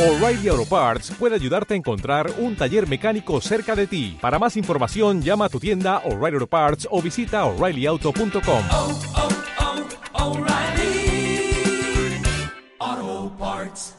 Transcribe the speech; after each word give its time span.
O'Reilly 0.00 0.48
Auto 0.48 0.64
Parts 0.64 1.10
puede 1.18 1.34
ayudarte 1.34 1.74
a 1.74 1.76
encontrar 1.76 2.32
un 2.38 2.56
taller 2.56 2.88
mecánico 2.88 3.38
cerca 3.42 3.76
de 3.76 3.86
ti. 3.86 4.16
Para 4.18 4.38
más 4.38 4.56
información, 4.56 5.20
llama 5.20 5.44
a 5.44 5.48
tu 5.50 5.60
tienda 5.60 5.98
O'Reilly 6.06 6.36
Auto 6.36 6.46
Parts 6.46 6.88
o 6.90 7.02
visita 7.02 7.44
oreillyauto.com. 7.44 8.64
oh, 8.72 8.98
oh, 12.80 13.32
Parts. 13.38 13.94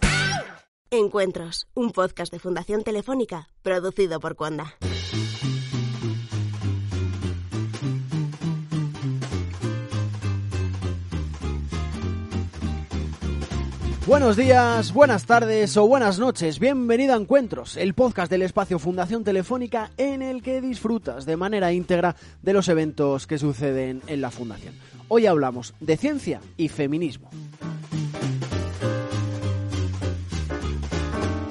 Encuentros, 0.89 1.67
un 1.76 1.92
podcast 1.92 2.33
de 2.33 2.40
Fundación 2.40 2.83
Telefónica 2.83 3.49
producido 3.62 4.20
por 4.20 4.36
Cuanda. 4.36 4.78
Buenos 14.08 14.36
días, 14.36 14.94
buenas 14.94 15.28
tardes 15.28 15.78
o 15.78 15.88
buenas 15.88 16.18
noches. 16.18 16.58
Bienvenido 16.58 17.13
a 17.13 17.18
Encuentros, 17.18 17.78
el 17.78 17.94
podcast 17.94 18.32
del 18.32 18.42
espacio 18.42 18.80
Fundación 18.80 19.23
Telefónica 19.23 19.92
en 19.96 20.23
el 20.23 20.42
que 20.42 20.59
disfrutas 20.59 21.28
de 21.28 21.38
manera 21.38 21.72
íntegra 21.72 22.16
de 22.42 22.54
los 22.54 22.68
eventos 22.68 23.28
que 23.28 23.38
suceden 23.38 24.02
en 24.08 24.22
la 24.22 24.32
Fundación. 24.32 24.73
Hoy 25.08 25.28
hablamos 25.28 25.76
de 25.80 25.98
ciencia 25.98 26.42
y 26.58 26.70
feminismo. 26.70 27.30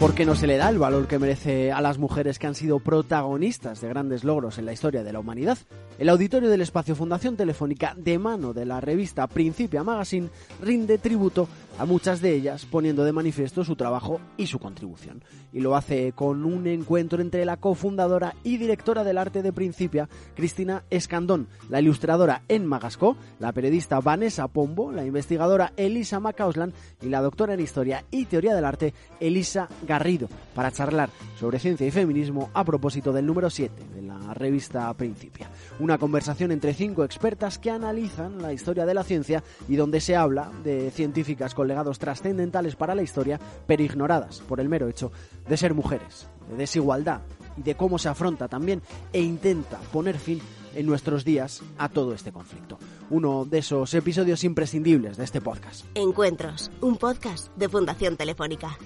Porque 0.00 0.24
no 0.24 0.34
se 0.34 0.46
le 0.46 0.56
da 0.56 0.70
el 0.70 0.78
valor 0.78 1.06
que 1.06 1.18
merece 1.18 1.72
a 1.72 1.82
las 1.82 1.98
mujeres 1.98 2.38
que 2.38 2.46
han 2.46 2.54
sido 2.54 2.80
protagonistas 2.80 3.82
de 3.82 3.88
grandes 3.90 4.24
logros 4.24 4.56
en 4.56 4.64
la 4.64 4.72
historia 4.72 5.04
de 5.04 5.12
la 5.12 5.20
humanidad. 5.20 5.58
El 5.98 6.08
auditorio 6.08 6.48
del 6.48 6.62
espacio 6.62 6.96
Fundación 6.96 7.36
Telefónica, 7.36 7.94
de 7.98 8.18
mano 8.18 8.54
de 8.54 8.64
la 8.64 8.80
revista 8.80 9.26
Principia 9.26 9.84
Magazine, 9.84 10.30
rinde 10.62 10.96
tributo 10.96 11.46
a 11.80 11.86
muchas 11.86 12.20
de 12.20 12.34
ellas, 12.34 12.66
poniendo 12.66 13.04
de 13.04 13.12
manifiesto 13.12 13.64
su 13.64 13.74
trabajo 13.74 14.20
y 14.36 14.48
su 14.48 14.58
contribución. 14.58 15.24
Y 15.50 15.60
lo 15.60 15.74
hace 15.74 16.12
con 16.12 16.44
un 16.44 16.66
encuentro 16.66 17.22
entre 17.22 17.46
la 17.46 17.56
cofundadora 17.56 18.34
y 18.44 18.58
directora 18.58 19.02
del 19.02 19.16
arte 19.16 19.40
de 19.40 19.50
Principia, 19.50 20.06
Cristina 20.34 20.84
Escandón, 20.90 21.48
la 21.70 21.80
ilustradora 21.80 22.42
en 22.48 22.66
Magasco, 22.66 23.16
la 23.38 23.52
periodista 23.52 23.98
Vanessa 23.98 24.46
Pombo, 24.48 24.92
la 24.92 25.06
investigadora 25.06 25.72
Elisa 25.78 26.20
Macauslan 26.20 26.74
y 27.00 27.08
la 27.08 27.22
doctora 27.22 27.54
en 27.54 27.60
Historia 27.60 28.04
y 28.10 28.26
Teoría 28.26 28.54
del 28.54 28.66
Arte, 28.66 28.92
Elisa 29.18 29.66
Garrido, 29.88 30.28
para 30.54 30.72
charlar 30.72 31.08
sobre 31.38 31.60
ciencia 31.60 31.86
y 31.86 31.90
feminismo 31.90 32.50
a 32.52 32.62
propósito 32.62 33.10
del 33.10 33.24
número 33.24 33.48
7 33.48 33.72
de 33.94 34.02
la 34.02 34.34
revista 34.34 34.92
Principia. 34.92 35.48
Una 35.78 35.96
conversación 35.96 36.52
entre 36.52 36.74
cinco 36.74 37.04
expertas 37.04 37.58
que 37.58 37.70
analizan 37.70 38.42
la 38.42 38.52
historia 38.52 38.84
de 38.84 38.92
la 38.92 39.02
ciencia 39.02 39.42
y 39.66 39.76
donde 39.76 40.02
se 40.02 40.14
habla 40.14 40.52
de 40.62 40.90
científicas 40.90 41.54
con 41.54 41.69
legados 41.70 41.98
trascendentales 41.98 42.76
para 42.76 42.94
la 42.94 43.02
historia, 43.02 43.40
pero 43.66 43.82
ignoradas 43.82 44.40
por 44.40 44.60
el 44.60 44.68
mero 44.68 44.88
hecho 44.88 45.12
de 45.48 45.56
ser 45.56 45.72
mujeres, 45.72 46.28
de 46.50 46.56
desigualdad 46.56 47.22
y 47.56 47.62
de 47.62 47.74
cómo 47.74 47.98
se 47.98 48.08
afronta 48.08 48.48
también 48.48 48.82
e 49.12 49.20
intenta 49.20 49.78
poner 49.92 50.18
fin 50.18 50.40
en 50.74 50.86
nuestros 50.86 51.24
días 51.24 51.62
a 51.78 51.88
todo 51.88 52.12
este 52.12 52.32
conflicto. 52.32 52.78
Uno 53.10 53.44
de 53.44 53.58
esos 53.58 53.94
episodios 53.94 54.44
imprescindibles 54.44 55.16
de 55.16 55.24
este 55.24 55.40
podcast. 55.40 55.84
Encuentros, 55.94 56.70
un 56.80 56.96
podcast 56.96 57.54
de 57.56 57.68
Fundación 57.68 58.16
Telefónica. 58.16 58.76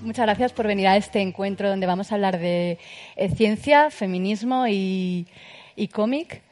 Muchas 0.00 0.26
gracias 0.26 0.52
por 0.52 0.66
venir 0.66 0.86
a 0.86 0.96
este 0.96 1.20
encuentro 1.20 1.68
donde 1.68 1.86
vamos 1.86 2.12
a 2.12 2.14
hablar 2.14 2.38
de 2.38 2.78
eh, 3.16 3.34
ciencia, 3.34 3.90
feminismo 3.90 4.68
y, 4.68 5.26
y 5.74 5.88
cómic 5.88 6.45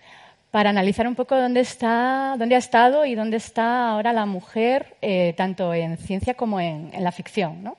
para 0.55 0.71
analizar 0.71 1.09
un 1.09 1.17
poco 1.17 1.35
dónde 1.35 1.59
está, 1.59 2.37
dónde 2.39 2.55
ha 2.55 2.59
estado 2.59 3.05
y 3.05 3.17
dónde 3.17 3.39
está 3.39 3.91
ahora 3.91 4.13
la 4.13 4.25
mujer, 4.25 4.95
eh, 5.03 5.35
tanto 5.37 5.75
en 5.75 5.97
ciencia 5.97 6.35
como 6.35 6.61
en, 6.61 6.93
la 6.97 7.11
ficción. 7.11 7.65
¿no? 7.65 7.77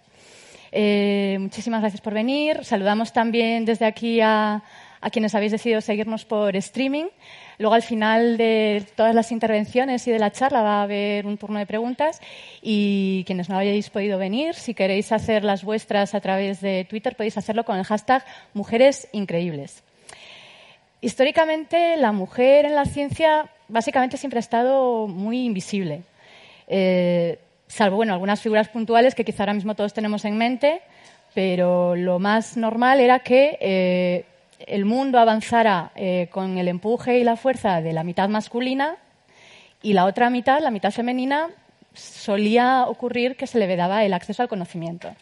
Eh, 0.74 1.38
muchísimas 1.40 1.80
gracias 1.80 2.02
por 2.02 2.14
venir. 2.14 2.66
Saludamos 2.66 3.14
también 3.14 3.64
desde 3.64 3.86
aquí 3.86 4.20
a, 4.20 4.62
a 5.00 5.10
quienes 5.10 5.34
habéis 5.34 5.54
decidido 5.54 5.80
seguirnos 5.80 6.26
por 6.26 6.54
streaming. 6.58 7.06
Luego, 7.60 7.76
al 7.76 7.82
final 7.82 8.36
de 8.36 8.86
todas 8.98 9.16
las 9.16 9.32
intervenciones 9.32 10.06
y 10.08 10.12
de 10.12 10.20
la 10.20 10.34
charla, 10.34 10.62
va 10.62 10.80
a 10.82 10.84
haber 10.84 11.26
un 11.26 11.38
turno 11.38 11.60
de 11.60 11.66
preguntas. 11.66 12.20
Y 12.62 13.24
quienes 13.26 13.48
no 13.48 13.58
hayáis 13.58 13.90
podido 13.90 14.18
venir, 14.18 14.54
si 14.54 14.74
queréis 14.74 15.14
hacer 15.14 15.46
las 15.46 15.64
vuestras 15.64 16.14
a 16.14 16.20
través 16.20 16.60
de 16.60 16.86
Twitter, 16.90 17.16
podéis 17.16 17.38
hacerlo 17.38 17.64
con 17.64 17.78
el 17.78 17.86
hashtag 17.86 18.26
Mujeres 18.54 19.08
Increíbles. 19.14 19.82
Históricamente, 21.06 21.98
la 21.98 22.12
mujer 22.12 22.66
en 22.66 22.74
la 22.74 22.84
ciencia 22.86 23.48
básicamente 23.68 24.18
siempre 24.18 24.40
ha 24.40 24.48
estado 24.48 25.06
muy 25.06 25.46
invisible. 25.46 26.02
Eh, 26.68 27.38
salvo 27.68 27.98
bueno, 27.98 28.14
algunas 28.14 28.42
figuras 28.42 28.70
puntuales 28.70 29.14
que 29.14 29.24
quizá 29.24 29.44
ahora 29.44 29.54
mismo 29.54 29.76
todos 29.76 29.94
tenemos 29.94 30.26
en 30.26 30.36
mente, 30.36 30.82
pero 31.36 31.96
lo 31.96 32.18
más 32.18 32.58
normal 32.58 33.00
era 33.02 33.20
que 33.20 33.56
eh, 33.62 34.26
el 34.66 34.86
mundo 34.86 35.20
avanzara 35.20 35.92
eh, 35.96 36.28
con 36.32 36.58
el 36.58 36.68
empuje 36.68 37.20
y 37.20 37.24
la 37.24 37.36
fuerza 37.36 37.82
de 37.82 37.94
la 37.94 38.04
mitad 38.04 38.28
masculina 38.28 38.96
y 39.84 39.94
la 39.94 40.06
otra 40.06 40.32
mitad, 40.32 40.60
la 40.60 40.72
mitad 40.72 40.90
femenina, 40.90 41.52
solía 41.94 42.86
ocurrir 42.88 43.36
que 43.36 43.46
se 43.46 43.60
le 43.60 43.68
vedaba 43.68 44.04
el 44.06 44.14
acceso 44.16 44.42
al 44.42 44.50
conocimiento. 44.50 45.14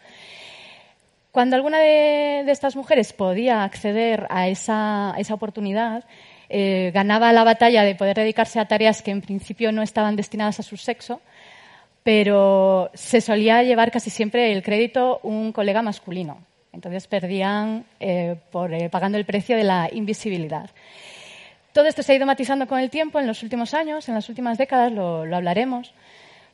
Cuando 1.33 1.55
alguna 1.55 1.79
de, 1.79 2.43
de 2.45 2.51
estas 2.51 2.75
mujeres 2.75 3.11
podía 3.11 3.63
acceder 3.63 4.27
a 4.29 4.49
esa, 4.49 5.15
a 5.15 5.19
esa 5.19 5.33
oportunidad, 5.33 6.03
eh, 6.47 6.91
ganaba 6.93 7.33
la 7.33 7.43
batalla 7.43 7.81
de 7.81 7.95
poder 7.95 8.15
dedicarse 8.15 8.59
a 8.59 8.67
tareas 8.67 9.01
que 9.01 9.09
en 9.09 9.21
principio 9.21 9.71
no 9.71 9.81
estaban 9.81 10.15
destinadas 10.15 10.59
a 10.59 10.63
su 10.63 10.77
sexo, 10.77 11.21
pero 12.03 12.91
se 12.93 13.19
solía 13.19 13.63
llevar 13.63 13.89
casi 13.89 14.11
siempre 14.11 14.53
el 14.53 14.61
crédito 14.61 15.21
un 15.23 15.51
colega 15.51 15.81
masculino. 15.81 16.37
Entonces 16.71 17.07
perdían 17.07 17.83
eh, 17.99 18.35
por, 18.51 18.71
eh, 18.71 18.87
pagando 18.91 19.17
el 19.17 19.25
precio 19.25 19.57
de 19.57 19.63
la 19.63 19.89
invisibilidad. 19.91 20.69
Todo 21.71 21.87
esto 21.87 22.03
se 22.03 22.11
ha 22.11 22.15
ido 22.15 22.27
matizando 22.27 22.67
con 22.67 22.77
el 22.79 22.91
tiempo 22.91 23.19
en 23.19 23.25
los 23.25 23.41
últimos 23.41 23.73
años, 23.73 24.07
en 24.07 24.13
las 24.13 24.29
últimas 24.29 24.59
décadas, 24.59 24.91
lo, 24.91 25.25
lo 25.25 25.35
hablaremos, 25.35 25.95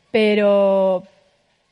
pero 0.10 1.04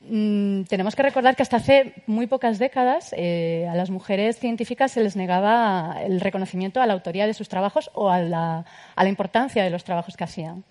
mmm, 0.02 0.64
tenemos 0.64 0.96
que 0.96 1.04
recordar 1.04 1.36
que 1.36 1.44
hasta 1.44 1.58
hace 1.58 1.94
muy 2.08 2.28
pocas 2.28 2.60
décadas 2.60 3.14
eh, 3.18 3.68
a 3.70 3.76
las 3.76 3.90
mujeres 3.90 4.38
científicas 4.40 4.92
se 4.92 5.04
les 5.04 5.16
negaba 5.16 5.98
el 6.04 6.20
reconocimiento 6.22 6.82
a 6.82 6.86
la 6.86 6.94
autoría 6.94 7.28
de 7.28 7.34
sus 7.34 7.50
trabajos 7.50 7.92
o 7.94 8.10
a 8.10 8.20
la, 8.20 8.66
importancia 9.06 9.64
de 9.64 9.70
los 9.70 9.84
trabajos 9.84 10.16
que 10.18 10.24
hacían. 10.24 10.64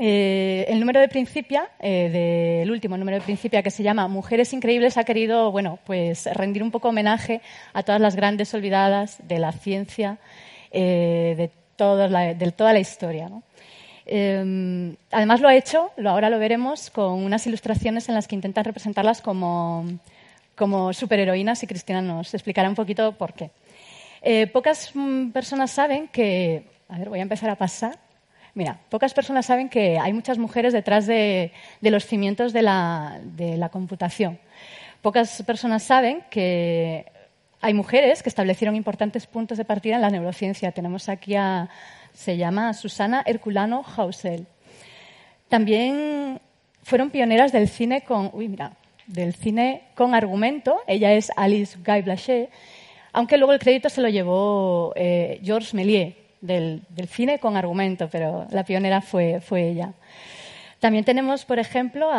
Eh, 0.00 0.64
el 0.68 0.78
número 0.78 1.00
de 1.00 1.08
Principia, 1.08 1.68
eh, 1.80 2.60
del 2.62 2.70
último 2.70 2.96
número 2.96 3.18
de 3.18 3.24
Principia, 3.24 3.62
que 3.62 3.70
se 3.70 3.82
llama 3.82 4.06
Mujeres 4.06 4.52
Increíbles, 4.52 4.96
ha 4.96 5.02
querido 5.02 5.50
bueno, 5.50 5.80
pues, 5.84 6.26
rendir 6.34 6.62
un 6.62 6.70
poco 6.70 6.90
homenaje 6.90 7.40
a 7.72 7.82
todas 7.82 8.00
las 8.00 8.14
grandes 8.14 8.54
olvidadas 8.54 9.18
de 9.26 9.40
la 9.40 9.50
ciencia, 9.50 10.18
de, 10.72 11.50
toda 11.74 12.06
la, 12.08 12.34
de, 12.34 12.52
toda 12.52 12.72
la, 12.72 12.78
historia. 12.78 13.28
¿no? 13.28 13.42
Eh, 14.10 14.96
además 15.10 15.40
lo 15.42 15.48
ha 15.48 15.54
hecho, 15.54 15.90
ahora 16.04 16.30
lo 16.30 16.38
veremos, 16.38 16.90
con 16.90 17.22
unas 17.22 17.46
ilustraciones 17.46 18.08
en 18.08 18.14
las 18.14 18.26
que 18.26 18.34
intentan 18.34 18.64
representarlas 18.64 19.20
como, 19.20 19.86
como 20.56 20.94
superheroínas 20.94 21.62
y 21.62 21.66
Cristina 21.66 22.00
nos 22.00 22.32
explicará 22.32 22.70
un 22.70 22.74
poquito 22.74 23.12
por 23.12 23.34
qué. 23.34 23.50
Eh, 24.22 24.46
pocas 24.46 24.90
mm, 24.94 25.30
personas 25.30 25.70
saben 25.70 26.08
que... 26.08 26.64
A 26.88 26.98
ver, 26.98 27.10
voy 27.10 27.18
a 27.18 27.22
empezar 27.22 27.50
a 27.50 27.56
pasar. 27.56 27.98
Mira, 28.54 28.80
pocas 28.88 29.12
personas 29.12 29.44
saben 29.44 29.68
que 29.68 29.98
hay 29.98 30.14
muchas 30.14 30.38
mujeres 30.38 30.72
detrás 30.72 31.06
de, 31.06 31.52
de 31.82 31.90
los 31.90 32.06
cimientos 32.06 32.54
de 32.54 32.62
la, 32.62 33.20
de 33.22 33.58
la, 33.58 33.68
computación. 33.68 34.38
Pocas 35.02 35.42
personas 35.42 35.82
saben 35.82 36.24
que 36.30 37.04
hay 37.60 37.74
mujeres 37.74 38.22
que 38.22 38.30
establecieron 38.30 38.74
importantes 38.74 39.26
puntos 39.26 39.58
de 39.58 39.66
partida 39.66 39.96
en 39.96 40.00
la 40.00 40.10
neurociencia. 40.10 40.72
Tenemos 40.72 41.10
aquí 41.10 41.36
a, 41.36 41.68
se 42.18 42.36
llama 42.36 42.74
Susana 42.74 43.22
Herculano 43.24 43.84
Hausel. 43.96 44.48
También 45.48 46.40
fueron 46.82 47.10
pioneras 47.10 47.52
del 47.52 47.68
cine 47.68 48.00
con, 48.00 48.30
uy, 48.32 48.48
mira, 48.48 48.72
del 49.06 49.34
cine 49.34 49.84
con 49.94 50.16
argumento. 50.16 50.80
Ella 50.88 51.12
es 51.12 51.30
Alice 51.36 51.78
Guy 51.78 52.02
Blaché, 52.02 52.50
aunque 53.12 53.38
luego 53.38 53.52
el 53.52 53.60
crédito 53.60 53.88
se 53.88 54.00
lo 54.00 54.08
llevó 54.08 54.92
eh, 54.96 55.40
Georges 55.44 55.74
Méliès, 55.74 56.16
del, 56.40 56.82
cine 57.06 57.38
con 57.38 57.56
argumento, 57.56 58.08
pero 58.10 58.48
la 58.50 58.64
pionera 58.64 59.00
fue, 59.00 59.40
fue 59.40 59.68
ella. 59.68 59.92
También 60.80 61.04
tenemos, 61.04 61.44
por 61.44 61.60
ejemplo, 61.60 62.10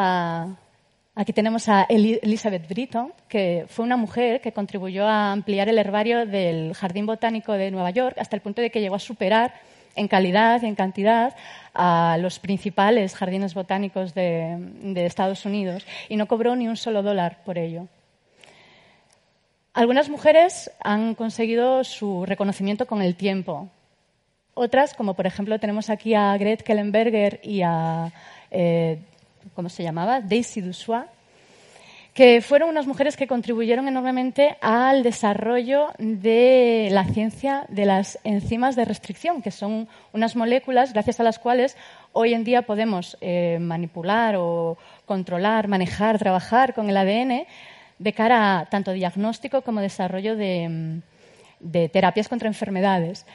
aquí 1.14 1.34
tenemos 1.34 1.68
a 1.68 1.86
Elizabeth 1.90 2.70
Britton, 2.70 3.12
que 3.28 3.66
fue 3.68 3.84
una 3.84 3.98
mujer 3.98 4.40
que 4.40 4.54
contribuyó 4.54 5.06
a 5.06 5.34
ampliar 5.34 5.68
el 5.68 5.78
herbario 5.78 6.26
del 6.26 6.74
Jardín 6.74 7.06
Botánico 7.06 7.52
de 7.52 7.70
Nueva 7.70 7.92
York 7.92 8.16
hasta 8.18 8.38
el 8.38 8.42
punto 8.42 8.62
de 8.62 8.72
que 8.72 8.80
llegó 8.80 8.96
a 8.96 9.00
superar 9.00 9.54
en 9.96 10.08
calidad 10.08 10.62
y 10.62 10.68
en 10.68 10.76
cantidad 10.76 11.36
a 11.74 12.18
los 12.20 12.40
principales 12.40 13.16
jardines 13.16 13.54
botánicos 13.54 14.14
de, 14.14 14.58
Estados 15.06 15.46
Unidos 15.46 15.86
y 16.08 16.16
no 16.16 16.28
cobró 16.28 16.56
ni 16.56 16.68
un 16.68 16.78
solo 16.78 17.04
dólar 17.04 17.40
por 17.46 17.58
ello. 17.58 17.88
Algunas 19.74 20.10
mujeres 20.10 20.72
han 20.84 21.16
conseguido 21.16 21.84
su 21.84 22.26
reconocimiento 22.26 22.86
con 22.86 23.02
el 23.02 23.16
tiempo. 23.16 23.70
Otras, 24.54 24.94
como 24.94 25.14
por 25.14 25.26
ejemplo 25.26 25.60
tenemos 25.60 25.90
aquí 25.90 26.16
a 26.16 26.36
Gret 26.38 26.64
Kellenberger 26.64 27.40
y 27.44 27.62
a 27.62 28.12
eh, 28.52 29.00
como 29.56 29.70
se 29.70 29.84
llamaba, 29.84 30.22
Daisy 30.22 30.62
Dussois, 30.62 31.06
que 32.20 32.42
fueron 32.42 32.68
unas 32.68 32.86
mujeres 32.86 33.16
que 33.16 33.28
contribuyeron 33.28 33.88
enormemente 33.88 34.58
al 34.60 35.04
desarrollo 35.04 35.88
de 36.00 36.90
la 36.92 37.06
ciencia 37.06 37.66
de 37.70 37.86
las 37.86 38.20
enzimas 38.26 38.76
de 38.76 38.84
restricción, 38.84 39.42
que 39.42 39.52
son 39.52 39.88
unas 40.12 40.36
moléculas 40.36 40.92
gracias 40.92 41.22
a 41.22 41.24
las 41.24 41.40
cuales 41.40 41.78
hoy 42.12 42.34
en 42.34 42.44
día 42.44 42.64
podemos 42.64 43.18
eh, 43.22 43.58
manipular 43.62 44.36
o 44.38 44.78
controlar, 45.06 45.70
manejar, 45.70 46.20
trabajar 46.20 46.74
con 46.74 46.90
el 46.90 46.98
ADN 46.98 47.48
de 48.00 48.14
cara 48.14 48.60
a 48.60 48.66
tanto 48.66 48.92
diagnóstico 48.92 49.62
como 49.62 49.80
desarrollo 49.80 50.36
de, 50.36 51.00
de 51.62 51.88
terapias 51.88 52.28
contra 52.28 52.50
enfermedades. 52.50 53.26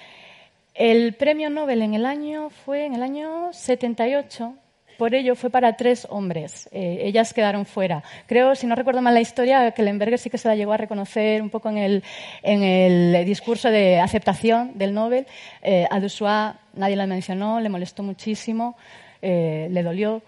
El 0.74 1.14
premio 1.14 1.48
Nobel 1.48 1.80
en 1.80 1.94
el 1.94 2.04
año 2.04 2.50
fue 2.50 2.84
en 2.84 2.92
el 2.92 3.02
año 3.02 3.50
78 3.50 4.56
por 4.96 5.14
ello 5.14 5.34
fue 5.34 5.50
para 5.50 5.76
tres 5.76 6.06
hombres. 6.10 6.68
Eh, 6.72 7.00
ellas 7.02 7.34
quedaron 7.34 7.66
fuera. 7.66 8.02
Creo, 8.26 8.54
si 8.54 8.66
no 8.66 8.74
recuerdo 8.74 9.02
mal 9.02 9.14
la 9.14 9.20
historia, 9.20 9.70
que 9.72 9.82
Lemberger 9.82 10.18
sí 10.18 10.30
que 10.30 10.38
se 10.38 10.48
la 10.48 10.56
llegó 10.56 10.72
a 10.72 10.76
reconocer 10.76 11.42
un 11.42 11.50
poco 11.50 11.70
en 11.70 12.02
el, 12.42 13.24
discurso 13.24 13.70
de 13.70 14.00
aceptación 14.00 14.72
del 14.78 14.94
Nobel. 14.94 15.26
Eh, 15.62 15.86
a 15.90 16.00
Dussois 16.00 16.54
nadie 16.74 16.96
la 16.96 17.06
mencionó, 17.06 17.60
le 17.60 17.68
molestó 17.68 18.02
muchísimo, 18.02 18.76
eh, 19.22 19.68
le 19.70 19.82
dolió. 19.82 20.22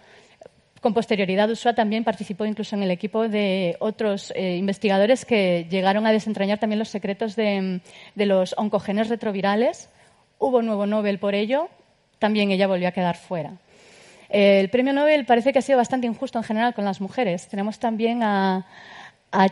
Con 0.80 0.94
posterioridad, 0.94 1.48
Dussois 1.48 1.74
también 1.74 2.04
participó 2.04 2.44
incluso 2.44 2.76
en 2.76 2.82
el 2.82 2.90
equipo 2.90 3.28
de 3.28 3.76
otros 3.80 4.32
investigadores 4.36 5.24
que 5.24 5.66
llegaron 5.68 6.06
a 6.06 6.12
desentrañar 6.12 6.58
también 6.58 6.78
los 6.78 6.90
secretos 6.90 7.34
de, 7.34 7.80
los 8.14 8.54
oncogenes 8.56 9.08
retrovirales. 9.08 9.88
Hubo 10.38 10.62
nuevo 10.62 10.86
Nobel 10.86 11.18
por 11.18 11.34
ello. 11.34 11.68
También 12.18 12.50
ella 12.50 12.66
volvió 12.66 12.88
a 12.88 12.92
quedar 12.92 13.16
fuera. 13.16 13.58
El 14.28 14.68
premio 14.70 14.92
Nobel 14.92 15.24
parece 15.24 15.52
que 15.52 15.58
ha 15.58 15.62
sido 15.62 15.78
bastante 15.78 16.06
injusto 16.06 16.38
en 16.38 16.44
general 16.44 16.74
con 16.74 16.84
las 16.84 17.00
mujeres. 17.00 17.48
Tenemos 17.48 17.78
también 17.78 18.22
a, 18.22 18.66
a 19.32 19.46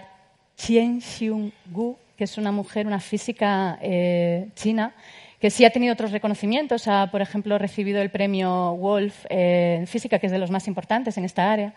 Qian 0.56 1.00
Xiong-gu, 1.00 1.96
que 2.16 2.24
es 2.24 2.38
una 2.38 2.52
mujer, 2.52 2.86
una 2.86 3.00
física 3.00 3.78
eh, 3.82 4.48
china, 4.54 4.94
que 5.40 5.50
sí 5.50 5.64
ha 5.64 5.70
tenido 5.70 5.92
otros 5.92 6.12
reconocimientos. 6.12 6.88
Ha, 6.88 7.10
por 7.10 7.22
ejemplo, 7.22 7.58
recibido 7.58 8.00
el 8.00 8.10
premio 8.10 8.74
Wolf 8.76 9.26
eh, 9.28 9.76
en 9.80 9.86
física, 9.86 10.18
que 10.18 10.26
es 10.26 10.32
de 10.32 10.38
los 10.38 10.50
más 10.50 10.66
importantes 10.68 11.16
en 11.18 11.24
esta 11.24 11.52
área 11.52 11.74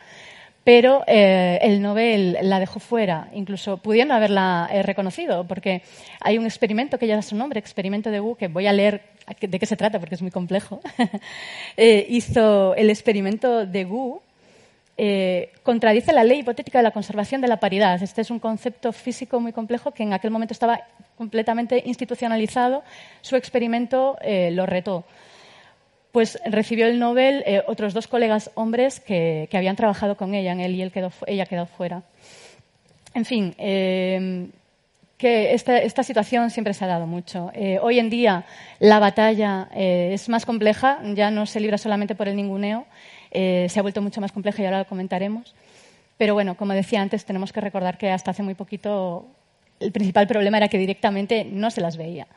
pero 0.68 1.02
eh, 1.08 1.60
el 1.62 1.82
Nobel 1.82 2.38
la 2.42 2.60
dejó 2.60 2.82
fuera, 2.82 3.30
incluso 3.32 3.78
pudiendo 3.78 4.14
haberla 4.14 4.68
eh, 4.70 4.84
reconocido, 4.84 5.46
porque 5.46 5.82
hay 6.20 6.38
un 6.38 6.44
experimento 6.44 7.00
que 7.00 7.08
lleva 7.08 7.22
su 7.22 7.38
nombre, 7.38 7.58
experimento 7.58 8.12
de 8.12 8.20
Wu, 8.20 8.36
que 8.36 8.50
voy 8.50 8.68
a 8.68 8.74
leer 8.74 9.02
de 9.40 9.60
qué 9.60 9.66
se 9.66 9.78
trata 9.78 9.98
porque 9.98 10.16
es 10.16 10.22
muy 10.22 10.32
complejo. 10.32 10.82
Eh, 11.78 12.06
hizo 12.10 12.76
el 12.76 12.90
experimento 12.90 13.66
de 13.66 13.86
Wu, 13.86 14.20
contradice 15.64 16.12
la 16.12 16.26
ley 16.26 16.40
hipotética 16.40 16.80
de 16.80 16.84
la 16.84 16.92
conservación 16.92 17.40
de 17.40 17.48
la 17.48 17.62
paridad. 17.62 18.04
Este 18.04 18.20
es 18.20 18.30
un 18.30 18.40
concepto 18.40 18.92
físico 18.92 19.40
muy 19.40 19.54
complejo 19.54 19.92
que 19.92 20.04
en 20.04 20.12
aquel 20.12 20.32
momento 20.32 20.54
estaba 20.54 20.82
completamente 21.16 21.82
institucionalizado. 21.86 22.84
Su 23.22 23.38
experimento 23.38 24.18
lo 24.52 24.66
retó 24.66 25.06
pues 26.18 26.40
recibió 26.46 26.88
el 26.88 26.98
Nobel 26.98 27.44
eh, 27.46 27.62
otros 27.68 27.94
dos 27.94 28.08
colegas 28.08 28.50
hombres 28.56 29.00
que, 29.00 29.48
habían 29.54 29.76
trabajado 29.76 30.18
con 30.18 30.34
ella 30.34 30.52
en 30.52 30.62
él 30.62 30.74
y 30.74 30.82
él 30.82 30.92
quedó, 30.92 31.12
ella 31.28 31.46
quedó 31.46 31.68
fuera. 31.68 32.02
En 33.14 33.24
fin, 33.24 33.54
eh, 33.60 34.48
que 35.16 35.54
esta, 35.54 36.02
situación 36.02 36.50
siempre 36.50 36.74
se 36.74 36.86
ha 36.86 36.88
dado 36.88 37.06
mucho. 37.06 37.52
Eh, 37.54 37.78
hoy 37.84 38.00
en 38.00 38.10
día 38.10 38.46
la 38.80 38.98
batalla 38.98 39.70
es 39.76 40.28
más 40.28 40.48
compleja, 40.48 40.98
ya 41.14 41.30
no 41.30 41.46
se 41.46 41.60
libra 41.60 41.78
solamente 41.78 42.16
por 42.16 42.28
el 42.28 42.36
ninguneo, 42.36 42.88
se 43.32 43.74
ha 43.76 43.82
vuelto 43.84 44.02
mucho 44.02 44.20
más 44.20 44.32
compleja 44.32 44.64
y 44.64 44.66
ahora 44.66 44.80
lo 44.80 44.86
comentaremos. 44.86 45.54
Pero 46.18 46.34
bueno, 46.34 46.58
como 46.58 46.74
decía 46.74 47.00
antes, 47.00 47.26
tenemos 47.26 47.54
que 47.54 47.62
recordar 47.62 48.00
que 48.00 48.10
hasta 48.10 48.32
hace 48.32 48.42
muy 48.42 48.56
poquito 48.56 49.28
el 49.80 49.92
principal 49.92 50.28
problema 50.28 50.58
era 50.58 50.68
que 50.68 50.78
directamente 50.78 51.46
no 51.46 51.70
se 51.70 51.82
las 51.82 51.98
veía. 51.98 52.28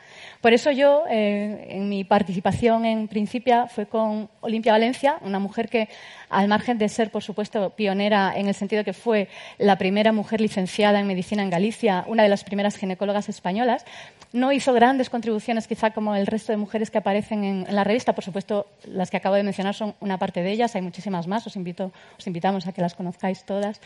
Por 0.41 0.53
eso 0.53 0.71
yo, 0.71 1.03
eh, 1.07 1.67
en 1.69 1.87
mi 1.87 2.03
participación 2.03 2.83
en 2.85 3.07
Principia, 3.07 3.67
fue 3.67 3.85
con 3.85 4.27
Olimpia 4.41 4.71
Valencia, 4.71 5.17
una 5.21 5.37
mujer 5.37 5.69
que, 5.69 5.87
al 6.29 6.47
margen 6.47 6.79
de 6.79 6.89
ser, 6.89 7.11
por 7.11 7.21
supuesto, 7.21 7.69
pionera 7.69 8.33
en 8.35 8.47
el 8.47 8.55
sentido 8.55 8.83
que 8.83 8.93
fue 8.93 9.27
la 9.59 9.77
primera 9.77 10.11
mujer 10.11 10.41
licenciada 10.41 10.99
en 10.99 11.05
medicina 11.05 11.43
en 11.43 11.51
Galicia, 11.51 12.05
una 12.07 12.23
de 12.23 12.29
las 12.29 12.43
primeras 12.43 12.75
ginecólogas 12.75 13.29
españolas, 13.29 13.85
no 14.33 14.51
hizo 14.51 14.73
grandes 14.73 15.11
contribuciones, 15.11 15.67
quizá 15.67 15.91
como 15.91 16.15
el 16.15 16.25
resto 16.25 16.51
de 16.51 16.57
mujeres 16.57 16.89
que 16.89 16.97
aparecen 16.97 17.43
en, 17.43 17.65
la 17.69 17.83
revista. 17.83 18.13
Por 18.13 18.23
supuesto, 18.23 18.65
las 18.85 19.11
que 19.11 19.17
acabo 19.17 19.35
de 19.35 19.43
mencionar 19.43 19.75
son 19.75 19.93
una 19.99 20.17
parte 20.17 20.41
de 20.41 20.51
ellas, 20.51 20.75
hay 20.75 20.81
muchísimas 20.81 21.27
más, 21.27 21.45
os, 21.45 21.55
invito, 21.55 21.91
os 22.17 22.25
invitamos 22.25 22.65
a 22.65 22.71
que 22.71 22.81
las 22.81 22.95
conozcáis 22.95 23.43
todas. 23.43 23.79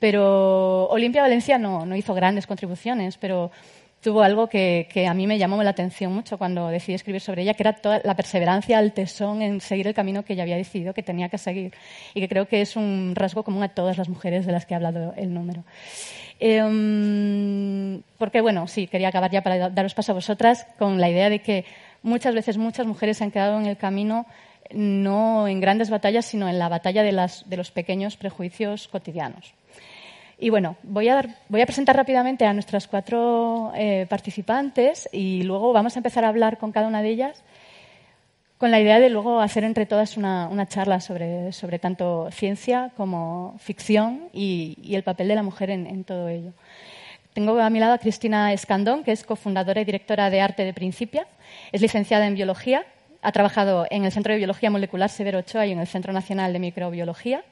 Pero 0.00 0.88
Olimpia 0.88 1.22
Valencia 1.22 1.58
no, 1.58 1.86
no 1.86 1.94
hizo 1.94 2.12
grandes 2.12 2.48
contribuciones, 2.48 3.18
pero 3.18 3.52
tuvo 4.02 4.22
algo 4.22 4.48
que, 4.48 4.88
que, 4.92 5.06
a 5.06 5.14
mí 5.14 5.26
me 5.26 5.38
llamó 5.38 5.62
la 5.62 5.70
atención 5.70 6.12
mucho 6.12 6.36
cuando 6.36 6.68
decidí 6.68 6.94
escribir 6.94 7.20
sobre 7.20 7.42
ella, 7.42 7.54
que 7.54 7.62
era 7.62 7.72
toda 7.72 8.00
la 8.04 8.14
perseverancia, 8.16 8.78
el 8.80 8.92
tesón 8.92 9.42
en 9.42 9.60
seguir 9.60 9.86
el 9.86 9.94
camino 9.94 10.24
que 10.24 10.32
ella 10.32 10.42
había 10.42 10.56
decidido 10.56 10.92
que 10.92 11.02
tenía 11.02 11.28
que 11.28 11.38
seguir 11.38 11.72
y 12.12 12.20
que 12.20 12.28
creo 12.28 12.46
que 12.46 12.60
es 12.60 12.76
un 12.76 13.14
rasgo 13.14 13.44
común 13.44 13.62
a 13.62 13.68
todas 13.68 13.96
las 13.96 14.08
mujeres 14.08 14.44
de 14.44 14.52
las 14.52 14.66
que 14.66 14.74
ha 14.74 14.78
hablado 14.78 15.14
el 15.16 15.32
número. 15.32 15.64
Eh, 16.40 18.00
porque, 18.18 18.40
bueno, 18.40 18.66
sí, 18.66 18.88
quería 18.88 19.08
acabar 19.08 19.30
ya 19.30 19.42
para 19.42 19.70
daros 19.70 19.94
paso 19.94 20.12
a 20.12 20.16
vosotras 20.16 20.66
con 20.78 21.00
la 21.00 21.08
idea 21.08 21.30
de 21.30 21.38
que 21.38 21.64
muchas 22.02 22.34
veces 22.34 22.58
muchas 22.58 22.86
mujeres 22.86 23.18
se 23.18 23.24
han 23.24 23.30
quedado 23.30 23.60
en 23.60 23.66
el 23.66 23.76
camino 23.76 24.26
no 24.72 25.46
en 25.48 25.60
grandes 25.60 25.90
batallas, 25.90 26.26
sino 26.26 26.48
en 26.48 26.58
la 26.58 26.68
batalla 26.68 27.02
de, 27.02 27.12
las, 27.12 27.48
de 27.48 27.56
los 27.56 27.70
pequeños 27.70 28.16
prejuicios 28.16 28.88
cotidianos. 28.88 29.54
Y 30.42 30.50
bueno, 30.50 30.74
voy 30.82 31.08
a, 31.08 31.22
presentar 31.48 31.94
rápidamente 31.94 32.44
a 32.46 32.52
nuestras 32.52 32.88
cuatro 32.88 33.70
eh, 33.76 34.06
participantes 34.10 35.08
y 35.12 35.44
luego 35.44 35.72
vamos 35.72 35.94
a 35.94 36.00
empezar 36.00 36.24
a 36.24 36.28
hablar 36.30 36.58
con 36.58 36.72
cada 36.72 36.88
una 36.88 37.00
de 37.00 37.10
ellas 37.10 37.44
con 38.58 38.72
la 38.72 38.80
idea 38.80 38.98
de 38.98 39.08
luego 39.08 39.40
hacer 39.40 39.62
entre 39.62 39.86
todas 39.86 40.16
una, 40.16 40.66
charla 40.66 40.98
sobre, 40.98 41.78
tanto 41.80 42.28
ciencia 42.32 42.90
como 42.96 43.54
ficción 43.60 44.30
y, 44.32 44.92
el 44.92 45.04
papel 45.04 45.28
de 45.28 45.36
la 45.36 45.44
mujer 45.44 45.70
en, 45.70 46.02
todo 46.02 46.28
ello. 46.28 46.52
Tengo 47.34 47.60
a 47.60 47.70
mi 47.70 47.78
lado 47.78 47.92
a 47.92 47.98
Cristina 47.98 48.52
Escandón, 48.52 49.04
que 49.04 49.12
es 49.12 49.22
cofundadora 49.22 49.80
y 49.80 49.84
directora 49.84 50.28
de 50.28 50.40
arte 50.40 50.64
de 50.64 50.74
Principia. 50.74 51.28
Es 51.70 51.80
licenciada 51.80 52.26
en 52.26 52.34
biología, 52.34 52.84
ha 53.20 53.30
trabajado 53.30 53.86
en 53.90 54.04
el 54.04 54.10
Centro 54.10 54.32
de 54.32 54.38
Biología 54.38 54.70
Molecular 54.70 55.08
Severo 55.08 55.38
Ochoa 55.38 55.66
y 55.66 55.72
en 55.72 55.78
el 55.78 55.86
Centro 55.86 56.12
Nacional 56.12 56.52
de 56.52 56.58
Microbiología 56.58 57.44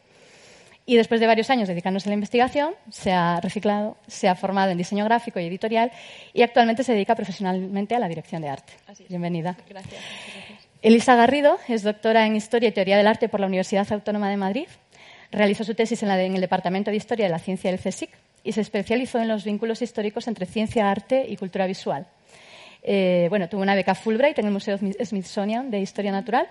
y 0.90 0.96
después 0.96 1.20
de 1.20 1.28
varios 1.28 1.48
años 1.50 1.69
dedicándose 1.69 2.08
a 2.08 2.10
la 2.10 2.14
investigación, 2.14 2.75
se 2.90 3.12
ha 3.12 3.40
reciclado, 3.40 3.97
se 4.09 4.26
ha 4.26 4.35
formado 4.35 4.73
en 4.73 4.78
diseño 4.78 5.04
gráfico 5.04 5.38
y 5.38 5.47
editorial 5.47 5.92
y 6.35 6.42
actualmente 6.42 6.82
se 6.82 6.92
dedica 6.92 7.14
profesionalmente 7.14 7.94
a 7.94 8.00
la 8.00 8.09
dirección 8.09 8.42
de 8.42 8.49
arte. 8.49 8.73
Bienvenida. 9.09 9.56
Gracias. 9.68 10.02
Elisa 10.82 11.14
Garrido 11.14 11.59
es 11.68 11.85
doctora 11.85 12.26
en 12.26 12.35
Historia 12.35 12.70
y 12.70 12.73
Teoría 12.73 12.97
del 12.97 13.06
Arte 13.06 13.28
por 13.28 13.38
la 13.38 13.47
Universidad 13.47 13.87
Autónoma 13.92 14.28
de 14.30 14.37
Madrid. 14.37 14.66
Realizó 15.30 15.62
su 15.62 15.76
tesis 15.76 16.02
en, 16.02 16.11
el 16.11 16.40
Departamento 16.40 16.90
de 16.90 16.97
Historia 16.97 17.26
de 17.26 17.30
la 17.30 17.38
Ciencia 17.38 17.70
del 17.70 17.78
CSIC 17.78 18.11
y 18.42 18.50
se 18.50 18.61
especializó 18.61 19.20
en 19.20 19.28
los 19.28 19.44
vínculos 19.44 19.82
históricos 19.82 20.26
entre 20.26 20.44
ciencia, 20.44 20.90
arte 20.90 21.25
y 21.28 21.37
cultura 21.37 21.68
visual. 21.68 22.09
Eh, 22.82 23.28
bueno, 23.30 23.49
tuvo 23.49 23.62
una 23.62 23.76
beca 23.76 23.94
Fulbright 23.94 24.40
en 24.40 24.47
el 24.47 24.52
Museo 24.52 24.76
Smithsonian 24.76 25.70
de 25.70 25.78
Historia 25.78 26.11
Natural 26.11 26.49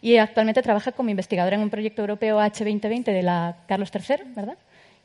y 0.00 0.16
actualmente 0.16 0.62
trabaja 0.62 0.92
como 0.92 1.10
investigadora 1.10 1.56
en 1.56 1.62
un 1.62 1.70
proyecto 1.70 2.02
europeo 2.02 2.40
H2020 2.40 3.04
de 3.04 3.22
la 3.22 3.56
Carlos 3.66 3.90
III, 3.92 4.32
¿verdad? 4.34 4.56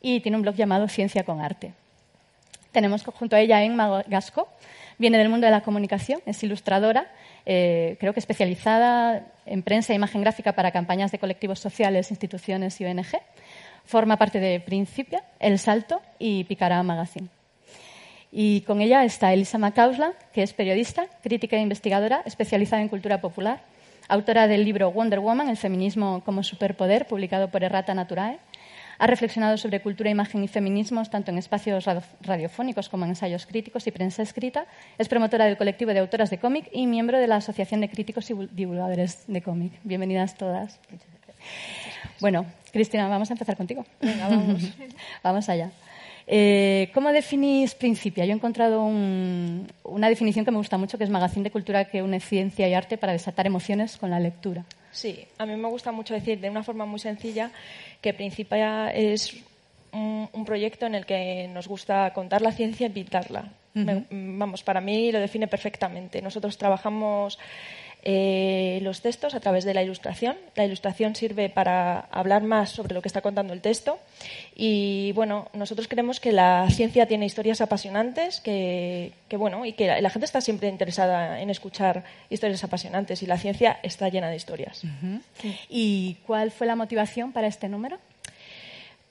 Y 0.01 0.19
tiene 0.19 0.37
un 0.37 0.43
blog 0.43 0.55
llamado 0.55 0.87
Ciencia 0.87 1.23
con 1.23 1.41
Arte. 1.41 1.73
Tenemos 2.71 3.03
junto 3.03 3.35
a 3.35 3.39
ella 3.39 3.63
Emma 3.63 4.03
Gasco, 4.07 4.47
viene 4.97 5.17
del 5.17 5.29
mundo 5.29 5.45
de 5.45 5.51
la 5.51 5.61
comunicación, 5.61 6.21
es 6.25 6.41
ilustradora, 6.43 7.07
eh, 7.45 7.97
creo 7.99 8.13
que 8.13 8.19
especializada 8.19 9.25
en 9.45 9.63
prensa 9.63 9.93
e 9.93 9.95
imagen 9.95 10.21
gráfica 10.21 10.53
para 10.53 10.71
campañas 10.71 11.11
de 11.11 11.19
colectivos 11.19 11.59
sociales, 11.59 12.11
instituciones 12.11 12.79
y 12.79 12.85
ONG. 12.85 13.19
Forma 13.83 14.17
parte 14.17 14.39
de 14.39 14.59
Principia, 14.59 15.23
El 15.39 15.59
Salto 15.59 16.01
y 16.19 16.43
Picará 16.45 16.81
Magazine. 16.83 17.27
Y 18.31 18.61
con 18.61 18.79
ella 18.79 19.03
está 19.03 19.33
Elisa 19.33 19.57
Macausland, 19.57 20.13
que 20.31 20.43
es 20.43 20.53
periodista, 20.53 21.07
crítica 21.21 21.57
e 21.57 21.61
investigadora, 21.61 22.21
especializada 22.25 22.81
en 22.81 22.87
cultura 22.87 23.19
popular 23.19 23.59
autora 24.07 24.47
del 24.47 24.65
libro 24.65 24.91
Wonder 24.91 25.19
Woman, 25.19 25.49
El 25.49 25.57
feminismo 25.57 26.21
como 26.25 26.43
superpoder, 26.43 27.07
publicado 27.07 27.49
por 27.49 27.63
Errata 27.63 27.93
Naturae. 27.93 28.39
Ha 28.99 29.07
reflexionado 29.07 29.57
sobre 29.57 29.81
cultura, 29.81 30.11
imagen 30.11 30.43
y 30.43 30.47
feminismos 30.47 31.09
tanto 31.09 31.31
en 31.31 31.39
espacios 31.39 31.85
radiofónicos 32.21 32.87
como 32.87 33.05
en 33.05 33.11
ensayos 33.11 33.47
críticos 33.47 33.87
y 33.87 33.91
prensa 33.91 34.21
escrita. 34.21 34.65
Es 34.99 35.07
promotora 35.07 35.45
del 35.45 35.57
colectivo 35.57 35.91
de 35.91 35.99
autoras 35.99 36.29
de 36.29 36.37
cómic 36.37 36.69
y 36.71 36.85
miembro 36.85 37.17
de 37.17 37.25
la 37.25 37.37
Asociación 37.37 37.81
de 37.81 37.89
Críticos 37.89 38.29
y 38.29 38.35
Divulgadores 38.51 39.23
de 39.27 39.41
Cómic. 39.41 39.73
Bienvenidas 39.83 40.35
todas. 40.35 40.79
Bueno, 42.19 42.45
Cristina, 42.71 43.07
vamos 43.07 43.31
a 43.31 43.33
empezar 43.33 43.57
contigo. 43.57 43.85
Venga, 43.99 44.27
vamos. 44.27 44.61
vamos 45.23 45.49
allá. 45.49 45.71
Eh, 46.33 46.89
¿Cómo 46.93 47.11
definís 47.11 47.75
Principia? 47.75 48.23
Yo 48.23 48.31
he 48.31 48.35
encontrado 48.35 48.81
una 48.85 50.07
definición 50.09 50.45
que 50.45 50.51
me 50.51 50.57
gusta 50.57 50.77
mucho, 50.77 50.97
que 50.97 51.03
es 51.03 51.09
magazine 51.09 51.43
de 51.43 51.51
cultura 51.51 51.83
que 51.85 52.01
une 52.01 52.21
ciencia 52.21 52.69
y 52.69 52.73
arte 52.73 52.97
para 52.97 53.11
desatar 53.11 53.45
emociones 53.47 53.97
con 53.97 54.09
la 54.09 54.17
lectura. 54.17 54.63
Sí, 54.93 55.25
a 55.37 55.45
mí 55.45 55.57
me 55.57 55.67
gusta 55.67 55.91
mucho 55.91 56.13
decir 56.13 56.39
de 56.39 56.49
una 56.49 56.63
forma 56.63 56.85
muy 56.85 56.99
sencilla 56.99 57.51
que 57.99 58.13
Principia 58.13 58.91
es 58.93 59.35
un, 59.91 60.29
un 60.31 60.45
proyecto 60.45 60.85
en 60.85 60.95
el 60.95 61.05
que 61.05 61.49
nos 61.53 61.67
gusta 61.67 62.13
contar 62.13 62.41
la 62.41 62.53
ciencia 62.53 62.87
y 62.87 62.91
pintarla. 62.91 63.51
Me- 63.73 64.05
vamos, 64.09 64.63
para 64.63 64.79
mí 64.79 65.11
lo 65.11 65.19
define 65.19 65.47
perfectamente. 65.47 66.21
Nosotros 66.21 66.57
trabajamos 66.57 67.37
eh, 68.03 68.79
los 68.81 69.01
textos 69.01 69.35
a 69.35 69.39
través 69.39 69.63
de 69.63 69.73
la 69.73 69.83
ilustración. 69.83 70.35
La 70.55 70.65
ilustración 70.65 71.15
sirve 71.15 71.49
para 71.49 71.99
hablar 72.11 72.43
más 72.43 72.69
sobre 72.69 72.93
lo 72.93 73.01
que 73.01 73.07
está 73.07 73.21
contando 73.21 73.53
el 73.53 73.61
texto. 73.61 73.99
Y 74.55 75.11
bueno, 75.13 75.49
nosotros 75.53 75.87
creemos 75.87 76.19
que 76.19 76.31
la 76.31 76.67
ciencia 76.69 77.05
tiene 77.05 77.25
historias 77.25 77.61
apasionantes, 77.61 78.41
que, 78.41 79.13
que, 79.27 79.37
bueno, 79.37 79.65
y 79.65 79.73
que 79.73 79.87
la, 79.87 80.01
la 80.01 80.09
gente 80.09 80.25
está 80.25 80.41
siempre 80.41 80.67
interesada 80.69 81.41
en 81.41 81.49
escuchar 81.49 82.03
historias 82.29 82.63
apasionantes 82.63 83.21
y 83.23 83.25
la 83.25 83.37
ciencia 83.37 83.79
está 83.83 84.09
llena 84.09 84.29
de 84.29 84.35
historias. 84.35 84.83
¿Y 85.69 86.17
cuál 86.25 86.51
fue 86.51 86.67
la 86.67 86.75
motivación 86.75 87.31
para 87.31 87.47
este 87.47 87.69
número? 87.69 87.99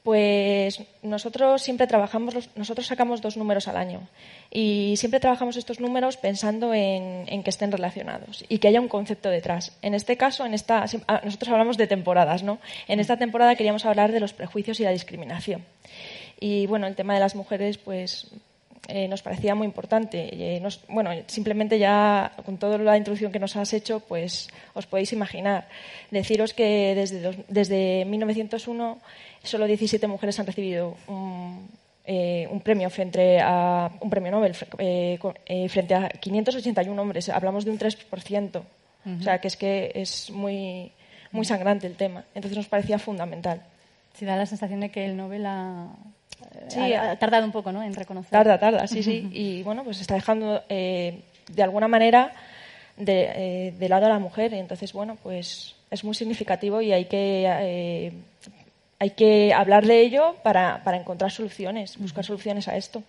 Pues 0.03 0.83
nosotros 1.03 1.61
siempre 1.61 1.87
trabajamos, 1.87 2.49
nosotros 2.57 2.87
sacamos 2.87 3.21
dos 3.21 3.37
números 3.37 3.69
al 3.69 3.77
año 3.77 4.09
y 4.51 4.95
siempre 4.97 5.21
trabajamos 5.21 5.59
estos 5.59 5.79
números 5.79 6.17
pensando 6.17 6.73
en, 6.73 7.27
que 7.43 7.51
estén 7.51 7.71
relacionados 7.71 8.43
y 8.49 8.59
que 8.59 8.69
haya 8.69 8.81
un 8.81 8.89
concepto 8.89 9.29
detrás. 9.29 9.77
En 9.83 9.93
este 9.93 10.17
caso, 10.17 10.47
en 10.47 10.55
esta, 10.55 10.87
ah, 11.07 11.21
nosotros 11.23 11.51
hablamos 11.53 11.77
de 11.77 11.87
temporadas, 11.87 12.43
¿no? 12.43 12.61
En 12.89 12.99
esta 12.99 13.19
temporada 13.19 13.57
queríamos 13.57 13.85
hablar 13.85 14.11
de 14.11 14.21
los 14.21 14.33
prejuicios 14.33 14.81
y 14.81 14.85
la 14.85 14.91
discriminación. 14.91 15.67
Y 16.41 16.67
bueno, 16.67 16.87
el 16.87 16.97
tema 16.97 17.13
de 17.13 17.21
las 17.21 17.35
mujeres, 17.35 17.77
pues 17.77 18.29
eh, 18.89 19.07
nos 19.07 19.21
parecía 19.21 19.55
muy 19.55 19.67
importante. 19.67 20.31
Eh, 20.57 20.61
nos- 20.61 20.81
bueno, 20.89 21.11
simplemente 21.27 21.79
ya 21.79 22.33
con 22.47 22.57
toda 22.57 22.79
la 22.79 22.97
introducción 22.97 23.31
que 23.31 23.39
nos 23.39 23.55
has 23.57 23.75
hecho, 23.75 24.01
pues 24.01 24.49
os 24.73 24.87
podéis 24.87 25.13
imaginar. 25.13 25.69
Deciros 26.11 26.55
que 26.55 26.95
desde, 26.97 27.45
desde 27.49 28.05
1901 28.07 28.99
solo 29.43 29.67
17 29.67 30.07
mujeres 30.07 30.39
han 30.41 30.47
recibido 30.47 30.97
un, 31.09 31.69
eh, 32.05 32.49
un 32.51 32.61
premio 32.61 32.91
frente 32.91 33.41
a 33.41 33.91
un 34.01 34.11
premio 34.11 34.31
Nobel 34.33 34.55
eh, 34.79 35.19
eh, 35.47 35.69
frente 35.69 35.95
a 35.95 36.09
581 36.09 37.01
hombres. 37.01 37.29
Hablamos 37.29 37.65
de 37.65 37.71
un 37.71 37.79
3%. 37.79 38.63
O 39.19 39.23
sea, 39.23 39.41
que 39.41 39.49
es 39.49 39.57
que 39.57 39.93
es 39.95 40.31
muy, 40.31 40.93
muy 41.33 41.45
sangrante 41.47 41.87
el 41.87 41.97
tema. 41.97 42.25
Entonces 42.35 42.57
nos 42.59 42.69
parecía 42.69 42.99
fundamental. 42.99 43.63
Sí, 44.15 44.27
da 44.27 44.37
la 44.37 44.45
sensación 44.45 44.81
de 44.81 44.91
que 44.91 45.07
el 45.07 45.17
Nobel 45.17 45.47
ha, 45.47 45.89
Sí, 46.69 46.93
ha- 46.93 47.13
ha 47.13 47.17
tardado 47.19 47.45
un 47.47 47.53
poco 47.53 47.73
¿no? 47.73 47.83
en 47.83 47.95
reconocer. 47.95 48.31
Tarda, 48.31 48.59
tarda, 48.59 48.87
sí, 48.87 49.03
sí. 49.03 49.29
Y 49.33 49.63
bueno, 49.63 49.85
pues 49.85 50.01
está 50.01 50.15
dejando 50.15 50.63
eh, 50.69 51.21
de 51.51 51.63
alguna 51.63 51.89
manera 51.89 52.33
de, 52.99 53.31
eh, 53.69 53.73
de 53.79 53.89
lado 53.89 54.05
a 54.07 54.11
la 54.11 54.19
mujer. 54.19 54.53
Entonces, 54.53 54.93
bueno, 54.93 55.17
pues 55.23 55.75
es 55.91 56.05
muy 56.05 56.15
significativo 56.15 56.83
y 56.83 56.93
hay 56.93 57.07
que, 57.07 57.45
eh, 57.47 58.13
hay 59.01 59.11
que 59.11 59.53
hablar 59.55 59.87
de 59.87 60.03
ello 60.03 60.37
para, 60.43 60.85
para 60.85 60.99
encontrar 60.99 61.33
soluciones, 61.33 61.97
buscar 61.99 62.25
soluciones 62.25 62.69
a 62.69 62.77
esto. 62.77 63.03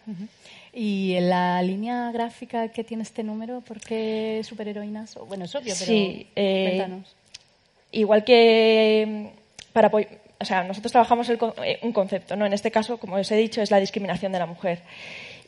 Y 0.74 1.16
en 1.16 1.30
la 1.30 1.62
línea 1.62 2.12
gráfica 2.14 2.70
que 2.70 2.86
tiene 2.86 3.04
este 3.04 3.24
número, 3.24 3.60
¿por 3.60 3.82
qué 3.82 4.42
superheroínas? 4.44 5.16
Bueno, 5.28 5.44
es 5.44 5.54
obvio, 5.54 5.74
pero 5.78 5.86
Sí, 5.86 6.28
eh, 6.34 6.88
igual 7.92 8.24
que 8.24 9.06
mm, 9.06 9.74
para 9.74 9.92
o 10.42 10.46
sea, 10.46 10.64
nosotros 10.64 10.94
trabajamos 10.94 11.28
el 11.30 11.38
eh, 11.64 11.80
un 11.84 11.92
concepto, 11.92 12.38
¿no? 12.38 12.46
En 12.46 12.54
este 12.54 12.72
caso, 12.72 12.98
como 12.98 13.18
os 13.18 13.30
he 13.30 13.36
dicho, 13.36 13.62
es 13.62 13.70
la 13.70 13.80
discriminación 13.82 14.32
de 14.32 14.40
la 14.40 14.46
mujer. 14.46 14.80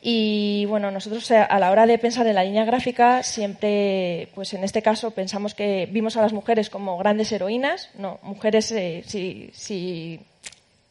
Y 0.02 0.66
bueno, 0.66 0.92
nosotros 0.92 1.32
eh, 1.32 1.38
a 1.38 1.58
la 1.60 1.72
hora 1.72 1.86
de 1.86 1.98
pensar 1.98 2.28
en 2.28 2.36
la 2.36 2.44
línea 2.44 2.66
gráfica, 2.66 3.24
siempre, 3.24 4.28
pues 4.36 4.54
en 4.54 4.66
este 4.66 4.82
caso, 4.82 5.12
pensamos 5.12 5.56
que 5.56 5.88
vimos 5.90 6.18
a 6.18 6.22
las 6.22 6.34
mujeres 6.34 6.70
como 6.70 6.98
grandes 6.98 7.32
heroínas, 7.32 7.90
no, 7.98 8.20
mujeres, 8.22 8.70
eh, 8.74 9.04
si, 9.08 9.50
si 9.54 10.20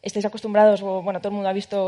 estáis 0.02 0.24
acostumbrados, 0.24 0.82
o 0.82 1.00
bueno, 1.02 1.20
todo 1.20 1.28
el 1.28 1.34
mundo 1.34 1.48
ha 1.48 1.52
visto 1.52 1.86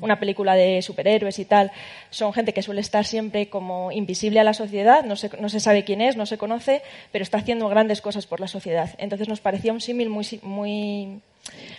una 0.00 0.20
película 0.20 0.54
de 0.54 0.80
superhéroes 0.82 1.38
y 1.40 1.44
tal, 1.44 1.72
son 2.10 2.32
gente 2.32 2.54
que 2.54 2.62
suele 2.62 2.80
estar 2.80 3.04
siempre 3.04 3.48
como 3.48 3.90
invisible 3.90 4.38
a 4.38 4.44
la 4.44 4.54
sociedad, 4.54 5.04
no 5.04 5.16
se, 5.16 5.30
no 5.40 5.48
se 5.48 5.60
sabe 5.60 5.84
quién 5.84 6.00
es, 6.00 6.16
no 6.16 6.26
se 6.26 6.38
conoce, 6.38 6.82
pero 7.10 7.24
está 7.24 7.38
haciendo 7.38 7.68
grandes 7.68 8.00
cosas 8.00 8.26
por 8.26 8.40
la 8.40 8.46
sociedad. 8.46 8.90
Entonces 8.98 9.28
nos 9.28 9.40
parecía 9.40 9.72
un 9.72 9.80
símil 9.80 10.10
muy, 10.10 10.26
muy, 10.42 11.20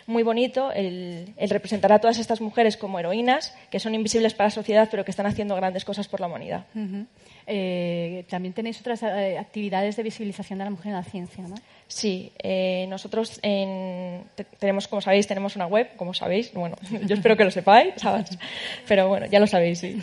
muy 0.07 0.23
bonito 0.23 0.71
el, 0.71 1.33
representar 1.49 1.93
a 1.93 1.99
todas 1.99 2.19
estas 2.19 2.41
mujeres 2.41 2.75
como 2.75 2.99
heroínas, 2.99 3.55
que 3.71 3.79
son 3.79 3.95
invisibles 3.95 4.33
para 4.33 4.47
la 4.47 4.51
sociedad, 4.51 4.89
pero 4.91 5.05
que 5.05 5.11
están 5.11 5.25
haciendo 5.25 5.55
grandes 5.55 5.85
cosas 5.85 6.07
por 6.07 6.19
la 6.19 6.27
humanidad. 6.27 6.65
Eh, 7.45 8.25
también 8.29 8.53
tenéis 8.53 8.79
otras 8.79 9.03
eh, 9.03 9.37
actividades 9.37 9.95
de 9.95 10.03
visibilización 10.03 10.59
de 10.59 10.65
la 10.65 10.71
mujer 10.71 10.87
en 10.87 10.93
la 10.93 11.03
ciencia, 11.03 11.43
¿no? 11.45 11.55
Sí, 11.95 12.31
eh, 12.41 12.87
nosotros 12.89 13.39
en- 13.43 14.23
te- 14.33 14.45
tenemos, 14.45 14.87
como 14.87 14.99
sabéis, 14.99 15.27
tenemos 15.27 15.55
una 15.55 15.67
web, 15.67 15.89
como 15.95 16.15
sabéis, 16.15 16.51
bueno, 16.51 16.75
yo 17.05 17.13
espero 17.13 17.37
que 17.37 17.43
lo 17.43 17.51
sepáis, 17.51 17.93
¿sabes? 17.97 18.35
pero 18.87 19.07
bueno, 19.09 19.27
ya 19.27 19.39
lo 19.39 19.45
sabéis, 19.45 19.77
sí. 19.79 20.01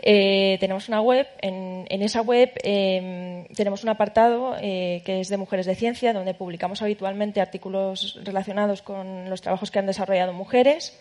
Eh, 0.00 0.56
tenemos 0.60 0.86
una 0.88 1.00
web, 1.00 1.26
en, 1.42 1.86
en 1.90 2.02
esa 2.02 2.20
web 2.20 2.52
eh, 2.62 3.46
tenemos 3.56 3.82
un 3.82 3.88
apartado 3.88 4.54
eh, 4.60 5.02
que 5.04 5.18
es 5.20 5.28
de 5.28 5.36
Mujeres 5.36 5.66
de 5.66 5.74
Ciencia, 5.74 6.12
donde 6.12 6.34
publicamos 6.34 6.82
habitualmente 6.82 7.40
artículos 7.40 8.20
relacionados 8.22 8.82
con 8.82 9.28
los 9.28 9.40
trabajos 9.42 9.72
que 9.72 9.80
han 9.80 9.86
desarrollado 9.86 10.32
mujeres. 10.32 10.96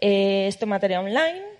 Eh, 0.00 0.46
esto 0.48 0.64
en 0.64 0.70
materia 0.70 1.00
online, 1.00 1.56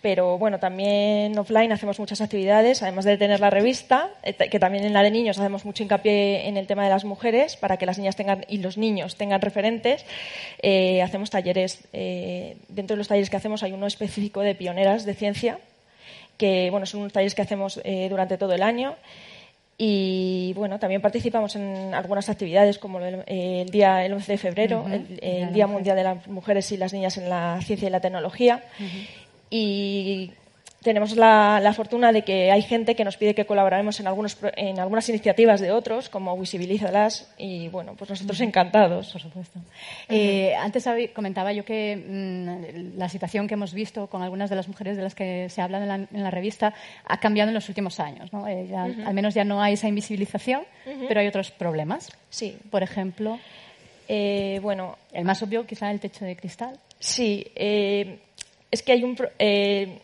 pero 0.00 0.38
bueno, 0.38 0.58
también 0.58 1.38
offline 1.38 1.70
hacemos 1.70 1.98
muchas 1.98 2.22
actividades, 2.22 2.82
además 2.82 3.04
de 3.04 3.18
tener 3.18 3.40
la 3.40 3.50
revista, 3.50 4.08
eh, 4.22 4.32
que 4.32 4.58
también 4.58 4.84
en 4.84 4.94
la 4.94 5.02
de 5.02 5.10
niños 5.10 5.38
hacemos 5.38 5.66
mucho 5.66 5.82
hincapié 5.82 6.48
en 6.48 6.56
el 6.56 6.66
tema 6.66 6.84
de 6.84 6.88
las 6.88 7.04
mujeres, 7.04 7.56
para 7.56 7.76
que 7.76 7.84
las 7.84 7.98
niñas 7.98 8.16
tengan 8.16 8.46
y 8.48 8.58
los 8.58 8.78
niños 8.78 9.16
tengan 9.16 9.42
referentes. 9.42 10.06
Eh, 10.62 11.02
hacemos 11.02 11.28
talleres, 11.28 11.84
eh, 11.92 12.56
dentro 12.68 12.96
de 12.96 12.98
los 12.98 13.08
talleres 13.08 13.28
que 13.28 13.36
hacemos 13.36 13.62
hay 13.62 13.72
uno 13.72 13.86
específico 13.86 14.40
de 14.40 14.54
pioneras 14.54 15.04
de 15.04 15.12
ciencia, 15.12 15.58
que 16.38 16.70
bueno, 16.70 16.86
son 16.86 17.00
unos 17.00 17.12
talleres 17.12 17.34
que 17.34 17.42
hacemos 17.42 17.78
durante 18.08 18.38
todo 18.38 18.54
el 18.54 18.62
año. 18.62 18.96
Y 19.82 20.52
bueno, 20.56 20.78
también 20.78 21.00
participamos 21.00 21.56
en 21.56 21.94
algunas 21.94 22.28
actividades 22.28 22.78
como 22.78 23.00
el, 23.00 23.24
eh, 23.26 23.62
el 23.62 23.70
día 23.70 24.04
el 24.04 24.12
11 24.12 24.32
de 24.32 24.36
febrero, 24.36 24.84
el, 24.86 25.18
el 25.22 25.54
Día. 25.54 25.66
Mundial 25.66 25.96
de 25.96 26.04
las 26.04 26.28
Mujeres 26.28 26.70
y 26.72 26.76
las 26.76 26.92
Niñas 26.92 27.16
en 27.16 27.30
la 27.30 27.58
Ciencia 27.62 27.88
y 27.88 27.90
la 27.90 28.00
Tecnología. 28.00 28.62
Y 29.48 30.32
tenemos 30.82 31.14
la, 31.16 31.60
la 31.62 31.72
fortuna 31.74 32.10
de 32.12 32.22
que 32.22 32.50
hay 32.50 32.62
gente 32.62 32.94
que 32.96 33.04
nos 33.04 33.16
pide 33.16 33.34
que 33.34 33.44
colaboremos 33.44 34.00
en, 34.00 34.06
algunos, 34.06 34.38
en 34.56 34.78
algunas 34.80 35.08
iniciativas 35.08 35.60
de 35.60 35.72
otros, 35.72 36.08
como 36.08 36.36
Visibilízalas, 36.38 37.30
y 37.36 37.68
bueno, 37.68 37.94
pues 37.96 38.08
nosotros 38.10 38.40
encantados. 38.40 39.12
Por 39.12 39.20
supuesto. 39.20 39.58
Eh, 40.08 40.54
antes 40.56 40.86
habí- 40.86 41.08
comentaba 41.08 41.52
yo 41.52 41.64
que 41.64 41.96
mm, 41.96 42.98
la 42.98 43.08
situación 43.08 43.46
que 43.46 43.54
hemos 43.54 43.74
visto 43.74 44.06
con 44.06 44.22
algunas 44.22 44.48
de 44.48 44.56
las 44.56 44.68
mujeres 44.68 44.96
de 44.96 45.02
las 45.02 45.14
que 45.14 45.48
se 45.50 45.60
habla 45.60 45.78
en 45.78 45.88
la, 45.88 45.94
en 45.96 46.22
la 46.22 46.30
revista 46.30 46.72
ha 47.06 47.20
cambiado 47.20 47.48
en 47.50 47.54
los 47.54 47.68
últimos 47.68 48.00
años. 48.00 48.32
¿no? 48.32 48.48
Eh, 48.48 48.66
ya- 48.70 48.84
Al 48.84 49.14
menos 49.14 49.34
ya 49.34 49.44
no 49.44 49.60
hay 49.62 49.74
esa 49.74 49.88
invisibilización, 49.88 50.62
pero 51.08 51.20
hay 51.20 51.26
otros 51.26 51.50
problemas. 51.50 52.10
Sí. 52.30 52.56
Por 52.70 52.82
ejemplo, 52.82 53.38
Eh, 54.12 54.58
bueno, 54.60 54.98
el 55.12 55.24
más 55.24 55.40
obvio 55.42 55.64
quizá 55.64 55.88
el 55.92 56.00
techo 56.00 56.24
de 56.24 56.34
cristal. 56.34 56.76
Sí, 56.98 57.46
eh, 57.54 58.18
es 58.68 58.82
que 58.82 58.90
hay 58.90 59.04
un 59.04 59.14
pro- 59.14 59.30
eh, 59.38 60.00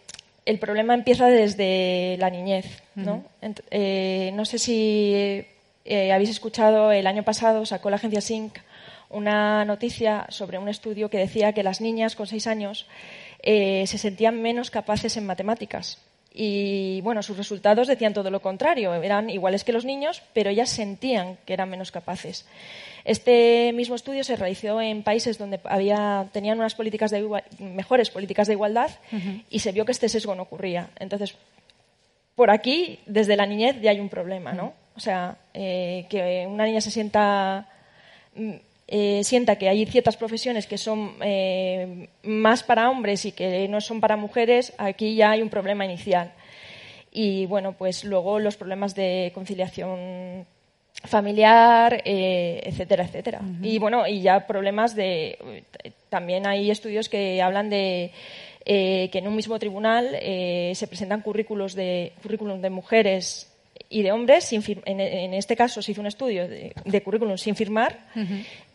el 0.47 0.59
problema 0.59 0.95
empieza 0.95 1.27
desde 1.27 2.17
la 2.19 2.31
niñez, 2.31 2.83
¿no? 2.95 3.25
Eh, 3.71 4.31
no 4.35 4.45
sé 4.45 4.59
si 4.59 5.45
eh, 5.85 6.13
habéis 6.13 6.31
escuchado 6.31 6.93
el 6.93 7.07
año 7.07 7.25
pasado 7.25 7.67
sacó 7.67 7.91
la 7.91 7.97
agencia 7.97 8.21
Sync 8.21 8.59
una 9.11 9.65
noticia 9.65 10.27
sobre 10.31 10.59
un 10.59 10.69
estudio 10.69 11.11
que 11.11 11.19
decía 11.19 11.53
que 11.53 11.63
las 11.63 11.81
niñas 11.81 12.17
con 12.17 12.27
seis 12.27 12.47
años 12.47 12.87
eh, 13.43 13.85
se 13.87 13.99
sentían 13.99 14.43
menos 14.43 14.71
capaces 14.71 15.17
en 15.17 15.27
matemáticas. 15.27 15.99
Y 16.39 17.01
bueno, 17.01 17.23
sus 17.23 17.39
resultados 17.39 17.89
decían 17.89 18.13
todo 18.13 18.31
lo 18.31 18.41
contrario, 18.43 18.93
eran 18.95 19.31
iguales 19.31 19.65
que 19.65 19.73
los 19.73 19.87
niños, 19.87 20.23
pero 20.35 20.51
ellas 20.51 20.69
sentían 20.69 21.39
que 21.47 21.55
eran 21.55 21.71
menos 21.71 21.91
capaces. 21.91 22.47
Este 23.07 23.73
mismo 23.73 23.95
estudio 23.95 24.23
se 24.23 24.37
realizó 24.37 24.81
en 24.83 25.03
países 25.03 25.39
donde 25.39 25.61
había, 25.65 26.27
tenían 26.33 26.59
unas 26.59 26.75
políticas 26.75 27.11
de 27.11 27.23
igua- 27.25 27.45
mejores 27.59 28.11
políticas 28.11 28.49
de 28.49 28.53
igualdad 28.53 28.91
y 29.49 29.61
se 29.61 29.73
vio 29.73 29.87
que 29.87 29.93
este 29.93 30.11
sesgo 30.11 30.35
no 30.35 30.43
ocurría. 30.43 30.91
Entonces, 30.99 31.37
por 32.35 32.51
aquí, 32.51 32.99
desde 33.07 33.37
la 33.37 33.47
niñez 33.47 33.81
ya 33.81 33.93
hay 33.93 34.01
un 34.01 34.11
problema, 34.11 34.53
¿no? 34.53 34.75
O 34.95 35.01
sea, 35.01 35.37
eh, 35.55 36.05
que 36.11 36.47
una 36.47 36.67
niña 36.67 36.83
se 36.83 36.91
sienta 36.91 37.67
mm, 38.35 38.51
eh, 38.89 39.23
sienta 39.25 39.57
que 39.57 39.69
hay 39.69 39.85
ciertas 39.87 40.17
profesiones 40.17 40.69
que 40.69 40.79
son 40.79 41.17
eh, 41.21 42.09
más 42.23 42.63
para 42.63 42.89
hombres 42.89 43.25
y 43.25 43.33
que 43.33 43.67
no 43.67 43.81
son 43.81 44.01
para 44.01 44.17
mujeres, 44.17 44.73
aquí 44.79 45.17
ya 45.17 45.33
hay 45.33 45.43
un 45.43 45.49
problema 45.49 45.85
inicial. 45.85 46.33
Y 47.11 47.47
bueno, 47.47 47.73
pues 47.73 48.05
luego 48.05 48.39
los 48.39 48.57
problemas 48.57 48.95
de 48.95 49.33
conciliación 49.35 50.47
familiar, 51.03 52.01
eh, 52.05 52.61
etcétera, 52.65 53.05
etcétera. 53.05 53.41
Y 53.61 53.79
bueno, 53.79 54.07
y 54.07 54.21
ya 54.21 54.47
problemas 54.47 54.95
de... 54.95 55.65
También 56.09 56.47
hay 56.47 56.71
estudios 56.71 57.09
que 57.09 57.43
hablan 57.43 57.69
de 57.69 58.13
que 58.65 59.11
en 59.13 59.29
un 59.29 59.37
mismo 59.37 59.59
tribunal 59.59 60.11
se 60.21 60.87
presentan 60.89 61.23
currículos 61.23 61.75
de, 61.75 62.13
currículum 62.23 62.61
de 62.61 62.71
mujeres 62.71 63.53
y 63.89 64.03
de 64.03 64.13
hombres, 64.13 64.45
sin 64.45 64.63
en 64.85 65.35
este 65.35 65.55
caso 65.55 65.83
se 65.83 65.93
hizo 65.93 66.01
un 66.01 66.09
estudio 66.09 66.49
de, 66.49 66.73
de 66.85 67.03
currículum 67.03 67.37
sin 67.37 67.55
firmar 67.55 67.99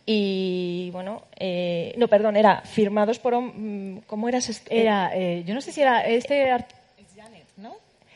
y 0.06 0.90
bueno, 0.92 1.22
eh, 1.38 1.94
no, 1.96 2.08
perdón, 2.08 2.36
era 2.36 2.60
firmados 2.62 3.18
por 3.18 3.40
mm, 3.40 4.00
¿cómo 4.06 4.28
era 4.28 4.38
ese 4.38 4.52
est- 4.52 4.66
Era, 4.70 5.10
eh, 5.14 5.44
yo 5.46 5.54
no 5.54 5.60
sé 5.60 5.72
si 5.72 5.80
era 5.82 6.06
este 6.06 6.50
art- 6.50 6.70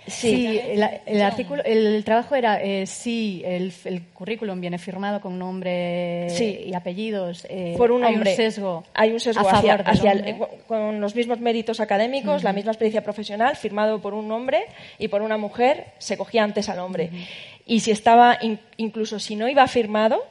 Sí, 0.09 0.57
el, 0.57 0.89
el 1.05 1.21
artículo, 1.21 1.65
el 1.65 2.05
trabajo 2.05 2.37
era 2.37 2.63
eh, 2.63 2.87
sí, 2.87 3.43
el, 3.45 3.73
el 3.85 4.03
currículum 4.15 4.61
viene 4.61 4.79
firmado 4.79 5.21
con 5.21 5.37
nombre 5.37 6.29
Sí. 6.31 6.61
y 6.67 6.75
apellidos. 6.75 7.45
eh, 7.51 7.75
por 7.77 7.91
un 7.91 8.05
hay 8.05 8.15
hombre. 8.15 8.31
un 8.31 8.37
sesgo. 8.37 8.85
Hay 8.95 9.11
un 9.11 9.19
sesgo 9.19 9.49
hacia, 9.49 9.75
el- 10.13 10.29
eh, 10.29 10.39
con 10.69 11.01
los 11.01 11.17
mismos 11.17 11.41
méritos 11.41 11.81
académicos, 11.81 12.45
la 12.45 12.53
misma 12.53 12.71
experiencia 12.71 13.03
profesional, 13.03 13.57
firmado 13.57 14.01
por 14.01 14.15
un 14.15 14.31
hombre 14.31 14.67
y 15.01 15.09
por 15.09 15.23
una 15.23 15.39
mujer, 15.39 15.87
se 15.99 16.17
cogía 16.17 16.45
antes 16.45 16.69
al 16.69 16.79
hombre. 16.79 17.11
Y 17.67 17.81
si 17.81 17.91
estaba, 17.91 18.39
in- 18.41 18.61
incluso 18.77 19.19
si 19.19 19.35
no 19.35 19.49
iba 19.49 19.67
firmado 19.67 20.23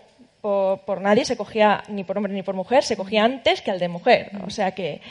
por, 0.46 0.78
por 0.82 1.02
nadie, 1.02 1.26
se 1.26 1.36
cogía 1.36 1.84
ni 1.88 2.04
por 2.04 2.18
hombre 2.18 2.32
ni 2.32 2.44
por 2.44 2.54
mujer, 2.54 2.84
se 2.84 2.96
cogía 2.96 3.24
antes 3.24 3.64
que 3.64 3.72
al 3.72 3.80
de 3.80 3.88
mujer. 3.88 4.30
O 4.46 4.52
sea 4.52 4.74
que 4.76 5.02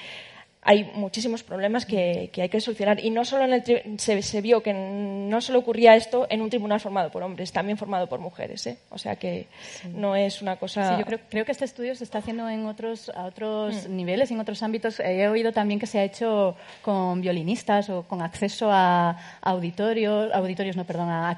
hay 0.66 0.90
muchísimos 0.94 1.42
problemas 1.42 1.84
que, 1.86 2.30
que 2.32 2.42
hay 2.42 2.48
que 2.48 2.60
solucionar. 2.60 2.98
Y 3.04 3.10
no 3.10 3.24
solo 3.24 3.44
en 3.44 3.52
el 3.52 3.98
se, 3.98 4.22
se 4.22 4.40
vio 4.40 4.62
que 4.62 4.72
no 4.72 5.40
solo 5.40 5.58
ocurría 5.58 5.94
esto 5.94 6.26
en 6.30 6.40
un 6.40 6.48
tribunal 6.50 6.80
formado 6.80 7.10
por 7.10 7.22
hombres, 7.22 7.52
también 7.52 7.76
formado 7.76 8.08
por 8.08 8.18
mujeres. 8.20 8.66
¿eh? 8.66 8.78
O 8.90 8.98
sea 8.98 9.16
que 9.16 9.46
no 9.92 10.16
es 10.16 10.40
una 10.42 10.56
cosa. 10.56 10.94
Sí, 10.94 11.00
yo 11.00 11.06
creo, 11.06 11.18
creo 11.28 11.44
que 11.44 11.52
este 11.52 11.64
estudio 11.66 11.94
se 11.94 12.04
está 12.04 12.18
haciendo 12.18 12.48
en 12.48 12.64
otros, 12.66 13.10
a 13.14 13.24
otros 13.24 13.88
niveles, 13.88 14.30
en 14.30 14.40
otros 14.40 14.62
ámbitos. 14.62 15.00
He 15.00 15.28
oído 15.28 15.52
también 15.52 15.78
que 15.78 15.86
se 15.86 15.98
ha 15.98 16.04
hecho 16.04 16.56
con 16.82 17.20
violinistas 17.20 17.90
o 17.90 18.04
con 18.04 18.22
acceso 18.22 18.70
a 18.72 19.18
auditorios, 19.42 20.32
auditorios 20.32 20.76
no, 20.76 20.84
perdón, 20.84 21.10
a, 21.10 21.30
a, 21.30 21.34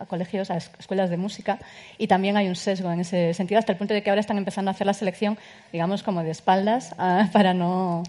a 0.00 0.06
colegios, 0.06 0.50
a 0.50 0.56
es- 0.56 0.70
escuelas 0.78 1.10
de 1.10 1.16
música. 1.16 1.58
Y 1.98 2.06
también 2.06 2.36
hay 2.36 2.48
un 2.48 2.56
sesgo 2.56 2.90
en 2.90 3.00
ese 3.00 3.34
sentido, 3.34 3.58
hasta 3.58 3.72
el 3.72 3.78
punto 3.78 3.92
de 3.94 4.02
que 4.02 4.10
ahora 4.10 4.20
están 4.20 4.38
empezando 4.38 4.70
a 4.70 4.72
hacer 4.72 4.86
la 4.86 4.94
selección, 4.94 5.38
digamos, 5.72 6.02
como 6.02 6.22
de 6.22 6.30
espaldas, 6.30 6.94
ah, 6.98 7.28
para 7.34 7.52
no 7.54 8.02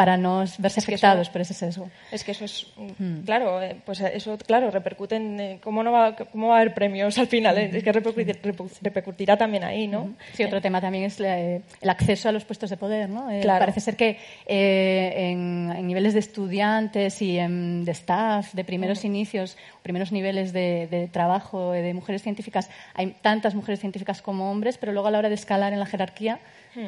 para 0.00 0.16
no 0.16 0.38
verse 0.38 0.80
Es 0.80 0.86
que 0.86 0.94
afectados 0.94 1.22
eso- 1.26 1.32
por 1.32 1.40
ese 1.42 1.52
sesgo. 1.52 1.90
Es 2.10 2.24
que 2.24 2.30
eso 2.32 2.46
es, 2.46 2.68
mm, 2.74 3.20
claro, 3.26 3.60
eh, 3.60 3.76
pues 3.84 4.00
eso, 4.00 4.38
claro, 4.38 4.70
repercute 4.70 5.16
en 5.16 5.38
eh, 5.38 5.58
cómo, 5.62 5.82
no 5.82 5.92
va, 5.92 6.16
cómo 6.16 6.48
va 6.48 6.54
a 6.56 6.60
haber 6.62 6.72
premios 6.72 7.18
al 7.18 7.26
final, 7.26 7.58
eh, 7.58 7.68
es 7.70 7.84
que 7.84 7.92
repercutir- 7.92 8.40
repu- 8.40 8.70
repercutirá 8.80 9.36
también 9.36 9.62
ahí, 9.62 9.86
¿no? 9.88 10.14
Sí, 10.32 10.42
otro 10.44 10.62
tema 10.62 10.80
también 10.80 11.04
es 11.04 11.20
eh, 11.20 11.60
el 11.82 11.90
acceso 11.90 12.30
a 12.30 12.32
los 12.32 12.46
puestos 12.46 12.70
de 12.70 12.78
poder, 12.78 13.10
¿no? 13.10 13.30
Eh, 13.30 13.40
Claro. 13.42 13.60
Parece 13.60 13.80
ser 13.80 13.96
que 13.96 14.16
eh, 14.46 15.12
en, 15.32 15.70
en 15.76 15.86
niveles 15.86 16.14
de 16.14 16.20
estudiantes 16.20 17.20
y 17.20 17.38
en- 17.38 17.84
de 17.84 17.92
staff, 17.92 18.54
de 18.54 18.64
primeros 18.64 19.04
inicios, 19.04 19.58
primeros 19.82 20.12
niveles 20.12 20.54
de, 20.54 20.88
de 20.90 21.08
trabajo 21.08 21.74
eh, 21.74 21.82
de 21.82 21.92
mujeres 21.92 22.22
científicas, 22.22 22.70
hay 22.94 23.14
tantas 23.20 23.54
mujeres 23.54 23.80
científicas 23.80 24.22
como 24.22 24.50
hombres, 24.50 24.78
pero 24.78 24.92
luego 24.92 25.08
a 25.08 25.10
la 25.10 25.18
hora 25.18 25.28
de 25.28 25.34
escalar 25.34 25.74
en 25.74 25.78
la 25.78 25.84
jerarquía 25.86 26.38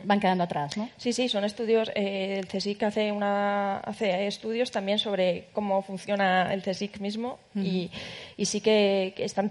van 0.04 0.20
quedando 0.20 0.44
atrás, 0.44 0.76
¿no? 0.76 0.88
Sí, 0.96 1.12
sí, 1.12 1.28
son 1.28 1.44
estudios. 1.44 1.90
eh, 1.94 2.38
el 2.38 2.46
CSIC 2.46 2.82
hace, 2.84 3.12
una, 3.12 3.78
hace 3.78 4.26
estudios 4.26 4.70
también 4.70 4.98
sobre 4.98 5.48
cómo 5.52 5.82
funciona 5.82 6.52
el 6.54 6.62
CSIC 6.62 7.00
mismo 7.00 7.38
y, 7.54 7.90
y 8.36 8.44
sí 8.46 8.60
que, 8.60 9.12
que 9.16 9.24
están 9.24 9.48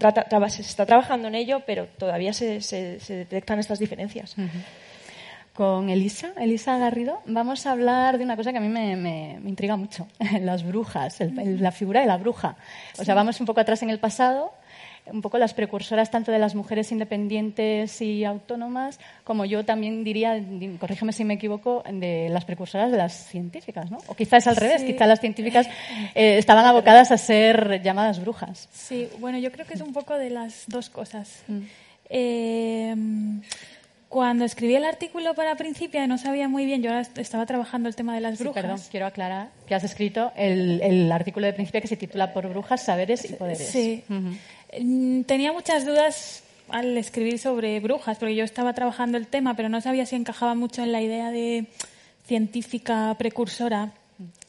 se 0.48 0.62
está 0.62 0.86
trabajando 0.86 1.28
en 1.28 1.34
ello, 1.34 1.60
pero 1.66 1.86
todavía 1.98 2.32
se, 2.32 2.60
se- 2.60 2.98
se 3.00 3.14
detectan 3.14 3.58
estas 3.58 3.78
diferencias. 3.78 4.34
Con 5.54 5.90
Elisa, 5.90 6.32
Elisa 6.40 6.78
Garrido, 6.78 7.20
vamos 7.26 7.66
a 7.66 7.72
hablar 7.72 8.16
de 8.16 8.24
una 8.24 8.36
cosa 8.36 8.52
que 8.52 8.58
a 8.58 8.60
mí 8.62 8.68
me, 8.70 8.96
me- 8.96 9.38
me 9.38 9.50
intriga 9.50 9.76
mucho, 9.76 10.08
las 10.40 10.62
brujas, 10.64 11.20
el- 11.20 11.38
el- 11.38 11.62
la 11.62 11.72
figura 11.72 12.00
de 12.00 12.06
la 12.06 12.16
bruja. 12.16 12.56
O 12.98 13.04
sea, 13.04 13.14
vamos 13.14 13.38
un 13.38 13.44
poco 13.46 13.60
atrás 13.60 13.82
en 13.82 13.90
el 13.90 13.98
pasado, 13.98 14.54
un 15.06 15.20
poco 15.20 15.36
las 15.38 15.52
precursoras 15.52 16.10
tanto 16.10 16.30
de 16.30 16.38
las 16.38 16.54
mujeres 16.54 16.92
independientes 16.92 18.00
y 18.00 18.24
autónomas, 18.24 19.00
como 19.24 19.44
yo 19.44 19.64
también 19.64 20.04
diría, 20.04 20.34
di- 20.34 20.76
corrígeme 20.78 21.12
si 21.12 21.24
me 21.24 21.34
equivoco, 21.34 21.82
de 21.90 22.28
las 22.30 22.44
precursoras 22.44 22.90
de 22.92 22.98
las 22.98 23.12
científicas, 23.12 23.90
¿no? 23.90 23.98
O 24.06 24.14
quizás 24.14 24.46
al 24.46 24.56
revés, 24.56 24.82
Sí. 24.82 24.86
quizás 24.92 25.08
las 25.08 25.20
científicas 25.20 25.66
eh, 26.14 26.38
estaban 26.38 26.64
abocadas 26.66 27.10
a 27.10 27.18
ser 27.18 27.82
llamadas 27.82 28.20
brujas. 28.20 28.68
Sí, 28.72 29.08
bueno, 29.18 29.38
yo 29.38 29.50
creo 29.50 29.66
que 29.66 29.74
es 29.74 29.80
un 29.80 29.92
poco 29.92 30.16
de 30.16 30.30
las 30.30 30.64
dos 30.68 30.88
cosas. 30.88 31.42
Mm. 31.48 31.60
Eh, 32.14 32.94
cuando 34.12 34.44
escribí 34.44 34.74
el 34.74 34.84
artículo 34.84 35.32
para 35.32 35.56
Principia 35.56 36.06
no 36.06 36.18
sabía 36.18 36.46
muy 36.46 36.66
bien, 36.66 36.82
yo 36.82 36.90
ahora 36.90 37.00
est- 37.00 37.16
estaba 37.16 37.46
trabajando 37.46 37.88
el 37.88 37.96
tema 37.96 38.14
de 38.14 38.20
las 38.20 38.36
Sí, 38.36 38.44
brujas. 38.44 38.62
perdón, 38.62 38.80
quiero 38.90 39.06
aclarar 39.06 39.48
que 39.66 39.74
has 39.74 39.84
escrito 39.84 40.32
el, 40.36 40.82
el 40.82 41.10
artículo 41.10 41.46
de 41.46 41.54
Principia 41.54 41.80
que 41.80 41.88
se 41.88 41.96
titula 41.96 42.34
Por 42.34 42.46
brujas, 42.48 42.84
saberes 42.84 43.24
y 43.24 43.32
poderes. 43.32 43.66
Sí. 43.66 44.04
Mm, 44.08 45.22
Tenía 45.22 45.52
muchas 45.52 45.86
dudas 45.86 46.42
al 46.68 46.96
escribir 46.98 47.38
sobre 47.38 47.80
brujas, 47.80 48.18
porque 48.18 48.34
yo 48.34 48.44
estaba 48.44 48.74
trabajando 48.74 49.16
el 49.16 49.26
tema, 49.28 49.54
pero 49.56 49.70
no 49.70 49.80
sabía 49.80 50.04
si 50.04 50.16
encajaba 50.16 50.54
mucho 50.54 50.82
en 50.82 50.92
la 50.92 51.00
idea 51.00 51.30
de 51.30 51.64
científica 52.26 53.14
precursora. 53.18 53.92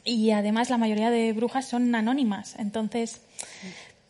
Y 0.06 0.32
además 0.32 0.69
la 0.69 0.78
mayoría 0.78 1.10
de 1.10 1.32
brujas 1.32 1.65
son 1.65 1.95
anónimas. 1.95 2.56
Entonces, 2.60 3.21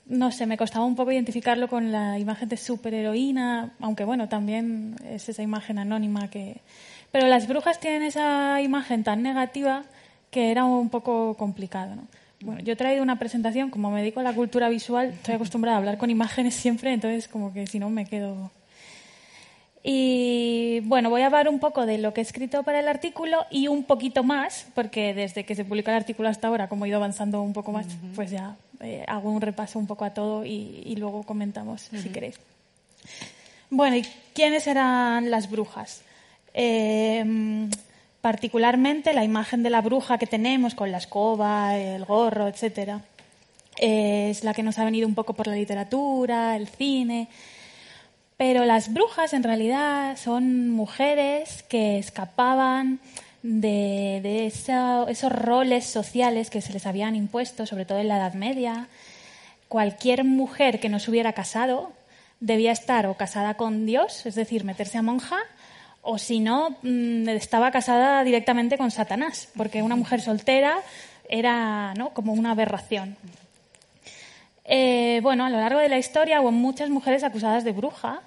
no 0.06 0.32
sé, 0.32 0.46
me 0.46 0.58
costaba 0.58 0.86
un 0.86 0.96
poco 0.96 1.12
identificarlo 1.12 1.68
con 1.68 1.92
la 1.92 2.20
imagen 2.20 2.50
de 2.50 2.58
superheroína, 2.58 3.74
aunque 3.80 4.04
bueno, 4.04 4.28
también 4.28 4.96
es 5.06 5.30
esa 5.30 5.42
imagen 5.42 5.80
anónima 5.80 6.30
que... 6.30 6.62
Pero 7.12 7.28
las 7.28 7.48
brujas 7.48 7.80
tienen 7.80 8.04
esa 8.04 8.62
imagen 8.62 9.04
tan 9.04 9.22
negativa 9.22 9.84
que 10.32 10.52
era 10.52 10.66
un 10.66 10.90
poco 10.90 11.36
complicado, 11.36 11.96
¿no? 11.96 12.08
Bueno, 12.42 12.60
yo 12.62 12.74
he 12.74 12.76
traído 12.76 13.04
una 13.04 13.20
presentación, 13.20 13.70
como 13.70 13.90
me 13.90 14.02
dedico 14.02 14.20
a 14.20 14.24
la 14.24 14.34
cultura 14.34 14.68
visual, 14.68 15.10
estoy 15.10 15.36
acostumbrada 15.36 15.78
a 15.78 15.80
hablar 15.80 15.98
con 15.98 16.10
imágenes 16.10 16.56
siempre, 16.56 16.92
entonces 16.92 17.30
como 17.30 17.54
que 17.54 17.68
si 17.68 17.80
no 17.80 17.90
me 17.90 18.06
quedo... 18.06 18.52
Y 19.86 20.80
bueno, 20.86 21.10
voy 21.10 21.22
a 21.22 21.26
hablar 21.26 21.50
un 21.50 21.60
poco 21.60 21.86
de 21.86 21.98
lo 21.98 22.14
que 22.14 22.22
he 22.22 22.24
escrito 22.24 22.64
para 22.64 22.80
el 22.80 22.88
artículo 22.88 23.46
y 23.52 23.68
un 23.68 23.84
poquito 23.84 24.24
más, 24.24 24.68
porque 24.76 25.14
desde 25.14 25.46
que 25.46 25.56
se 25.56 25.66
publicó 25.66 25.92
el 25.92 25.98
artículo 25.98 26.30
hasta 26.30 26.48
ahora, 26.48 26.70
como 26.70 26.86
he 26.86 26.90
ido 26.90 26.98
avanzando 26.98 27.42
un 27.42 27.52
poco 27.52 27.74
más, 27.74 27.86
pues 28.16 28.32
ya 28.32 28.56
eh, 28.84 29.04
hago 29.08 29.32
un 29.32 29.42
repaso 29.42 29.80
un 29.80 29.88
poco 29.88 30.06
a 30.06 30.14
todo 30.14 30.46
y, 30.46 30.84
y 30.86 30.96
luego 30.98 31.24
comentamos 31.24 31.90
si 31.92 32.10
queréis. 32.10 32.40
Bueno, 33.70 33.96
¿y 33.96 34.06
quiénes 34.34 34.68
eran 34.68 35.32
las 35.32 35.50
brujas? 35.50 36.04
Eh, 36.54 37.68
particularmente 38.22 39.14
la 39.14 39.24
imagen 39.24 39.64
de 39.64 39.70
la 39.70 39.82
bruja 39.82 40.18
que 40.18 40.28
tenemos 40.28 40.76
con 40.76 40.92
la 40.92 41.00
escoba, 41.00 41.76
el 41.76 42.06
gorro, 42.06 42.48
etcétera, 42.48 43.02
es 43.78 44.44
la 44.46 44.54
que 44.54 44.64
nos 44.64 44.80
ha 44.80 44.86
venido 44.86 45.08
un 45.08 45.16
poco 45.16 45.34
por 45.34 45.48
la 45.48 45.56
literatura, 45.56 46.56
el 46.56 46.68
cine. 46.68 47.28
Pero 48.38 48.64
las 48.64 48.94
brujas 48.94 49.34
en 49.34 49.44
realidad 49.44 50.18
son 50.18 50.70
mujeres 50.70 51.64
que 51.64 51.98
escapaban 51.98 53.00
de, 53.44 54.22
de 54.24 54.46
esos 54.48 55.32
roles 55.32 55.86
sociales 55.86 56.50
que 56.50 56.62
se 56.62 56.74
les 56.74 56.88
habían 56.88 57.16
impuesto, 57.16 57.66
sobre 57.66 57.86
todo 57.86 58.00
en 58.00 58.08
la 58.08 58.18
Edad 58.18 58.34
Media. 58.34 58.88
Cualquier 59.68 60.24
mujer 60.24 60.80
que 60.80 60.90
no 60.90 61.00
se 61.00 61.12
hubiera 61.12 61.34
casado 61.34 61.92
debía 62.40 62.72
estar 62.72 63.06
o 63.06 63.16
casada 63.16 63.56
con 63.56 63.86
Dios, 63.86 64.26
es 64.26 64.36
decir, 64.36 64.64
meterse 64.64 64.98
a 64.98 65.02
monja, 65.02 65.38
o 66.02 66.18
si 66.18 66.40
no, 66.40 66.78
mm, 66.82 67.30
estaba 67.30 67.72
casada 67.72 68.24
directamente 68.24 68.78
con 68.78 68.92
Satanás, 68.92 69.50
porque 69.56 69.82
una 69.82 69.96
mujer 69.96 70.22
soltera 70.22 70.80
era 71.30 71.94
¿no? 71.96 72.10
como 72.10 72.34
una 72.34 72.52
aberración. 72.52 73.18
Eh, 74.66 75.20
bueno, 75.24 75.46
a 75.46 75.50
lo 75.50 75.60
largo 75.60 75.80
de 75.80 75.90
la 75.90 75.98
historia 75.98 76.42
hubo 76.42 76.52
muchas 76.52 76.90
mujeres 76.90 77.24
acusadas 77.24 77.64
de 77.64 77.72
bruja. 77.72 78.22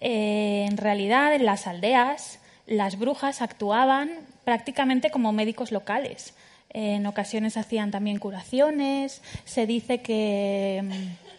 Eh, 0.00 0.66
en 0.68 0.76
realidad, 0.76 1.34
en 1.34 1.44
las 1.44 1.66
aldeas, 1.66 2.38
las 2.66 2.98
brujas 2.98 3.42
actuaban 3.42 4.10
prácticamente 4.44 5.10
como 5.10 5.32
médicos 5.32 5.72
locales. 5.72 6.34
en 6.72 7.04
ocasiones 7.06 7.56
hacían 7.56 7.90
también 7.90 8.18
curaciones. 8.18 9.22
Se 9.44 9.66
dice 9.66 10.02
que 10.02 10.82
mm, 10.84 11.30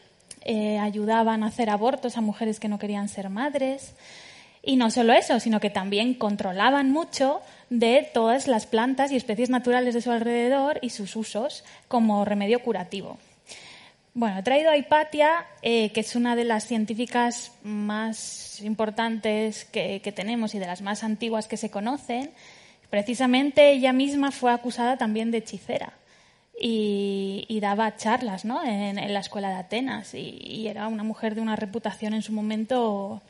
eh, 0.44 0.80
ayudaban 0.80 1.44
a 1.44 1.48
hacer 1.48 1.70
abortos 1.70 2.18
a 2.18 2.22
mujeres 2.22 2.60
que 2.60 2.68
no 2.68 2.80
querían 2.80 3.08
ser 3.08 3.30
madres. 3.30 3.94
Y 4.64 4.76
no 4.76 4.92
solo 4.92 5.14
eso, 5.14 5.40
sino 5.40 5.60
que 5.60 5.70
también 5.70 6.14
controlaban 6.14 6.92
mucho 6.92 7.42
de 7.70 8.10
todas 8.14 8.48
las 8.48 8.68
plantas 8.68 9.12
y 9.12 9.16
especies 9.16 9.50
naturales 9.50 9.94
de 9.94 10.02
su 10.02 10.12
alrededor 10.12 10.80
y 10.82 10.90
sus 10.90 11.16
usos 11.16 11.64
como 11.88 12.26
remedio 12.26 12.62
curativo. 12.62 13.18
Bueno, 14.14 14.40
he 14.40 14.44
traído 14.44 14.70
a 14.70 14.78
Hipatia, 14.78 15.46
eh, 15.62 15.92
que 15.94 16.02
es 16.02 16.16
una 16.16 16.36
de 16.36 16.44
las 16.44 16.66
científicas 16.66 17.54
más 17.64 18.60
importantes 18.62 19.66
que, 19.66 20.02
que 20.02 20.12
tenemos 20.12 20.54
y 20.54 20.60
de 20.60 20.68
las 20.68 20.82
más 20.82 21.04
antiguas 21.04 21.48
que 21.48 21.56
se 21.56 21.72
conocen. 21.72 22.32
Precisamente 22.92 23.72
ella 23.72 23.94
misma 23.94 24.32
fue 24.32 24.52
acusada 24.52 24.98
también 24.98 25.32
de 25.32 25.40
hechicera 25.40 25.94
y, 26.60 27.58
daba 27.62 27.96
charlas 27.96 28.44
¿no? 28.46 28.64
en, 28.64 28.96
la 29.14 29.20
escuela 29.20 29.50
de 29.50 29.56
Atenas 29.56 30.14
y, 30.14 30.38
y 30.42 30.68
era 30.68 30.88
una 30.88 31.04
mujer 31.04 31.34
de 31.34 31.42
una 31.42 31.56
reputación 31.56 32.14
en 32.14 32.22
su 32.22 32.34
momento 32.34 33.22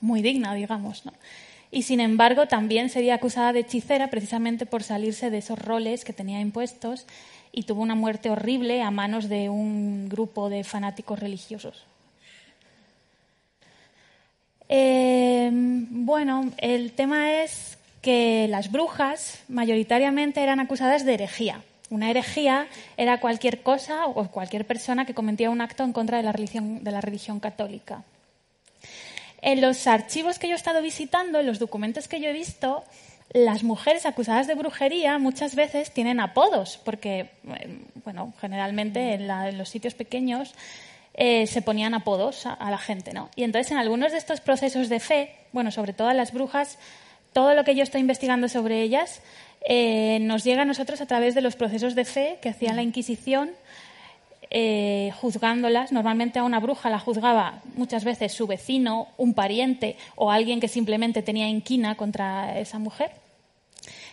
muy 0.00 0.20
digna, 0.20 0.52
digamos. 0.52 1.06
¿no? 1.06 1.12
Y 1.70 1.82
sin 1.82 2.00
embargo 2.00 2.46
también 2.46 2.90
sería 2.90 3.14
acusada 3.14 3.52
de 3.52 3.60
hechicera 3.60 4.10
precisamente 4.10 4.66
por 4.66 4.82
salirse 4.82 5.30
de 5.30 5.38
esos 5.38 5.58
roles 5.58 6.04
que 6.04 6.12
tenía 6.12 6.40
impuestos 6.40 7.06
y 7.52 7.62
tuvo 7.62 7.82
una 7.82 7.94
muerte 7.94 8.30
horrible 8.30 8.82
a 8.82 8.90
manos 8.90 9.28
de 9.28 9.48
un 9.48 10.08
grupo 10.08 10.50
de 10.50 10.64
fanáticos 10.64 11.20
religiosos. 11.20 11.84
Eh, 14.68 15.50
bueno, 15.52 16.50
el 16.58 16.92
tema 16.92 17.42
es 17.42 17.77
que 18.08 18.48
las 18.48 18.72
brujas 18.72 19.38
mayoritariamente 19.48 20.42
eran 20.42 20.60
acusadas 20.60 21.04
de 21.04 21.12
herejía. 21.12 21.60
Una 21.90 22.08
herejía 22.08 22.66
era 22.96 23.20
cualquier 23.20 23.62
cosa 23.62 24.06
o 24.06 24.28
cualquier 24.28 24.64
persona 24.64 25.04
que 25.04 25.12
cometía 25.12 25.50
un 25.50 25.60
acto 25.60 25.84
en 25.84 25.92
contra 25.92 26.16
de 26.16 26.22
la 26.22 26.32
religión, 26.32 26.82
de 26.82 26.90
la 26.90 27.02
religión 27.02 27.38
católica. 27.38 28.04
En 29.42 29.60
los 29.60 29.86
archivos 29.86 30.38
que 30.38 30.48
yo 30.48 30.54
he 30.54 30.56
estado 30.56 30.80
visitando, 30.80 31.38
en 31.38 31.44
los 31.44 31.58
documentos 31.58 32.08
que 32.08 32.18
yo 32.18 32.30
he 32.30 32.32
visto, 32.32 32.82
las 33.34 33.62
mujeres 33.62 34.06
acusadas 34.06 34.46
de 34.46 34.54
brujería 34.54 35.18
muchas 35.18 35.54
veces 35.54 35.90
tienen 35.92 36.18
apodos, 36.18 36.80
porque, 36.86 37.28
bueno, 38.06 38.32
generalmente 38.40 39.12
en, 39.12 39.58
los 39.58 39.68
sitios 39.68 39.92
pequeños 39.92 40.54
eh, 41.12 41.46
se 41.46 41.60
ponían 41.60 41.92
apodos 41.92 42.46
a, 42.46 42.70
la 42.70 42.78
gente, 42.78 43.12
¿no? 43.12 43.28
Y 43.36 43.44
entonces 43.44 43.70
en 43.70 43.76
algunos 43.76 44.12
de 44.12 44.18
estos 44.18 44.40
procesos 44.40 44.88
de 44.88 44.98
fe, 44.98 45.34
bueno, 45.52 45.70
sobre 45.70 45.92
todo 45.92 46.10
las 46.14 46.32
brujas, 46.32 46.78
todo 47.32 47.54
lo 47.54 47.64
que 47.64 47.74
yo 47.74 47.82
estoy 47.82 48.00
investigando 48.00 48.48
sobre 48.48 48.82
ellas 48.82 49.22
eh, 49.66 50.18
nos 50.20 50.44
llega 50.44 50.62
a 50.62 50.64
nosotros 50.64 51.00
a 51.00 51.06
través 51.06 51.34
de 51.34 51.40
los 51.40 51.56
procesos 51.56 51.94
de 51.94 52.04
fe 52.04 52.38
que 52.40 52.48
hacía 52.48 52.72
la 52.72 52.82
Inquisición, 52.82 53.50
eh, 54.50 55.12
juzgándolas. 55.20 55.92
Normalmente 55.92 56.38
a 56.38 56.44
una 56.44 56.60
bruja 56.60 56.90
la 56.90 56.98
juzgaba 56.98 57.60
muchas 57.74 58.04
veces 58.04 58.32
su 58.32 58.46
vecino, 58.46 59.08
un 59.16 59.34
pariente 59.34 59.96
o 60.16 60.30
alguien 60.30 60.60
que 60.60 60.68
simplemente 60.68 61.22
tenía 61.22 61.48
inquina 61.48 61.96
contra 61.96 62.58
esa 62.58 62.78
mujer. 62.78 63.10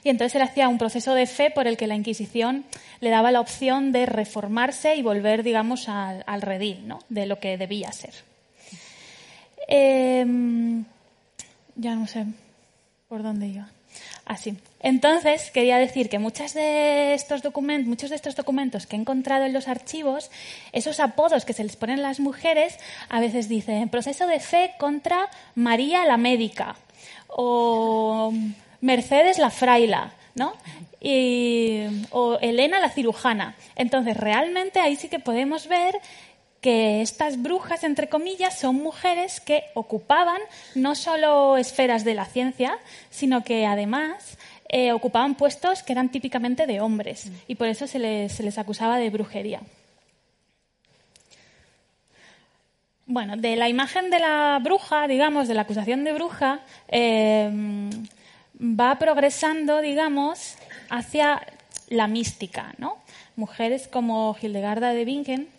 Y 0.04 0.10
entonces 0.10 0.36
él 0.36 0.44
hacía 0.44 0.68
un 0.70 0.78
proceso 0.78 1.16
de 1.16 1.26
fe 1.26 1.50
por 1.50 1.68
el 1.68 1.78
que 1.78 1.88
la 1.88 1.96
Inquisición 1.96 2.66
le 3.00 3.10
daba 3.10 3.32
la 3.32 3.40
opción 3.40 3.92
de 3.92 4.06
reformarse 4.06 4.96
y 4.96 5.02
volver, 5.02 5.42
digamos, 5.42 5.90
al, 5.90 6.42
redil 6.42 6.88
¿no? 6.88 7.00
de 7.10 7.26
lo 7.26 7.40
que 7.40 7.58
debía 7.58 7.92
ser. 7.92 8.14
Em, 9.68 10.86
ya 11.76 11.96
no 11.96 12.06
sé 12.06 12.26
por 13.16 13.24
dónde 13.24 13.48
iba. 13.48 13.70
Así. 14.26 14.58
Entonces, 14.82 15.50
quería 15.52 15.78
decir 15.78 16.10
que 16.10 16.20
muchos 16.20 16.54
de 16.54 17.14
estos 17.14 17.42
documentos, 17.42 17.88
muchos 17.88 18.10
de 18.10 18.18
estos 18.18 18.36
documentos 18.36 18.88
que 18.88 18.98
he 18.98 19.00
encontrado 19.00 19.46
en 19.46 19.54
los 19.54 19.70
archivos, 19.70 20.30
esos 20.74 21.00
apodos 21.00 21.46
que 21.46 21.54
se 21.54 21.64
les 21.64 21.78
ponen 21.78 22.00
a 22.00 22.10
las 22.10 22.20
mujeres, 22.20 22.78
a 23.08 23.22
veces 23.22 23.48
dicen 23.48 23.88
proceso 23.88 24.28
de 24.28 24.42
fe 24.42 24.74
contra 24.78 25.30
María 25.56 26.06
la 26.06 26.18
médica 26.18 26.76
o 27.28 28.34
Mercedes 28.82 29.38
la 29.38 29.50
fraila, 29.50 30.12
¿no? 30.36 30.52
o 32.12 32.38
Elena 32.42 32.82
la 32.82 32.90
cirujana. 32.90 33.56
Entonces, 33.78 34.18
realmente 34.18 34.82
ahí 34.82 34.98
sí 34.98 35.08
que 35.08 35.20
podemos 35.20 35.70
ver 35.70 36.02
que 36.66 37.04
estas 37.04 37.40
brujas, 37.44 37.84
entre 37.84 38.10
comillas, 38.10 38.58
son 38.58 38.78
mujeres 38.78 39.40
que 39.40 39.66
ocupaban 39.76 40.42
no 40.74 40.96
solo 40.96 41.58
esferas 41.58 42.04
de 42.04 42.16
la 42.16 42.26
ciencia, 42.26 42.80
sino 43.12 43.44
que 43.44 43.68
además 43.68 44.40
eh, 44.68 44.92
ocupaban 44.92 45.36
puestos 45.36 45.84
que 45.84 45.94
eran 45.94 46.10
típicamente 46.10 46.66
de 46.66 46.82
hombres 46.82 47.30
y 47.48 47.54
por 47.54 47.68
eso 47.68 47.86
se 47.86 48.00
les, 48.00 48.58
acusaba 48.58 48.98
de 48.98 49.12
brujería. 49.12 49.62
Bueno, 53.06 53.38
de 53.38 53.56
la 53.58 53.70
imagen 53.70 54.10
de 54.10 54.18
la 54.18 54.60
bruja, 54.60 55.08
digamos, 55.08 55.48
de 55.48 55.54
la 55.54 55.62
acusación 55.62 56.04
de 56.04 56.14
bruja, 56.14 56.62
eh, 56.88 57.48
va 58.60 58.98
progresando, 58.98 59.82
digamos, 59.82 60.56
hacia 60.90 61.46
la 61.90 62.08
mística, 62.08 62.74
¿no? 62.80 62.98
Mujeres 63.36 63.88
como 63.88 64.36
Hildegarda 64.42 64.92
de 64.94 65.06
Bingen 65.06 65.55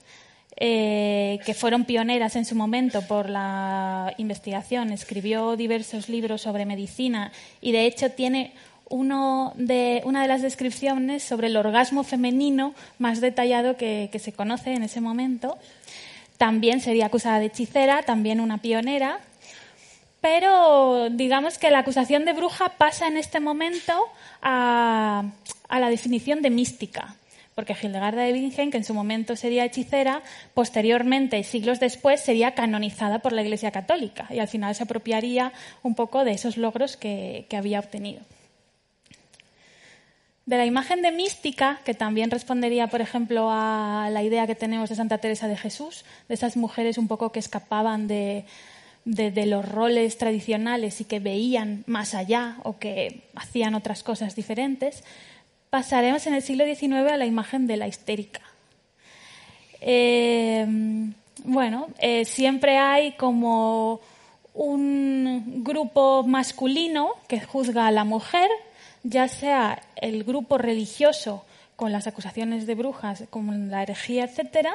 eh, 0.58 1.38
que 1.44 1.52
fueron 1.52 1.84
pioneras 1.84 2.34
en 2.34 2.46
su 2.46 2.54
momento 2.54 3.02
por 3.02 3.28
la 3.28 4.14
investigación, 4.16 4.90
escribió 4.90 5.54
diversos 5.54 6.08
libros 6.08 6.40
sobre 6.40 6.64
medicina 6.64 7.30
y 7.60 7.72
de 7.72 7.84
hecho 7.84 8.10
tiene 8.10 8.54
uno 8.88 9.52
de, 9.56 10.00
una 10.04 10.22
de 10.22 10.28
las 10.28 10.40
descripciones 10.40 11.22
sobre 11.22 11.48
el 11.48 11.58
orgasmo 11.58 12.04
femenino 12.04 12.74
más 12.98 13.20
detallado 13.20 13.76
que, 13.76 14.08
que 14.10 14.18
se 14.18 14.32
conoce 14.32 14.72
en 14.72 14.82
ese 14.82 15.02
momento. 15.02 15.58
También 16.38 16.80
sería 16.80 17.06
acusada 17.06 17.38
de 17.38 17.46
hechicera, 17.46 18.02
también 18.02 18.40
una 18.40 18.58
pionera, 18.58 19.20
pero 20.22 21.10
digamos 21.10 21.58
que 21.58 21.70
la 21.70 21.80
acusación 21.80 22.24
de 22.24 22.32
bruja 22.32 22.70
pasa 22.78 23.08
en 23.08 23.18
este 23.18 23.40
momento 23.40 23.92
a, 24.40 25.24
a 25.68 25.80
la 25.80 25.90
definición 25.90 26.40
de 26.40 26.48
mística 26.48 27.14
porque 27.56 27.74
Hildegarda 27.74 28.20
de 28.20 28.34
Bingen, 28.34 28.70
que 28.70 28.76
en 28.76 28.84
su 28.84 28.92
momento 28.92 29.34
sería 29.34 29.64
hechicera, 29.64 30.22
posteriormente, 30.52 31.42
siglos 31.42 31.80
después, 31.80 32.20
sería 32.20 32.54
canonizada 32.54 33.20
por 33.20 33.32
la 33.32 33.40
Iglesia 33.40 33.70
Católica 33.70 34.26
y 34.28 34.40
al 34.40 34.46
final 34.46 34.74
se 34.74 34.82
apropiaría 34.82 35.54
un 35.82 35.94
poco 35.94 36.24
de 36.24 36.32
esos 36.32 36.58
logros 36.58 36.98
que, 36.98 37.46
había 37.56 37.80
obtenido. 37.80 38.20
De 40.44 40.58
la 40.58 40.66
imagen 40.66 41.00
de 41.00 41.12
mística, 41.12 41.80
que 41.86 41.94
también 41.94 42.30
respondería, 42.30 42.88
por 42.88 43.00
ejemplo, 43.00 43.48
a 43.50 44.10
la 44.12 44.22
idea 44.22 44.46
que 44.46 44.54
tenemos 44.54 44.90
de 44.90 44.96
Santa 44.96 45.16
Teresa 45.16 45.48
de 45.48 45.56
Jesús, 45.56 46.04
de 46.28 46.34
esas 46.34 46.58
mujeres 46.58 46.98
un 46.98 47.08
poco 47.08 47.32
que 47.32 47.38
escapaban 47.38 48.06
de, 48.06 48.44
de, 49.06 49.46
los 49.46 49.66
roles 49.66 50.18
tradicionales 50.18 51.00
y 51.00 51.04
que 51.04 51.20
veían 51.20 51.84
más 51.86 52.14
allá 52.14 52.58
o 52.64 52.78
que 52.78 53.22
hacían 53.34 53.74
otras 53.74 54.02
cosas 54.02 54.36
diferentes, 54.36 55.04
pasaremos 55.70 56.26
en 56.26 56.34
el 56.34 56.42
siglo 56.42 56.64
XIX 56.64 57.12
a 57.12 57.16
la 57.16 57.26
imagen 57.26 57.66
de 57.66 57.76
la 57.76 57.88
histérica. 57.88 58.40
Eh, 59.80 60.66
bueno, 61.44 61.88
eh, 61.98 62.24
siempre 62.24 62.78
hay 62.78 63.12
como 63.12 64.00
un 64.54 65.62
grupo 65.62 66.24
masculino 66.24 67.10
que 67.28 67.40
juzga 67.40 67.86
a 67.86 67.90
la 67.90 68.04
mujer, 68.04 68.48
ya 69.02 69.28
sea 69.28 69.82
el 69.96 70.24
grupo 70.24 70.58
religioso 70.58 71.44
con 71.76 71.92
las 71.92 72.06
acusaciones 72.06 72.66
de 72.66 72.74
brujas, 72.74 73.24
como 73.30 73.52
la 73.52 73.82
herejía, 73.82 74.24
etcétera. 74.24 74.74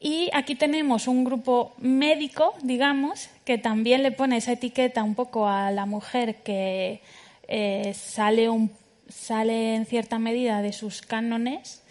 Y 0.00 0.30
aquí 0.32 0.54
tenemos 0.54 1.06
un 1.06 1.24
grupo 1.24 1.74
médico, 1.78 2.54
digamos, 2.62 3.28
que 3.44 3.58
también 3.58 4.02
le 4.02 4.10
pone 4.10 4.38
esa 4.38 4.52
etiqueta 4.52 5.02
un 5.02 5.14
poco 5.14 5.46
a 5.46 5.70
la 5.70 5.86
mujer 5.86 6.42
que 6.42 7.00
eh, 7.46 7.94
sale 7.94 8.48
un 8.48 8.70
sale 9.08 9.74
en 9.74 9.86
cierta 9.86 10.18
medida 10.18 10.62
de 10.62 10.72
sus 10.72 11.02
cánones, 11.02 11.82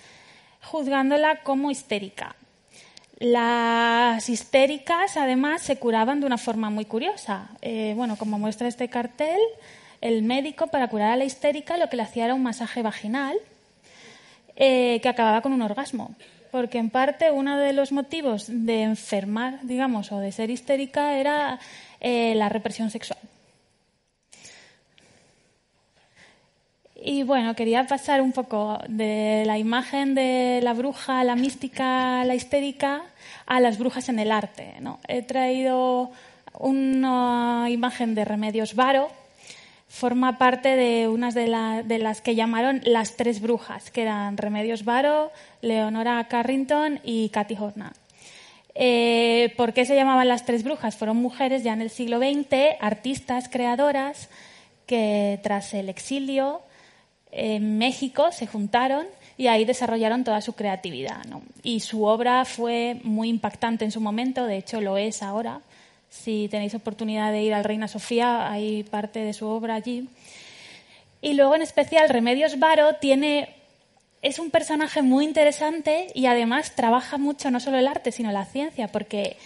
juzgándola 0.62 1.42
como 1.44 1.72
histérica. 1.72 2.36
Las 3.20 4.28
histéricas, 4.28 5.18
además, 5.18 5.62
se 5.62 5.78
curaban 5.78 6.20
de 6.20 6.26
una 6.26 6.38
forma 6.38 6.70
muy 6.70 6.86
curiosa. 6.86 7.50
Eh, 7.62 7.94
bueno, 7.96 8.18
como 8.18 8.40
muestra 8.40 8.68
este 8.68 8.90
cartel, 8.90 9.40
el 10.02 10.24
médico, 10.24 10.68
para 10.68 10.88
curar 10.90 11.12
a 11.12 11.16
la 11.16 11.24
histérica, 11.24 11.78
lo 11.78 11.90
que 11.90 11.98
le 11.98 12.04
hacía 12.04 12.26
era 12.26 12.34
un 12.34 12.44
masaje 12.44 12.82
vaginal 12.82 13.38
eh, 14.56 15.00
que 15.02 15.10
acababa 15.10 15.42
con 15.42 15.54
un 15.54 15.62
orgasmo. 15.62 16.16
Porque, 16.52 16.80
en 16.80 16.90
parte, 16.90 17.32
uno 17.32 17.58
de 17.58 17.74
los 17.74 17.92
motivos 17.92 18.46
de 18.48 18.84
enfermar, 18.84 19.60
digamos, 19.64 20.12
o 20.12 20.20
de 20.20 20.32
ser 20.32 20.50
histérica 20.50 21.18
era 21.18 21.60
eh, 22.02 22.34
la 22.36 22.50
represión 22.50 22.90
sexual. 22.90 23.20
Y 27.06 27.24
bueno, 27.24 27.54
quería 27.54 27.86
pasar 27.86 28.22
un 28.22 28.32
poco 28.32 28.80
de 28.88 29.44
la 29.46 29.58
imagen 29.58 30.16
de 30.16 30.62
la 30.64 30.72
bruja, 30.74 31.26
la 31.26 31.36
mística, 31.36 32.24
la 32.24 32.34
histérica, 32.34 33.02
a 33.46 33.60
las 33.60 33.78
brujas 33.78 34.08
en 34.08 34.20
el 34.20 34.32
arte. 34.32 34.76
¿no? 34.80 35.02
He 35.10 35.22
traído 35.22 36.12
una 36.58 37.66
imagen 37.70 38.16
de 38.16 38.24
Remedios 38.24 38.74
Varo, 38.76 39.10
forma 39.90 40.38
parte 40.38 40.78
de 40.78 41.10
unas 41.10 41.34
de, 41.34 41.48
las 41.50 42.22
que 42.22 42.36
llamaron 42.36 42.80
las 42.86 43.18
tres 43.18 43.42
brujas, 43.42 43.92
que 43.92 44.04
eran 44.04 44.38
Remedios 44.38 44.86
Varo, 44.86 45.30
Leonora 45.62 46.26
Carrington 46.30 47.02
y 47.04 47.28
Cathy 47.30 47.58
Horna. 47.60 47.92
Eh, 48.76 49.54
¿Por 49.58 49.74
qué 49.74 49.84
se 49.84 49.96
llamaban 49.98 50.30
las 50.30 50.46
tres 50.46 50.64
brujas? 50.64 50.96
Fueron 50.96 51.18
mujeres 51.18 51.64
ya 51.64 51.74
en 51.74 51.82
el 51.82 51.90
siglo 51.90 52.20
XX, 52.20 52.78
artistas, 52.80 53.50
creadoras, 53.50 54.30
que 54.88 55.42
tras 55.44 55.74
el 55.74 55.90
exilio 55.90 56.62
en 57.36 57.78
México 57.78 58.32
se 58.32 58.48
juntaron 58.48 59.06
y 59.38 59.48
ahí 59.48 59.66
desarrollaron 59.66 60.24
toda 60.24 60.42
su 60.42 60.54
creatividad. 60.54 61.22
Y 61.64 61.80
su 61.80 62.04
obra 62.04 62.46
fue 62.46 63.00
muy 63.04 63.30
impactante 63.30 63.86
en 63.86 63.92
su 63.92 64.00
momento, 64.00 64.46
de 64.46 64.58
hecho 64.58 64.82
lo 64.82 64.98
es 64.98 65.24
ahora. 65.24 65.62
Si 66.10 66.48
tenéis 66.50 66.76
oportunidad 66.76 67.32
de 67.32 67.42
ir 67.42 67.54
al 67.54 67.64
Reina 67.64 67.88
Sofía, 67.88 68.52
hay 68.52 68.84
parte 68.84 69.20
de 69.20 69.34
su 69.34 69.48
obra 69.48 69.76
allí. 69.76 70.08
Y 71.22 71.34
luego, 71.34 71.56
en 71.56 71.64
especial, 71.64 72.10
Remedios 72.10 72.60
Varo 72.60 72.96
tiene, 73.02 73.50
es 74.22 74.38
un 74.38 74.52
personaje 74.52 75.02
muy 75.02 75.26
interesante 75.26 76.08
y 76.14 76.28
además 76.28 76.76
trabaja 76.76 77.18
mucho 77.18 77.50
no 77.50 77.60
solo 77.60 77.78
el 77.78 77.88
arte, 77.88 78.12
sino 78.12 78.32
la 78.32 78.46
ciencia, 78.46 78.90
porque 78.90 79.38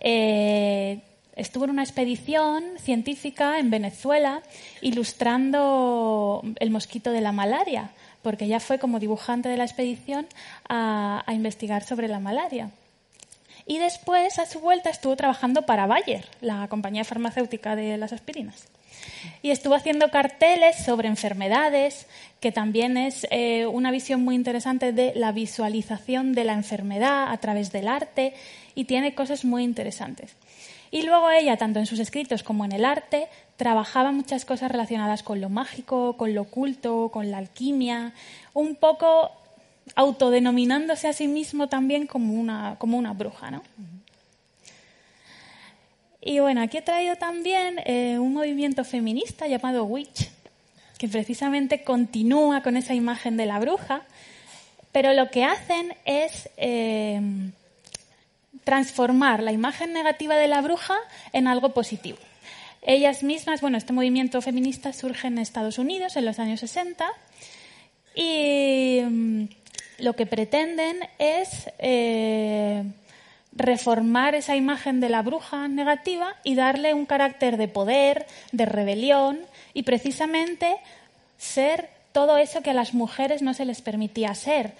eh, 0.00 1.00
estuvo 1.36 1.64
en 1.64 1.70
una 1.70 1.82
expedición 1.82 2.64
científica 2.78 3.58
en 3.58 3.70
Venezuela 3.70 4.42
ilustrando 4.80 6.42
el 6.58 6.70
mosquito 6.70 7.12
de 7.12 7.20
la 7.20 7.32
malaria, 7.32 7.90
porque 8.22 8.46
ella 8.46 8.58
fue 8.58 8.78
como 8.78 8.98
dibujante 8.98 9.48
de 9.48 9.58
la 9.58 9.64
expedición 9.64 10.26
a, 10.68 11.22
investigar 11.28 11.84
sobre 11.84 12.08
la 12.08 12.18
malaria. 12.18 12.70
Y 13.66 13.78
después, 13.78 14.38
a 14.38 14.46
su 14.46 14.60
vuelta, 14.60 14.90
estuvo 14.90 15.14
trabajando 15.16 15.62
para 15.62 15.86
Bayer, 15.86 16.24
la 16.40 16.66
compañía 16.68 17.04
farmacéutica 17.04 17.76
de 17.76 17.96
las 17.98 18.12
aspirinas. 18.12 18.68
Y 19.42 19.50
estuvo 19.50 19.74
haciendo 19.74 20.10
carteles 20.10 20.76
sobre 20.84 21.08
enfermedades, 21.08 22.06
que 22.40 22.52
también 22.52 22.96
es 22.96 23.26
eh, 23.30 23.66
una 23.66 23.90
visión 23.90 24.24
muy 24.24 24.34
interesante 24.34 24.92
de 24.92 25.12
la 25.14 25.32
visualización 25.32 26.32
de 26.32 26.44
la 26.44 26.54
enfermedad 26.54 27.30
a 27.30 27.36
través 27.38 27.72
del 27.72 27.88
arte 27.88 28.34
y 28.74 28.84
tiene 28.84 29.14
cosas 29.14 29.44
muy 29.44 29.64
interesantes. 29.64 30.36
Y 30.90 31.02
luego 31.02 31.30
ella, 31.30 31.56
tanto 31.56 31.78
en 31.78 31.86
sus 31.86 31.98
escritos 31.98 32.42
como 32.42 32.64
en 32.64 32.72
el 32.72 32.84
arte, 32.84 33.28
trabajaba 33.56 34.12
muchas 34.12 34.44
cosas 34.44 34.70
relacionadas 34.70 35.22
con 35.22 35.40
lo 35.40 35.48
mágico, 35.48 36.16
con 36.16 36.34
lo 36.34 36.42
oculto, 36.42 37.10
con 37.12 37.30
la 37.30 37.38
alquimia, 37.38 38.12
un 38.54 38.76
poco 38.76 39.30
autodenominándose 39.94 41.08
a 41.08 41.12
sí 41.12 41.28
mismo 41.28 41.68
también 41.68 42.06
como 42.06 42.34
una, 42.34 42.76
como 42.78 42.98
una 42.98 43.12
bruja, 43.12 43.50
¿no? 43.50 43.62
Y 46.20 46.40
bueno, 46.40 46.60
aquí 46.60 46.78
he 46.78 46.82
traído 46.82 47.14
también 47.14 47.80
eh, 47.84 48.18
un 48.18 48.32
movimiento 48.32 48.82
feminista 48.82 49.46
llamado 49.46 49.84
Witch, 49.84 50.28
que 50.98 51.08
precisamente 51.08 51.84
continúa 51.84 52.62
con 52.62 52.76
esa 52.76 52.94
imagen 52.94 53.36
de 53.36 53.46
la 53.46 53.60
bruja, 53.60 54.02
pero 54.90 55.12
lo 55.12 55.30
que 55.30 55.44
hacen 55.44 55.94
es 56.04 56.48
eh, 56.56 57.20
transformar 58.66 59.44
la 59.44 59.52
imagen 59.52 59.92
negativa 59.92 60.34
de 60.34 60.48
la 60.48 60.60
bruja 60.60 60.96
en 61.32 61.46
algo 61.46 61.72
positivo. 61.72 62.18
Ellas 62.82 63.22
mismas, 63.22 63.60
bueno, 63.60 63.78
este 63.78 63.92
movimiento 63.92 64.42
feminista 64.42 64.92
surge 64.92 65.28
en 65.28 65.38
Estados 65.38 65.78
Unidos 65.78 66.16
en 66.16 66.24
los 66.24 66.40
años 66.40 66.58
60 66.58 67.06
y 68.16 69.02
mm, 69.08 69.44
lo 69.98 70.16
que 70.16 70.26
pretenden 70.26 70.98
es 71.20 71.70
eh, 71.78 72.82
reformar 73.52 74.34
esa 74.34 74.56
imagen 74.56 74.98
de 74.98 75.10
la 75.10 75.22
bruja 75.22 75.68
negativa 75.68 76.34
y 76.42 76.56
darle 76.56 76.92
un 76.92 77.06
carácter 77.06 77.58
de 77.58 77.68
poder, 77.68 78.26
de 78.50 78.66
rebelión 78.66 79.38
y 79.74 79.84
precisamente 79.84 80.76
ser 81.38 81.88
todo 82.10 82.36
eso 82.36 82.62
que 82.62 82.70
a 82.70 82.74
las 82.74 82.94
mujeres 82.94 83.42
no 83.42 83.54
se 83.54 83.64
les 83.64 83.80
permitía 83.80 84.34
ser, 84.34 84.72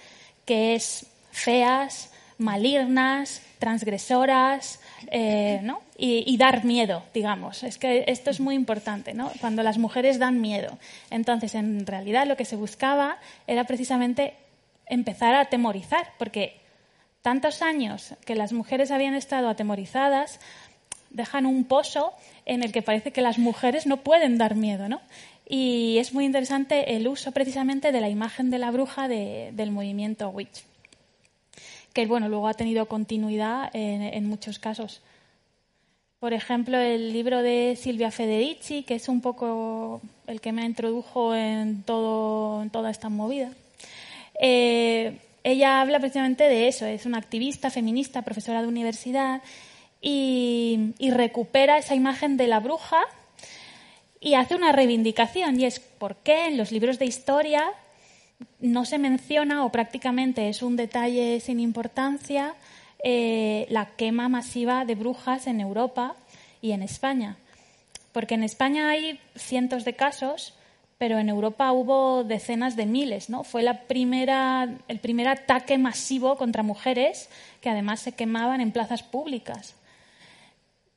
que 0.43 0.75
es 0.75 1.05
feas, 1.31 2.09
malignas, 2.37 3.41
transgresoras, 3.59 4.79
eh, 5.11 5.59
¿no? 5.63 5.81
Y, 5.97 6.37
dar 6.37 6.63
miedo, 6.63 7.03
digamos. 7.13 7.63
Es 7.63 7.79
que 7.79 8.03
esto 8.07 8.29
es 8.29 8.39
muy 8.39 8.53
importante, 8.53 9.15
¿no? 9.15 9.31
Cuando 9.41 9.63
las 9.63 9.79
mujeres 9.79 10.19
dan 10.19 10.39
miedo. 10.39 10.77
Entonces, 11.09 11.55
en 11.55 11.87
realidad 11.87 12.27
lo 12.27 12.37
que 12.37 12.45
se 12.45 12.55
buscaba 12.55 13.17
era 13.47 13.63
precisamente 13.63 14.35
empezar 14.85 15.33
a 15.33 15.41
atemorizar, 15.41 16.13
porque 16.19 16.59
tantos 17.23 17.63
años 17.63 18.13
que 18.25 18.35
las 18.35 18.53
mujeres 18.53 18.91
habían 18.91 19.15
estado 19.15 19.49
atemorizadas 19.49 20.39
dejan 21.09 21.47
un 21.47 21.63
pozo 21.63 22.13
en 22.45 22.63
el 22.63 22.71
que 22.71 22.83
parece 22.83 23.11
que 23.11 23.21
las 23.21 23.39
mujeres 23.39 23.87
no 23.87 23.97
pueden 23.97 24.37
dar 24.37 24.55
miedo, 24.55 24.87
¿no? 24.87 25.01
Y 25.49 25.97
es 25.97 26.13
muy 26.13 26.25
interesante 26.25 26.95
el 26.95 27.07
uso 27.07 27.31
precisamente 27.31 27.91
de 27.91 28.01
la 28.01 28.09
imagen 28.09 28.51
de 28.51 28.59
la 28.59 28.69
bruja 28.69 29.07
de, 29.07 29.51
del 29.53 29.71
movimiento 29.71 30.29
Witch, 30.29 30.66
que 31.97 32.05
bueno, 32.05 32.29
luego 32.29 32.47
ha 32.47 32.53
tenido 32.53 32.85
continuidad 32.85 33.75
en, 33.75 34.03
en, 34.03 34.29
muchos 34.29 34.59
casos. 34.59 35.01
Por 36.19 36.31
ejemplo, 36.31 36.77
el 36.77 37.11
libro 37.11 37.41
de 37.41 37.75
Silvia 37.75 38.11
Federici, 38.11 38.83
que 38.83 38.93
es 38.93 39.09
un 39.09 39.19
poco 39.19 39.99
el 40.27 40.39
que 40.39 40.51
me 40.51 40.63
introdujo 40.63 41.33
en, 41.33 41.81
todo, 41.81 42.61
en 42.61 42.69
toda 42.69 42.91
esta 42.91 43.09
movida. 43.09 43.49
Eh, 44.39 45.17
ella 45.43 45.81
habla 45.81 45.99
precisamente 45.99 46.43
de 46.43 46.67
eso, 46.67 46.85
es 46.85 47.07
una 47.07 47.17
activista 47.17 47.71
feminista, 47.71 48.21
profesora 48.21 48.61
de 48.61 48.67
universidad, 48.67 49.41
y, 49.99 50.93
y, 50.99 51.09
recupera 51.09 51.79
esa 51.79 51.95
imagen 51.95 52.37
de 52.37 52.45
la 52.45 52.59
bruja 52.59 52.99
y 54.21 54.35
hace 54.35 54.53
una 54.53 54.71
reivindicación, 54.71 55.59
y 55.59 55.65
es 55.65 55.79
por 55.79 56.17
qué 56.17 56.45
en 56.45 56.57
los 56.57 56.71
libros 56.71 56.99
de 56.99 57.05
historia 57.05 57.73
no 58.59 58.85
se 58.85 58.97
menciona 58.97 59.65
o 59.65 59.71
prácticamente 59.71 60.49
es 60.49 60.61
un 60.61 60.75
detalle 60.75 61.39
sin 61.39 61.59
importancia 61.59 62.55
eh, 63.03 63.67
la 63.69 63.85
quema 63.85 64.29
masiva 64.29 64.85
de 64.85 64.95
brujas 64.95 65.47
en 65.47 65.61
Europa 65.61 66.15
y 66.61 66.71
en 66.71 66.81
España. 66.81 67.37
Porque 68.11 68.35
en 68.35 68.43
España 68.43 68.89
hay 68.89 69.19
cientos 69.35 69.85
de 69.85 69.93
casos, 69.93 70.55
pero 70.97 71.19
en 71.19 71.29
Europa 71.29 71.71
hubo 71.71 72.23
decenas 72.23 72.75
de 72.75 72.87
miles, 72.87 73.29
¿no? 73.29 73.43
Fue 73.43 73.61
el 73.61 73.77
primer 73.79 75.27
ataque 75.27 75.77
masivo 75.77 76.37
contra 76.37 76.63
mujeres 76.63 77.29
que 77.61 77.69
además 77.69 77.99
se 77.99 78.13
quemaban 78.13 78.61
en 78.61 78.71
plazas 78.71 79.03
públicas. 79.03 79.75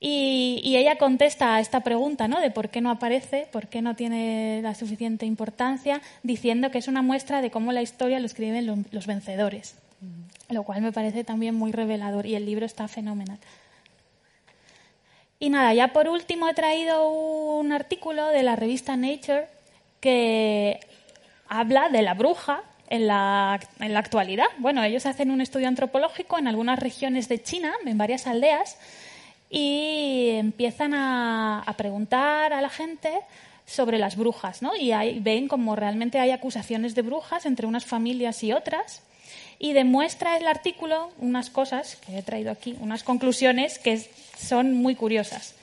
Y, 0.03 0.63
y, 0.65 0.79
ella 0.79 0.97
contesta 0.97 1.57
a 1.57 1.61
esta 1.61 1.81
pregunta, 1.81 2.27
¿no? 2.27 2.41
De 2.41 2.51
por 2.51 2.71
qué 2.71 2.81
no 2.81 2.91
aparece, 2.91 3.47
por 3.53 3.69
qué 3.69 3.83
no 3.83 3.95
tiene 3.95 4.61
la 4.63 4.75
suficiente 4.75 5.27
importancia, 5.27 6.01
diciendo 6.23 6.71
que 6.71 6.79
es 6.79 6.89
una 6.89 7.03
muestra 7.03 7.43
de 7.43 7.51
cómo 7.51 7.71
la 7.71 7.83
historia 7.83 8.19
lo 8.19 8.25
escriben 8.25 8.67
los, 8.67 8.79
los 8.93 9.07
vencedores, 9.07 9.75
lo 10.49 10.63
cual 10.63 10.81
me 10.81 10.91
parece 10.91 11.23
también 11.23 11.55
muy 11.55 11.71
revelador 11.71 12.25
y 12.25 12.35
el 12.35 12.47
libro 12.47 12.65
está 12.65 12.89
fenomenal. 12.89 13.39
Y 15.43 15.49
nada, 15.49 15.73
ya 15.73 15.89
por 15.89 16.07
último 16.07 16.49
he 16.49 16.55
traído 16.55 17.09
un 17.09 17.73
artículo 17.73 18.29
de 18.29 18.43
la 18.43 18.57
revista 18.57 18.95
Nature 18.95 19.49
que 19.99 20.81
habla 21.49 21.89
de 21.89 22.03
la 22.03 22.13
bruja 22.13 22.63
en 22.91 23.07
la, 23.07 23.59
en 23.79 23.95
la, 23.95 24.01
actualidad. 24.01 24.47
Bueno, 24.59 24.85
ellos 24.85 25.07
hacen 25.07 25.31
un 25.31 25.41
estudio 25.41 25.69
antropológico 25.69 26.39
en 26.39 26.47
algunas 26.47 26.79
regiones 26.79 27.29
de 27.29 27.43
China, 27.43 27.73
en 27.87 27.97
varias 27.97 28.27
aldeas, 28.27 28.77
y 29.51 30.29
empiezan 30.31 30.95
a, 30.95 31.75
preguntar 31.77 32.53
a 32.53 32.61
la 32.61 32.71
gente 32.71 33.13
sobre 33.67 33.99
las 33.99 34.17
brujas, 34.17 34.63
¿no? 34.63 34.77
Y 34.77 34.93
ahí 34.93 35.19
ven 35.21 35.49
como 35.49 35.75
realmente 35.75 36.21
hay 36.21 36.31
acusaciones 36.31 36.95
de 36.95 37.03
brujas 37.03 37.47
entre 37.47 37.67
unas 37.67 37.85
familias 37.85 38.43
y 38.45 38.53
otras. 38.53 39.03
Y 39.59 39.73
demuestra 39.73 40.37
el 40.37 40.47
artículo 40.47 41.11
unas 41.19 41.51
cosas 41.51 41.97
que 41.97 42.19
he 42.19 42.23
traído 42.23 42.51
aquí, 42.51 42.77
unas 42.81 43.03
conclusiones 43.03 43.79
que 43.79 44.01
son 44.39 44.75
muy 44.75 44.95
curiosas. 44.95 45.55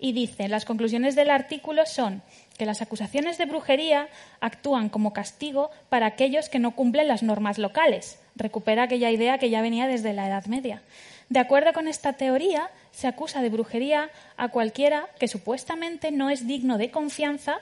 Y 0.00 0.12
dice, 0.12 0.48
las 0.48 0.64
conclusiones 0.64 1.14
del 1.14 1.30
artículo 1.30 1.86
son 1.86 2.22
que 2.58 2.66
las 2.66 2.82
acusaciones 2.82 3.38
de 3.38 3.46
brujería 3.46 4.08
actúan 4.40 4.88
como 4.88 5.12
castigo 5.12 5.70
para 5.88 6.06
aquellos 6.06 6.48
que 6.48 6.58
no 6.58 6.72
cumplen 6.72 7.08
las 7.08 7.22
normas 7.22 7.58
locales. 7.58 8.18
Recupera 8.36 8.84
aquella 8.84 9.10
idea 9.10 9.38
que 9.38 9.50
ya 9.50 9.62
venía 9.62 9.86
desde 9.86 10.12
la 10.12 10.26
Edad 10.26 10.46
Media. 10.46 10.82
De 11.28 11.40
acuerdo 11.40 11.72
con 11.72 11.88
esta 11.88 12.14
teoría, 12.14 12.70
se 12.92 13.08
acusa 13.08 13.42
de 13.42 13.48
brujería 13.48 14.10
a 14.36 14.48
cualquiera 14.48 15.08
que 15.18 15.28
supuestamente 15.28 16.10
no 16.10 16.30
es 16.30 16.46
digno 16.46 16.78
de 16.78 16.90
confianza 16.90 17.60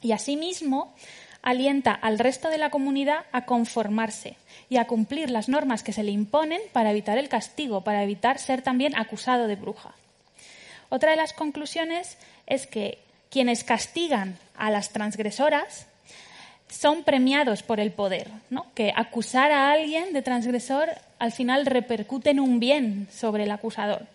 y 0.00 0.12
asimismo 0.12 0.94
alienta 1.42 1.92
al 1.92 2.18
resto 2.18 2.48
de 2.48 2.58
la 2.58 2.70
comunidad 2.70 3.24
a 3.32 3.44
conformarse 3.44 4.36
y 4.68 4.78
a 4.78 4.86
cumplir 4.86 5.30
las 5.30 5.48
normas 5.48 5.82
que 5.82 5.92
se 5.92 6.02
le 6.02 6.10
imponen 6.10 6.60
para 6.72 6.90
evitar 6.90 7.18
el 7.18 7.28
castigo, 7.28 7.82
para 7.82 8.02
evitar 8.02 8.38
ser 8.38 8.62
también 8.62 8.96
acusado 8.96 9.46
de 9.46 9.56
bruja. 9.56 9.94
Otra 10.88 11.10
de 11.10 11.16
las 11.16 11.32
conclusiones 11.32 12.18
es 12.46 12.66
que 12.66 12.98
quienes 13.30 13.64
castigan 13.64 14.38
a 14.56 14.70
las 14.70 14.90
transgresoras 14.90 15.86
son 16.68 17.04
premiados 17.04 17.62
por 17.62 17.80
el 17.80 17.92
poder, 17.92 18.28
¿no? 18.50 18.66
que 18.74 18.92
acusar 18.94 19.52
a 19.52 19.70
alguien 19.70 20.12
de 20.12 20.22
transgresor 20.22 20.88
al 21.18 21.32
final 21.32 21.66
repercute 21.66 22.30
en 22.30 22.40
un 22.40 22.60
bien 22.60 23.08
sobre 23.10 23.44
el 23.44 23.50
acusador. 23.50 24.06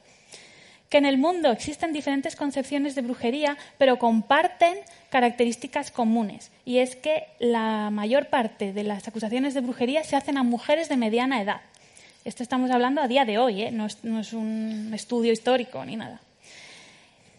Que 0.90 0.98
en 0.98 1.06
el 1.06 1.18
mundo 1.18 1.52
existen 1.52 1.94
diferentes 1.94 2.36
concepciones 2.36 2.96
de 2.96 3.02
brujería, 3.02 3.58
pero 3.78 3.98
comparten 3.98 4.78
características 5.10 5.90
comunes. 5.90 6.52
Y 6.66 6.80
es 6.80 6.96
que 6.96 7.24
la 7.40 7.90
mayor 7.92 8.28
parte 8.28 8.74
de 8.74 8.84
las 8.84 9.08
acusaciones 9.08 9.54
de 9.54 9.62
brujería 9.62 10.04
se 10.04 10.16
hacen 10.16 10.38
a 10.38 10.44
mujeres 10.44 10.90
de 10.90 10.98
mediana 10.98 11.42
edad. 11.42 11.62
Esto 12.26 12.44
estamos 12.44 12.70
hablando 12.72 13.02
a 13.02 13.08
día 13.08 13.26
de 13.26 13.38
hoy, 13.38 13.64
¿eh? 13.64 13.72
no, 13.72 13.86
es, 13.86 14.04
no 14.04 14.20
es 14.20 14.34
un 14.34 14.92
estudio 14.94 15.32
histórico 15.32 15.84
ni 15.86 15.96
nada 15.96 16.22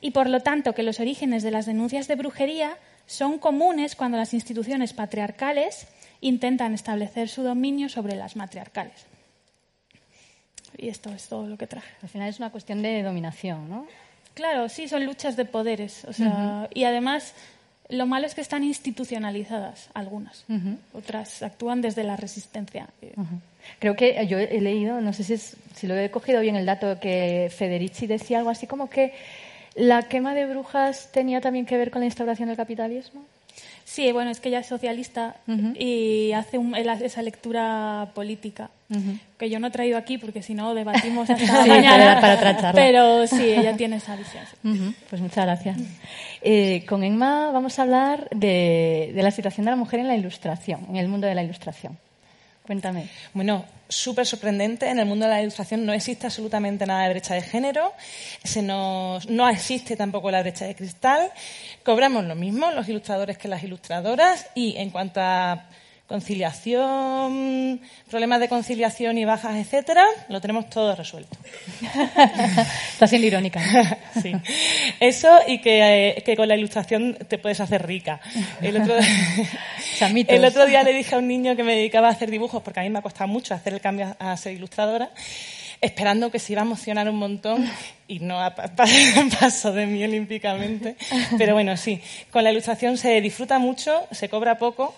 y 0.02 0.10
por 0.10 0.28
lo 0.28 0.40
tanto 0.40 0.74
que 0.74 0.82
los 0.82 1.00
orígenes 1.00 1.42
de 1.42 1.52
las 1.52 1.64
denuncias 1.64 2.08
de 2.08 2.16
brujería 2.16 2.76
son 3.06 3.38
comunes 3.38 3.96
cuando 3.96 4.18
las 4.18 4.34
instituciones 4.34 4.92
patriarcales 4.92 5.86
intentan 6.20 6.74
establecer 6.74 7.28
su 7.28 7.42
dominio 7.42 7.88
sobre 7.88 8.16
las 8.16 8.36
matriarcales. 8.36 9.06
Y 10.76 10.88
esto 10.88 11.10
es 11.10 11.28
todo 11.28 11.46
lo 11.46 11.56
que 11.56 11.66
traje. 11.66 11.90
Al 12.02 12.08
final 12.08 12.28
es 12.28 12.38
una 12.38 12.50
cuestión 12.50 12.82
de 12.82 13.02
dominación, 13.02 13.68
¿no? 13.68 13.86
Claro, 14.34 14.68
sí, 14.68 14.88
son 14.88 15.04
luchas 15.04 15.36
de 15.36 15.44
poderes. 15.44 16.04
O 16.06 16.12
sea, 16.12 16.28
uh 16.28 16.30
-huh. 16.30 16.68
Y 16.74 16.84
además, 16.84 17.34
lo 17.88 18.06
malo 18.06 18.26
es 18.26 18.34
que 18.34 18.40
están 18.40 18.64
institucionalizadas 18.64 19.88
algunas. 19.94 20.44
Uh 20.48 20.54
-huh. 20.54 20.76
Otras 20.94 21.42
actúan 21.42 21.82
desde 21.82 22.04
la 22.04 22.16
resistencia. 22.16 22.88
Uh 23.02 23.22
-huh. 23.22 23.40
Creo 23.78 23.94
que 23.94 24.26
yo 24.26 24.38
he 24.38 24.60
leído, 24.60 25.00
no 25.00 25.12
sé 25.12 25.22
si, 25.24 25.34
es, 25.34 25.56
si 25.74 25.86
lo 25.86 25.96
he 25.96 26.10
cogido 26.10 26.40
bien 26.40 26.56
el 26.56 26.66
dato, 26.66 26.98
que 26.98 27.50
Federici 27.56 28.06
decía 28.06 28.38
algo 28.38 28.50
así 28.50 28.66
como 28.66 28.88
que 28.88 29.12
¿La 29.74 30.02
quema 30.02 30.34
de 30.34 30.46
brujas 30.46 31.10
tenía 31.12 31.40
también 31.40 31.64
que 31.64 31.76
ver 31.76 31.90
con 31.90 32.00
la 32.00 32.06
instauración 32.06 32.48
del 32.48 32.56
capitalismo? 32.56 33.24
Sí, 33.84 34.10
bueno, 34.12 34.30
es 34.30 34.40
que 34.40 34.48
ella 34.48 34.60
es 34.60 34.66
socialista 34.66 35.36
y 35.78 36.32
hace 36.32 36.56
un- 36.58 36.74
esa 36.74 37.22
lectura 37.22 38.08
política 38.14 38.70
que 39.38 39.48
yo 39.50 39.58
no 39.58 39.68
he 39.68 39.70
traído 39.70 39.96
aquí 39.96 40.18
porque 40.18 40.42
si 40.42 40.52
no 40.54 40.74
debatimos 40.74 41.28
hasta 41.30 41.62
Sí, 41.62 41.68
mañana. 41.68 42.20
para- 42.20 42.20
para. 42.20 42.72
Pero 42.74 43.26
sí, 43.26 43.42
ella 43.50 43.76
tiene 43.76 43.96
esa 43.96 44.16
visión. 44.16 44.44
Pues 45.10 45.20
muchas 45.22 45.44
gracias. 45.46 45.78
Eh, 46.42 46.84
con 46.88 47.02
Emma 47.04 47.50
vamos 47.52 47.78
a 47.78 47.82
hablar 47.82 48.28
de, 48.30 49.12
de 49.14 49.22
la 49.22 49.30
situación 49.30 49.64
de 49.64 49.70
la 49.72 49.76
mujer 49.76 50.00
en 50.00 50.08
la 50.08 50.16
ilustración, 50.16 50.86
en 50.90 50.96
el 50.96 51.08
mundo 51.08 51.26
de 51.26 51.34
la 51.34 51.42
ilustración. 51.42 51.96
Cuéntame. 52.66 53.08
Bueno, 53.34 53.64
súper 53.88 54.24
sorprendente. 54.24 54.88
En 54.88 55.00
el 55.00 55.06
mundo 55.06 55.26
de 55.26 55.32
la 55.32 55.42
ilustración 55.42 55.84
no 55.84 55.92
existe 55.92 56.26
absolutamente 56.26 56.86
nada 56.86 57.04
de 57.04 57.10
brecha 57.10 57.34
de 57.34 57.42
género. 57.42 57.92
Se 58.44 58.62
nos, 58.62 59.28
no 59.28 59.48
existe 59.48 59.96
tampoco 59.96 60.30
la 60.30 60.42
brecha 60.42 60.66
de 60.66 60.76
cristal. 60.76 61.32
Cobramos 61.84 62.24
lo 62.24 62.36
mismo 62.36 62.70
los 62.70 62.88
ilustradores 62.88 63.36
que 63.36 63.48
las 63.48 63.64
ilustradoras. 63.64 64.46
Y 64.54 64.76
en 64.76 64.90
cuanto 64.90 65.20
a 65.20 65.66
conciliación, 66.12 67.80
problemas 68.10 68.40
de 68.40 68.48
conciliación 68.48 69.18
y 69.18 69.24
bajas, 69.24 69.56
etcétera, 69.56 70.04
lo 70.28 70.40
tenemos 70.40 70.68
todo 70.68 70.94
resuelto. 70.94 71.36
Está 72.92 73.06
siendo 73.06 73.26
irónica. 73.26 73.60
¿no? 73.60 73.82
Sí. 74.22 74.32
Eso 75.00 75.30
y 75.46 75.58
que, 75.60 76.10
eh, 76.18 76.22
que 76.22 76.36
con 76.36 76.46
la 76.48 76.54
ilustración 76.56 77.16
te 77.28 77.38
puedes 77.38 77.60
hacer 77.60 77.86
rica. 77.86 78.20
El 78.60 78.76
otro, 78.80 78.94
el 80.28 80.44
otro 80.44 80.66
día 80.66 80.82
le 80.82 80.92
dije 80.92 81.14
a 81.14 81.18
un 81.18 81.26
niño 81.28 81.56
que 81.56 81.64
me 81.64 81.74
dedicaba 81.74 82.08
a 82.08 82.12
hacer 82.12 82.30
dibujos, 82.30 82.62
porque 82.62 82.80
a 82.80 82.82
mí 82.82 82.90
me 82.90 82.98
ha 82.98 83.02
costado 83.02 83.28
mucho 83.28 83.54
hacer 83.54 83.72
el 83.72 83.80
cambio 83.80 84.14
a 84.18 84.36
ser 84.36 84.52
ilustradora, 84.52 85.10
esperando 85.80 86.30
que 86.30 86.38
se 86.38 86.52
iba 86.52 86.62
a 86.62 86.64
emocionar 86.64 87.08
un 87.08 87.16
montón 87.16 87.68
y 88.06 88.18
no 88.20 88.38
ha 88.40 88.54
pa- 88.54 88.68
pa- 88.68 88.84
pasó 89.40 89.72
de 89.72 89.86
mí 89.86 90.04
olímpicamente. 90.04 90.96
Pero 91.38 91.54
bueno, 91.54 91.76
sí, 91.76 92.00
con 92.30 92.44
la 92.44 92.52
ilustración 92.52 92.98
se 92.98 93.20
disfruta 93.20 93.58
mucho, 93.58 94.06
se 94.10 94.28
cobra 94.28 94.58
poco. 94.58 94.94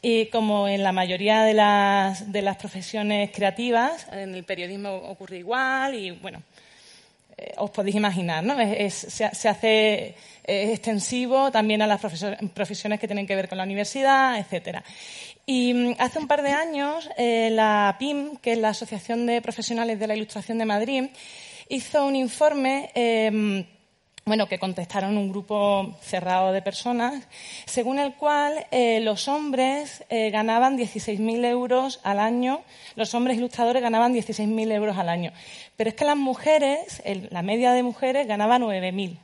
Y 0.00 0.26
como 0.26 0.68
en 0.68 0.82
la 0.84 0.92
mayoría 0.92 1.42
de 1.42 1.54
las, 1.54 2.30
de 2.30 2.42
las 2.42 2.56
profesiones 2.56 3.30
creativas, 3.32 4.06
en 4.12 4.34
el 4.34 4.44
periodismo 4.44 4.94
ocurre 4.94 5.38
igual 5.38 5.94
y 5.96 6.12
bueno, 6.12 6.40
eh, 7.36 7.52
os 7.56 7.70
podéis 7.70 7.96
imaginar, 7.96 8.44
¿no? 8.44 8.58
Es- 8.60 9.02
es- 9.04 9.14
se, 9.14 9.48
hace 9.48 10.14
extensivo 10.44 11.50
también 11.50 11.82
a 11.82 11.86
las 11.86 12.00
profesiones 12.00 13.00
que 13.00 13.06
tienen 13.08 13.26
que 13.26 13.34
ver 13.36 13.48
con 13.48 13.58
la 13.58 13.64
universidad, 13.64 14.38
etcétera. 14.38 14.82
Y 15.44 15.74
mm, 15.74 15.94
hace 15.98 16.18
un 16.20 16.28
par 16.28 16.42
de 16.42 16.50
años 16.52 17.08
eh, 17.16 17.50
la 17.52 17.96
PIM, 17.98 18.36
que 18.36 18.52
es 18.52 18.58
la 18.58 18.68
Asociación 18.70 19.26
de 19.26 19.42
Profesionales 19.42 19.98
de 19.98 20.06
la 20.06 20.14
Ilustración 20.14 20.58
de 20.58 20.64
Madrid, 20.64 21.04
hizo 21.68 22.06
un 22.06 22.14
informe 22.16 22.90
eh, 22.94 23.64
bueno, 24.28 24.46
que 24.46 24.58
contestaron 24.58 25.16
un 25.16 25.30
grupo 25.30 25.96
cerrado 26.00 26.52
de 26.52 26.62
personas, 26.62 27.26
según 27.66 27.98
el 27.98 28.14
cual 28.14 28.66
eh, 28.70 29.00
los 29.00 29.26
hombres 29.26 30.04
eh, 30.10 30.30
ganaban 30.30 30.78
16.000 30.78 31.44
euros 31.46 32.00
al 32.04 32.20
año, 32.20 32.60
los 32.94 33.14
hombres 33.14 33.38
ilustradores 33.38 33.82
ganaban 33.82 34.14
16.000 34.14 34.72
euros 34.72 34.96
al 34.98 35.08
año. 35.08 35.32
Pero 35.76 35.90
es 35.90 35.96
que 35.96 36.04
las 36.04 36.16
mujeres, 36.16 37.02
la 37.30 37.42
media 37.42 37.72
de 37.72 37.82
mujeres 37.82 38.26
ganaba 38.26 38.58
9.000. 38.58 39.18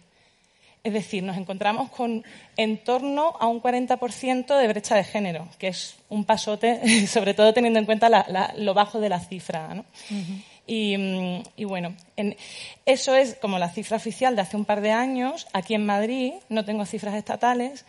Es 0.85 0.93
decir, 0.93 1.23
nos 1.23 1.39
encontramos 1.39 1.91
con 1.91 2.25
en 2.59 2.77
torno 2.77 3.37
a 3.41 3.47
un 3.47 3.63
40% 3.63 4.59
de 4.59 4.69
brecha 4.69 4.97
de 4.97 5.05
género, 5.05 5.49
que 5.59 5.69
es 5.69 5.97
un 6.11 6.25
pasote, 6.27 7.07
sobre 7.07 7.33
todo 7.33 7.55
teniendo 7.55 7.79
en 7.79 7.87
cuenta 7.87 8.53
lo 8.57 8.75
bajo 8.75 9.01
de 9.01 9.09
la 9.09 9.21
cifra. 9.21 9.75
¿no? 9.75 9.85
Y 10.67 11.65
bueno, 11.65 11.95
en- 12.17 12.37
eso 12.87 13.15
es 13.15 13.35
como 13.35 13.59
la 13.59 13.69
cifra 13.71 13.97
oficial 13.99 14.35
de 14.37 14.43
hace 14.43 14.57
un 14.57 14.65
par 14.65 14.81
de 14.81 14.93
años. 14.93 15.47
Aquí 15.53 15.75
en 15.75 15.85
Madrid 15.87 16.33
no 16.49 16.65
tengo 16.65 16.87
cifras 16.87 17.15
estatales. 17.15 17.85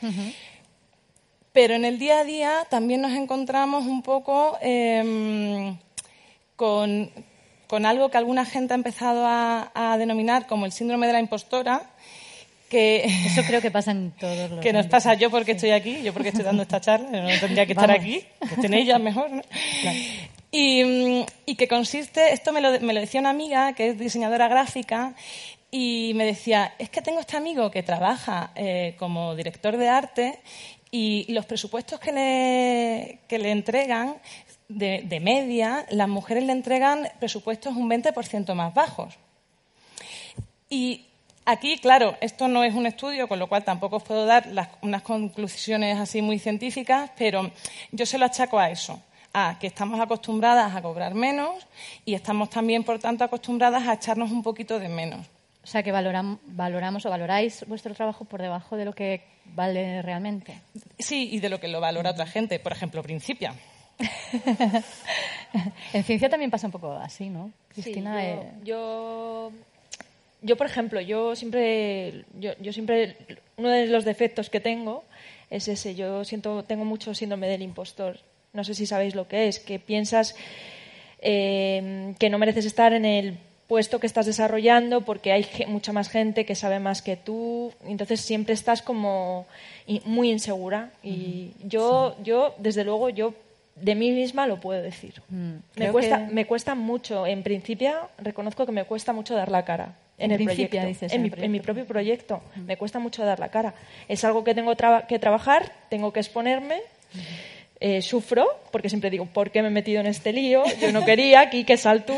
Pero 1.54 1.74
en 1.74 1.86
el 1.86 1.98
día 2.00 2.20
a 2.20 2.24
día 2.26 2.52
también 2.70 3.00
nos 3.02 3.14
encontramos 3.14 3.86
un 3.86 4.02
poco 4.02 4.58
em, 4.62 5.78
con, 6.58 7.10
con 7.68 7.86
algo 7.86 8.10
que 8.10 8.18
alguna 8.18 8.44
gente 8.44 8.74
ha 8.74 8.76
empezado 8.76 9.26
a, 9.26 9.72
a 9.74 9.98
denominar 9.98 10.48
como 10.48 10.66
el 10.66 10.74
síndrome 10.74 11.08
de 11.08 11.14
la 11.14 11.20
impostora, 11.22 11.84
que, 12.70 13.06
Eso 13.26 13.42
creo 13.48 13.62
que 13.62 13.72
pasa 13.72 13.92
en 13.92 14.12
todos 14.12 14.50
los 14.52 14.60
que 14.60 14.74
nos 14.74 14.88
pasa 14.88 15.14
yo 15.14 15.30
porque 15.32 15.54
estoy 15.54 15.72
aquí, 15.72 16.02
yo 16.02 16.12
porque 16.14 16.30
estoy 16.30 16.44
dando 16.44 16.64
esta 16.64 16.82
charla, 16.82 17.10
no 17.22 17.40
tendría 17.40 17.66
que 17.66 17.72
estar 17.74 17.90
aquí, 17.92 18.26
que 18.50 18.56
estén 18.56 18.74
ellas 18.74 19.00
mejor. 19.00 19.32
¿no? 19.32 19.42
Y, 20.58 20.86
mm, 20.86 21.26
y 21.48 21.56
que 21.56 21.68
consiste, 21.68 22.32
esto 22.32 22.54
me 22.54 22.62
lo, 22.62 22.80
me 22.80 22.94
lo 22.94 23.02
decía 23.02 23.20
una 23.20 23.32
amiga 23.32 23.74
que 23.74 23.90
es 23.90 24.00
diseñadora 24.00 24.48
gráfica 24.48 25.14
y 25.70 26.14
me 26.16 26.26
decía, 26.26 26.74
es 26.80 26.90
que 26.90 27.02
tengo 27.02 27.20
este 27.20 27.36
amigo 27.36 27.70
que 27.72 27.84
trabaja 27.84 28.52
eh, 28.56 28.96
como 28.98 29.36
director 29.36 29.76
de 29.76 29.90
arte 29.90 30.40
y 30.92 31.26
los 31.28 31.46
presupuestos 31.46 32.00
que 32.00 32.14
le, 32.14 33.20
que 33.28 33.38
le 33.38 33.52
entregan 33.52 34.16
de, 34.70 35.04
de 35.04 35.20
media, 35.20 35.86
las 35.90 36.08
mujeres 36.08 36.46
le 36.46 36.54
entregan 36.54 37.06
presupuestos 37.20 37.76
un 37.76 37.90
20% 37.90 38.54
más 38.54 38.74
bajos. 38.74 39.14
Y 40.70 41.04
aquí, 41.44 41.80
claro, 41.80 42.16
esto 42.22 42.48
no 42.48 42.64
es 42.64 42.74
un 42.74 42.86
estudio, 42.86 43.28
con 43.28 43.40
lo 43.40 43.48
cual 43.48 43.66
tampoco 43.66 43.98
os 43.98 44.04
puedo 44.04 44.26
dar 44.26 44.48
unas 44.82 45.02
conclusiones 45.02 46.00
así 46.00 46.22
muy 46.22 46.40
científicas, 46.40 47.12
pero 47.18 47.52
yo 47.92 48.06
se 48.06 48.18
lo 48.18 48.26
achaco 48.26 48.58
a 48.58 48.70
eso, 48.70 49.02
a 49.38 49.58
que 49.60 49.68
estamos 49.68 50.00
acostumbradas 50.00 50.74
a 50.74 50.82
cobrar 50.82 51.14
menos 51.14 51.68
y 52.06 52.14
estamos 52.14 52.50
también, 52.50 52.84
por 52.86 53.00
tanto, 53.00 53.24
acostumbradas 53.26 53.86
a 53.88 53.94
echarnos 53.94 54.32
un 54.32 54.42
poquito 54.42 54.80
de 54.80 54.88
menos. 54.88 55.28
O 55.64 55.68
sea, 55.68 55.84
que 55.84 55.92
valoram- 55.92 56.38
valoramos 56.46 57.06
o 57.06 57.10
valoráis 57.10 57.66
vuestro 57.68 57.94
trabajo 57.94 58.24
por 58.24 58.42
debajo 58.42 58.78
de 58.78 58.86
lo 58.86 58.94
que 58.94 59.22
vale 59.54 60.02
realmente. 60.02 60.62
Sí, 61.00 61.30
y 61.34 61.40
de 61.40 61.50
lo 61.50 61.60
que 61.60 61.68
lo 61.68 61.82
valora 61.82 62.12
otra 62.12 62.26
gente, 62.28 62.60
por 62.60 62.72
ejemplo, 62.72 63.04
Principia. 63.04 63.54
en 65.94 66.04
ciencia 66.04 66.30
también 66.30 66.52
pasa 66.52 66.68
un 66.68 66.72
poco 66.72 66.92
así, 66.94 67.30
¿no? 67.30 67.52
Sí, 67.74 67.82
Cristina, 67.82 68.22
yo, 68.22 68.30
eh, 68.30 68.52
yo, 68.64 69.52
yo, 70.42 70.58
por 70.58 70.68
ejemplo, 70.68 71.02
yo 71.02 71.36
siempre, 71.36 72.26
yo, 72.40 72.52
yo 72.62 72.72
siempre, 72.74 73.18
uno 73.58 73.70
de 73.70 73.88
los 73.88 74.06
defectos 74.06 74.50
que 74.50 74.60
tengo 74.60 75.04
es 75.50 75.68
ese. 75.68 75.96
Yo 75.96 76.24
siento, 76.24 76.64
tengo 76.64 76.86
mucho 76.86 77.14
síndrome 77.14 77.48
del 77.48 77.62
impostor. 77.62 78.20
No 78.56 78.64
sé 78.64 78.74
si 78.74 78.86
sabéis 78.88 79.14
lo 79.14 79.28
que 79.28 79.48
es, 79.48 79.60
que 79.60 79.78
piensas 79.80 80.36
eh, 81.22 82.14
que 82.20 82.30
no 82.30 82.38
mereces 82.38 82.66
estar 82.66 82.94
en 82.94 83.06
el 83.06 83.38
puesto 83.68 84.00
que 84.00 84.08
estás 84.08 84.26
desarrollando 84.28 85.02
porque 85.02 85.32
hay 85.32 85.46
mucha 85.68 85.92
más 85.92 86.10
gente 86.10 86.46
que 86.46 86.56
sabe 86.56 86.80
más 86.80 87.02
que 87.02 87.16
tú. 87.18 87.72
Entonces 87.88 88.22
siempre 88.22 88.54
estás 88.54 88.82
como 88.82 89.46
muy 90.06 90.32
insegura. 90.32 90.92
Y 91.04 91.52
yo, 91.64 92.16
yo, 92.24 92.54
desde 92.60 92.84
luego, 92.84 93.10
yo 93.10 93.34
de 93.76 93.96
mí 93.96 94.12
misma 94.12 94.48
lo 94.48 94.60
puedo 94.62 94.82
decir. 94.82 95.22
Me 95.30 95.60
creo 95.74 95.92
cuesta, 95.92 96.28
que- 96.28 96.34
me 96.34 96.46
cuesta 96.46 96.76
mucho, 96.76 97.26
en 97.28 97.44
principio, 97.44 97.94
reconozco 98.20 98.66
que 98.66 98.72
me 98.72 98.86
cuesta 98.86 99.14
mucho 99.14 99.36
dar 99.36 99.50
la 99.52 99.66
cara. 99.66 99.96
En, 100.18 100.32
En 100.32 100.40
el 100.40 100.46
Principia, 100.46 100.82
proyecto, 100.84 100.88
dices, 101.06 101.12
en, 101.14 101.24
mi, 101.24 101.58
en 101.58 101.62
propio 101.62 101.86
proyecto. 101.86 102.42
Me 102.56 102.78
cuesta 102.78 103.00
mucho 103.00 103.26
dar 103.26 103.38
la 103.40 103.50
cara. 103.50 103.74
Es 104.08 104.24
algo 104.24 104.46
que 104.46 104.56
tengo 104.56 104.74
traba- 104.78 105.08
que 105.08 105.20
trabajar, 105.20 105.74
tengo 105.90 106.14
que 106.14 106.22
exponerme. 106.22 106.80
Eh, 107.80 108.02
sufro, 108.02 108.46
porque 108.72 108.90
siempre 108.90 109.10
digo, 109.10 109.26
¿por 109.26 109.52
qué 109.52 109.62
me 109.62 109.68
he 109.68 109.72
metido 109.72 110.00
en 110.00 110.08
este 110.08 110.32
lío? 110.34 110.64
Yo 110.82 110.92
no 110.92 111.04
quería, 111.06 111.50
Quique, 111.50 111.78
sal 111.78 112.06
tú. 112.06 112.16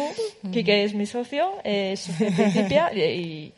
Quique 0.51 0.83
es 0.83 0.93
mi 0.93 1.05
socio, 1.05 1.51
es 1.63 1.99
socio 2.01 2.31
Principia, 2.31 2.91
y, 2.95 3.53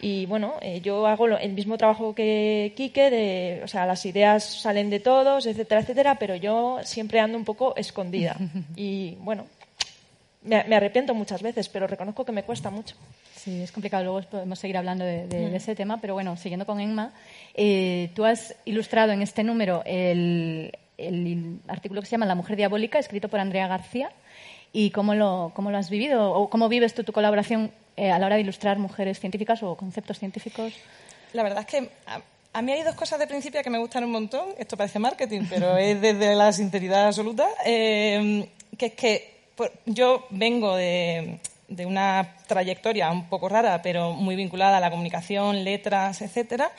y, 0.00 0.26
bueno, 0.26 0.54
eh, 0.60 0.80
yo 0.82 1.06
hago 1.06 1.26
lo- 1.26 1.38
el 1.38 1.52
mismo 1.52 1.76
trabajo 1.78 2.14
que 2.14 2.72
Quique, 2.76 3.10
de, 3.10 3.60
o 3.62 3.68
sea, 3.68 3.86
las 3.86 4.04
ideas 4.06 4.42
salen 4.44 4.90
de 4.90 5.00
todos, 5.00 5.46
etcétera, 5.46 5.80
etcétera, 5.82 6.16
pero 6.18 6.34
yo 6.34 6.78
siempre 6.84 7.20
ando 7.20 7.36
un 7.38 7.44
poco 7.44 7.74
escondida. 7.76 8.36
Y 8.76 9.16
bueno, 9.20 9.46
me, 10.42 10.64
me 10.64 10.76
arrepiento 10.76 11.14
muchas 11.14 11.40
veces, 11.42 11.68
pero 11.68 11.86
reconozco 11.86 12.24
que 12.24 12.32
me 12.32 12.42
cuesta 12.42 12.70
mucho. 12.70 12.96
Sí, 13.36 13.62
es 13.62 13.72
complicado. 13.72 14.04
Luego 14.04 14.22
podemos 14.28 14.58
seguir 14.58 14.76
hablando 14.76 15.04
de, 15.04 15.26
de- 15.26 15.50
de 15.50 15.56
ese 15.56 15.74
tema, 15.74 15.98
pero 16.00 16.14
bueno, 16.14 16.36
siguiendo 16.36 16.66
con 16.66 16.80
Emma, 16.80 17.12
eh, 17.54 18.10
tú 18.14 18.24
has 18.24 18.54
ilustrado 18.64 19.12
en 19.12 19.22
este 19.22 19.42
número 19.44 19.82
el, 19.86 20.72
el 20.98 21.58
artículo 21.68 22.00
que 22.00 22.06
se 22.06 22.12
llama 22.12 22.26
La 22.26 22.34
mujer 22.34 22.56
diabólica, 22.56 22.98
escrito 22.98 23.28
por 23.28 23.40
Andrea 23.40 23.66
García. 23.68 24.10
¿Y 24.72 24.90
cómo 24.90 25.14
lo, 25.14 25.52
cómo 25.54 25.70
lo 25.70 25.78
has 25.78 25.88
vivido? 25.90 26.32
¿O 26.32 26.50
cómo 26.50 26.68
vives 26.68 26.94
tú 26.94 27.04
tu 27.04 27.12
colaboración 27.12 27.70
eh, 27.96 28.10
a 28.10 28.18
la 28.18 28.26
hora 28.26 28.34
de 28.36 28.42
ilustrar 28.42 28.78
mujeres 28.78 29.20
científicas 29.20 29.62
o 29.62 29.76
conceptos 29.76 30.18
científicos? 30.18 30.72
La 31.32 31.42
verdad 31.44 31.60
es 31.60 31.66
que 31.66 31.90
a, 32.52 32.62
mí 32.62 32.72
hay 32.72 32.82
dos 32.82 32.94
cosas 32.96 33.18
de 33.20 33.26
principio 33.26 33.62
que 33.62 33.70
me 33.70 33.78
gustan 33.78 34.02
un 34.04 34.10
montón. 34.10 34.48
Esto 34.58 34.76
parece 34.76 34.98
marketing, 34.98 35.42
pero 35.48 35.76
es 35.78 36.00
desde 36.00 36.34
la 36.34 36.52
sinceridad 36.52 37.06
absoluta. 37.06 37.46
eh, 37.64 38.48
que 38.76 38.86
es 38.86 38.92
que 38.94 39.34
por- 39.54 39.72
yo 39.86 40.26
vengo 40.30 40.74
de, 40.74 41.38
de 41.68 41.86
una 41.86 42.34
trayectoria 42.48 43.12
un 43.12 43.28
poco 43.28 43.48
rara, 43.48 43.80
pero 43.82 44.12
muy 44.12 44.34
vinculada 44.34 44.78
a 44.78 44.80
la 44.80 44.90
comunicación, 44.90 45.62
letras, 45.62 46.20
etcétera. 46.22 46.72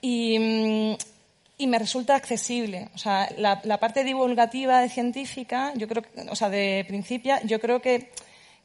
Y, 0.00 0.38
mm, 0.96 1.15
y 1.58 1.66
me 1.66 1.78
resulta 1.78 2.14
accesible. 2.14 2.88
O 2.94 2.98
sea, 2.98 3.28
la, 3.38 3.60
parte 3.80 4.04
divulgativa 4.04 4.80
de 4.80 4.88
científica, 4.88 5.72
yo 5.76 5.88
creo, 5.88 6.02
que- 6.02 6.28
o 6.28 6.36
sea, 6.36 6.50
de 6.50 6.84
Principia, 6.86 7.40
yo 7.44 7.60
creo 7.60 7.80
que, 7.80 8.10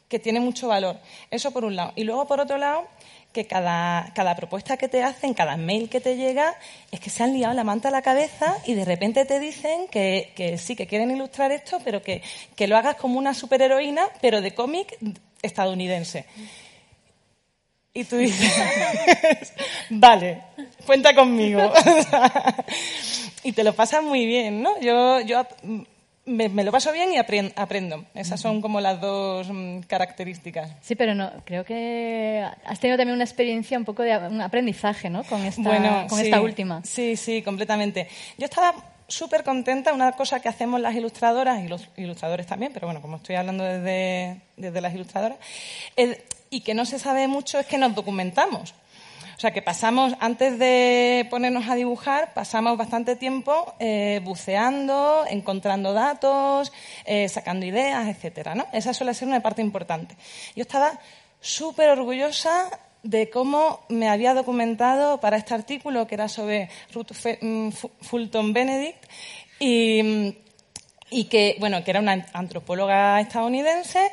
que 0.07 0.19
tiene 0.19 0.39
mucho 0.39 0.67
valor. 0.67 0.99
Eso 1.29 1.51
por 1.51 1.63
un 1.63 1.75
lado. 1.75 1.93
Y 1.95 2.03
luego, 2.03 2.27
por 2.27 2.39
otro 2.39 2.57
lado, 2.57 2.87
que 3.31 3.47
cada, 3.47 4.11
cada 4.13 4.35
propuesta 4.35 4.75
que 4.75 4.89
te 4.89 5.03
hacen, 5.03 5.33
cada 5.33 5.55
mail 5.55 5.89
que 5.89 6.01
te 6.01 6.17
llega, 6.17 6.53
es 6.91 6.99
que 6.99 7.09
se 7.09 7.23
han 7.23 7.33
liado 7.33 7.53
la 7.53 7.63
manta 7.63 7.87
a 7.87 7.91
la 7.91 8.01
cabeza 8.01 8.57
y 8.65 8.73
de 8.73 8.83
repente 8.83 9.23
te 9.23 9.39
dicen 9.39 9.87
que, 9.87 10.33
que 10.35 10.57
sí, 10.57 10.75
que 10.75 10.85
quieren 10.85 11.11
ilustrar 11.11 11.53
esto, 11.53 11.79
pero 11.83 12.01
que, 12.01 12.21
que 12.57 12.67
lo 12.67 12.75
hagas 12.75 12.95
como 12.97 13.17
una 13.17 13.33
superheroína, 13.33 14.05
pero 14.19 14.41
de 14.41 14.53
cómic 14.53 14.97
estadounidense. 15.41 16.25
Y 17.93 18.03
tú 18.05 18.15
dices, 18.17 18.51
vale, 19.89 20.41
cuenta 20.85 21.13
conmigo. 21.13 21.71
y 23.43 23.51
te 23.51 23.63
lo 23.63 23.73
pasas 23.73 24.01
muy 24.03 24.25
bien, 24.25 24.61
¿no? 24.61 24.79
Yo, 24.79 25.19
yo 25.21 25.45
me, 26.25 26.47
me 26.49 26.63
lo 26.63 26.71
paso 26.71 26.93
bien 26.93 27.11
y 27.11 27.17
aprendo. 27.17 28.05
Esas 28.13 28.39
son 28.39 28.61
como 28.61 28.79
las 28.79 29.01
dos 29.01 29.47
mm, 29.51 29.79
características. 29.81 30.71
Sí, 30.81 30.95
pero 30.95 31.15
no, 31.15 31.31
creo 31.43 31.65
que 31.65 32.45
has 32.65 32.79
tenido 32.79 32.97
también 32.97 33.15
una 33.15 33.25
experiencia 33.25 33.77
un 33.77 33.83
poco 33.85 34.03
de 34.03 34.17
un 34.17 34.39
aprendizaje, 34.39 35.09
¿no? 35.09 35.23
Con 35.25 35.43
esta, 35.43 35.61
Bueno, 35.61 36.05
con 36.07 36.19
sí, 36.19 36.25
esta 36.25 36.39
última. 36.41 36.81
Sí, 36.85 37.17
sí, 37.17 37.41
completamente. 37.41 38.07
Yo 38.37 38.45
estaba 38.45 38.73
súper 39.07 39.43
contenta, 39.43 39.91
una 39.93 40.13
cosa 40.13 40.39
que 40.39 40.47
hacemos 40.47 40.79
las 40.79 40.95
ilustradoras 40.95 41.61
y 41.61 41.67
los 41.67 41.89
ilustradores 41.97 42.47
también, 42.47 42.71
pero 42.73 42.87
bueno, 42.87 43.01
como 43.01 43.17
estoy 43.17 43.35
hablando 43.35 43.65
desde, 43.65 44.37
desde 44.55 44.79
las 44.79 44.93
ilustradoras, 44.95 45.37
es- 45.97 46.17
y 46.51 46.61
que 46.61 46.75
no 46.75 46.85
se 46.85 46.99
sabe 46.99 47.27
mucho 47.27 47.57
es 47.57 47.65
que 47.65 47.79
nos 47.79 47.95
documentamos. 47.95 48.75
O 49.37 49.39
sea, 49.41 49.49
que 49.51 49.63
pasamos, 49.63 50.13
antes 50.19 50.59
de 50.59 51.25
ponernos 51.31 51.67
a 51.67 51.73
dibujar, 51.73 52.31
pasamos 52.35 52.77
bastante 52.77 53.15
tiempo 53.15 53.73
eh, 53.79 54.21
buceando, 54.23 55.25
encontrando 55.27 55.93
datos, 55.93 56.71
eh, 57.05 57.27
sacando 57.27 57.65
ideas, 57.65 58.07
etcétera. 58.07 58.67
Esa 58.71 58.93
suele 58.93 59.15
ser 59.15 59.27
una 59.27 59.39
parte 59.41 59.63
importante. 59.63 60.15
Yo 60.55 60.61
estaba 60.61 60.99
súper 61.39 61.89
orgullosa 61.89 62.69
de 63.01 63.31
cómo 63.31 63.79
me 63.89 64.09
había 64.09 64.35
documentado 64.35 65.19
para 65.19 65.37
este 65.37 65.55
artículo 65.55 66.05
que 66.05 66.13
era 66.13 66.27
sobre 66.29 66.69
Ruth 66.93 67.11
mm, 67.41 67.69
Fu- 67.71 67.89
Fulton 68.01 68.53
Benedict 68.53 69.03
y, 69.59 70.35
y 71.09 71.23
que, 71.23 71.55
bueno, 71.59 71.83
que 71.83 71.89
era 71.89 71.99
una 71.99 72.27
antropóloga 72.33 73.19
estadounidense 73.19 74.11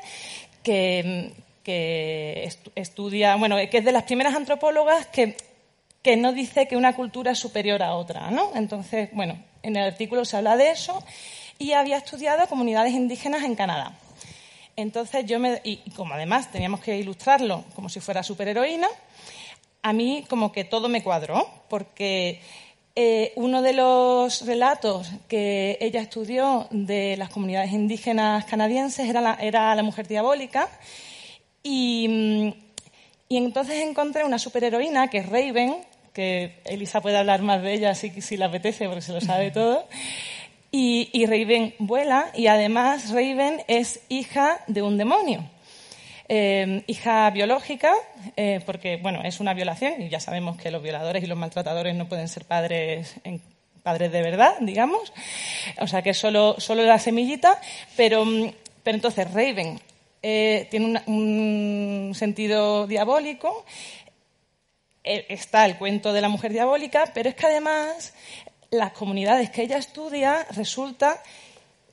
que, 0.62 1.34
que 1.68 2.44
estu- 2.48 2.72
estudia, 2.76 3.36
bueno, 3.36 3.56
que 3.70 3.76
es 3.78 3.84
de 3.84 3.92
las 3.92 4.04
primeras 4.04 4.34
antropólogas 4.34 5.04
que, 5.08 5.36
que 6.00 6.16
no 6.16 6.32
dice 6.32 6.66
que 6.66 6.78
una 6.78 6.94
cultura 6.96 7.32
es 7.32 7.38
superior 7.38 7.82
a 7.82 7.94
otra, 7.94 8.30
¿no? 8.30 8.52
Entonces, 8.54 9.10
bueno, 9.12 9.38
en 9.62 9.76
el 9.76 9.84
artículo 9.84 10.24
se 10.24 10.38
habla 10.38 10.56
de 10.56 10.70
eso 10.70 11.04
y 11.58 11.72
había 11.72 11.98
estudiado 11.98 12.46
comunidades 12.48 12.94
indígenas 12.94 13.42
en 13.44 13.54
Canadá. 13.54 13.92
Entonces 14.76 15.26
yo 15.26 15.38
me, 15.38 15.60
y 15.62 15.76
como 15.90 16.14
además 16.14 16.50
teníamos 16.50 16.80
que 16.80 16.96
ilustrarlo 16.96 17.64
como 17.74 17.90
si 17.90 18.00
fuera 18.00 18.22
superheroína, 18.22 18.88
a 19.82 19.92
mí 19.92 20.24
como 20.26 20.50
que 20.52 20.64
todo 20.64 20.88
me 20.88 21.02
cuadró, 21.02 21.46
porque 21.68 22.40
eh, 22.96 23.34
uno 23.36 23.60
de 23.60 23.74
los 23.74 24.46
relatos 24.46 25.10
que 25.28 25.76
ella 25.82 26.00
estudió 26.00 26.66
de 26.70 27.16
las 27.18 27.28
comunidades 27.28 27.72
indígenas 27.72 28.46
canadienses 28.46 29.06
era 29.06 29.20
la, 29.20 29.34
era 29.34 29.74
la 29.74 29.82
mujer 29.82 30.08
diabólica, 30.08 30.70
y, 31.62 32.06
mm, 32.08 32.54
y 33.30 33.36
entonces 33.36 33.82
encontré 33.82 34.24
una 34.24 34.38
superheroína 34.38 35.08
que 35.08 35.18
es 35.18 35.26
Raven, 35.28 35.76
que 36.12 36.54
Elisa 36.64 37.00
puede 37.00 37.16
hablar 37.18 37.42
más 37.42 37.62
de 37.62 37.74
ella 37.74 37.94
si, 37.94 38.10
si 38.20 38.36
le 38.36 38.44
apetece, 38.44 38.86
porque 38.86 39.02
se 39.02 39.12
lo 39.12 39.20
sabe 39.20 39.50
todo. 39.52 39.86
Y, 40.70 41.08
y 41.12 41.26
Raven 41.26 41.74
vuela 41.78 42.30
y 42.34 42.46
además 42.46 43.10
Raven 43.10 43.62
es 43.68 44.00
hija 44.08 44.60
de 44.66 44.82
un 44.82 44.98
demonio. 44.98 45.44
Eh, 46.30 46.82
hija 46.86 47.30
biológica, 47.30 47.94
eh, 48.36 48.60
porque 48.66 48.98
bueno, 48.98 49.22
es 49.24 49.40
una 49.40 49.54
violación 49.54 50.02
y 50.02 50.10
ya 50.10 50.20
sabemos 50.20 50.58
que 50.60 50.70
los 50.70 50.82
violadores 50.82 51.24
y 51.24 51.26
los 51.26 51.38
maltratadores 51.38 51.94
no 51.94 52.06
pueden 52.06 52.28
ser 52.28 52.44
padres, 52.44 53.14
en- 53.24 53.40
padres 53.82 54.12
de 54.12 54.20
verdad, 54.20 54.56
digamos. 54.60 55.10
O 55.80 55.86
sea 55.86 56.02
que 56.02 56.10
es 56.10 56.18
solo, 56.18 56.56
solo 56.58 56.82
la 56.82 56.98
semillita, 56.98 57.58
pero, 57.96 58.26
mm, 58.26 58.50
pero 58.82 58.94
entonces 58.96 59.32
Raven 59.32 59.80
eh, 60.22 60.66
tiene 60.70 61.02
un 61.06 62.12
sentido 62.14 62.86
diabólico 62.86 63.64
eh, 65.04 65.26
está 65.28 65.64
el 65.64 65.76
cuento 65.78 66.12
de 66.12 66.20
la 66.20 66.28
mujer 66.28 66.52
diabólica, 66.52 67.10
pero 67.14 67.28
es 67.28 67.34
que 67.34 67.46
además 67.46 68.12
las 68.70 68.92
comunidades 68.92 69.48
que 69.50 69.62
ella 69.62 69.78
estudia 69.78 70.46
resulta 70.50 71.22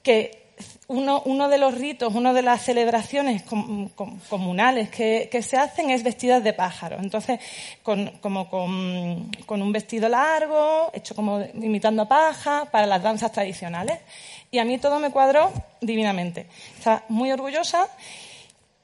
que 0.04 0.44
uno, 0.88 1.22
uno 1.26 1.48
de 1.50 1.58
los 1.58 1.74
ritos, 1.74 2.14
una 2.14 2.34
de 2.34 2.42
las 2.42 2.62
celebraciones 2.62 3.44
com- 3.44 3.90
com- 3.90 4.20
comunales 4.30 4.90
que, 4.90 5.30
se 5.42 5.58
hacen 5.58 5.90
es 5.90 6.04
vestidas 6.04 6.44
de 6.44 6.54
pájaro. 6.54 6.98
Entonces, 7.00 7.40
con, 7.84 8.08
como 8.22 8.50
con, 8.50 9.32
con 9.46 9.62
un 9.62 9.72
vestido 9.72 10.08
largo, 10.10 10.92
hecho 10.94 11.16
como 11.16 11.42
imitando 11.56 12.04
a 12.04 12.08
paja, 12.08 12.66
para 12.72 12.86
las 12.86 13.02
danzas 13.02 13.32
tradicionales. 13.32 14.00
Y 14.56 14.60
a 14.60 14.64
mí 14.64 14.78
todo 14.78 15.00
me 15.00 15.12
cuadró 15.12 15.52
divinamente. 15.82 16.48
Estaba 16.78 17.04
muy 17.10 17.30
orgullosa 17.30 17.90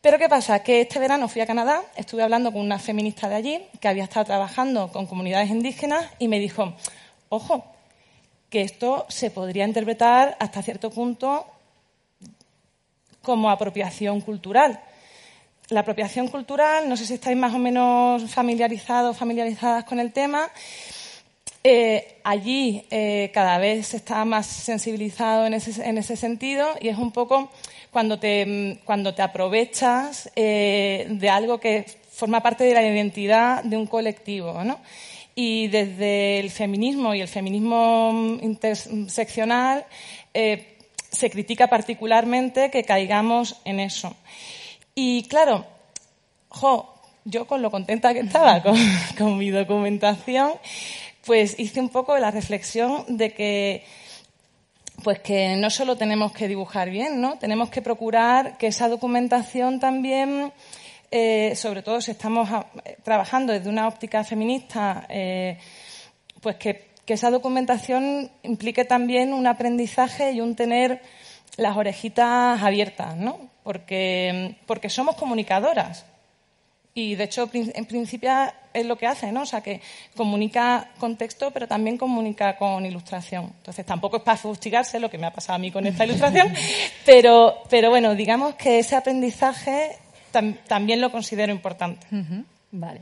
pero 0.01 0.17
¿qué 0.17 0.28
pasa? 0.28 0.63
Que 0.63 0.82
este 0.82 0.97
verano 0.97 1.30
fui 1.30 1.41
a 1.41 1.45
Canadá, 1.45 1.84
estuve 1.95 2.24
hablando 2.24 2.51
con 2.51 2.61
una 2.61 2.80
feminista 2.80 3.30
de 3.30 3.36
allí 3.36 3.61
que 3.80 3.88
había 3.88 4.03
estado 4.03 4.26
trabajando 4.26 4.88
con 4.88 5.05
comunidades 5.05 5.51
indígenas 5.51 6.07
y 6.17 6.28
me 6.28 6.39
dijo, 6.39 6.74
ojo, 7.30 7.63
que 8.49 8.63
esto 8.63 9.05
se 9.09 9.30
podría 9.30 9.63
interpretar 9.63 10.36
hasta 10.39 10.63
cierto 10.63 10.89
punto 10.89 11.45
como 13.22 13.51
apropiación 13.51 14.22
cultural. 14.22 14.82
La 15.69 15.82
apropiación 15.82 16.30
cultural, 16.30 16.89
no 16.89 16.97
sé 16.97 17.05
si 17.05 17.13
estáis 17.13 17.38
más 17.38 17.53
o 17.53 17.59
menos 17.59 18.30
familiarizados, 18.32 19.15
familiarizadas 19.15 19.86
con 19.86 19.99
el 19.99 20.11
tema, 20.11 20.49
eh, 21.64 22.18
allí 22.24 22.86
eh, 22.89 23.30
cada 23.34 23.59
vez 23.59 23.88
se 23.88 23.97
está 23.97 24.26
más 24.26 24.47
sensibilizado 24.47 25.45
en 25.45 25.53
ese, 25.53 25.88
en 25.88 25.99
ese 25.99 26.16
sentido 26.16 26.68
y 26.80 26.88
es 26.88 26.97
un 26.97 27.12
poco 27.12 27.51
cuando 27.91 28.18
te, 28.18 28.80
cuando 28.84 29.14
te 29.14 29.22
aprovechas 29.22 30.32
eh, 30.36 31.05
de 31.07 31.30
algo 31.30 31.59
que 31.59 31.86
forma 32.12 32.41
parte 32.41 32.64
de 32.64 32.74
la 32.74 32.82
identidad 32.82 33.64
de 33.64 33.78
un 33.78 33.86
colectivo. 33.86 34.64
¿no? 34.64 34.80
Y 35.36 35.68
desde 35.68 36.39
el 36.39 36.49
feminismo 36.49 37.14
y 37.14 37.22
el 37.22 37.28
feminismo 37.28 38.38
interseccional 38.41 39.86
se 40.34 41.30
critica 41.30 41.68
particularmente 41.68 42.72
que 42.72 42.84
caigamos 42.84 43.62
en 43.66 43.80
eso. 43.80 44.16
Y 44.95 45.24
claro, 45.24 45.66
jo, 46.49 46.91
yo 47.26 47.45
con 47.45 47.62
lo 47.62 47.70
contenta 47.70 48.14
que 48.14 48.22
estaba 48.22 48.64
con, 48.64 48.76
con 49.18 49.38
mi 49.38 49.49
documentación, 49.49 50.53
pues 51.26 51.59
hice 51.59 51.80
un 51.80 51.89
poco 51.89 52.17
la 52.17 52.32
reflexión 52.32 53.05
de 53.07 53.34
que 53.34 53.84
pues 55.03 55.19
que 55.19 55.55
no 55.55 55.69
solo 55.72 55.95
tenemos 55.97 56.32
que 56.32 56.47
dibujar 56.47 56.89
bien, 56.91 57.22
¿no? 57.22 57.38
Tenemos 57.39 57.69
que 57.72 57.82
procurar 57.82 58.57
que 58.57 58.67
esa 58.67 58.88
documentación 58.88 59.80
también, 59.80 60.51
eh, 61.09 61.53
sobre 61.55 61.82
todo 61.82 62.01
si 62.01 62.11
estamos 62.11 62.51
a- 62.51 62.67
trabajando 63.03 63.51
desde 63.51 63.69
una 63.69 63.88
óptica 63.88 64.24
feminista, 64.24 65.07
eh, 65.09 65.57
pues 66.39 66.57
que, 66.57 66.89
que 67.05 67.13
esa 67.15 67.32
documentación 67.32 68.30
implique 68.43 68.86
también 68.86 69.34
un 69.34 69.47
aprendizaje 69.47 70.34
y 70.34 70.41
un 70.41 70.55
tener 70.55 71.01
las 71.57 71.76
orejitas 71.78 72.61
abiertas, 72.61 73.15
¿no? 73.17 73.39
Porque, 73.63 74.55
porque 74.67 74.89
somos 74.89 75.15
comunicadoras. 75.15 76.05
Y 76.93 77.15
de 77.15 77.23
hecho, 77.23 77.49
en 77.53 77.85
principio 77.85 78.31
es 78.73 78.85
lo 78.85 78.97
que 78.97 79.07
hace, 79.07 79.31
¿no? 79.31 79.43
O 79.43 79.45
sea, 79.45 79.61
que 79.61 79.79
comunica 80.15 80.89
con 80.99 81.15
texto, 81.15 81.51
pero 81.51 81.65
también 81.67 81.97
comunica 81.97 82.57
con 82.57 82.85
ilustración. 82.85 83.45
Entonces, 83.59 83.85
tampoco 83.85 84.17
es 84.17 84.23
para 84.23 84.37
fustigarse 84.37 84.99
lo 84.99 85.09
que 85.09 85.17
me 85.17 85.27
ha 85.27 85.31
pasado 85.33 85.55
a 85.55 85.59
mí 85.59 85.71
con 85.71 85.87
esta 85.87 86.03
ilustración, 86.05 86.47
pero, 87.05 87.59
pero 87.69 87.89
bueno, 87.89 88.13
digamos 88.13 88.55
que 88.55 88.79
ese 88.79 88.95
aprendizaje 88.97 89.97
tam- 90.33 90.57
también 90.67 90.99
lo 90.99 91.11
considero 91.11 91.53
importante. 91.53 92.05
Vale. 92.71 93.01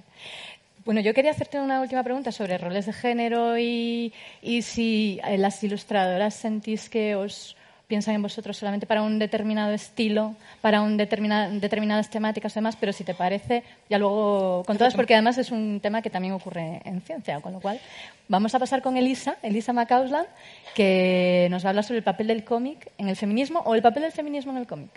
Bueno, 0.86 1.02
yo 1.02 1.14
quería 1.14 1.32
hacerte 1.32 1.60
una 1.60 1.82
última 1.82 2.04
pregunta 2.04 2.32
sobre 2.32 2.58
roles 2.58 2.86
de 2.86 2.94
género 2.94 3.58
y, 3.60 4.14
y 4.42 4.62
si 4.62 5.20
las 5.38 5.64
ilustradoras 5.64 6.34
sentís 6.36 6.90
que 6.90 7.16
os 7.16 7.56
piensan 7.90 8.14
en 8.14 8.22
vosotros 8.22 8.56
solamente 8.56 8.86
para 8.86 9.02
un 9.02 9.18
determinado 9.18 9.74
estilo, 9.74 10.36
para 10.62 10.82
un 10.82 10.96
determina- 10.96 11.50
determinadas 11.50 12.08
temáticas 12.12 12.54
y 12.54 12.56
demás, 12.56 12.78
pero 12.80 12.94
si 12.94 13.04
te 13.04 13.16
parece, 13.16 13.64
ya 13.90 13.98
luego 13.98 14.64
con 14.68 14.78
todas, 14.78 14.94
porque 14.94 15.16
además 15.16 15.40
es 15.40 15.50
un 15.52 15.80
tema 15.82 16.04
que 16.04 16.12
también 16.12 16.36
ocurre 16.36 16.82
en 16.86 17.02
ciencia, 17.02 17.42
con 17.42 17.52
lo 17.52 17.60
cual 17.60 17.80
vamos 18.28 18.54
a 18.54 18.60
pasar 18.60 18.84
con 18.84 18.96
Elisa, 18.96 19.38
Elisa 19.42 19.74
McCausland, 19.74 20.28
que 20.76 21.48
nos 21.50 21.66
va 21.66 21.70
a 21.70 21.72
hablar 21.72 21.84
sobre 21.84 21.98
el 21.98 22.04
papel 22.04 22.28
del 22.28 22.44
cómic 22.44 22.92
en 23.00 23.10
el 23.10 23.16
feminismo 23.16 23.62
o 23.66 23.74
el 23.74 23.82
papel 23.82 24.04
del 24.04 24.12
feminismo 24.12 24.52
en 24.52 24.60
el 24.60 24.68
cómic. 24.68 24.92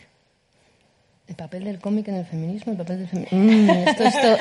El 1.29 1.35
papel 1.37 1.65
del 1.65 1.79
cómic 1.79 2.09
en 2.09 2.17
el 2.17 2.27
feminismo, 2.27 2.73
el 2.73 2.79
papel 2.79 2.99
del 2.99 3.09
femi- 3.09 3.29
Mm, 3.31 3.71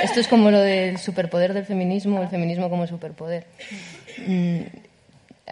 esto 0.03 0.19
es 0.19 0.27
como 0.27 0.51
lo 0.51 0.59
del 0.59 0.97
superpoder 0.97 1.53
del 1.53 1.63
feminismo, 1.65 2.21
el 2.21 2.27
feminismo 2.27 2.69
como 2.69 2.85
superpoder. 2.85 3.45
Mm, 4.27 4.61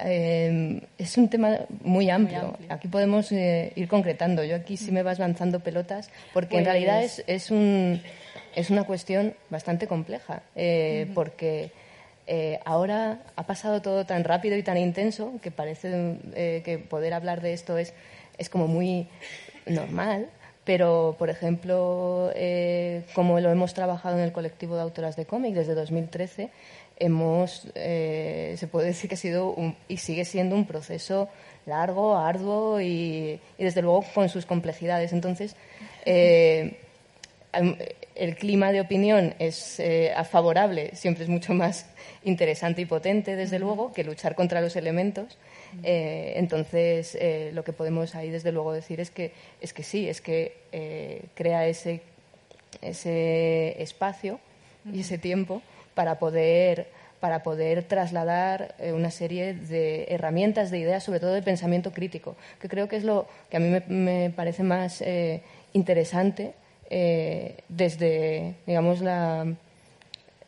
eh, 0.05 0.81
es 0.97 1.17
un 1.17 1.29
tema 1.29 1.59
muy 1.83 2.09
amplio. 2.09 2.39
amplio. 2.39 2.73
Aquí 2.73 2.87
podemos 2.87 3.31
eh, 3.31 3.71
ir 3.75 3.87
concretando. 3.87 4.43
Yo 4.43 4.55
aquí 4.55 4.77
sí 4.77 4.91
me 4.91 5.03
vas 5.03 5.19
lanzando 5.19 5.59
pelotas, 5.59 6.09
porque 6.33 6.57
en 6.57 6.65
realidad 6.65 7.03
es, 7.03 7.23
es, 7.27 7.51
un, 7.51 8.01
es 8.55 8.69
una 8.69 8.83
cuestión 8.83 9.33
bastante 9.49 9.87
compleja, 9.87 10.43
eh, 10.55 11.09
porque 11.13 11.71
eh, 12.27 12.59
ahora 12.65 13.19
ha 13.35 13.43
pasado 13.43 13.81
todo 13.81 14.05
tan 14.05 14.23
rápido 14.23 14.57
y 14.57 14.63
tan 14.63 14.77
intenso 14.77 15.33
que 15.41 15.51
parece 15.51 16.17
que 16.63 16.77
poder 16.77 17.13
hablar 17.13 17.41
de 17.41 17.53
esto 17.53 17.77
es, 17.77 17.93
es 18.37 18.49
como 18.49 18.67
muy 18.67 19.07
normal. 19.65 20.27
Pero, 20.65 21.15
por 21.17 21.31
ejemplo, 21.31 22.31
como 23.15 23.39
lo 23.39 23.49
hemos 23.49 23.73
trabajado 23.73 24.17
en 24.17 24.23
el 24.23 24.31
colectivo 24.31 24.75
de 24.75 24.83
autoras 24.83 25.15
de 25.15 25.25
cómic 25.25 25.55
desde 25.55 25.73
2013, 25.73 26.51
hemos, 26.99 27.67
eh, 27.75 28.55
se 28.57 28.67
puede 28.67 28.87
decir 28.87 29.07
que 29.09 29.15
ha 29.15 29.17
sido 29.17 29.51
un- 29.51 29.75
y 29.87 29.97
sigue 29.97 30.25
siendo 30.25 30.55
un 30.55 30.65
proceso 30.65 31.29
largo, 31.65 32.17
arduo 32.17 32.81
y, 32.81 33.39
y 33.57 33.63
desde 33.63 33.81
luego 33.81 34.03
con 34.13 34.27
sus 34.29 34.45
complejidades. 34.45 35.13
Entonces, 35.13 35.55
eh, 36.05 36.77
el 38.15 38.35
clima 38.35 38.71
de 38.71 38.81
opinión 38.81 39.33
es 39.39 39.79
eh, 39.79 40.13
favorable, 40.29 40.91
siempre 40.95 41.23
es 41.23 41.29
mucho 41.29 41.53
más 41.53 41.85
interesante 42.23 42.81
y 42.81 42.85
potente, 42.85 43.35
desde 43.35 43.59
luego, 43.59 43.91
que 43.93 44.03
luchar 44.03 44.35
contra 44.35 44.61
los 44.61 44.75
elementos. 44.75 45.37
Eh, 45.83 46.33
entonces, 46.35 47.15
eh, 47.19 47.51
lo 47.53 47.63
que 47.63 47.73
podemos 47.73 48.13
ahí, 48.15 48.29
desde 48.29 48.51
luego, 48.51 48.73
decir 48.73 48.99
es 48.99 49.09
que, 49.09 49.31
es 49.61 49.73
que 49.73 49.83
sí, 49.83 50.07
es 50.09 50.21
que 50.21 51.29
crea 51.33 51.65
ese, 51.67 52.01
ese 52.81 53.81
espacio 53.81 54.39
y 54.93 55.01
ese 55.01 55.17
tiempo 55.17 55.61
para 55.99 56.17
poder 56.17 56.87
para 57.19 57.43
poder 57.43 57.83
trasladar 57.83 58.73
eh, 58.79 58.93
una 58.93 59.11
serie 59.11 59.53
de 59.53 60.05
herramientas, 60.07 60.71
de 60.71 60.79
ideas, 60.79 61.03
sobre 61.03 61.19
todo 61.19 61.33
de 61.33 61.41
pensamiento 61.41 61.91
crítico, 61.91 62.37
que 62.61 62.69
creo 62.69 62.87
que 62.87 62.95
es 62.95 63.03
lo 63.03 63.27
que 63.49 63.57
a 63.57 63.59
mí 63.59 63.67
me, 63.67 63.83
me 63.89 64.29
parece 64.29 64.63
más 64.63 65.01
eh, 65.01 65.41
interesante 65.73 66.53
eh, 66.89 67.57
desde, 67.67 68.55
digamos, 68.65 69.01
la, 69.01 69.53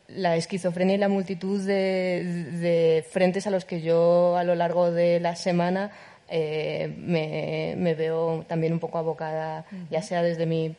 la 0.08 0.36
esquizofrenia 0.36 0.94
y 0.94 0.98
la 0.98 1.10
multitud 1.10 1.60
de, 1.60 2.24
de 2.62 3.04
frentes 3.10 3.46
a 3.46 3.50
los 3.50 3.66
que 3.66 3.82
yo 3.82 4.38
a 4.38 4.44
lo 4.44 4.54
largo 4.54 4.90
de 4.90 5.20
la 5.20 5.36
semana 5.36 5.90
eh, 6.30 6.90
me, 6.96 7.74
me 7.76 7.92
veo 7.92 8.46
también 8.48 8.72
un 8.72 8.78
poco 8.78 8.96
abocada, 8.96 9.66
ya 9.90 10.00
sea 10.00 10.22
desde 10.22 10.46
mi... 10.46 10.74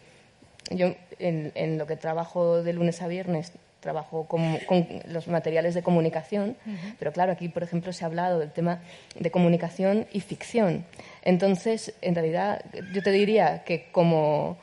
Yo 0.72 0.96
en, 1.20 1.52
en 1.54 1.78
lo 1.78 1.86
que 1.86 1.96
trabajo 1.96 2.64
de 2.64 2.74
lunes 2.74 3.04
a 3.04 3.08
viernes 3.08 3.52
trabajo 3.84 4.26
con, 4.26 4.58
con 4.66 4.88
los 5.08 5.28
materiales 5.28 5.76
de 5.76 5.84
comunicación, 5.84 6.56
pero 6.98 7.12
claro, 7.12 7.32
aquí, 7.34 7.50
por 7.50 7.62
ejemplo, 7.62 7.94
se 7.94 8.04
ha 8.04 8.08
hablado 8.08 8.40
del 8.40 8.52
tema 8.52 8.80
de 9.20 9.30
comunicación 9.30 10.08
y 10.12 10.22
ficción. 10.22 10.86
Entonces, 11.22 11.94
en 12.02 12.16
realidad, 12.16 12.64
yo 12.94 13.04
te 13.04 13.12
diría 13.12 13.64
que 13.64 13.92
como 13.92 14.58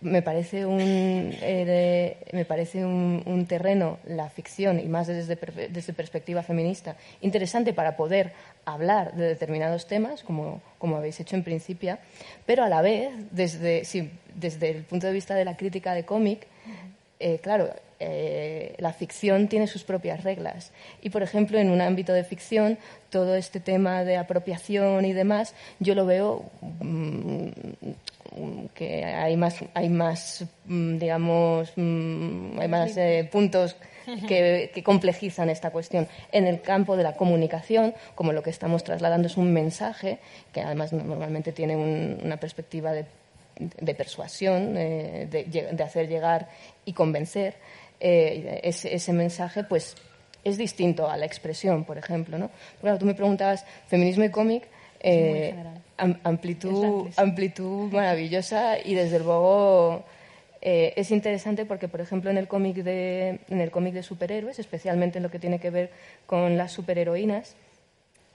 me 0.00 0.22
parece 0.22 0.64
un, 0.64 0.80
eh, 1.42 2.16
me 2.32 2.44
parece 2.44 2.84
un, 2.84 3.22
un 3.26 3.46
terreno, 3.46 3.98
la 4.06 4.30
ficción, 4.30 4.80
y 4.80 4.86
más 4.86 5.06
desde, 5.06 5.36
desde 5.68 5.92
perspectiva 5.92 6.42
feminista, 6.42 6.96
interesante 7.20 7.74
para 7.74 7.96
poder 7.96 8.32
hablar 8.64 9.14
de 9.14 9.26
determinados 9.28 9.86
temas, 9.86 10.22
como, 10.22 10.62
como 10.78 10.96
habéis 10.96 11.20
hecho 11.20 11.36
en 11.36 11.44
principio, 11.44 11.98
pero 12.46 12.64
a 12.64 12.68
la 12.68 12.80
vez, 12.80 13.12
desde, 13.30 13.84
sí, 13.84 14.10
desde 14.34 14.70
el 14.70 14.84
punto 14.84 15.06
de 15.06 15.12
vista 15.12 15.34
de 15.34 15.44
la 15.44 15.56
crítica 15.56 15.92
de 15.92 16.04
cómic, 16.04 16.46
eh, 17.18 17.38
claro, 17.42 17.70
eh, 18.00 18.74
la 18.78 18.92
ficción 18.92 19.46
tiene 19.48 19.66
sus 19.66 19.84
propias 19.84 20.24
reglas. 20.24 20.72
Y, 21.02 21.10
por 21.10 21.22
ejemplo, 21.22 21.58
en 21.58 21.70
un 21.70 21.80
ámbito 21.80 22.12
de 22.12 22.24
ficción, 22.24 22.78
todo 23.10 23.34
este 23.36 23.60
tema 23.60 24.04
de 24.04 24.16
apropiación 24.16 25.04
y 25.04 25.12
demás, 25.12 25.54
yo 25.78 25.94
lo 25.94 26.06
veo 26.06 26.44
mm, 26.80 27.48
que 28.74 29.04
hay 29.04 29.36
más, 29.36 29.56
hay 29.74 29.88
más 29.88 30.44
mm, 30.66 30.98
digamos, 30.98 31.72
mm, 31.76 32.58
hay 32.60 32.68
más 32.68 32.96
eh, 32.96 33.28
puntos 33.30 33.76
que, 34.28 34.70
que 34.72 34.82
complejizan 34.82 35.50
esta 35.50 35.70
cuestión. 35.70 36.08
En 36.32 36.46
el 36.46 36.60
campo 36.62 36.96
de 36.96 37.02
la 37.02 37.14
comunicación, 37.16 37.94
como 38.14 38.32
lo 38.32 38.42
que 38.42 38.50
estamos 38.50 38.84
trasladando 38.84 39.26
es 39.28 39.36
un 39.36 39.52
mensaje, 39.52 40.18
que 40.52 40.60
además 40.62 40.92
normalmente 40.92 41.52
tiene 41.52 41.76
un- 41.76 42.18
una 42.22 42.38
perspectiva 42.38 42.92
de, 42.92 43.04
de 43.58 43.94
persuasión, 43.94 44.74
eh, 44.76 45.26
de 45.30 45.82
hacer 45.84 46.08
llegar 46.08 46.48
y 46.86 46.92
convencer, 46.94 47.54
eh, 48.00 48.60
ese, 48.64 48.94
ese 48.94 49.12
mensaje 49.12 49.64
pues 49.64 49.94
es 50.42 50.56
distinto 50.56 51.08
a 51.10 51.16
la 51.16 51.26
expresión, 51.26 51.84
por 51.84 51.98
ejemplo. 51.98 52.38
¿no? 52.38 52.50
Claro, 52.80 52.98
tú 52.98 53.04
me 53.06 53.14
preguntabas 53.14 53.64
feminismo 53.88 54.24
y 54.24 54.30
cómic. 54.30 54.64
eh, 55.00 55.54
am- 55.98 56.18
amplitud, 56.24 57.08
amplitud 57.18 57.92
maravillosa 57.92 58.78
y 58.82 58.94
desde 58.94 59.18
luego 59.18 60.04
eh, 60.62 60.92
es 60.96 61.10
interesante 61.10 61.64
porque, 61.66 61.88
por 61.88 62.00
ejemplo, 62.00 62.30
en 62.30 62.36
el 62.38 62.48
cómic 62.48 62.76
de 62.76 63.40
en 63.48 63.60
el 63.60 63.70
cómic 63.70 63.94
de 63.94 64.02
superhéroes, 64.02 64.58
especialmente 64.58 65.18
en 65.18 65.22
lo 65.22 65.30
que 65.30 65.38
tiene 65.38 65.58
que 65.58 65.70
ver 65.70 65.90
con 66.26 66.56
las 66.58 66.72
superheroínas, 66.72 67.54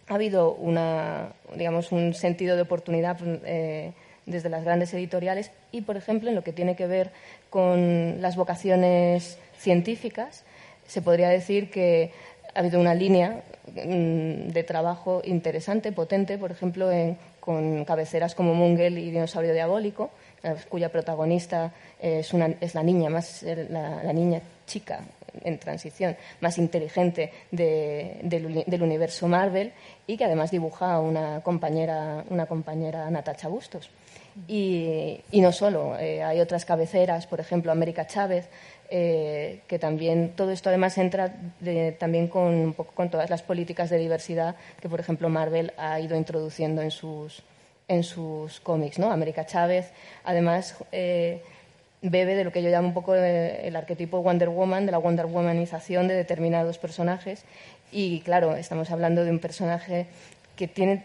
ha 0.08 0.16
habido 0.16 0.54
una, 0.54 1.34
digamos, 1.56 1.92
un 1.92 2.14
sentido 2.14 2.56
de 2.56 2.62
oportunidad 2.64 3.18
eh, 3.46 3.94
desde 4.28 4.50
las 4.50 4.64
grandes 4.64 4.94
editoriales 4.94 5.52
y, 5.72 5.82
por 5.82 5.98
ejemplo, 5.98 6.30
en 6.30 6.36
lo 6.36 6.44
que 6.44 6.52
tiene 6.54 6.76
que 6.76 6.88
ver 6.88 7.12
con 7.52 8.22
las 8.22 8.36
vocaciones 8.36 9.38
científicas, 9.58 10.44
se 10.88 11.02
podría 11.02 11.30
decir 11.30 11.70
que 11.72 12.12
ha 12.54 12.60
habido 12.60 12.80
una 12.80 12.94
línea 12.96 13.44
mm, 13.74 14.50
de 14.50 14.64
trabajo 14.64 15.22
interesante, 15.26 15.92
potente, 15.92 16.38
por 16.38 16.52
ejemplo, 16.52 16.90
con 17.40 17.84
cabeceras 17.86 18.34
como 18.36 18.54
Mungel 18.54 18.98
y 18.98 19.12
Dinosaurio 19.12 19.54
Diabólico, 19.54 20.10
eh, 20.44 20.56
cuya 20.70 20.90
protagonista 20.90 21.72
es, 22.00 22.34
la 22.34 22.84
niña 22.84 23.10
más 23.10 23.44
la, 23.44 24.14
niña 24.14 24.42
chica 24.66 25.02
en 25.44 25.60
transición 25.60 26.16
más 26.40 26.58
inteligente 26.58 27.32
de- 27.52 28.20
del, 28.24 28.46
uni- 28.46 28.64
del 28.66 28.82
universo 28.84 29.28
Marvel 29.28 29.74
y 30.08 30.16
que 30.16 30.24
además 30.26 30.50
dibuja 30.52 30.94
a 30.94 31.00
una 31.02 31.42
compañera 31.42 32.24
una 32.30 32.46
compañera 32.46 33.10
Natacha 33.12 33.48
Bustos. 33.50 33.90
Y, 34.48 35.22
y 35.32 35.40
no 35.42 35.52
solo 35.54 35.98
eh, 35.98 36.22
hay 36.24 36.40
otras 36.42 36.66
cabeceras 36.66 37.26
por 37.28 37.40
ejemplo 37.40 37.72
América 37.72 38.06
Chávez 38.08 38.46
eh, 38.90 39.62
que 39.68 39.80
también 39.80 40.34
todo 40.36 40.52
esto 40.52 40.70
además 40.70 40.98
entra 40.98 41.34
también 41.98 42.28
con 42.28 42.54
un 42.54 42.74
poco 42.74 42.94
con 42.94 43.10
todas 43.10 43.32
las 43.32 43.42
políticas 43.42 43.90
de 43.90 43.98
diversidad 43.98 44.56
que 44.80 44.90
por 44.90 45.00
ejemplo 45.00 45.28
Marvel 45.28 45.74
ha 45.78 46.00
ido 46.00 46.16
introduciendo 46.16 46.84
en 46.84 46.92
sus 46.92 47.42
en 47.88 48.04
sus 48.04 48.60
cómics 48.60 49.00
no 49.00 49.12
América 49.12 49.46
Chávez 49.46 49.92
además 50.24 50.76
eh, 50.92 51.42
bebe 52.02 52.36
de 52.36 52.44
lo 52.44 52.52
que 52.52 52.62
yo 52.62 52.70
llamo 52.70 52.90
un 52.90 52.94
poco 52.94 53.16
eh, 53.16 53.68
el 53.68 53.76
arquetipo 53.76 54.22
Wonder 54.22 54.50
Woman, 54.50 54.86
de 54.86 54.92
la 54.92 55.00
Wonder 55.00 55.26
Womanización 55.26 56.08
de 56.08 56.14
determinados 56.14 56.78
personajes. 56.78 57.44
Y 57.92 58.20
claro, 58.20 58.56
estamos 58.56 58.92
hablando 58.92 59.24
de 59.24 59.32
un 59.32 59.40
personaje 59.40 60.06
que 60.56 60.68
tiene 60.68 61.04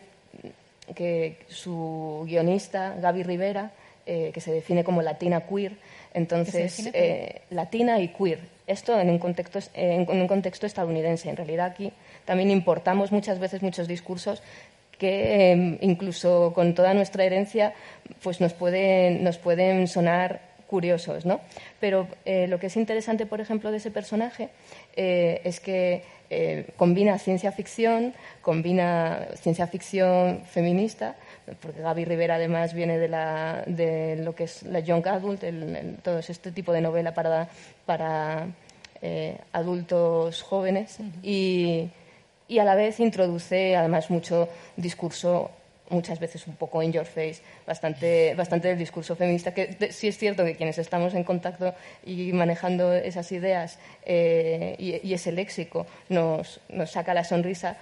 que 0.94 1.38
su 1.48 2.24
guionista, 2.26 2.96
Gaby 3.00 3.22
Rivera, 3.22 3.70
que 4.04 4.40
se 4.40 4.52
define 4.52 4.82
como 4.82 5.02
latina 5.02 5.42
queer, 5.42 5.76
entonces 6.14 6.90
eh, 6.92 7.42
latina 7.50 8.00
y 8.00 8.08
queer. 8.08 8.40
Esto 8.66 8.98
en 8.98 9.10
un 9.10 9.18
contexto 9.18 9.58
en 9.74 10.08
un 10.08 10.28
contexto 10.28 10.66
estadounidense. 10.66 11.28
En 11.28 11.36
realidad 11.36 11.66
aquí 11.66 11.92
también 12.24 12.50
importamos 12.50 13.10
muchas 13.10 13.38
veces 13.38 13.62
muchos 13.62 13.88
discursos 13.88 14.42
que 14.98 15.52
eh, 15.52 15.78
incluso 15.80 16.52
con 16.54 16.74
toda 16.74 16.94
nuestra 16.94 17.24
herencia 17.24 17.74
pues 18.22 18.40
nos 18.40 18.52
pueden, 18.52 19.24
nos 19.24 19.38
pueden 19.38 19.88
sonar 19.88 20.50
curiosos, 20.70 21.26
¿no? 21.26 21.40
Pero 21.80 22.06
eh, 22.24 22.46
lo 22.46 22.60
que 22.60 22.68
es 22.68 22.76
interesante, 22.76 23.26
por 23.26 23.40
ejemplo, 23.40 23.72
de 23.72 23.78
ese 23.78 23.90
personaje 23.90 24.50
eh, 24.94 25.40
es 25.42 25.58
que 25.58 26.04
eh, 26.30 26.66
combina 26.76 27.18
ciencia 27.18 27.50
ficción, 27.50 28.14
combina 28.40 29.26
ciencia 29.34 29.66
ficción 29.66 30.44
feminista, 30.44 31.16
porque 31.60 31.80
Gaby 31.80 32.04
Rivera 32.04 32.34
además 32.36 32.74
viene 32.74 32.98
de, 32.98 33.08
la, 33.08 33.62
de 33.66 34.16
lo 34.16 34.34
que 34.34 34.44
es 34.44 34.62
la 34.64 34.80
young 34.80 35.06
adult, 35.08 35.42
el- 35.44 35.96
todo 36.02 36.18
este 36.18 36.52
tipo 36.52 36.72
de 36.72 36.80
novela 36.80 37.12
para, 37.14 37.48
para 37.86 38.46
eh, 39.02 39.36
adultos 39.52 40.42
jóvenes 40.42 40.98
y, 41.22 41.88
a 42.58 42.64
la 42.64 42.74
vez 42.74 42.98
introduce 43.00 43.76
además 43.76 44.10
mucho 44.10 44.48
discurso 44.76 45.50
muchas 45.88 46.20
veces 46.20 46.46
un 46.46 46.54
poco 46.54 46.80
in 46.84 46.92
your 46.92 47.04
face, 47.04 47.42
bastante, 47.66 48.32
bastante 48.36 48.68
del 48.68 48.78
discurso 48.78 49.16
feminista, 49.16 49.52
que 49.52 49.90
sí 49.90 50.06
es 50.06 50.16
cierto 50.18 50.44
que 50.44 50.54
quienes 50.54 50.78
estamos 50.78 51.14
en 51.14 51.24
contacto 51.24 51.74
y 52.06 52.32
manejando 52.32 52.92
esas 52.92 53.32
ideas 53.32 53.76
eh, 54.06 54.76
y, 54.78 55.04
y 55.04 55.14
ese 55.14 55.32
léxico 55.32 55.86
nos, 56.08 56.60
nos 56.68 56.92
saca 56.92 57.12
la 57.12 57.24
sonrisa, 57.24 57.76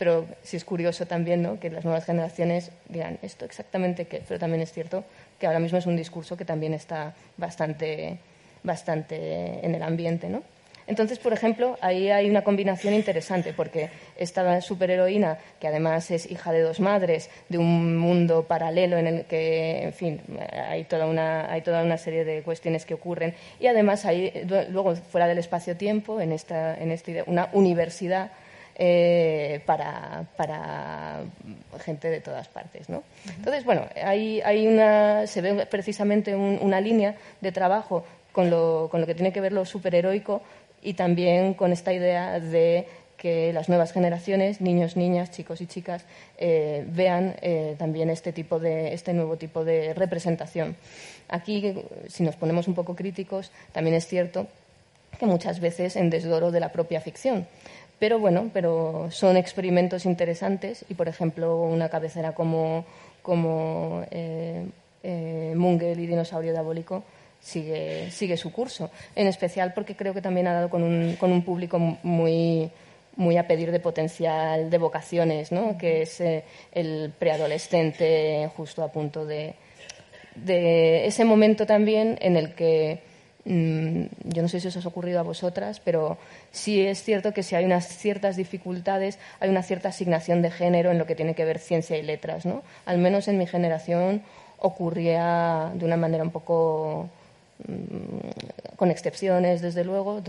pero 0.00 0.26
sí 0.42 0.56
es 0.56 0.64
curioso 0.64 1.04
también 1.04 1.42
¿no? 1.42 1.60
que 1.60 1.68
las 1.68 1.84
nuevas 1.84 2.06
generaciones 2.06 2.70
digan 2.88 3.18
esto 3.20 3.44
exactamente 3.44 4.06
qué, 4.06 4.22
pero 4.26 4.40
también 4.40 4.62
es 4.62 4.72
cierto 4.72 5.04
que 5.38 5.46
ahora 5.46 5.58
mismo 5.58 5.76
es 5.76 5.84
un 5.84 5.94
discurso 5.94 6.38
que 6.38 6.46
también 6.46 6.72
está 6.72 7.14
bastante, 7.36 8.16
bastante 8.62 9.62
en 9.62 9.74
el 9.74 9.82
ambiente, 9.82 10.30
¿no? 10.30 10.42
Entonces, 10.86 11.18
por 11.18 11.34
ejemplo, 11.34 11.76
ahí 11.82 12.10
hay 12.10 12.30
una 12.30 12.42
combinación 12.42 12.94
interesante, 12.94 13.52
porque 13.52 13.90
esta 14.16 14.60
superheroína, 14.62 15.38
que 15.60 15.68
además 15.68 16.10
es 16.10 16.28
hija 16.28 16.50
de 16.50 16.62
dos 16.62 16.80
madres, 16.80 17.28
de 17.50 17.58
un 17.58 17.96
mundo 17.96 18.44
paralelo 18.44 18.96
en 18.96 19.06
el 19.06 19.24
que, 19.26 19.82
en 19.84 19.92
fin, 19.92 20.20
hay 20.50 20.84
toda 20.84 21.06
una, 21.06 21.52
hay 21.52 21.60
toda 21.60 21.84
una 21.84 21.98
serie 21.98 22.24
de 22.24 22.42
cuestiones 22.42 22.86
que 22.86 22.94
ocurren, 22.94 23.34
y 23.60 23.66
además 23.66 24.06
hay, 24.06 24.44
luego, 24.70 24.96
fuera 24.96 25.28
del 25.28 25.38
espacio-tiempo, 25.38 26.20
en 26.20 26.32
esta, 26.32 26.74
en 26.74 26.90
esta 26.90 27.12
una 27.26 27.50
universidad 27.52 28.32
eh, 28.82 29.60
para, 29.66 30.24
para, 30.38 31.20
gente 31.84 32.08
de 32.08 32.22
todas 32.22 32.48
partes. 32.48 32.88
¿no? 32.88 33.02
Entonces, 33.36 33.62
bueno, 33.62 33.86
hay, 34.02 34.40
hay 34.40 34.66
una, 34.66 35.26
se 35.26 35.42
ve 35.42 35.66
precisamente 35.66 36.34
una 36.34 36.80
línea 36.80 37.14
de 37.42 37.52
trabajo 37.52 38.06
con 38.32 38.48
lo, 38.48 38.88
con 38.90 39.02
lo 39.02 39.06
que 39.06 39.14
tiene 39.14 39.34
que 39.34 39.42
ver 39.42 39.52
lo 39.52 39.66
superheroico 39.66 40.40
y 40.80 40.94
también 40.94 41.52
con 41.52 41.72
esta 41.72 41.92
idea 41.92 42.40
de 42.40 42.86
que 43.18 43.52
las 43.52 43.68
nuevas 43.68 43.92
generaciones, 43.92 44.62
niños, 44.62 44.96
niñas, 44.96 45.30
chicos 45.30 45.60
y 45.60 45.66
chicas, 45.66 46.06
eh, 46.38 46.86
vean 46.88 47.36
eh, 47.42 47.76
también 47.78 48.08
este, 48.08 48.32
tipo 48.32 48.58
de, 48.58 48.94
este 48.94 49.12
nuevo 49.12 49.36
tipo 49.36 49.62
de 49.62 49.92
representación. 49.92 50.74
Aquí, 51.28 51.84
si 52.08 52.22
nos 52.22 52.36
ponemos 52.36 52.66
un 52.66 52.74
poco 52.74 52.96
críticos, 52.96 53.52
también 53.72 53.94
es 53.94 54.06
cierto 54.06 54.46
que 55.18 55.26
muchas 55.26 55.60
veces 55.60 55.96
en 55.96 56.08
desdoro 56.08 56.50
de 56.50 56.60
la 56.60 56.72
propia 56.72 57.02
ficción. 57.02 57.46
Pero 58.00 58.18
bueno, 58.18 58.50
pero 58.52 59.08
son 59.10 59.36
experimentos 59.36 60.06
interesantes 60.06 60.84
y, 60.88 60.94
por 60.94 61.06
ejemplo, 61.06 61.62
una 61.62 61.90
cabecera 61.90 62.32
como, 62.32 62.86
como 63.22 64.02
eh, 64.10 64.64
Mungel 65.54 66.00
y 66.00 66.06
Dinosaurio 66.06 66.52
Diabólico 66.52 67.04
sigue, 67.40 68.10
sigue 68.10 68.38
su 68.38 68.52
curso. 68.52 68.90
En 69.14 69.26
especial 69.26 69.74
porque 69.74 69.96
creo 69.96 70.14
que 70.14 70.22
también 70.22 70.46
ha 70.48 70.54
dado 70.54 70.70
con 70.70 70.82
un, 70.82 71.16
con 71.16 71.30
un 71.30 71.42
público 71.42 71.78
muy, 71.78 72.70
muy 73.16 73.36
a 73.36 73.46
pedir 73.46 73.70
de 73.70 73.80
potencial 73.80 74.70
de 74.70 74.78
vocaciones, 74.78 75.52
¿no? 75.52 75.76
que 75.76 76.02
es 76.02 76.22
eh, 76.22 76.44
el 76.72 77.12
preadolescente 77.18 78.50
justo 78.56 78.82
a 78.82 78.90
punto 78.90 79.26
de, 79.26 79.56
de 80.36 81.06
ese 81.06 81.26
momento 81.26 81.66
también 81.66 82.16
en 82.22 82.36
el 82.38 82.54
que 82.54 83.09
yo 83.44 84.42
no 84.42 84.48
sé 84.48 84.60
si 84.60 84.68
os 84.68 84.76
ha 84.76 84.88
ocurrido 84.88 85.18
a 85.18 85.22
vosotras, 85.22 85.80
pero 85.80 86.18
sí 86.52 86.80
es 86.80 87.02
cierto 87.02 87.32
que 87.32 87.42
si 87.42 87.54
hay 87.54 87.64
unas 87.64 87.88
ciertas 87.88 88.36
dificultades, 88.36 89.18
hay 89.40 89.48
una 89.48 89.62
cierta 89.62 89.88
asignación 89.88 90.42
de 90.42 90.50
género 90.50 90.90
en 90.90 90.98
lo 90.98 91.06
que 91.06 91.14
tiene 91.14 91.34
que 91.34 91.44
ver 91.44 91.58
ciencia 91.58 91.96
y 91.96 92.02
letras. 92.02 92.44
¿no? 92.46 92.62
Al 92.86 92.98
menos 92.98 93.28
en 93.28 93.38
mi 93.38 93.46
generación 93.46 94.22
ocurría 94.58 95.72
de 95.74 95.84
una 95.84 95.96
manera 95.96 96.22
un 96.22 96.30
poco 96.30 97.08
Mm, 97.66 98.76
con 98.76 98.90
excepciones, 98.90 99.60
desde 99.60 99.84
luego, 99.84 100.22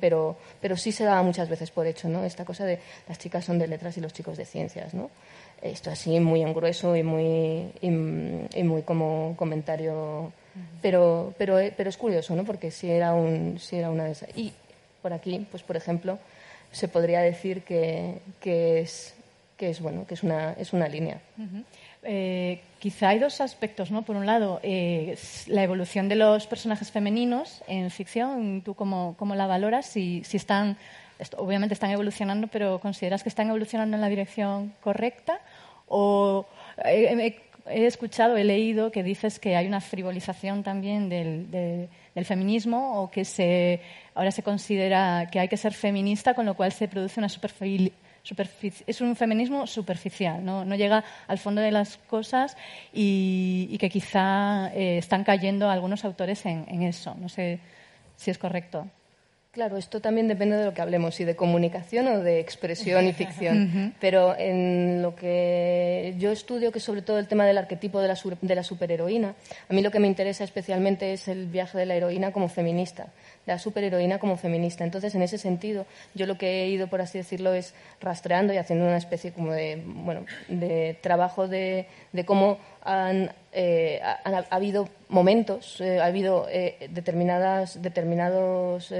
pero, 0.00 0.36
pero 0.62 0.76
sí 0.78 0.92
se 0.92 1.04
daba 1.04 1.22
muchas 1.22 1.48
veces 1.50 1.70
por 1.70 1.86
hecho, 1.86 2.08
¿no? 2.08 2.24
Esta 2.24 2.46
cosa 2.46 2.64
de 2.64 2.78
las 3.06 3.18
chicas 3.18 3.44
son 3.44 3.58
de 3.58 3.66
letras 3.66 3.98
y 3.98 4.00
los 4.00 4.14
chicos 4.14 4.38
de 4.38 4.46
ciencias, 4.46 4.94
¿no? 4.94 5.10
Esto 5.60 5.90
así 5.90 6.18
muy 6.18 6.40
en 6.40 6.54
grueso 6.54 6.96
y 6.96 7.02
muy, 7.02 7.70
y, 7.82 7.90
muy 7.90 8.82
como 8.82 9.34
comentario, 9.36 10.32
pero, 10.82 11.34
pero, 11.38 11.58
pero 11.76 11.90
es 11.90 11.96
curioso, 11.96 12.34
¿no? 12.36 12.44
Porque 12.44 12.70
sí 12.70 12.90
era, 12.90 13.14
un, 13.14 13.58
sí 13.58 13.76
era 13.76 13.90
una 13.90 14.04
de 14.04 14.12
esas. 14.12 14.30
Y 14.36 14.52
por 15.02 15.12
aquí, 15.12 15.46
pues 15.50 15.62
por 15.62 15.76
ejemplo, 15.76 16.18
se 16.72 16.88
podría 16.88 17.20
decir 17.20 17.62
que, 17.62 18.18
que 18.40 18.80
es, 18.80 19.14
que 19.56 19.70
es, 19.70 19.80
bueno, 19.80 20.06
que 20.06 20.14
es 20.14 20.22
una, 20.22 20.52
es 20.52 20.72
una 20.72 20.88
línea. 20.88 21.20
Eh, 22.02 22.60
quizá 22.78 23.10
hay 23.10 23.18
dos 23.18 23.40
aspectos, 23.40 23.90
¿no? 23.90 24.02
Por 24.02 24.16
un 24.16 24.26
lado, 24.26 24.60
eh, 24.62 25.16
la 25.46 25.62
evolución 25.62 26.08
de 26.08 26.16
los 26.16 26.46
personajes 26.46 26.90
femeninos 26.90 27.62
en 27.66 27.90
ficción, 27.90 28.62
¿tú 28.62 28.74
cómo, 28.74 29.16
cómo 29.18 29.34
la 29.34 29.46
valoras? 29.46 29.86
Si, 29.86 30.22
si 30.24 30.36
están, 30.36 30.76
obviamente 31.36 31.74
están 31.74 31.90
evolucionando, 31.90 32.46
pero 32.46 32.78
¿consideras 32.78 33.22
que 33.22 33.28
están 33.28 33.48
evolucionando 33.48 33.96
en 33.96 34.00
la 34.00 34.08
dirección 34.08 34.74
correcta? 34.80 35.40
¿O 35.88 36.46
he, 37.70 37.86
escuchado, 37.86 38.36
he 38.36 38.44
leído 38.44 38.90
que 38.90 39.02
dices 39.02 39.38
que 39.38 39.56
hay 39.56 39.66
una 39.66 39.80
frivolización 39.80 40.62
también 40.62 41.08
del, 41.08 41.50
del 41.50 42.24
feminismo 42.24 43.02
o 43.02 43.10
que 43.10 43.24
se, 43.24 43.80
ahora 44.14 44.30
se 44.30 44.42
considera 44.42 45.28
que 45.30 45.40
hay 45.40 45.48
que 45.48 45.56
ser 45.56 45.72
feminista, 45.72 46.34
con 46.34 46.46
lo 46.46 46.54
cual 46.54 46.72
se 46.72 46.88
produce 46.88 47.20
una 47.20 47.28
superficialidad 47.28 47.92
es 48.86 49.00
un 49.00 49.16
feminismo 49.16 49.66
superficial, 49.66 50.44
no, 50.44 50.64
llega 50.74 51.04
al 51.26 51.38
fondo 51.38 51.60
de 51.60 51.70
las 51.70 51.96
cosas 51.96 52.56
y, 52.92 53.76
que 53.78 53.88
quizá 53.88 54.70
eh, 54.74 54.98
están 54.98 55.24
cayendo 55.24 55.70
algunos 55.70 56.04
autores 56.04 56.44
en, 56.46 56.82
eso. 56.82 57.14
No 57.18 57.28
sé 57.28 57.60
si 58.16 58.30
es 58.30 58.38
correcto. 58.38 58.86
Claro, 59.58 59.76
esto 59.76 60.00
también 60.00 60.28
depende 60.28 60.56
de 60.56 60.66
lo 60.66 60.72
que 60.72 60.82
hablemos, 60.82 61.16
si 61.16 61.24
de 61.24 61.34
comunicación 61.34 62.06
o 62.06 62.20
de 62.20 62.38
expresión 62.38 63.08
y 63.08 63.12
ficción. 63.12 63.92
Pero 64.00 64.38
en 64.38 65.02
lo 65.02 65.16
que 65.16 66.14
yo 66.16 66.30
estudio, 66.30 66.70
que 66.70 66.78
es 66.78 66.84
sobre 66.84 67.02
todo 67.02 67.18
el 67.18 67.26
tema 67.26 67.44
del 67.44 67.58
arquetipo 67.58 68.00
de 68.00 68.06
la, 68.06 68.16
de 68.40 68.54
la 68.54 68.62
superheroína, 68.62 69.34
a 69.68 69.74
mí 69.74 69.82
lo 69.82 69.90
que 69.90 69.98
me 69.98 70.06
interesa 70.06 70.44
especialmente 70.44 71.12
es 71.12 71.26
el 71.26 71.48
viaje 71.48 71.76
de 71.76 71.86
la 71.86 71.96
heroína 71.96 72.30
como 72.30 72.48
feminista, 72.48 73.08
la 73.46 73.58
superheroína 73.58 74.20
como 74.20 74.36
feminista. 74.36 74.84
Entonces, 74.84 75.12
en 75.16 75.22
ese 75.22 75.38
sentido, 75.38 75.86
yo 76.14 76.26
lo 76.26 76.38
que 76.38 76.62
he 76.62 76.68
ido, 76.68 76.86
por 76.86 77.00
así 77.00 77.18
decirlo, 77.18 77.52
es 77.52 77.74
rastreando 78.00 78.54
y 78.54 78.58
haciendo 78.58 78.84
una 78.84 78.98
especie 78.98 79.32
como 79.32 79.50
de, 79.50 79.82
bueno, 79.84 80.24
de 80.46 80.96
trabajo 81.02 81.48
de, 81.48 81.88
de 82.12 82.24
cómo 82.24 82.58
han, 82.82 83.32
eh, 83.52 84.00
ha, 84.02 84.44
habido 84.50 84.88
momentos, 85.08 85.80
eh, 85.80 85.98
ha 85.98 86.04
habido 86.04 86.46
eh, 86.48 86.88
determinadas, 86.90 87.82
determinados 87.82 88.92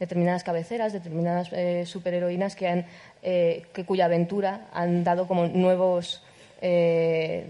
determinadas 0.00 0.42
cabeceras, 0.42 0.92
determinadas 0.92 1.52
eh, 1.52 1.84
superheroínas 1.86 2.56
que 2.56 2.66
han, 2.66 2.86
eh, 3.22 3.66
que 3.72 3.84
cuya 3.84 4.06
aventura 4.06 4.66
han 4.72 5.04
dado 5.04 5.28
como 5.28 5.46
nuevos 5.46 6.24
eh, 6.62 7.46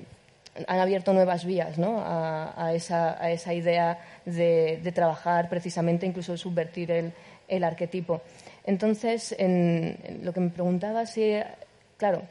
han 0.67 0.81
abierto 0.81 1.13
nuevas 1.13 1.45
vías 1.45 1.79
¿no? 1.79 2.03
a, 2.05 2.73
esa, 2.75 3.23
a, 3.23 3.31
esa, 3.31 3.55
idea 3.55 3.99
de, 4.25 4.93
trabajar 4.95 5.49
precisamente, 5.49 6.07
incluso 6.07 6.37
subvertir 6.37 6.91
el, 6.91 7.65
arquetipo. 7.65 8.21
Entonces, 8.65 9.35
en, 9.39 10.21
lo 10.23 10.33
que 10.33 10.41
me 10.41 10.51
preguntaba, 10.51 11.07
si, 11.07 11.35
claro, 11.97 12.23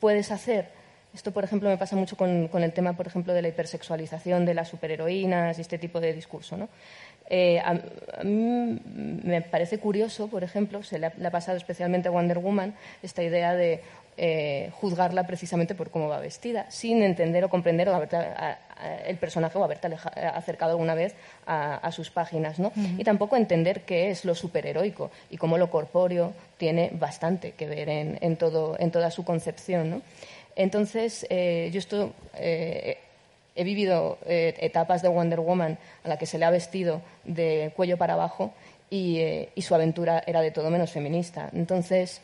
puedes 0.00 0.32
hacer, 0.32 0.68
esto 1.14 1.32
por 1.32 1.44
ejemplo 1.44 1.68
me 1.68 1.78
pasa 1.78 1.96
mucho 1.96 2.16
con, 2.16 2.48
con, 2.48 2.62
el 2.62 2.72
tema, 2.72 2.94
por 2.94 3.06
ejemplo, 3.06 3.32
de 3.32 3.42
la 3.42 3.48
hipersexualización 3.48 4.44
de 4.44 4.54
las 4.54 4.68
superheroínas 4.68 5.56
y 5.56 5.60
este 5.60 5.78
tipo 5.78 6.00
de 6.00 6.12
discurso, 6.12 6.56
¿no? 6.56 6.68
Eh, 7.28 7.60
a, 7.60 7.74
mí 8.24 8.80
me 8.84 9.42
parece 9.42 9.78
curioso, 9.78 10.28
por 10.28 10.44
ejemplo, 10.44 10.82
se 10.82 10.98
le 10.98 11.06
ha, 11.06 11.30
pasado 11.30 11.56
especialmente 11.56 12.08
a 12.08 12.10
Wonder 12.10 12.38
Woman 12.38 12.74
esta 13.02 13.22
idea 13.22 13.54
de 13.54 13.80
eh, 14.16 14.70
juzgarla 14.80 15.26
precisamente 15.26 15.74
por 15.74 15.90
cómo 15.90 16.08
va 16.08 16.20
vestida, 16.20 16.70
sin 16.70 17.02
entender 17.02 17.44
o 17.44 17.50
comprender 17.50 17.88
o 17.88 18.02
el 19.06 19.16
personaje 19.16 19.58
o 19.58 19.64
haberte 19.64 19.88
acercado 20.14 20.72
alguna 20.72 20.94
vez 20.94 21.14
a, 21.46 21.90
sus 21.92 22.10
páginas, 22.10 22.58
¿no? 22.58 22.72
Y 22.96 23.04
tampoco 23.04 23.36
entender 23.36 23.82
qué 23.82 24.10
es 24.10 24.24
lo 24.24 24.34
superheroico 24.34 25.10
y 25.30 25.36
cómo 25.36 25.58
lo 25.58 25.70
corpóreo 25.70 26.32
tiene 26.56 26.90
bastante 26.92 27.52
que 27.52 27.66
ver 27.66 27.88
en, 27.88 28.36
todo, 28.36 28.76
en 28.78 28.90
toda 28.90 29.10
su 29.10 29.24
concepción, 29.24 29.90
¿no? 29.90 30.02
Entonces, 30.54 31.26
eh, 31.28 31.68
yo 31.72 31.78
esto 31.78 32.12
he 33.56 33.64
vivido 33.64 34.18
eh, 34.26 34.54
etapas 34.60 35.02
de 35.02 35.08
Wonder 35.08 35.40
Woman 35.40 35.78
a 36.04 36.08
la 36.08 36.18
que 36.18 36.26
se 36.26 36.38
le 36.38 36.44
ha 36.44 36.50
vestido 36.50 37.00
de 37.24 37.72
cuello 37.74 37.96
para 37.96 38.14
abajo 38.14 38.52
y, 38.90 39.18
eh, 39.18 39.48
su 39.58 39.74
aventura 39.74 40.22
era 40.26 40.40
de 40.42 40.50
todo 40.50 40.70
menos 40.70 40.92
feminista. 40.92 41.50
Entonces, 41.52 42.20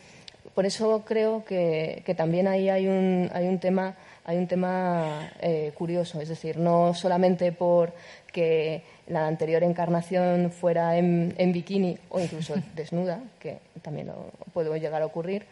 por 0.55 0.67
eso 0.67 1.03
creo 1.05 1.45
que, 1.45 2.05
también 2.17 2.47
ahí 2.47 2.69
hay 2.69 2.87
un, 2.87 3.59
tema, 3.61 3.97
eh, 5.41 5.73
curioso, 5.75 6.21
es 6.21 6.29
decir, 6.29 6.59
no 6.59 6.95
solamente 6.95 7.51
por 7.53 7.93
que 8.33 8.83
la 9.09 9.27
anterior 9.27 9.63
encarnación 9.63 10.51
fuera 10.51 10.97
en, 10.97 11.53
bikini 11.53 11.99
o 12.11 12.21
incluso 12.21 12.55
desnuda, 12.77 13.21
que 13.41 13.59
también 13.81 14.09
lo, 14.09 14.31
puede 14.53 14.79
llegar 14.79 15.03
a 15.03 15.07
ocurrir, 15.07 15.47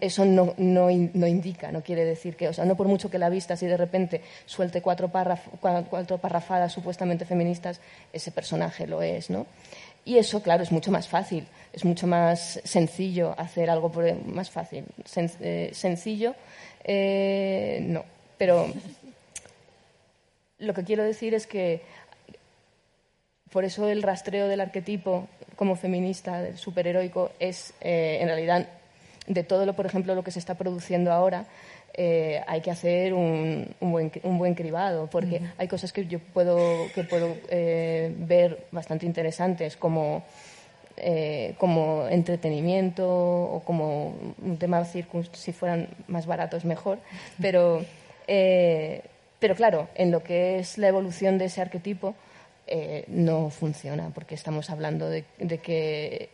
eso 0.00 0.24
no, 0.24 0.54
no, 0.56 0.90
indica, 0.90 1.70
no 1.70 1.82
quiere 1.82 2.04
decir 2.04 2.36
que, 2.36 2.48
o 2.48 2.52
sea, 2.52 2.64
no 2.64 2.76
por 2.76 2.88
mucho 2.88 3.10
que 3.10 3.18
la 3.18 3.28
vista 3.28 3.56
si 3.56 3.66
de 3.66 3.76
repente 3.76 4.22
suelte 4.46 4.82
cuatro, 4.82 5.10
cuatro 5.60 6.18
parrafadas 6.18 6.72
supuestamente 6.72 7.24
feministas, 7.24 7.80
ese 8.12 8.32
personaje 8.32 8.86
lo 8.86 9.02
es, 9.02 9.30
¿no? 9.30 9.46
Y 10.04 10.18
eso, 10.18 10.42
claro, 10.42 10.62
es 10.62 10.72
mucho 10.72 10.90
más 10.90 11.08
fácil, 11.08 11.46
es 11.72 11.84
mucho 11.84 12.06
más 12.06 12.60
sencillo 12.64 13.34
hacer 13.38 13.70
algo 13.70 13.92
por, 13.92 14.12
más 14.26 14.50
fácil. 14.50 14.84
Eh, 15.40 15.70
sencillo, 15.72 16.34
eh, 16.84 17.80
no. 17.82 18.04
Pero 18.38 18.72
lo 20.58 20.74
que 20.74 20.84
quiero 20.84 21.04
decir 21.04 21.34
es 21.34 21.46
que 21.46 21.82
por 23.50 23.64
eso 23.64 23.88
el 23.88 24.02
rastreo 24.02 24.48
del 24.48 24.60
arquetipo 24.60 25.28
como 25.56 25.76
feminista, 25.76 26.40
del 26.40 26.56
superheroico, 26.56 27.32
es 27.38 27.74
eh, 27.80 28.18
en 28.20 28.28
realidad 28.28 28.66
de 29.30 29.44
todo 29.44 29.64
lo, 29.64 29.74
por 29.74 29.86
ejemplo, 29.86 30.14
lo 30.14 30.24
que 30.24 30.32
se 30.32 30.40
está 30.40 30.56
produciendo 30.56 31.12
ahora, 31.12 31.46
eh, 31.94 32.42
hay 32.48 32.60
que 32.60 32.70
hacer 32.70 33.14
un, 33.14 33.74
un, 33.80 33.92
buen, 33.92 34.12
un 34.24 34.38
buen 34.38 34.54
cribado, 34.54 35.08
porque 35.08 35.40
hay 35.56 35.68
cosas 35.68 35.92
que 35.92 36.06
yo 36.06 36.18
puedo, 36.18 36.58
que 36.94 37.04
puedo 37.04 37.36
eh, 37.48 38.12
ver 38.18 38.66
bastante 38.72 39.06
interesantes, 39.06 39.76
como, 39.76 40.24
eh, 40.96 41.54
como 41.58 42.08
entretenimiento 42.08 43.08
o 43.08 43.62
como 43.64 44.14
un 44.42 44.56
tema 44.58 44.84
si 44.84 45.52
fueran 45.52 45.88
más 46.08 46.26
baratos 46.26 46.64
mejor, 46.64 46.98
pero, 47.40 47.84
eh, 48.26 49.02
pero 49.38 49.54
claro, 49.54 49.88
en 49.94 50.10
lo 50.10 50.24
que 50.24 50.58
es 50.58 50.76
la 50.76 50.88
evolución 50.88 51.38
de 51.38 51.46
ese 51.46 51.60
arquetipo 51.60 52.14
no 53.08 53.50
funciona, 53.50 54.10
porque 54.14 54.36
estamos 54.36 54.70
hablando 54.70 55.08
de, 55.08 55.24
de 55.38 55.58
que 55.58 56.28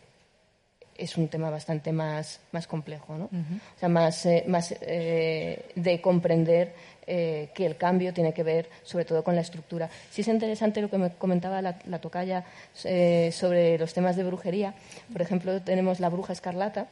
es 0.97 1.17
un 1.17 1.27
tema 1.27 1.49
bastante 1.49 1.91
más, 1.91 2.39
más 2.51 2.67
complejo, 2.67 3.17
¿no? 3.17 3.25
O 3.25 3.79
sea, 3.79 3.89
más, 3.89 4.25
eh, 4.25 4.43
más 4.47 4.73
eh, 4.81 5.69
de 5.75 6.01
comprender 6.01 6.73
eh, 7.05 7.49
que 7.53 7.65
el 7.65 7.77
cambio 7.77 8.13
tiene 8.13 8.33
que 8.33 8.43
ver 8.43 8.69
sobre 8.83 9.05
todo 9.05 9.23
con 9.23 9.35
la 9.35 9.41
estructura. 9.41 9.89
Sí 10.09 10.21
es 10.21 10.27
interesante 10.27 10.81
lo 10.81 10.89
que 10.89 10.97
me 10.97 11.11
comentaba 11.11 11.61
la, 11.61 11.79
la 11.85 11.99
tocaya 11.99 12.43
eh, 12.83 13.29
sobre 13.31 13.77
los 13.77 13.93
temas 13.93 14.15
de 14.15 14.23
brujería. 14.23 14.73
Por 15.13 15.21
ejemplo, 15.21 15.61
tenemos 15.61 15.99
la 15.99 16.09
bruja 16.09 16.33
escarlata, 16.33 16.87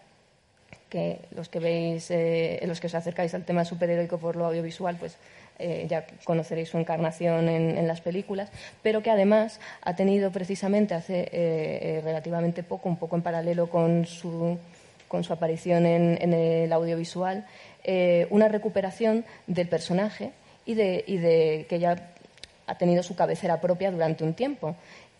que 0.89 1.19
los 1.35 1.49
que 1.49 1.59
veis, 1.59 2.11
eh, 2.11 2.63
los 2.65 2.79
que 2.79 2.87
os 2.87 2.95
acercáis 2.95 3.33
al 3.33 3.43
tema 3.43 3.65
superheroico 3.65 4.17
por 4.17 4.35
lo 4.35 4.45
audiovisual, 4.45 4.95
pues 4.97 5.17
eh, 5.57 5.85
ya 5.89 6.05
conoceréis 6.25 6.69
su 6.69 6.77
encarnación 6.77 7.47
en, 7.47 7.77
en 7.77 7.87
las 7.87 8.01
películas, 8.01 8.49
pero 8.83 9.01
que 9.01 9.09
además 9.09 9.61
ha 9.81 9.95
tenido 9.95 10.29
precisamente 10.31 10.93
hace 10.93 11.19
eh, 11.21 11.29
eh, 11.31 12.01
relativamente 12.03 12.61
poco, 12.61 12.89
un 12.89 12.97
poco 12.97 13.15
en 13.15 13.21
paralelo 13.21 13.69
con 13.69 14.05
su, 14.05 14.57
con 15.07 15.23
su 15.23 15.31
aparición 15.31 15.85
en, 15.85 16.33
el 16.33 16.73
audiovisual, 16.73 17.45
una 18.31 18.47
recuperación 18.49 19.23
del 19.47 19.69
personaje 19.69 20.31
y 20.65 20.73
de, 20.73 21.03
y 21.07 21.17
de 21.17 21.67
que 21.69 21.79
ya 21.79 22.11
ha 22.67 22.77
tenido 22.77 23.03
su 23.03 23.15
cabecera 23.15 23.61
propia 23.61 23.91
durante 23.91 24.23
un 24.23 24.33
tiempo. 24.33 24.75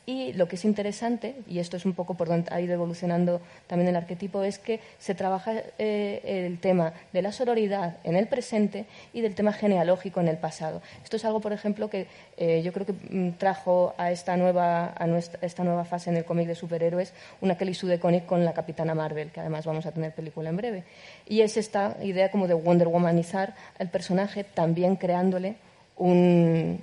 Y 0.07 0.33
lo 0.33 0.47
que 0.47 0.55
es 0.55 0.65
interesante, 0.65 1.35
y 1.47 1.57
esto 1.57 1.77
es 1.77 1.85
un 1.85 1.93
poco 1.93 2.13
por 2.13 2.27
donde 2.27 2.53
ha 2.53 2.61
ido 2.61 2.73
evolucionando 2.73 3.41
también 3.65 3.89
el 3.89 3.95
arquetipo, 3.95 4.43
es 4.43 4.59
que 4.59 4.79
se 4.99 5.15
trabaja 5.15 5.53
eh, 5.79 6.45
el 6.45 6.59
tema 6.59 6.93
de 7.11 7.23
la 7.23 7.31
sororidad 7.31 7.97
en 8.03 8.15
el 8.15 8.27
presente 8.27 8.85
y 9.13 9.21
del 9.21 9.33
tema 9.33 9.51
genealógico 9.51 10.19
en 10.19 10.27
el 10.27 10.37
pasado. 10.37 10.81
Esto 11.03 11.17
es 11.17 11.25
algo, 11.25 11.41
por 11.41 11.53
ejemplo, 11.53 11.89
que 11.89 12.05
eh, 12.37 12.61
yo 12.63 12.71
creo 12.71 12.85
que 12.85 12.93
mm, 12.93 13.31
trajo 13.37 13.95
a 13.97 14.11
esta 14.11 14.37
nueva, 14.37 14.93
a 14.95 15.07
nuestra, 15.07 15.39
esta 15.41 15.63
nueva 15.63 15.85
fase 15.85 16.11
en 16.11 16.17
el 16.17 16.25
cómic 16.25 16.47
de 16.47 16.55
superhéroes 16.55 17.11
una 17.41 17.57
Kelly 17.57 17.73
Sue 17.73 17.89
DeConnick 17.89 18.25
con 18.25 18.45
la 18.45 18.53
Capitana 18.53 18.93
Marvel, 18.93 19.31
que 19.31 19.39
además 19.39 19.65
vamos 19.65 19.85
a 19.87 19.91
tener 19.91 20.13
película 20.13 20.49
en 20.49 20.57
breve. 20.57 20.83
Y 21.27 21.41
es 21.41 21.57
esta 21.57 21.97
idea 22.03 22.29
como 22.29 22.47
de 22.47 22.53
Wonder 22.53 22.87
Womanizar 22.87 23.55
al 23.79 23.89
personaje, 23.89 24.43
también 24.43 24.97
creándole 24.97 25.55
un, 25.97 26.79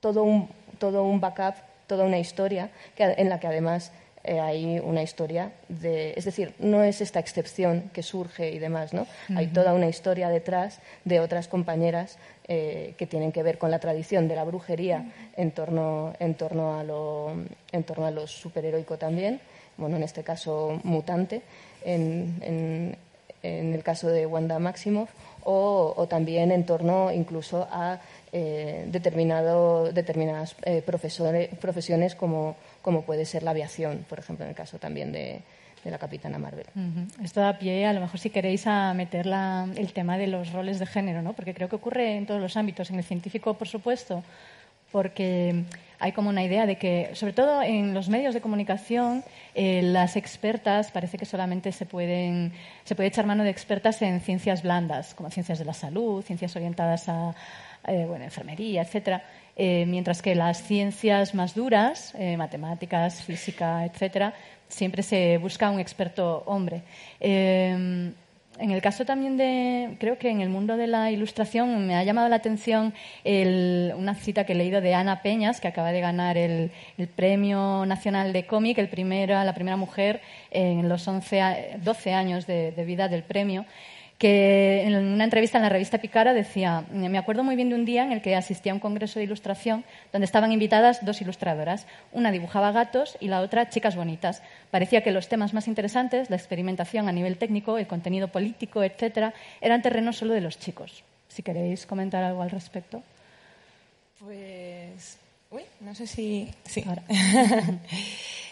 todo 0.00 0.22
un, 0.22 0.48
todo 0.78 1.02
un 1.02 1.20
backup, 1.20 1.54
toda 1.88 2.04
una 2.04 2.20
historia 2.20 2.70
que, 2.94 3.02
en 3.02 3.28
la 3.28 3.40
que 3.40 3.48
además 3.48 3.90
eh, 4.22 4.38
hay 4.38 4.78
una 4.78 5.02
historia 5.02 5.52
de. 5.68 6.12
Es 6.16 6.24
decir, 6.24 6.52
no 6.58 6.84
es 6.84 7.00
esta 7.00 7.18
excepción 7.18 7.90
que 7.92 8.02
surge 8.02 8.50
y 8.50 8.58
demás, 8.58 8.92
¿no? 8.92 9.06
Hay 9.34 9.46
toda 9.48 9.74
una 9.74 9.88
historia 9.88 10.28
detrás 10.28 10.80
de 11.04 11.18
otras 11.18 11.48
compañeras 11.48 12.18
eh, 12.46 12.94
que 12.98 13.06
tienen 13.06 13.32
que 13.32 13.42
ver 13.42 13.58
con 13.58 13.70
la 13.70 13.78
tradición 13.78 14.28
de 14.28 14.36
la 14.36 14.44
brujería 14.44 15.04
en 15.36 15.50
torno, 15.50 16.12
en 16.20 16.34
torno, 16.34 16.78
a, 16.78 16.84
lo, 16.84 17.32
en 17.72 17.82
torno 17.84 18.06
a 18.06 18.10
lo 18.10 18.26
superheroico 18.26 18.98
también. 18.98 19.40
Bueno, 19.76 19.96
en 19.96 20.02
este 20.02 20.22
caso, 20.22 20.78
mutante. 20.84 21.42
En, 21.84 22.38
en, 22.42 22.96
en 23.42 23.72
el 23.72 23.82
caso 23.84 24.08
de 24.08 24.26
Wanda 24.26 24.58
Maximoff, 24.58 25.10
o, 25.44 25.94
o 25.96 26.06
también 26.08 26.50
en 26.50 26.66
torno 26.66 27.12
incluso 27.12 27.68
a 27.70 28.00
eh, 28.32 28.84
determinado, 28.88 29.92
determinadas 29.92 30.54
eh, 30.64 30.82
profesiones 31.60 32.14
como, 32.14 32.56
como 32.82 33.02
puede 33.02 33.24
ser 33.24 33.42
la 33.42 33.50
aviación, 33.52 34.04
por 34.08 34.18
ejemplo, 34.18 34.44
en 34.44 34.50
el 34.50 34.56
caso 34.56 34.78
también 34.78 35.12
de, 35.12 35.40
de 35.84 35.90
la 35.90 35.98
Capitana 35.98 36.38
Marvel. 36.38 36.66
Esto 37.24 37.40
da 37.40 37.58
pie, 37.58 37.86
a 37.86 37.92
lo 37.92 38.00
mejor 38.00 38.18
si 38.20 38.30
queréis, 38.30 38.66
a 38.66 38.92
meter 38.94 39.26
la- 39.26 39.66
el 39.76 39.92
tema 39.92 40.18
de 40.18 40.26
los 40.26 40.52
roles 40.52 40.78
de 40.78 40.86
género, 40.86 41.22
¿no? 41.22 41.32
Porque 41.32 41.54
creo 41.54 41.68
que 41.68 41.76
ocurre 41.76 42.16
en 42.16 42.26
todos 42.26 42.40
los 42.40 42.56
ámbitos, 42.56 42.90
en 42.90 42.96
el 42.96 43.04
científico, 43.04 43.54
por 43.54 43.68
supuesto, 43.68 44.22
porque 44.92 45.64
hay 46.00 46.12
como 46.12 46.30
una 46.30 46.42
idea 46.42 46.64
de 46.64 46.76
que, 46.76 47.10
sobre 47.12 47.32
todo 47.34 47.62
en 47.62 47.92
los 47.92 48.08
medios 48.08 48.32
de 48.34 48.40
comunicación, 48.40 49.22
eh, 49.54 49.82
las 49.82 50.16
expertas 50.16 50.90
parece 50.90 51.18
que 51.18 51.26
solamente 51.26 51.72
se 51.72 51.84
pueden 51.84 52.52
se 52.84 52.94
puede 52.94 53.08
echar 53.08 53.26
mano 53.26 53.44
de 53.44 53.50
expertas 53.50 54.00
en 54.00 54.20
ciencias 54.20 54.62
blandas, 54.62 55.14
como 55.14 55.30
ciencias 55.30 55.58
de 55.58 55.64
la 55.66 55.74
salud, 55.74 56.22
ciencias 56.24 56.56
orientadas 56.56 57.08
a 57.08 57.34
eh, 57.88 58.04
bueno, 58.06 58.24
enfermería, 58.24 58.82
etcétera, 58.82 59.22
eh, 59.56 59.84
mientras 59.88 60.22
que 60.22 60.34
las 60.34 60.62
ciencias 60.62 61.34
más 61.34 61.54
duras, 61.54 62.14
eh, 62.18 62.36
matemáticas, 62.36 63.22
física, 63.22 63.84
etcétera, 63.84 64.34
siempre 64.68 65.02
se 65.02 65.38
busca 65.38 65.70
un 65.70 65.80
experto 65.80 66.42
hombre. 66.46 66.82
En 68.60 68.72
el 68.72 68.82
caso 68.82 69.04
también 69.04 69.36
de, 69.36 69.96
creo 70.00 70.18
que 70.18 70.30
en 70.30 70.40
el 70.40 70.48
mundo 70.48 70.76
de 70.76 70.88
la 70.88 71.12
ilustración 71.12 71.86
me 71.86 71.94
ha 71.94 72.02
llamado 72.02 72.28
la 72.28 72.36
atención 72.36 72.92
el- 73.22 73.92
una 73.96 74.16
cita 74.16 74.44
que 74.44 74.52
he 74.52 74.56
leído 74.56 74.80
de 74.80 74.94
Ana 74.94 75.22
Peñas, 75.22 75.60
que 75.60 75.68
acaba 75.68 75.92
de 75.92 76.00
ganar 76.00 76.36
el, 76.36 76.72
Premio 77.14 77.86
Nacional 77.86 78.32
de 78.32 78.46
Cómic, 78.46 78.78
el 78.78 78.88
primera, 78.88 79.44
la 79.44 79.54
primera 79.54 79.76
mujer 79.76 80.20
en 80.50 80.88
los 80.88 81.06
11, 81.06 81.40
a- 81.40 81.56
12 81.78 82.12
años 82.12 82.48
de 82.48 82.72
vida 82.84 83.06
del 83.06 83.22
premio, 83.22 83.64
que 84.18 84.82
en 84.82 84.96
una 84.96 85.22
entrevista 85.22 85.58
en 85.58 85.62
la 85.62 85.68
revista 85.68 85.98
Picara 85.98 86.34
decía, 86.34 86.84
me 86.90 87.18
acuerdo 87.18 87.44
muy 87.44 87.54
bien 87.54 87.68
de 87.68 87.76
un 87.76 87.84
día 87.84 88.02
en 88.02 88.10
el 88.10 88.20
que 88.20 88.34
asistí 88.34 88.68
a 88.68 88.74
un 88.74 88.80
congreso 88.80 89.20
de 89.20 89.24
ilustración 89.24 89.84
donde 90.12 90.24
estaban 90.24 90.50
invitadas 90.50 91.04
dos 91.04 91.20
ilustradoras. 91.20 91.86
Una 92.10 92.32
dibujaba 92.32 92.72
gatos 92.72 93.16
y 93.20 93.28
la 93.28 93.40
otra 93.40 93.70
chicas 93.70 93.94
bonitas. 93.94 94.42
Parecía 94.72 95.04
que 95.04 95.12
los 95.12 95.28
temas 95.28 95.54
más 95.54 95.68
interesantes, 95.68 96.30
la 96.30 96.36
experimentación 96.36 97.08
a 97.08 97.12
nivel 97.12 97.38
técnico, 97.38 97.78
el 97.78 97.86
contenido 97.86 98.26
político, 98.26 98.82
etcétera, 98.82 99.34
eran 99.60 99.82
terreno 99.82 100.12
solo 100.12 100.34
de 100.34 100.40
los 100.40 100.58
chicos. 100.58 101.04
Si 101.28 101.44
queréis 101.44 101.86
comentar 101.86 102.24
algo 102.24 102.42
al 102.42 102.50
respecto. 102.50 103.00
Pues. 104.18 105.16
Uy, 105.52 105.62
no 105.80 105.94
sé 105.94 106.06
si. 106.08 106.50
Sí. 106.64 106.84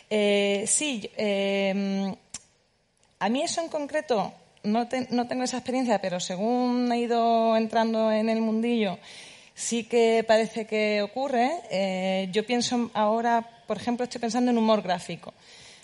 Eh, 0.09 0.63
sí, 0.69 1.11
eh, 1.17 2.15
a 3.19 3.29
mí 3.29 3.43
eso 3.43 3.61
en 3.61 3.69
concreto 3.69 4.33
no, 4.67 4.89
no 5.11 5.27
tengo 5.27 5.45
esa 5.45 5.59
experiencia, 5.59 6.01
pero 6.01 6.21
según 6.21 6.91
he 6.93 7.01
ido 7.01 7.57
entrando 7.57 8.11
en 8.13 8.29
el 8.29 8.41
mundillo, 8.41 8.99
sí 9.55 9.85
que 9.85 10.25
parece 10.27 10.67
que 10.67 11.03
ocurre. 11.03 11.51
Eh, 11.71 12.29
yo 12.33 12.45
pienso 12.47 12.91
ahora, 12.95 13.49
por 13.67 13.79
ejemplo, 13.79 14.05
estoy 14.05 14.21
pensando 14.21 14.51
en 14.51 14.59
humor 14.59 14.83
gráfico. 14.83 15.33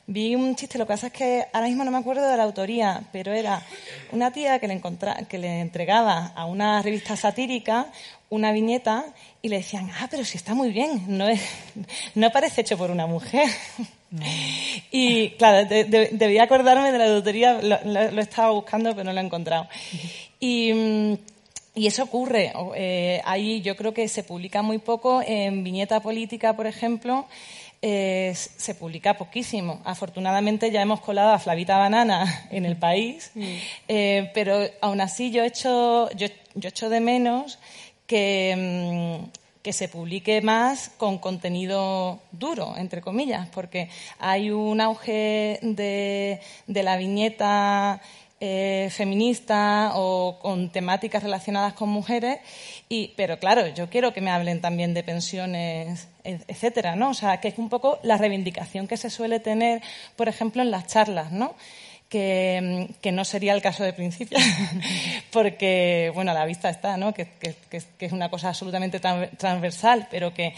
Vi 0.07 0.35
un 0.35 0.57
chiste, 0.57 0.79
lo 0.79 0.85
que 0.85 0.95
pasa 0.95 1.07
es 1.07 1.13
que 1.13 1.47
ahora 1.53 1.69
mismo 1.69 1.85
no 1.85 1.93
me 1.93 1.99
acuerdo 1.99 2.29
de 2.29 2.37
la 2.37 2.43
autoría, 2.43 3.05
pero 3.13 3.33
era 3.33 3.63
una 4.11 4.33
tía 4.33 4.59
que 4.59 4.67
le, 4.67 4.81
que 5.29 5.39
le 5.39 5.61
entregaba 5.61 6.33
a 6.35 6.45
una 6.45 6.83
revista 6.83 7.17
satírica 7.17 7.87
una 8.33 8.51
viñeta 8.53 9.05
y 9.43 9.49
le 9.49 9.57
decían, 9.59 9.91
ah, 10.01 10.09
pero 10.11 10.25
si 10.25 10.37
está 10.39 10.55
muy 10.55 10.71
bien, 10.71 11.05
no, 11.07 11.29
es, 11.29 11.41
no 12.15 12.31
parece 12.31 12.63
hecho 12.63 12.77
por 12.79 12.91
una 12.91 13.07
mujer. 13.07 13.47
Y 14.91 15.31
claro, 15.39 15.67
de- 15.67 15.85
de- 15.85 16.11
debía 16.13 16.43
acordarme 16.43 16.93
de 16.93 16.99
la 16.99 17.15
autoría, 17.15 17.55
lo, 17.63 17.79
lo- 17.85 18.11
lo 18.11 18.21
estaba 18.21 18.51
buscando, 18.51 18.91
pero 18.91 19.05
no 19.05 19.13
lo 19.15 19.21
he 19.21 19.25
encontrado. 19.25 19.67
Y, 20.39 20.73
mm, 20.73 21.15
y 21.77 21.87
eso 21.87 22.03
ocurre. 22.05 22.53
Eh, 22.77 23.23
ahí 23.25 23.63
yo 23.63 23.75
creo 23.75 23.95
que 23.95 24.07
se 24.09 24.23
publica 24.23 24.61
muy 24.61 24.77
poco. 24.79 25.23
En 25.27 25.65
Viñeta 25.65 26.01
Política, 26.01 26.55
por 26.55 26.67
ejemplo, 26.67 27.27
eh, 27.81 28.35
se 28.35 28.75
publica 28.75 29.15
poquísimo. 29.17 29.81
Afortunadamente 29.85 30.71
ya 30.71 30.83
hemos 30.83 31.01
colado 31.01 31.31
a 31.33 31.39
Flavita 31.39 31.79
Banana 31.79 32.47
en 32.51 32.67
el 32.67 32.77
país, 32.77 33.31
eh, 33.89 34.31
pero 34.35 34.61
aún 34.83 35.01
así 35.01 35.31
yo 35.31 35.43
echo, 35.43 36.11
yo, 36.11 36.27
yo 36.55 36.69
echo 36.69 36.91
de 36.91 37.01
menos 37.01 37.59
que, 38.13 39.23
mm, 39.25 39.63
que 39.63 39.73
se 39.73 39.89
publique 39.89 40.43
más 40.43 40.91
con 40.99 41.17
contenido 41.17 42.21
duro, 42.31 42.75
entre 42.77 43.01
comillas, 43.01 43.49
porque 43.49 43.89
hay 44.19 44.51
un 44.51 44.83
auge 44.83 45.59
de, 45.63 46.41
la 46.67 46.99
viñeta 46.99 48.03
eh, 48.39 48.89
feminista 48.91 49.93
o 49.95 50.39
con 50.43 50.69
temáticas 50.69 51.23
relacionadas 51.23 51.73
con 51.73 51.89
mujeres, 51.89 52.41
y, 52.91 53.15
pero 53.17 53.39
claro, 53.39 53.67
yo 53.69 53.89
quiero 53.89 54.13
que 54.13 54.21
me 54.21 54.31
hablen 54.31 54.61
también 54.61 54.93
de 54.93 55.05
pensiones, 55.05 56.09
etcétera, 56.25 56.97
¿no? 56.97 57.11
O 57.11 57.15
sea, 57.15 57.41
que 57.41 57.49
es 57.49 57.57
un 57.57 57.71
poco 57.71 57.99
la 58.03 58.19
reivindicación 58.19 58.87
que 58.87 58.99
se 58.99 59.09
suele 59.09 59.41
tener, 59.41 59.81
por 60.17 60.29
ejemplo, 60.29 60.61
en 60.61 60.71
las 60.71 60.87
charlas, 60.87 61.33
¿no? 61.33 61.55
Que, 62.13 62.89
que 63.01 63.11
no 63.11 63.25
sería 63.25 63.55
el 63.55 63.63
caso 63.63 63.83
de 63.83 63.95
principio, 63.95 64.39
porque, 65.33 66.13
bueno, 66.15 66.31
a 66.31 66.35
la 66.35 66.45
vista 66.45 66.69
está, 66.71 66.97
¿no? 66.99 67.13
Que, 67.15 67.27
que- 67.41 67.57
es 67.99 68.13
una 68.13 68.29
cosa 68.29 68.49
absolutamente 68.49 69.01
tran- 69.01 69.31
transversal, 69.39 70.07
pero 70.11 70.35
que, 70.35 70.55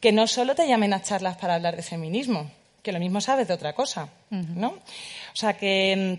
que 0.00 0.10
no 0.12 0.26
solo 0.26 0.54
te 0.56 0.66
llamen 0.66 0.92
a 0.92 1.00
charlas 1.02 1.36
para 1.36 1.54
hablar 1.54 1.76
de 1.76 1.82
feminismo, 1.82 2.50
que 2.82 2.90
lo 2.92 2.98
mismo 2.98 3.20
sabes 3.20 3.46
de 3.48 3.54
otra 3.54 3.72
cosa, 3.74 4.08
¿no? 4.30 4.68
O 4.70 5.36
sea, 5.36 5.52
que, 5.54 6.18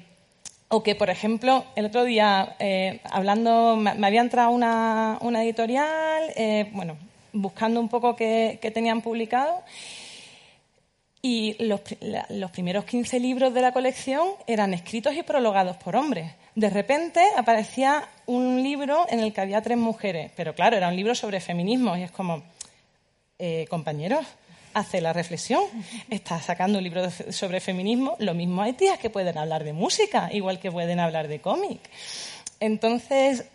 O 0.69 0.81
que, 0.83 0.93
por 0.95 1.09
ejemplo, 1.09 1.65
el 1.75 1.85
otro 1.85 2.03
día, 2.05 2.55
eh, 2.59 2.99
hablando, 3.11 3.75
me, 3.75 3.95
me 3.95 4.05
había 4.07 4.21
entrado 4.21 4.51
una, 4.51 5.17
una 5.21 5.43
editorial, 5.43 6.23
eh, 6.35 6.69
bueno, 6.73 6.95
buscando 7.33 7.79
un 7.81 7.89
poco 7.89 8.15
qué, 8.15 8.59
qué 8.61 8.69
tenían 8.71 9.01
publicado, 9.01 9.63
y 11.21 11.55
los, 11.63 11.81
los 12.29 12.51
primeros 12.51 12.85
15 12.85 13.19
libros 13.19 13.53
de 13.53 13.61
la 13.61 13.73
colección 13.73 14.29
eran 14.47 14.73
escritos 14.73 15.15
y 15.15 15.23
prologados 15.23 15.77
por 15.77 15.95
hombres. 15.95 16.31
De 16.55 16.69
repente 16.69 17.21
aparecía 17.37 18.07
un 18.25 18.63
libro 18.63 19.05
en 19.09 19.19
el 19.19 19.33
que 19.33 19.41
había 19.41 19.61
tres 19.61 19.77
mujeres, 19.77 20.31
pero 20.35 20.55
claro, 20.55 20.77
era 20.77 20.87
un 20.87 20.95
libro 20.95 21.15
sobre 21.15 21.41
feminismo, 21.41 21.97
y 21.97 22.03
es 22.03 22.11
como, 22.11 22.43
eh, 23.37 23.65
compañeros, 23.69 24.25
hace 24.73 25.01
la 25.01 25.13
reflexión, 25.13 25.63
está 26.09 26.39
sacando 26.41 26.77
un 26.77 26.83
libro 26.83 27.09
sobre 27.09 27.59
feminismo, 27.59 28.15
lo 28.19 28.33
mismo 28.33 28.61
hay 28.61 28.73
tías 28.73 28.99
que 28.99 29.09
pueden 29.09 29.37
hablar 29.37 29.63
de 29.63 29.73
música, 29.73 30.29
igual 30.31 30.59
que 30.59 30.71
pueden 30.71 30.99
hablar 30.99 31.27
de 31.27 31.41
cómic. 31.41 31.79
Entonces, 32.59 33.45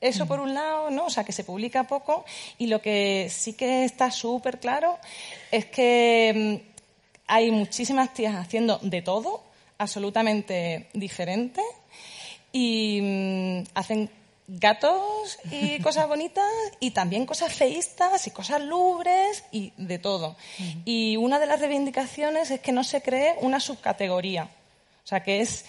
eso 0.00 0.26
por 0.26 0.40
un 0.40 0.54
lado, 0.54 0.90
¿no? 0.90 1.06
O 1.06 1.10
sea, 1.10 1.24
que 1.24 1.32
se 1.32 1.44
publica 1.44 1.84
poco 1.84 2.24
y 2.58 2.66
lo 2.66 2.80
que 2.80 3.28
sí 3.30 3.54
que 3.54 3.84
está 3.84 4.10
súper 4.10 4.60
claro 4.60 4.98
es 5.50 5.66
que 5.66 6.60
mm, 6.70 6.73
hay 7.26 7.50
muchísimas 7.50 8.12
tías 8.14 8.34
haciendo 8.36 8.78
de 8.82 9.02
todo, 9.02 9.42
absolutamente 9.78 10.88
diferente 10.92 11.60
y 12.52 13.00
mm, 13.02 13.64
hacen 13.74 14.10
gatos 14.46 15.38
y 15.50 15.78
cosas 15.82 16.06
bonitas 16.08 16.44
y 16.80 16.90
también 16.90 17.24
cosas 17.26 17.52
feístas 17.52 18.26
y 18.26 18.30
cosas 18.30 18.60
lubres 18.62 19.44
y 19.52 19.72
de 19.76 19.98
todo. 19.98 20.36
Y 20.84 21.16
una 21.16 21.38
de 21.38 21.46
las 21.46 21.60
reivindicaciones 21.60 22.50
es 22.50 22.60
que 22.60 22.72
no 22.72 22.84
se 22.84 23.00
cree 23.02 23.34
una 23.40 23.58
subcategoría. 23.60 24.44
O 25.04 25.06
sea, 25.06 25.22
que 25.22 25.40
es 25.40 25.64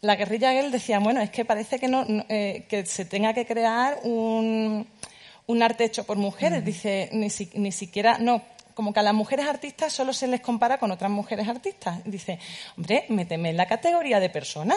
la 0.00 0.16
guerrilla 0.16 0.52
Gel 0.52 0.70
decía, 0.70 0.98
bueno, 0.98 1.20
es 1.22 1.30
que 1.30 1.44
parece 1.44 1.78
que, 1.78 1.88
no, 1.88 2.04
no, 2.04 2.24
eh, 2.28 2.66
que 2.68 2.84
se 2.84 3.04
tenga 3.04 3.32
que 3.32 3.46
crear 3.46 4.00
un, 4.04 4.86
un 5.46 5.62
arte 5.62 5.84
hecho 5.84 6.04
por 6.04 6.16
mujeres. 6.18 6.64
Dice, 6.64 7.08
ni, 7.12 7.30
si- 7.30 7.50
ni 7.54 7.72
siquiera, 7.72 8.18
no, 8.18 8.42
como 8.74 8.92
que 8.92 9.00
a 9.00 9.02
las 9.02 9.14
mujeres 9.14 9.46
artistas 9.46 9.92
solo 9.92 10.12
se 10.12 10.26
les 10.26 10.40
compara 10.40 10.78
con 10.78 10.90
otras 10.90 11.10
mujeres 11.10 11.48
artistas. 11.48 12.00
Dice, 12.04 12.38
hombre, 12.76 13.04
méteme 13.08 13.50
en 13.50 13.56
la 13.56 13.66
categoría 13.66 14.20
de 14.20 14.30
persona. 14.30 14.74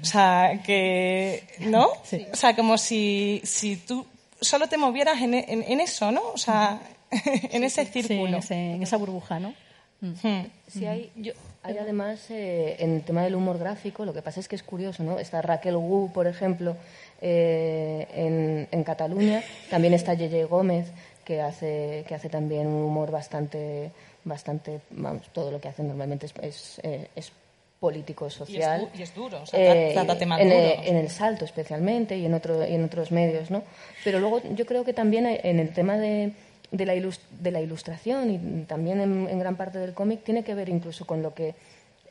O 0.00 0.04
sea, 0.04 0.60
que, 0.64 1.44
¿no? 1.60 1.86
O 1.86 2.36
sea, 2.36 2.54
como 2.56 2.76
si, 2.78 3.40
si 3.44 3.76
tú 3.76 4.04
solo 4.40 4.68
te 4.68 4.76
movieras 4.76 5.20
en, 5.22 5.34
en- 5.34 5.64
en 5.66 5.80
eso, 5.80 6.10
¿no? 6.10 6.22
O 6.34 6.38
sea, 6.38 6.80
en 7.10 7.62
ese 7.64 7.84
Sí, 7.86 8.02
círculo. 8.02 8.26
en, 8.26 8.34
ese- 8.34 8.72
en 8.74 8.82
esa 8.82 8.96
burbuja, 8.96 9.38
¿no? 9.38 9.54
Hmm. 10.00 10.46
Sí, 10.66 10.84
hay, 10.84 11.12
yo- 11.14 11.32
hay 11.62 11.78
además 11.78 12.26
eh, 12.30 12.74
en 12.80 12.96
el 12.96 13.02
tema 13.02 13.22
del 13.22 13.36
humor 13.36 13.56
gráfico, 13.58 14.04
lo 14.04 14.12
que 14.12 14.20
pasa 14.20 14.40
es 14.40 14.48
que 14.48 14.56
es 14.56 14.64
curioso, 14.64 15.04
¿no? 15.04 15.20
Está 15.20 15.40
Raquel 15.42 15.76
Wu, 15.76 16.10
por 16.12 16.26
ejemplo, 16.26 16.76
eh, 17.20 18.08
en, 18.14 18.68
en 18.72 18.82
Cataluña, 18.84 19.44
también 19.70 19.94
está 19.94 20.14
Yeye 20.14 20.44
Gómez, 20.44 20.88
que 21.24 21.40
hace, 21.40 22.04
que 22.06 22.14
hace 22.14 22.28
también 22.28 22.66
un 22.66 22.82
humor 22.84 23.10
bastante, 23.10 23.90
bastante, 24.24 24.80
vamos, 24.90 25.22
todo 25.32 25.50
lo 25.50 25.60
que 25.60 25.68
hace 25.68 25.82
normalmente 25.82 26.26
es, 26.26 26.34
es, 26.42 26.80
eh, 26.82 27.08
es 27.16 27.32
político, 27.80 28.30
social. 28.30 28.88
y 28.96 29.02
es 29.02 29.12
duro, 29.14 29.42
o 29.42 29.46
sea, 29.46 29.58
Eh, 29.60 29.90
trata 29.92 30.16
temas 30.16 30.40
en, 30.40 30.48
duros. 30.50 30.72
en 30.86 30.96
el 30.96 31.08
salto 31.10 31.44
especialmente 31.44 32.16
y 32.16 32.26
en, 32.26 32.34
otro, 32.34 32.64
y 32.66 32.74
en 32.74 32.84
otros 32.84 33.10
medios, 33.10 33.50
¿no? 33.50 33.62
Pero 34.04 34.20
luego 34.20 34.40
yo 34.54 34.64
creo 34.66 34.84
que 34.84 34.92
también 34.92 35.26
hay- 35.26 35.40
en 35.42 35.58
el 35.58 35.72
tema 35.72 35.96
de, 35.98 36.32
de, 36.70 36.86
la, 36.86 36.94
ilus- 36.94 37.20
de 37.40 37.50
la 37.50 37.60
ilustración 37.60 38.30
y 38.30 38.64
también 38.66 39.00
en, 39.00 39.28
en 39.28 39.38
gran 39.38 39.56
parte 39.56 39.78
del 39.78 39.94
cómic 39.94 40.22
tiene 40.22 40.44
que 40.44 40.54
ver 40.54 40.68
incluso 40.68 41.04
con 41.06 41.22
lo 41.22 41.34
que 41.34 41.54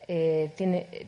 eh, 0.09 0.49
tiene 0.57 0.87
eh, 0.91 1.05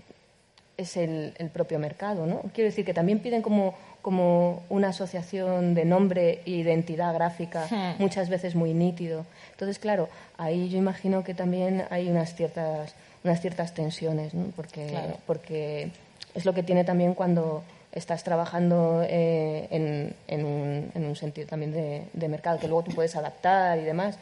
es 0.78 0.98
el, 0.98 1.34
el 1.38 1.50
propio 1.50 1.78
mercado, 1.80 2.26
¿no? 2.26 2.42
Quiero 2.54 2.70
decir 2.70 2.84
que 2.86 2.94
también 2.94 3.20
piden 3.20 3.42
como, 3.42 3.76
como 4.02 4.64
una 4.70 4.90
asociación 4.90 5.76
de 5.76 5.86
nombre 5.86 6.42
e 6.46 6.52
identidad 6.52 7.14
gráfica, 7.14 7.96
muchas 8.00 8.30
veces 8.30 8.56
muy 8.56 8.74
nítido. 8.74 9.26
Entonces, 9.52 9.78
claro, 9.80 10.10
ahí 10.38 10.70
yo 10.70 10.78
imagino 10.78 11.24
que 11.24 11.34
también 11.34 11.84
hay 11.92 12.10
unas 12.10 12.34
ciertas, 12.36 12.96
unas 13.24 13.40
ciertas 13.42 13.74
tensiones, 13.74 14.34
¿no? 14.34 14.46
Porque, 14.56 14.88
Claro. 14.88 15.18
porque 15.28 15.92
es 16.34 16.46
lo 16.46 16.54
que 16.54 16.64
tiene 16.64 16.84
también 16.84 17.14
cuando 17.14 17.64
estás 17.94 18.24
trabajando 18.24 19.04
eh, 19.08 19.68
en, 19.70 20.16
en 20.28 20.46
un, 20.46 20.92
en 20.96 21.06
un 21.06 21.16
sentido 21.16 21.48
también 21.48 21.72
de, 21.72 22.04
de 22.14 22.28
mercado, 22.28 22.58
que 22.60 22.68
luego 22.68 22.84
tú 22.84 22.92
puedes 22.96 23.16
adaptar 23.16 23.78
y 23.78 23.84
demás. 23.84 24.18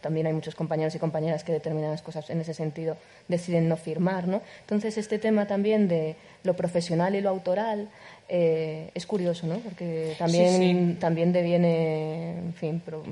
También 0.00 0.26
hay 0.26 0.32
muchos 0.32 0.54
compañeros 0.56 0.94
y 0.94 0.98
compañeras 0.98 1.44
que 1.44 1.52
determinadas 1.52 2.02
cosas 2.02 2.28
en 2.30 2.40
ese 2.40 2.52
sentido 2.52 2.96
deciden 3.28 3.68
no 3.68 3.76
firmar, 3.76 4.26
¿no? 4.26 4.40
Entonces, 4.62 4.98
este 4.98 5.18
tema 5.18 5.46
también 5.46 5.86
de 5.88 6.16
lo 6.42 6.54
profesional 6.54 7.14
y 7.14 7.20
lo 7.20 7.30
autoral 7.30 7.88
eh, 8.28 8.90
es 8.94 9.06
curioso, 9.06 9.46
¿no? 9.46 9.56
Porque 9.58 10.14
también, 10.18 10.48
Sí, 10.48 10.74
sí. 10.92 10.96
también 11.00 11.32
deviene, 11.32 12.30
en 12.38 12.54
fin, 12.54 12.80
pro- 12.80 13.04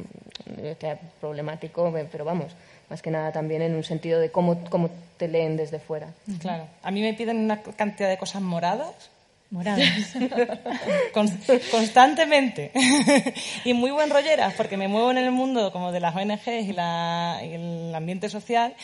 que 0.81 0.97
problemático, 1.21 1.97
eh, 1.97 2.07
pero 2.11 2.25
vamos, 2.25 2.53
más 2.89 3.01
que 3.03 3.11
nada 3.13 3.31
también 3.31 3.63
en 3.63 3.77
un 3.77 3.85
sentido 3.85 4.19
de 4.19 4.31
cómo, 4.31 4.65
cómo 4.71 4.91
te 5.19 5.29
leen 5.29 5.57
desde 5.57 5.79
fuera. 5.79 6.09
Claro. 6.41 6.65
A 6.83 6.91
mí 6.91 7.01
me 7.01 7.15
piden 7.15 7.37
una 7.39 7.63
cantidad 7.63 8.09
de 8.09 8.19
cosas 8.19 8.43
moradas. 8.43 9.11
Moradas. 9.51 10.15
Con- 11.13 11.29
constantemente. 11.71 12.71
y 13.65 13.73
muy 13.75 13.91
buen 13.91 14.11
rolleras, 14.11 14.55
porque 14.55 14.77
me 14.77 14.87
muevo 14.89 15.11
en 15.11 15.19
el 15.19 15.31
mundo 15.33 15.73
como 15.73 15.91
de 15.93 16.01
las 16.01 16.15
ONGs 16.15 16.47
y, 16.69 16.73
la- 16.73 17.41
y 17.43 17.55
el 17.55 17.95
ambiente 17.95 18.29
social. 18.29 18.75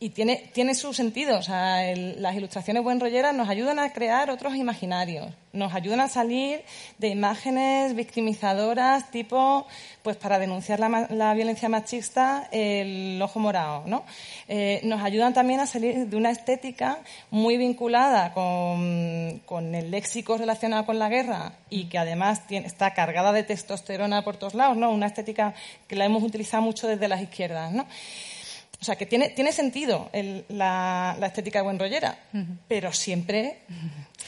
Y 0.00 0.10
tiene, 0.10 0.50
tiene 0.52 0.76
su 0.76 0.94
sentido. 0.94 1.38
O 1.38 1.42
sea, 1.42 1.90
el- 1.90 2.22
las 2.22 2.36
ilustraciones 2.36 2.84
buen 2.84 3.00
rolleras 3.00 3.34
nos 3.34 3.48
ayudan 3.48 3.80
a 3.80 3.92
crear 3.92 4.30
otros 4.30 4.54
imaginarios. 4.54 5.26
Nos 5.52 5.74
ayudan 5.74 5.98
a 6.00 6.08
salir 6.08 6.62
de 6.98 7.08
imágenes 7.08 7.94
victimizadoras, 7.96 9.10
tipo, 9.10 9.66
pues 10.04 10.16
para 10.16 10.38
denunciar 10.38 10.78
la, 10.78 11.08
la 11.10 11.34
violencia 11.34 11.68
machista, 11.68 12.48
el 12.52 13.20
ojo 13.20 13.40
morado, 13.40 13.82
¿no? 13.86 14.04
Eh, 14.46 14.80
nos 14.84 15.02
ayudan 15.02 15.34
también 15.34 15.58
a 15.58 15.66
salir 15.66 16.06
de 16.06 16.16
una 16.16 16.30
estética 16.30 16.98
muy 17.30 17.56
vinculada 17.56 18.32
con, 18.34 19.40
con 19.46 19.74
el 19.74 19.90
léxico 19.90 20.36
relacionado 20.38 20.86
con 20.86 20.98
la 21.00 21.08
guerra 21.08 21.54
y 21.70 21.86
que 21.86 21.98
además 21.98 22.46
tiene- 22.46 22.66
está 22.68 22.94
cargada 22.94 23.32
de 23.32 23.42
testosterona 23.42 24.22
por 24.22 24.36
todos 24.36 24.54
lados, 24.54 24.76
¿no? 24.76 24.90
Una 24.90 25.06
estética 25.06 25.54
que 25.88 25.96
la 25.96 26.04
hemos 26.04 26.22
utilizado 26.22 26.62
mucho 26.62 26.86
desde 26.86 27.08
las 27.08 27.20
izquierdas, 27.20 27.72
¿no? 27.72 27.86
O 28.80 28.84
sea, 28.84 28.94
que 28.96 29.06
tiene, 29.06 29.30
tiene 29.30 29.50
sentido 29.50 30.08
el- 30.12 30.44
la, 30.48 31.16
la 31.18 31.26
estética 31.26 31.62
buen 31.62 31.78
rollera, 31.80 32.16
pero 32.68 32.92
siempre... 32.92 33.58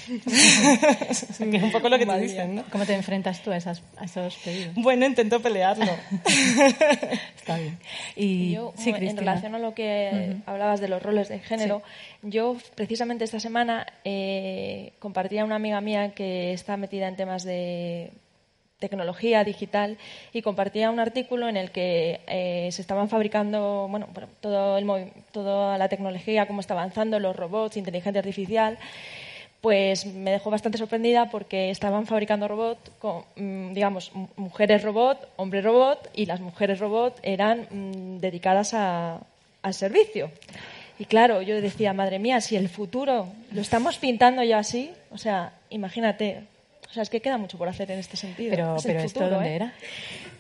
que 0.09 0.16
es 1.57 1.62
un 1.62 1.70
poco 1.72 1.88
lo 1.88 1.98
que 1.98 2.07
te 2.07 2.18
dicen. 2.18 2.57
¿no? 2.57 2.64
¿Cómo 2.70 2.84
te 2.84 2.94
enfrentas 2.94 3.42
tú 3.42 3.53
a, 3.53 3.57
esas, 3.57 3.82
a 3.96 4.05
esos 4.07 4.34
pedidos? 4.38 4.74
Bueno, 4.74 5.07
intento 5.07 5.40
pelearlo. 5.40 5.86
Está 7.36 7.57
bien. 7.59 7.78
Y 8.16 8.53
Yo, 8.53 8.72
sí, 8.76 8.90
en 8.90 9.16
relación 9.16 9.55
a 9.55 9.59
lo 9.59 9.74
que 9.74 10.36
hablabas 10.46 10.80
de 10.80 10.88
los 10.88 11.03
roles 11.03 11.28
de 11.28 11.38
género, 11.38 11.82
yo 12.22 12.57
precisamente 12.74 13.24
esta 13.24 13.40
semana 13.40 13.86
eh, 14.05 14.92
compartía 14.98 15.44
una 15.44 15.57
amiga 15.57 15.80
mía 15.80 16.12
que 16.14 16.53
está 16.53 16.76
metida 16.76 17.07
en 17.09 17.16
temas 17.16 17.44
de 17.44 18.11
tecnología 18.81 19.45
digital 19.45 19.97
y 20.33 20.43
compartía 20.43 20.91
un 20.91 20.99
artículo 20.99 21.49
en 21.49 21.57
el 21.57 21.70
que 21.70 22.20
eh, 22.26 22.68
se 22.72 22.83
estaban 22.83 23.09
fabricando 23.09 23.87
bueno, 23.89 24.09
todo 24.41 24.78
el 24.78 25.12
toda 25.31 25.78
la 25.78 25.89
tecnología, 25.89 26.47
cómo 26.49 26.61
está 26.61 26.74
avanzando, 26.74 27.20
los 27.20 27.37
robots, 27.37 27.76
inteligencia 27.76 28.18
artificial 28.18 28.76
pues 29.61 30.07
me 30.07 30.31
dejó 30.31 30.51
bastante 30.51 30.78
sorprendida 30.78 31.28
porque 31.31 31.68
estaban 31.68 32.07
fabricando 32.07 32.49
robots 32.49 32.91
con, 32.99 33.24
mm, 33.37 33.74
digamos, 33.74 34.11
mujeres 34.37 34.83
robot, 34.83 35.28
hombre 35.37 35.61
robot, 35.61 36.09
y 36.14 36.24
las 36.24 36.41
mujeres 36.41 36.78
robot 36.78 37.18
eran 37.22 37.66
mm, 37.70 38.20
dedicadas 38.20 38.72
a- 38.72 39.20
al 39.62 39.74
servicio. 39.74 40.31
Y 40.99 41.05
claro, 41.05 41.43
yo 41.43 41.61
decía, 41.61 41.93
madre 41.93 42.18
mía, 42.18 42.41
si 42.41 42.57
el 42.57 42.70
futuro 42.70 43.26
lo 43.53 43.61
estamos 43.61 43.99
pintando 43.99 44.43
ya 44.43 44.59
así, 44.61 44.93
o 45.11 45.18
sea, 45.18 45.53
imagínate. 45.68 46.45
O 46.91 46.93
sea, 46.93 47.05
es 47.05 47.11
que 47.11 47.20
queda 47.20 47.38
mucho 47.38 47.57
por 47.57 47.68
hacer 47.68 47.88
en 47.93 48.01
este 48.01 48.16
sentido. 48.16 48.51
Pero, 48.51 48.76
Es 48.76 48.82
pero 48.84 48.99
¿esto 49.01 49.20
futuro, 49.20 49.36
dónde 49.36 49.53
¿eh? 49.53 49.55
era? 49.57 49.72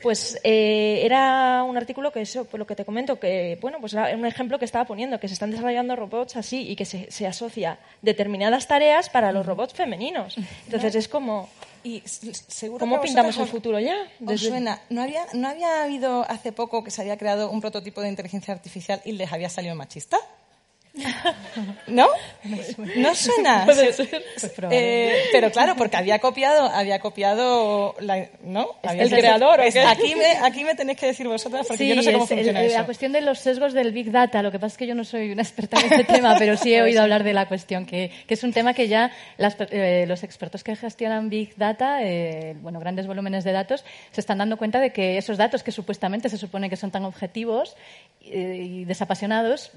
Pues 0.02 0.40
eh, 0.42 1.00
era 1.04 1.62
un 1.62 1.76
artículo 1.76 2.10
que 2.10 2.22
eso, 2.22 2.44
por 2.44 2.58
lo 2.58 2.66
que 2.66 2.74
te 2.74 2.84
comento, 2.84 3.20
que 3.20 3.56
bueno, 3.60 3.78
pues 3.80 3.92
era 3.92 4.14
un 4.16 4.26
ejemplo 4.26 4.58
que 4.58 4.64
estaba 4.64 4.84
poniendo, 4.84 5.20
que 5.20 5.28
se 5.28 5.34
están 5.34 5.50
desarrollando 5.50 5.94
robots 5.94 6.36
así 6.36 6.68
y 6.68 6.74
que 6.74 6.84
se, 6.84 7.10
se 7.10 7.26
asocia 7.26 7.78
determinadas 8.02 8.66
tareas 8.66 9.10
para 9.10 9.30
los 9.30 9.46
robots 9.46 9.74
femeninos. 9.74 10.36
Entonces 10.64 10.94
es 10.96 11.06
como, 11.06 11.48
Y 11.84 12.02
seguro 12.06 12.80
¿cómo 12.80 13.00
que 13.00 13.06
pintamos 13.06 13.36
el 13.38 13.46
futuro 13.46 13.78
ya? 13.78 13.94
¿Os 14.20 14.26
Desde- 14.26 14.48
suena? 14.48 14.80
¿No 14.90 15.02
había, 15.02 15.26
¿No 15.34 15.48
había 15.48 15.84
habido 15.84 16.24
hace 16.28 16.50
poco 16.50 16.82
que 16.82 16.90
se 16.90 17.02
había 17.02 17.16
creado 17.16 17.50
un 17.50 17.60
prototipo 17.60 18.00
de 18.00 18.08
inteligencia 18.08 18.52
artificial 18.54 19.00
y 19.04 19.12
les 19.12 19.32
había 19.32 19.48
salido 19.50 19.74
machista? 19.76 20.18
¿No? 21.86 22.08
¿No 22.96 23.14
suena? 23.14 23.62
Puede 23.64 23.92
Se- 23.92 24.06
ser. 24.06 24.22
Pues 24.34 24.44
eh, 24.44 24.52
probablemente. 24.56 25.18
pero 25.32 25.50
claro, 25.50 25.74
porque 25.76 25.96
había 25.96 26.18
copiado, 26.18 26.66
había 26.66 26.98
copiado, 26.98 27.94
la- 28.00 28.26
¿no? 28.42 28.66
Había- 28.82 29.02
el 29.04 29.10
creador, 29.10 29.60
aquí, 29.60 30.14
me, 30.14 30.26
aquí 30.42 30.64
me 30.64 30.74
tenéis 30.74 30.98
que 30.98 31.06
decir 31.06 31.28
vosotras 31.28 31.66
porque 31.68 31.86
yo 31.86 31.94
no 31.94 32.02
sé 32.02 32.12
cómo 32.12 32.24
es 32.24 32.30
funciona 32.30 32.62
eh, 32.62 32.66
eso. 32.66 32.78
la 32.78 32.84
cuestión 32.84 33.12
de 33.12 33.20
los 33.20 33.38
sesgos 33.38 33.72
del 33.72 33.92
Big 33.92 34.10
Data. 34.10 34.42
Lo 34.42 34.50
que 34.50 34.58
pasa 34.58 34.74
es 34.74 34.78
que 34.78 34.86
yo 34.86 34.94
no 34.94 35.04
soy 35.04 35.30
una 35.32 35.42
experta 35.42 35.78
en 35.80 35.86
este 35.92 36.04
tema, 36.04 36.34
pero 36.38 36.56
sí 36.56 36.74
he 36.74 36.82
oído 36.82 37.02
hablar 37.02 37.22
de 37.24 37.32
la 37.34 37.46
cuestión, 37.46 37.86
que, 37.86 38.10
que 38.26 38.34
es 38.34 38.42
un 38.42 38.52
tema 38.52 38.74
que 38.74 38.88
ya 38.88 39.12
las 39.38 39.56
eh, 39.70 40.04
los 40.08 40.22
expertos 40.22 40.64
que 40.64 40.74
gestionan 40.76 41.28
Big 41.30 41.54
Data, 41.56 42.02
eh, 42.02 42.56
bueno, 42.60 42.80
grandes 42.80 43.06
volúmenes 43.06 43.44
de 43.44 43.52
datos, 43.52 43.84
se 44.10 44.20
están 44.20 44.38
dando 44.38 44.56
cuenta 44.56 44.80
de 44.80 44.92
que 44.92 45.18
esos 45.18 45.36
datos 45.38 45.62
que 45.62 45.72
supuestamente 45.72 46.28
se 46.28 46.36
supone 46.38 46.68
que 46.68 46.76
son 46.76 46.90
tan 46.90 47.04
objetivos 47.04 47.76
y 48.20 48.84
desapasionados, 48.84 49.72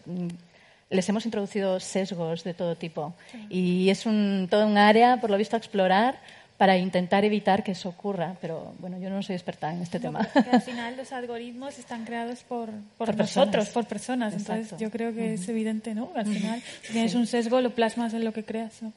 les 0.94 1.10
hemos 1.10 1.26
introducido 1.26 1.80
sesgos 1.80 2.44
de 2.44 2.54
todo 2.54 2.76
tipo. 2.76 3.14
Y 3.50 3.90
es 3.90 4.06
un, 4.06 4.48
todo 4.50 4.68
un 4.68 4.78
área, 4.78 5.20
por 5.20 5.30
lo 5.30 5.38
visto, 5.38 5.56
a 5.56 5.60
explorar 5.60 6.20
para 6.58 6.78
intentar 6.78 7.26
evitar 7.26 7.64
que 7.64 7.72
eso 7.72 7.90
ocurra. 7.90 8.36
Pero 8.40 8.74
bueno, 8.80 9.00
yo 9.00 9.10
no 9.10 9.22
soy 9.24 9.36
experta 9.36 9.74
en 9.74 9.82
este 9.82 10.00
tema. 10.00 10.28
Porque 10.34 10.52
al 10.52 10.62
final 10.70 10.96
los 10.96 11.12
algoritmos 11.12 11.80
están 11.80 12.06
creados 12.06 12.44
por, 12.44 12.70
por, 12.98 13.08
Por 13.08 13.18
nosotros, 13.18 13.66
personas. 13.68 13.70
por 13.74 13.86
personas. 13.86 14.34
Entonces 14.34 14.80
yo 14.80 14.92
creo 14.92 15.14
que 15.14 15.34
es 15.34 15.50
evidente, 15.50 15.96
¿no? 15.96 16.12
Al 16.16 16.26
final, 16.28 16.62
si 16.84 16.94
tienes 16.94 17.16
un 17.16 17.28
sesgo, 17.28 17.60
lo 17.60 17.72
plasmas 17.72 18.14
en 18.14 18.24
lo 18.24 18.32
que 18.32 18.46
creas, 18.46 18.82
¿no? 18.82 18.94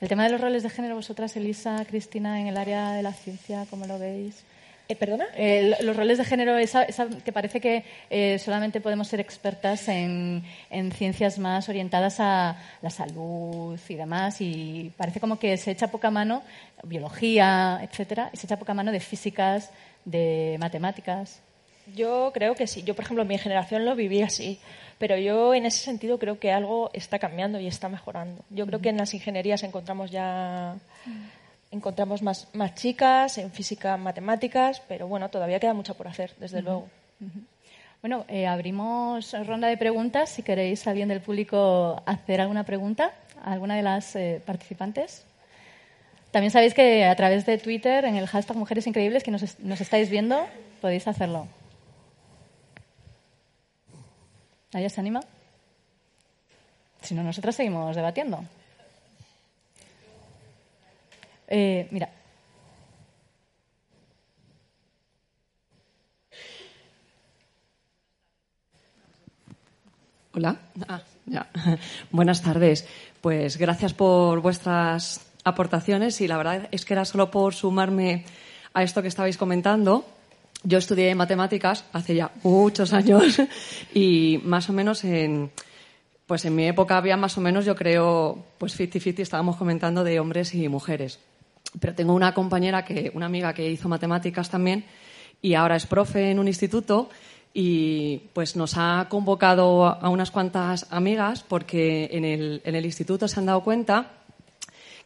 El 0.00 0.08
tema 0.08 0.24
de 0.24 0.30
los 0.30 0.40
roles 0.40 0.62
de 0.62 0.68
género, 0.68 0.94
vosotras, 0.96 1.34
Elisa, 1.36 1.82
Cristina, 1.88 2.40
en 2.40 2.48
el 2.48 2.58
área 2.58 2.92
de 2.92 3.02
la 3.02 3.12
ciencia, 3.14 3.64
¿cómo 3.70 3.86
lo 3.86 3.98
veis? 3.98 4.44
Eh, 4.88 4.94
¿Perdona? 4.94 5.26
Eh, 5.36 5.74
lo- 5.80 5.86
los 5.86 5.96
roles 5.96 6.16
de 6.18 6.24
género, 6.24 6.56
esa, 6.58 6.84
esa 6.84 7.08
que 7.08 7.32
parece 7.32 7.60
que 7.60 7.84
eh, 8.08 8.38
solamente 8.38 8.80
podemos 8.80 9.08
ser 9.08 9.18
expertas 9.18 9.88
en, 9.88 10.44
en 10.70 10.92
ciencias 10.92 11.38
más 11.40 11.68
orientadas 11.68 12.20
a 12.20 12.56
la 12.82 12.90
salud 12.90 13.78
y 13.88 13.94
demás, 13.96 14.40
y 14.40 14.92
parece 14.96 15.18
como 15.18 15.40
que 15.40 15.56
se 15.56 15.72
echa 15.72 15.88
poca 15.88 16.10
mano, 16.12 16.42
biología, 16.84 17.80
etcétera, 17.82 18.30
y 18.32 18.36
se 18.36 18.46
echa 18.46 18.58
poca 18.58 18.74
mano 18.74 18.92
de 18.92 19.00
físicas, 19.00 19.70
de 20.04 20.56
matemáticas. 20.60 21.40
Yo 21.94 22.30
creo 22.34 22.54
que 22.54 22.66
sí. 22.66 22.82
Yo, 22.84 22.94
por 22.94 23.04
ejemplo, 23.04 23.22
en 23.22 23.28
mi 23.28 23.38
generación 23.38 23.84
lo 23.84 23.94
viví 23.96 24.22
así. 24.22 24.58
Pero 24.98 25.16
yo, 25.18 25.52
en 25.54 25.66
ese 25.66 25.84
sentido, 25.84 26.18
creo 26.18 26.38
que 26.40 26.50
algo 26.50 26.90
está 26.94 27.18
cambiando 27.18 27.60
y 27.60 27.66
está 27.66 27.88
mejorando. 27.88 28.42
Yo 28.50 28.66
creo 28.66 28.80
que 28.80 28.88
en 28.88 28.96
las 28.96 29.14
ingenierías 29.14 29.62
encontramos 29.62 30.10
ya 30.10 30.74
encontramos 31.70 32.22
más, 32.22 32.48
más 32.54 32.74
chicas, 32.74 33.38
en 33.38 33.50
física, 33.50 33.96
matemáticas, 33.96 34.82
pero 34.88 35.08
bueno, 35.08 35.28
todavía 35.30 35.60
queda 35.60 35.74
mucho 35.74 35.94
por 35.94 36.08
hacer, 36.08 36.34
desde 36.38 36.62
luego. 36.62 36.88
Bueno, 38.02 38.24
eh, 38.28 38.46
abrimos 38.46 39.34
ronda 39.46 39.68
de 39.68 39.76
preguntas. 39.76 40.30
Si 40.30 40.42
queréis 40.42 40.86
alguien 40.86 41.08
del 41.08 41.20
público 41.20 42.02
hacer 42.06 42.40
alguna 42.40 42.64
pregunta 42.64 43.12
a 43.42 43.52
alguna 43.52 43.74
de 43.74 43.82
las 43.82 44.14
eh, 44.16 44.40
participantes. 44.44 45.24
También 46.30 46.50
sabéis 46.50 46.74
que 46.74 47.04
a 47.04 47.16
través 47.16 47.46
de 47.46 47.58
Twitter, 47.58 48.04
en 48.04 48.16
el 48.16 48.26
hashtag 48.26 48.56
Mujeres 48.56 48.86
Increíbles, 48.86 49.24
que 49.24 49.30
nos, 49.30 49.58
nos 49.60 49.80
estáis 49.80 50.10
viendo, 50.10 50.46
podéis 50.80 51.08
hacerlo. 51.08 51.48
¿Nadie 54.72 54.90
se 54.90 55.00
anima? 55.00 55.20
Si 57.00 57.14
no, 57.14 57.22
nosotros 57.22 57.54
seguimos 57.54 57.96
debatiendo. 57.96 58.44
Eh, 61.48 61.88
mira, 61.90 62.10
Hola. 70.36 70.54
Ah, 70.86 71.00
ya. 71.24 71.46
Buenas 72.10 72.42
tardes. 72.42 72.86
Pues 73.22 73.56
gracias 73.56 73.94
por 73.94 74.42
vuestras 74.42 75.22
aportaciones 75.44 76.20
y 76.20 76.28
la 76.28 76.36
verdad 76.36 76.68
es 76.72 76.84
que 76.84 76.92
era 76.92 77.06
solo 77.06 77.30
por 77.30 77.54
sumarme 77.54 78.26
a 78.74 78.82
esto 78.82 79.00
que 79.00 79.08
estabais 79.08 79.38
comentando. 79.38 80.04
Yo 80.62 80.76
estudié 80.76 81.14
matemáticas 81.14 81.86
hace 81.94 82.16
ya 82.16 82.32
muchos 82.42 82.92
años 82.92 83.40
y 83.94 84.38
más 84.44 84.68
o 84.68 84.74
menos 84.74 85.04
en 85.04 85.50
pues 86.26 86.44
en 86.44 86.54
mi 86.54 86.66
época 86.66 86.98
había 86.98 87.16
más 87.16 87.38
o 87.38 87.40
menos, 87.40 87.64
yo 87.64 87.74
creo, 87.74 88.44
pues 88.58 88.78
50-50 88.78 89.20
estábamos 89.20 89.56
comentando 89.56 90.04
de 90.04 90.20
hombres 90.20 90.54
y 90.54 90.68
mujeres. 90.68 91.18
Pero 91.80 91.94
tengo 91.94 92.14
una 92.14 92.32
compañera 92.32 92.84
que, 92.84 93.10
una 93.14 93.26
amiga 93.26 93.52
que 93.52 93.70
hizo 93.70 93.88
matemáticas 93.88 94.50
también 94.50 94.84
y 95.42 95.54
ahora 95.54 95.76
es 95.76 95.86
profe 95.86 96.30
en 96.30 96.38
un 96.38 96.48
instituto 96.48 97.10
y 97.52 98.18
pues 98.32 98.56
nos 98.56 98.74
ha 98.76 99.06
convocado 99.08 99.86
a 99.86 100.08
unas 100.08 100.30
cuantas 100.30 100.86
amigas 100.90 101.42
porque 101.42 102.10
en 102.12 102.24
el, 102.24 102.62
en 102.64 102.74
el 102.74 102.84
instituto 102.84 103.28
se 103.28 103.40
han 103.40 103.46
dado 103.46 103.62
cuenta 103.62 104.12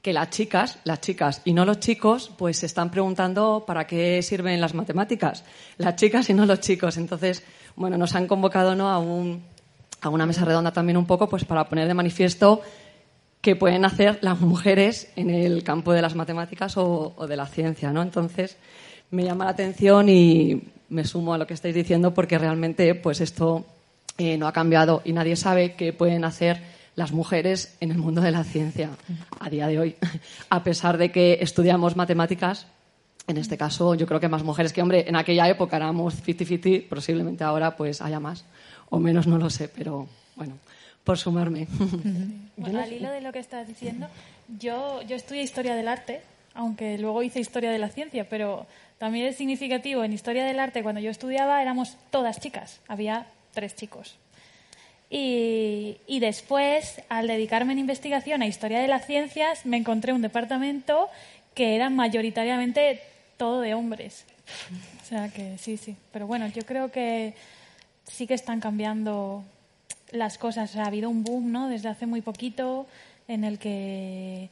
que 0.03 0.13
las 0.13 0.31
chicas, 0.31 0.79
las 0.85 1.01
chicas 1.01 1.43
y 1.45 1.53
no 1.53 1.65
los 1.65 1.79
chicos, 1.79 2.33
pues 2.37 2.59
se 2.59 2.67
están 2.67 2.91
preguntando 2.91 3.65
para 3.67 3.87
qué 3.87 4.23
sirven 4.23 4.61
las 4.61 4.75
matemáticas, 4.75 5.45
las 5.77 5.97
chicas 5.97 6.31
y 6.31 6.35
no 6.35 6.47
los 6.47 6.61
chicos. 6.61 6.97
Entonces, 6.97 7.45
bueno, 7.77 7.99
nos 7.99 8.15
han 8.15 8.27
convocado 8.27 8.75
¿no? 8.75 8.89
a, 8.89 8.99
un, 8.99 9.45
a 10.01 10.09
una 10.09 10.27
mesa 10.27 10.45
redonda 10.45 10.73
también 10.73 10.97
un 10.97 11.07
poco 11.07 11.29
pues 11.29 11.45
para 11.45 11.69
poner 11.69 11.87
de 11.87 11.95
manifiesto 11.95 12.63
qué 13.41 13.57
pueden 13.57 13.85
hacer 13.85 14.19
las 14.23 14.41
mujeres 14.41 15.11
en 15.17 15.31
el 15.31 15.63
campo 15.65 15.93
de 15.93 16.03
las 16.03 16.15
matemáticas 16.15 16.77
o, 16.77 17.15
o 17.17 17.27
de 17.27 17.37
la 17.37 17.47
ciencia, 17.47 17.93
¿no? 17.93 18.03
Entonces, 18.03 18.57
me 19.11 19.25
llama 19.25 19.45
la 19.45 19.51
atención 19.53 20.09
y 20.09 20.63
me 20.89 21.05
sumo 21.05 21.35
a 21.35 21.39
lo 21.39 21.47
que 21.47 21.55
estáis 21.55 21.75
diciendo 21.75 22.13
porque 22.13 22.39
realmente 22.39 22.95
pues 22.95 23.21
esto 23.21 23.65
eh, 24.19 24.37
no 24.37 24.47
ha 24.47 24.53
cambiado 24.53 25.03
y 25.05 25.13
nadie 25.13 25.37
sabe 25.37 25.75
qué 25.75 25.93
pueden 25.93 26.25
hacer 26.25 26.61
las 26.97 27.13
mujeres 27.13 27.77
en 27.81 27.91
el 27.91 27.99
mundo 27.99 28.21
de 28.21 28.33
la 28.33 28.45
ciencia 28.45 28.91
a 29.39 29.49
día 29.49 29.67
de 29.67 29.79
hoy. 29.79 29.97
A 30.51 30.63
pesar 30.63 30.99
de 30.99 31.11
que 31.11 31.39
estudiamos 31.41 31.97
matemáticas, 31.97 32.67
en 33.27 33.39
este 33.39 33.57
caso 33.57 33.95
yo 33.95 34.07
creo 34.07 34.21
que 34.21 34.29
más 34.29 34.43
mujeres 34.43 34.73
que 34.73 34.83
hombre, 34.83 35.05
en 35.09 35.17
aquella 35.17 35.49
época 35.49 35.77
éramos 35.77 36.23
50-50, 36.23 36.89
posiblemente 36.89 37.45
ahora 37.45 37.77
pues 37.77 38.03
haya 38.03 38.21
más 38.21 38.45
o 38.91 38.99
menos, 38.99 39.27
no 39.27 39.39
lo 39.39 39.49
sé, 39.49 39.69
pero 39.69 40.09
bueno, 40.37 40.59
por 41.05 41.19
sumarme. 41.19 41.67
Bueno, 42.61 42.79
al 42.83 42.93
hilo 42.93 43.11
de 43.11 43.23
lo 43.23 43.33
que 43.33 43.39
estás 43.39 43.67
diciendo, 43.67 44.07
yo, 44.59 45.01
yo 45.01 45.17
estudié 45.17 45.41
historia 45.41 45.75
del 45.75 45.89
arte, 45.89 46.21
aunque 46.53 46.99
luego 46.99 47.23
hice 47.23 47.41
historia 47.41 47.71
de 47.71 47.79
la 47.79 47.89
ciencia, 47.89 48.29
pero 48.29 48.67
también 48.99 49.25
es 49.25 49.37
significativo, 49.37 50.05
en 50.05 50.13
historia 50.13 50.45
del 50.45 50.59
arte, 50.59 50.83
cuando 50.83 51.01
yo 51.01 51.11
estudiaba, 51.11 51.63
éramos 51.63 51.97
todas 52.11 52.39
chicas, 52.39 52.81
había 52.87 53.25
tres 53.55 53.75
chicos. 53.75 54.19
Y, 55.09 55.97
y 56.07 56.21
después, 56.21 57.01
al 57.09 57.29
dedicarme 57.29 57.73
en 57.73 57.79
investigación 57.79 58.43
a 58.43 58.47
historia 58.47 58.81
de 58.81 58.89
las 58.89 59.07
ciencias, 59.07 59.65
me 59.65 59.79
encontré 59.79 60.13
un 60.13 60.21
departamento 60.21 61.09
que 61.55 61.77
era 61.77 61.89
mayoritariamente 61.89 63.01
todo 63.39 63.63
de 63.63 63.73
hombres. 63.73 64.27
O 65.03 65.05
sea 65.07 65.31
que 65.31 65.57
sí, 65.57 65.79
sí. 65.79 65.97
Pero 66.13 66.27
bueno, 66.27 66.47
yo 66.49 66.63
creo 66.67 66.91
que 66.93 67.35
sí 68.05 68.27
que 68.27 68.35
están 68.35 68.61
cambiando 68.61 69.45
las 70.13 70.39
cosas. 70.39 70.71
O 70.71 70.73
sea, 70.75 70.85
ha 70.85 70.87
habido 70.87 71.11
un 71.11 71.25
boom, 71.25 71.53
¿no? 71.53 71.69
Desde 71.69 71.89
hace 71.89 72.07
muy 72.07 72.21
poquito 72.21 72.87
en 73.29 73.45
el 73.45 73.59
que 73.59 74.51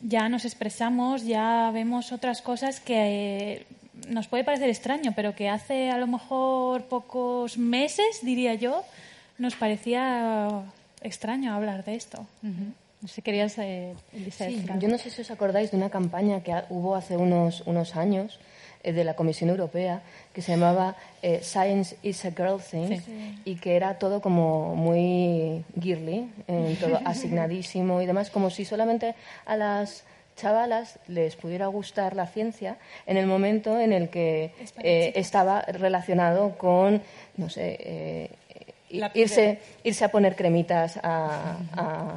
ya 0.00 0.28
nos 0.28 0.44
expresamos, 0.44 1.24
ya 1.24 1.70
vemos 1.72 2.12
otras 2.12 2.42
cosas 2.42 2.80
que 2.80 3.66
nos 4.08 4.28
puede 4.28 4.44
parecer 4.44 4.68
extraño, 4.68 5.12
pero 5.14 5.34
que 5.34 5.48
hace 5.48 5.90
a 5.90 5.98
lo 5.98 6.06
mejor 6.06 6.84
pocos 6.84 7.58
meses, 7.58 8.20
diría 8.22 8.54
yo, 8.54 8.84
nos 9.38 9.56
parecía 9.56 10.62
extraño 11.02 11.54
hablar 11.54 11.84
de 11.84 11.94
esto. 11.94 12.26
no 12.42 13.08
sé, 13.08 13.22
querías, 13.22 13.56
eh, 13.58 13.94
Elisa, 14.12 14.46
Sí, 14.46 14.64
yo 14.80 14.88
no 14.88 14.98
sé 14.98 15.10
si 15.10 15.20
os 15.20 15.30
acordáis 15.30 15.70
de 15.70 15.76
una 15.76 15.90
campaña 15.90 16.42
que 16.42 16.52
hubo 16.70 16.96
hace 16.96 17.16
unos, 17.16 17.62
unos 17.66 17.96
años 17.96 18.38
eh, 18.38 18.57
de 18.92 19.04
la 19.04 19.14
Comisión 19.14 19.50
Europea 19.50 20.02
que 20.32 20.42
se 20.42 20.52
llamaba 20.52 20.96
eh, 21.22 21.40
Science 21.42 21.96
is 22.02 22.24
a 22.24 22.30
Girl 22.30 22.60
Thing 22.60 23.00
y 23.44 23.56
que 23.56 23.76
era 23.76 23.98
todo 23.98 24.20
como 24.20 24.74
muy 24.76 25.64
girly, 25.80 26.30
eh, 26.46 26.76
todo 26.80 27.00
asignadísimo 27.04 28.00
y 28.02 28.06
demás, 28.06 28.30
como 28.30 28.50
si 28.50 28.64
solamente 28.64 29.14
a 29.46 29.56
las 29.56 30.04
chavalas 30.36 31.00
les 31.08 31.34
pudiera 31.34 31.66
gustar 31.66 32.14
la 32.14 32.26
ciencia 32.28 32.76
en 33.06 33.16
el 33.16 33.26
momento 33.26 33.78
en 33.80 33.92
el 33.92 34.08
que 34.08 34.52
eh, 34.84 35.12
estaba 35.16 35.62
relacionado 35.62 36.56
con, 36.56 37.02
no 37.36 37.50
sé, 37.50 37.76
eh, 37.80 38.30
irse, 39.14 39.58
irse 39.82 40.04
a 40.04 40.10
poner 40.10 40.36
cremitas 40.36 40.96
a- 41.02 41.56
a, 41.72 42.14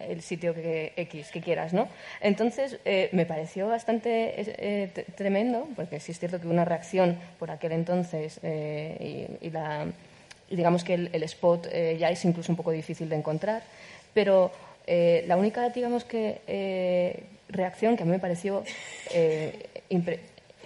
el 0.00 0.22
sitio 0.22 0.54
que, 0.54 0.92
X 0.96 1.30
que 1.30 1.40
quieras, 1.40 1.72
¿no? 1.72 1.88
Entonces, 2.20 2.78
eh, 2.84 3.08
me 3.12 3.26
pareció 3.26 3.68
bastante 3.68 4.34
eh, 4.36 4.88
t- 4.92 5.04
tremendo, 5.14 5.68
porque 5.76 6.00
sí 6.00 6.12
es 6.12 6.18
cierto 6.18 6.40
que 6.40 6.46
una 6.46 6.64
reacción 6.64 7.18
por 7.38 7.50
aquel 7.50 7.72
entonces 7.72 8.40
eh, 8.42 9.36
y, 9.40 9.50
la, 9.50 9.86
digamos 10.50 10.84
que 10.84 10.94
el, 10.94 11.22
spot 11.24 11.68
eh, 11.72 11.96
ya 11.98 12.10
es 12.10 12.24
incluso 12.24 12.52
un 12.52 12.56
poco 12.56 12.70
difícil 12.70 13.08
de 13.08 13.16
encontrar, 13.16 13.62
pero 14.14 14.50
eh, 14.86 15.24
la 15.26 15.36
única, 15.36 15.68
digamos 15.70 16.04
que, 16.04 16.40
eh, 16.46 17.24
reacción 17.48 17.96
que 17.96 18.02
a 18.02 18.06
mí 18.06 18.12
me 18.12 18.18
pareció 18.18 18.64
eh, 19.12 19.68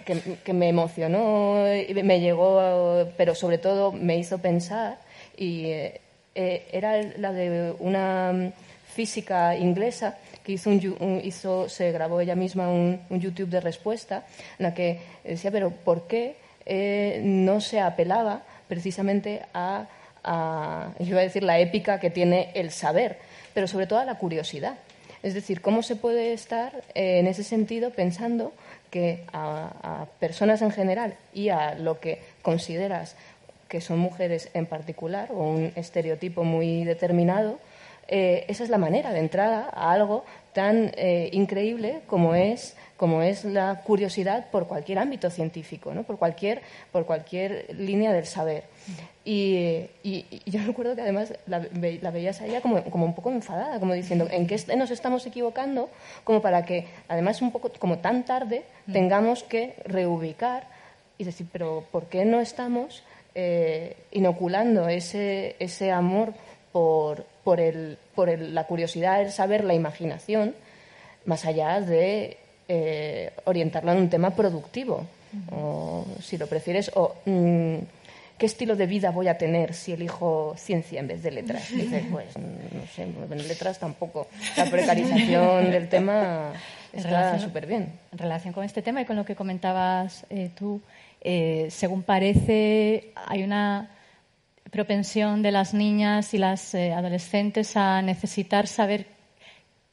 que, 0.05 0.19
que 0.43 0.53
me 0.53 0.69
emocionó 0.69 1.63
y 1.75 1.93
me 2.03 2.19
llegó, 2.19 3.07
pero 3.17 3.35
sobre 3.35 3.57
todo 3.57 3.91
me 3.91 4.17
hizo 4.17 4.39
pensar 4.39 4.97
y... 5.37 5.65
eh, 5.65 6.01
eh, 6.33 6.65
era 6.71 7.01
la 7.17 7.33
de 7.33 7.73
una 7.79 8.53
física 8.91 9.55
inglesa 9.55 10.17
que 10.43 10.53
hizo, 10.53 10.69
un, 10.69 10.95
un- 10.99 11.21
hizo 11.23 11.69
se 11.69 11.91
grabó 11.91 12.19
ella 12.21 12.35
misma 12.35 12.69
un, 12.69 12.99
un 13.09 13.19
YouTube 13.19 13.49
de 13.49 13.61
respuesta 13.61 14.25
en 14.59 14.63
la 14.63 14.73
que 14.73 14.99
decía, 15.23 15.51
pero 15.51 15.71
¿por 15.71 16.07
qué 16.07 16.35
eh, 16.65 17.21
no 17.23 17.61
se 17.61 17.79
apelaba 17.79 18.43
precisamente 18.67 19.41
a, 19.53 19.87
iba 20.99 21.19
a 21.19 21.23
decir, 21.23 21.43
la 21.43 21.59
épica 21.59 21.99
que 21.99 22.09
tiene 22.09 22.51
el 22.53 22.71
saber, 22.71 23.17
pero 23.53 23.67
sobre 23.67 23.87
todo 23.87 23.99
a 23.99 24.05
la 24.05 24.15
curiosidad? 24.17 24.75
Es 25.23 25.33
decir, 25.35 25.61
¿cómo 25.61 25.83
se 25.83 25.95
puede 25.95 26.33
estar 26.33 26.73
eh, 26.95 27.19
en 27.19 27.27
ese 27.27 27.43
sentido 27.43 27.91
pensando 27.91 28.53
que 28.89 29.23
a 29.31 30.05
personas 30.19 30.61
en 30.63 30.71
general 30.71 31.13
y 31.33 31.49
a 31.49 31.75
lo 31.75 31.99
que 31.99 32.19
consideras 32.41 33.15
que 33.69 33.79
son 33.81 33.99
mujeres 33.99 34.49
en 34.53 34.65
particular 34.65 35.29
o 35.31 35.47
un 35.47 35.71
estereotipo 35.75 36.43
muy 36.43 36.83
determinado, 36.83 37.57
eh, 38.11 38.45
esa 38.47 38.63
es 38.63 38.69
la 38.69 38.77
manera 38.77 39.11
de 39.11 39.19
entrada 39.19 39.69
a 39.73 39.91
algo 39.91 40.23
tan 40.53 40.91
eh, 40.97 41.29
increíble 41.31 42.01
como 42.07 42.35
es, 42.35 42.75
como 42.97 43.21
es 43.23 43.45
la 43.45 43.81
curiosidad 43.83 44.47
por 44.51 44.67
cualquier 44.67 44.99
ámbito 44.99 45.29
científico, 45.29 45.93
¿no? 45.93 46.03
por, 46.03 46.17
cualquier, 46.17 46.61
por 46.91 47.05
cualquier 47.05 47.73
línea 47.73 48.11
del 48.11 48.25
saber. 48.25 48.65
Y, 49.23 49.85
y- 50.03 50.25
y 50.29 50.41
yo 50.51 50.59
recuerdo 50.67 50.93
que 50.95 51.01
además 51.01 51.33
la, 51.47 51.65
la 52.01 52.11
veías 52.11 52.41
a 52.41 52.45
ella 52.47 52.59
como, 52.61 52.83
como 52.83 53.05
un 53.05 53.15
poco 53.15 53.31
enfadada, 53.31 53.79
como 53.79 53.93
diciendo, 53.93 54.27
¿en 54.29 54.45
qué 54.45 54.57
nos 54.75 54.91
estamos 54.91 55.25
equivocando? 55.25 55.89
Como 56.25 56.41
para 56.41 56.65
que, 56.65 56.87
además, 57.07 57.41
un 57.41 57.51
poco 57.51 57.71
como 57.79 57.99
tan 57.99 58.25
tarde, 58.25 58.63
tengamos 58.91 59.43
que 59.43 59.75
reubicar 59.85 60.67
y 61.17 61.23
decir, 61.23 61.47
pero 61.51 61.85
¿por 61.91 62.07
qué 62.07 62.25
no 62.25 62.41
estamos 62.41 63.03
eh, 63.35 63.95
inoculando 64.11 64.89
ese, 64.89 65.55
ese 65.59 65.91
amor 65.91 66.33
por, 66.73 67.25
por, 67.43 67.59
el, 67.59 67.97
por 68.15 68.29
el- 68.29 68.53
la 68.55 68.65
curiosidad, 68.65 69.21
el 69.21 69.31
saber, 69.31 69.63
la 69.63 69.73
imaginación, 69.73 70.53
más 71.25 71.45
allá 71.45 71.81
de 71.81 72.37
eh, 72.67 73.31
orientarlo 73.45 73.91
en 73.91 73.97
un 73.99 74.09
tema 74.09 74.31
productivo? 74.35 75.05
O, 75.51 76.05
si 76.21 76.37
lo 76.37 76.45
prefieres, 76.47 76.91
o 76.95 77.15
mm, 77.25 77.75
¿qué 78.37 78.45
estilo 78.45 78.75
de 78.75 78.85
vida 78.85 79.11
voy 79.11 79.29
a 79.29 79.37
tener 79.37 79.73
si 79.73 79.93
elijo 79.93 80.55
ciencia 80.57 80.99
en 80.99 81.07
vez 81.07 81.23
de 81.23 81.31
letras? 81.31 81.69
Dices, 81.73 82.03
pues 82.11 82.37
no 82.37 82.85
sé, 82.93 83.03
en 83.03 83.47
letras 83.47 83.79
tampoco. 83.79 84.27
La 84.57 84.65
precarización 84.65 85.71
del 85.71 85.87
tema 85.87 86.51
está 86.93 87.39
súper 87.39 87.65
bien. 87.65 87.93
En 88.11 88.17
relación 88.17 88.53
con 88.53 88.65
este 88.65 88.81
tema 88.81 89.01
y 89.01 89.05
con 89.05 89.15
lo 89.15 89.23
que 89.23 89.35
comentabas 89.37 90.25
eh, 90.29 90.49
tú, 90.53 90.81
eh, 91.21 91.67
según 91.71 92.03
parece, 92.03 93.11
hay 93.15 93.43
una 93.43 93.89
propensión 94.71 95.43
de 95.43 95.51
las 95.51 95.73
niñas 95.73 96.33
y 96.33 96.37
las 96.37 96.73
eh, 96.73 96.93
adolescentes 96.93 97.75
a 97.75 98.01
necesitar 98.01 98.67
saber 98.67 99.07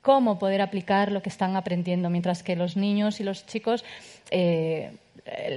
cómo 0.00 0.38
poder 0.38 0.62
aplicar 0.62 1.12
lo 1.12 1.20
que 1.20 1.28
están 1.28 1.56
aprendiendo, 1.56 2.08
mientras 2.08 2.42
que 2.42 2.56
los 2.56 2.76
niños 2.76 3.20
y 3.20 3.24
los 3.24 3.44
chicos, 3.46 3.84
eh, 4.30 4.92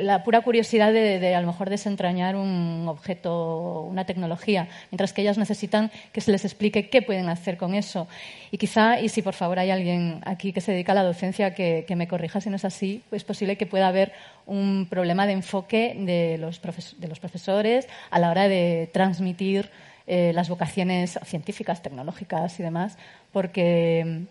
la 0.02 0.24
pura 0.24 0.42
curiosidad 0.42 0.92
de, 0.94 1.20
de, 1.20 1.36
a 1.36 1.42
lo 1.42 1.48
mejor 1.48 1.70
desentrañar 1.70 2.36
un 2.36 2.86
objeto, 2.88 3.82
una 3.82 4.06
tecnología, 4.06 4.68
mientras 4.92 5.14
que 5.14 5.22
ellas 5.22 5.38
necesitan 5.38 5.92
que 6.12 6.22
se 6.22 6.32
les 6.32 6.46
explique 6.46 6.90
qué 6.90 7.02
pueden 7.02 7.30
hacer 7.30 7.58
con 7.58 7.74
eso. 7.76 8.08
Y 8.52 8.58
quizá, 8.58 9.00
y 9.00 9.10
si 9.10 9.22
por 9.22 9.34
favor 9.34 9.60
hay 9.60 9.72
alguien 9.72 10.22
aquí 10.26 10.54
que 10.54 10.62
se 10.62 10.72
dedica 10.72 10.92
a 10.92 10.96
la 10.96 11.04
docencia 11.04 11.54
que, 11.54 11.86
me 11.96 12.08
corrija 12.08 12.42
si 12.42 12.50
no 12.50 12.56
es 12.56 12.66
así, 12.66 13.04
es 13.12 13.24
posible 13.24 13.56
que 13.58 13.66
pueda 13.66 13.88
haber 13.88 14.12
un 14.46 14.88
problema 14.90 15.28
de 15.28 15.34
enfoque 15.34 15.96
de 15.98 16.38
los, 16.38 16.62
profes- 16.62 16.96
de 16.98 17.08
los 17.08 17.20
profesores 17.20 17.88
a 18.10 18.20
la 18.20 18.30
hora 18.32 18.48
de 18.48 18.90
transmitir 18.94 19.70
eh, 20.08 20.32
las 20.34 20.50
vocaciones 20.50 21.20
científicas, 21.26 21.82
tecnológicas 21.82 22.60
y 22.60 22.64
demás, 22.64 22.98
porque 23.32 24.04
mm, 24.06 24.24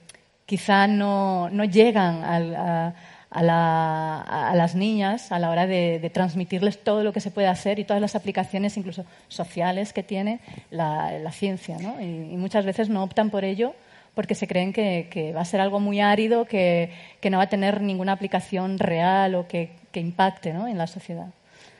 quizá 0.47 0.87
no, 0.89 1.49
no 1.51 1.65
llegan 1.65 2.25
al- 2.25 2.57
a, 2.57 2.95
a 3.31 3.43
la- 3.43 4.21
a 4.23 4.55
las 4.57 4.75
niñas 4.75 5.31
a 5.33 5.39
la 5.39 5.51
hora 5.51 5.67
de, 5.67 5.99
de 6.01 6.11
transmitirles 6.11 6.83
todo 6.83 7.05
lo 7.05 7.13
que 7.13 7.21
se 7.21 7.31
puede 7.31 7.47
hacer 7.47 7.79
y 7.79 7.85
todas 7.85 8.01
las 8.03 8.15
aplicaciones, 8.17 8.77
incluso 8.77 9.05
sociales, 9.29 9.93
que 9.93 10.03
tiene 10.03 10.41
la, 10.71 11.13
la 11.19 11.33
ciencia. 11.33 11.77
¿no? 11.81 12.01
Y, 12.01 12.05
y 12.05 12.37
muchas 12.37 12.65
veces 12.65 12.89
no 12.89 13.03
optan 13.05 13.31
por 13.31 13.45
ello 13.45 13.75
porque 14.15 14.35
se 14.35 14.49
creen 14.49 14.73
que, 14.73 15.07
que 15.11 15.33
va 15.33 15.43
a 15.43 15.45
ser 15.45 15.61
algo 15.61 15.79
muy 15.79 16.01
árido, 16.01 16.45
que, 16.45 16.93
que 17.21 17.31
no 17.31 17.39
va 17.39 17.45
a 17.45 17.49
tener 17.49 17.81
ninguna 17.81 18.13
aplicación 18.13 18.79
real 18.79 19.37
o 19.37 19.47
que, 19.47 19.71
que 19.93 20.01
impacte 20.01 20.53
¿no? 20.53 20.67
en 20.67 20.77
la 20.77 20.89
sociedad. 20.89 21.29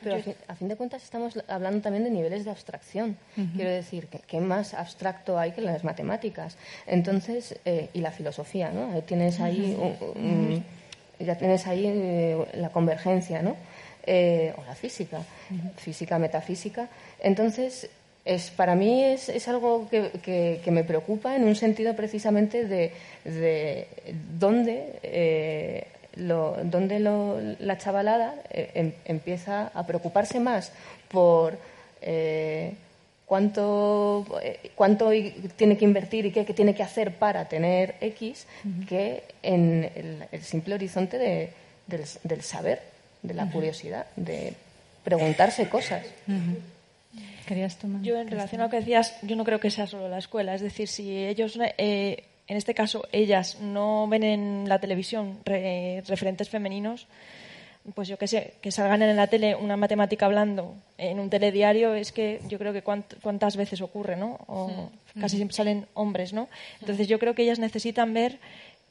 Pero 0.03 0.15
a 0.15 0.19
fin, 0.19 0.33
a 0.47 0.55
fin 0.55 0.67
de 0.67 0.75
cuentas 0.77 1.03
estamos 1.03 1.37
hablando 1.47 1.81
también 1.81 2.03
de 2.05 2.09
niveles 2.09 2.43
de 2.45 2.49
abstracción. 2.51 3.17
Quiero 3.55 3.69
decir, 3.69 4.07
que 4.07 4.17
¿qué 4.19 4.39
más 4.39 4.73
abstracto 4.73 5.37
hay 5.37 5.51
que 5.51 5.61
las 5.61 5.83
matemáticas? 5.83 6.57
Entonces, 6.87 7.59
eh, 7.65 7.89
y 7.93 7.99
la 7.99 8.09
filosofía, 8.11 8.71
¿no? 8.71 8.91
Ahí 8.93 9.01
tienes 9.03 9.39
ahí, 9.39 9.77
un- 9.77 10.23
un- 10.23 10.65
ya 11.25 11.35
tienes 11.35 11.67
ahí 11.67 11.85
eh, 11.87 12.37
la 12.53 12.69
convergencia, 12.69 13.41
¿no? 13.41 13.55
Eh, 14.05 14.53
o 14.57 14.63
la 14.65 14.73
física, 14.75 15.19
física, 15.77 16.17
metafísica. 16.17 16.87
Entonces, 17.21 17.89
es, 18.25 18.49
para 18.51 18.75
mí 18.75 19.03
es, 19.03 19.29
es 19.29 19.47
algo 19.47 19.87
que, 19.89 20.09
que- 20.23 20.61
que 20.63 20.71
me 20.71 20.83
preocupa 20.83 21.35
en 21.35 21.43
un 21.43 21.55
sentido 21.55 21.95
precisamente 21.95 22.65
de, 22.65 22.91
de 23.25 23.87
dónde, 24.39 24.99
eh, 25.03 25.87
lo, 26.15 26.57
dónde 26.63 26.99
lo- 26.99 27.39
la 27.59 27.77
chavalada 27.77 28.35
em- 28.51 28.93
empieza 29.05 29.71
a 29.73 29.85
preocuparse 29.85 30.39
más 30.39 30.71
por 31.09 31.57
eh, 32.01 32.73
cuánto, 33.31 34.25
eh, 34.43 34.71
cuánto 34.75 35.09
tiene 35.55 35.77
que 35.77 35.85
invertir 35.85 36.25
y 36.25 36.31
qué, 36.33 36.43
qué 36.43 36.53
tiene 36.53 36.75
que 36.75 36.83
hacer 36.83 37.15
para 37.15 37.47
tener 37.47 37.95
X 38.01 38.45
que 38.89 39.23
en 39.41 39.89
el, 39.95 40.25
el 40.33 40.41
simple 40.43 40.75
horizonte 40.75 41.17
de- 41.17 41.49
del, 41.87 42.01
del 42.23 42.41
saber, 42.41 42.81
de 43.21 43.33
la 43.33 43.49
curiosidad, 43.49 44.05
de 44.17 44.53
preguntarse 45.05 45.69
cosas. 45.69 46.05
¿Querías 47.47 47.77
tomar? 47.77 48.01
Yo, 48.01 48.19
en 48.19 48.27
relación 48.27 48.59
a 48.59 48.65
lo 48.65 48.69
que 48.69 48.77
decías, 48.81 49.15
yo 49.21 49.37
no 49.37 49.45
creo 49.45 49.61
que 49.61 49.71
sea 49.71 49.87
solo 49.87 50.09
la 50.09 50.17
escuela. 50.17 50.53
Es 50.53 50.59
decir, 50.61 50.89
si 50.89 51.15
ellos, 51.25 51.57
eh, 51.77 52.23
en 52.49 52.57
este 52.57 52.73
caso, 52.73 53.07
ellas 53.13 53.59
no 53.61 54.09
ven 54.09 54.23
en 54.23 54.67
la 54.67 54.79
televisión 54.79 55.39
re- 55.45 56.03
referentes 56.05 56.49
femeninos, 56.49 57.07
pues 57.95 58.07
yo 58.07 58.17
qué 58.17 58.27
sé, 58.27 58.53
que 58.61 58.71
salgan 58.71 59.01
en 59.01 59.15
la 59.15 59.27
tele 59.27 59.55
una 59.55 59.75
matemática 59.77 60.25
hablando 60.27 60.75
en 60.97 61.19
un 61.19 61.29
telediario, 61.29 61.95
es 61.95 62.11
que 62.11 62.39
yo 62.47 62.59
creo 62.59 62.73
que 62.73 62.83
cuánt- 62.83 63.15
cuántas 63.21 63.57
veces 63.57 63.81
ocurre, 63.81 64.15
¿no? 64.15 64.39
O 64.47 64.89
Sí. 65.13 65.19
casi 65.19 65.35
siempre 65.37 65.55
salen 65.57 65.87
hombres, 65.95 66.31
¿no? 66.33 66.47
Entonces 66.79 67.07
yo 67.07 67.17
creo 67.19 67.33
que 67.33 67.41
ellas 67.43 67.59
necesitan 67.59 68.13
ver 68.13 68.37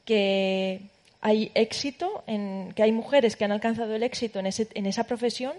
que 0.05 0.81
hay 1.21 1.51
éxito, 1.53 2.23
en, 2.27 2.73
que 2.75 2.83
hay 2.83 2.91
mujeres 2.91 3.35
que 3.35 3.45
han 3.45 3.51
alcanzado 3.51 3.95
el 3.95 4.03
éxito 4.03 4.39
en, 4.39 4.47
ese, 4.47 4.67
en 4.73 4.85
esa 4.87 5.03
profesión 5.05 5.53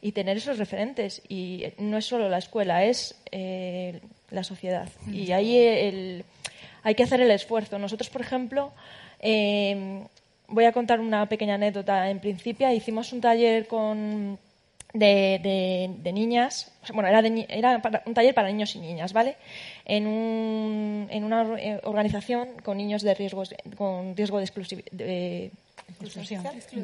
y 0.00 0.12
tener 0.12 0.36
esos 0.36 0.58
referentes. 0.58 1.22
Y 1.28 1.64
no 1.78 1.98
es 1.98 2.04
solo 2.06 2.28
la 2.28 2.38
escuela, 2.38 2.84
es 2.84 3.16
eh, 3.32 4.00
la 4.30 4.44
sociedad. 4.44 4.88
Y 5.12 5.32
ahí 5.32 5.56
el- 5.58 6.24
hay 6.84 6.94
que 6.94 7.02
hacer 7.02 7.20
el 7.20 7.30
esfuerzo. 7.32 7.78
Nosotros, 7.80 8.08
por 8.10 8.20
ejemplo, 8.20 8.70
eh, 9.20 10.04
voy 10.48 10.64
a 10.64 10.72
contar 10.72 11.00
una 11.00 11.26
pequeña 11.28 11.54
anécdota. 11.54 12.10
En 12.10 12.18
principio 12.20 12.70
hicimos 12.72 13.12
un 13.12 13.20
taller 13.20 13.66
con 13.66 14.38
de, 14.94 15.38
de- 15.42 15.90
de 16.02 16.12
niñas, 16.12 16.72
bueno, 16.94 17.08
era, 17.10 17.20
de 17.20 17.46
era 17.50 17.80
para- 17.82 18.02
un 18.06 18.14
taller 18.14 18.34
para 18.34 18.48
niños 18.48 18.74
y 18.74 18.78
niñas, 18.80 19.12
¿vale? 19.12 19.36
En, 19.84 20.06
un- 20.06 21.06
en 21.10 21.24
una 21.24 21.42
eh, 21.58 21.78
organización 21.84 22.48
con 22.64 22.78
niños 22.78 23.02
de 23.02 23.14
riesgos, 23.14 23.54
con 23.76 24.16
riesgo 24.16 24.38
de 24.38 24.44
exclusividad. 24.44 24.90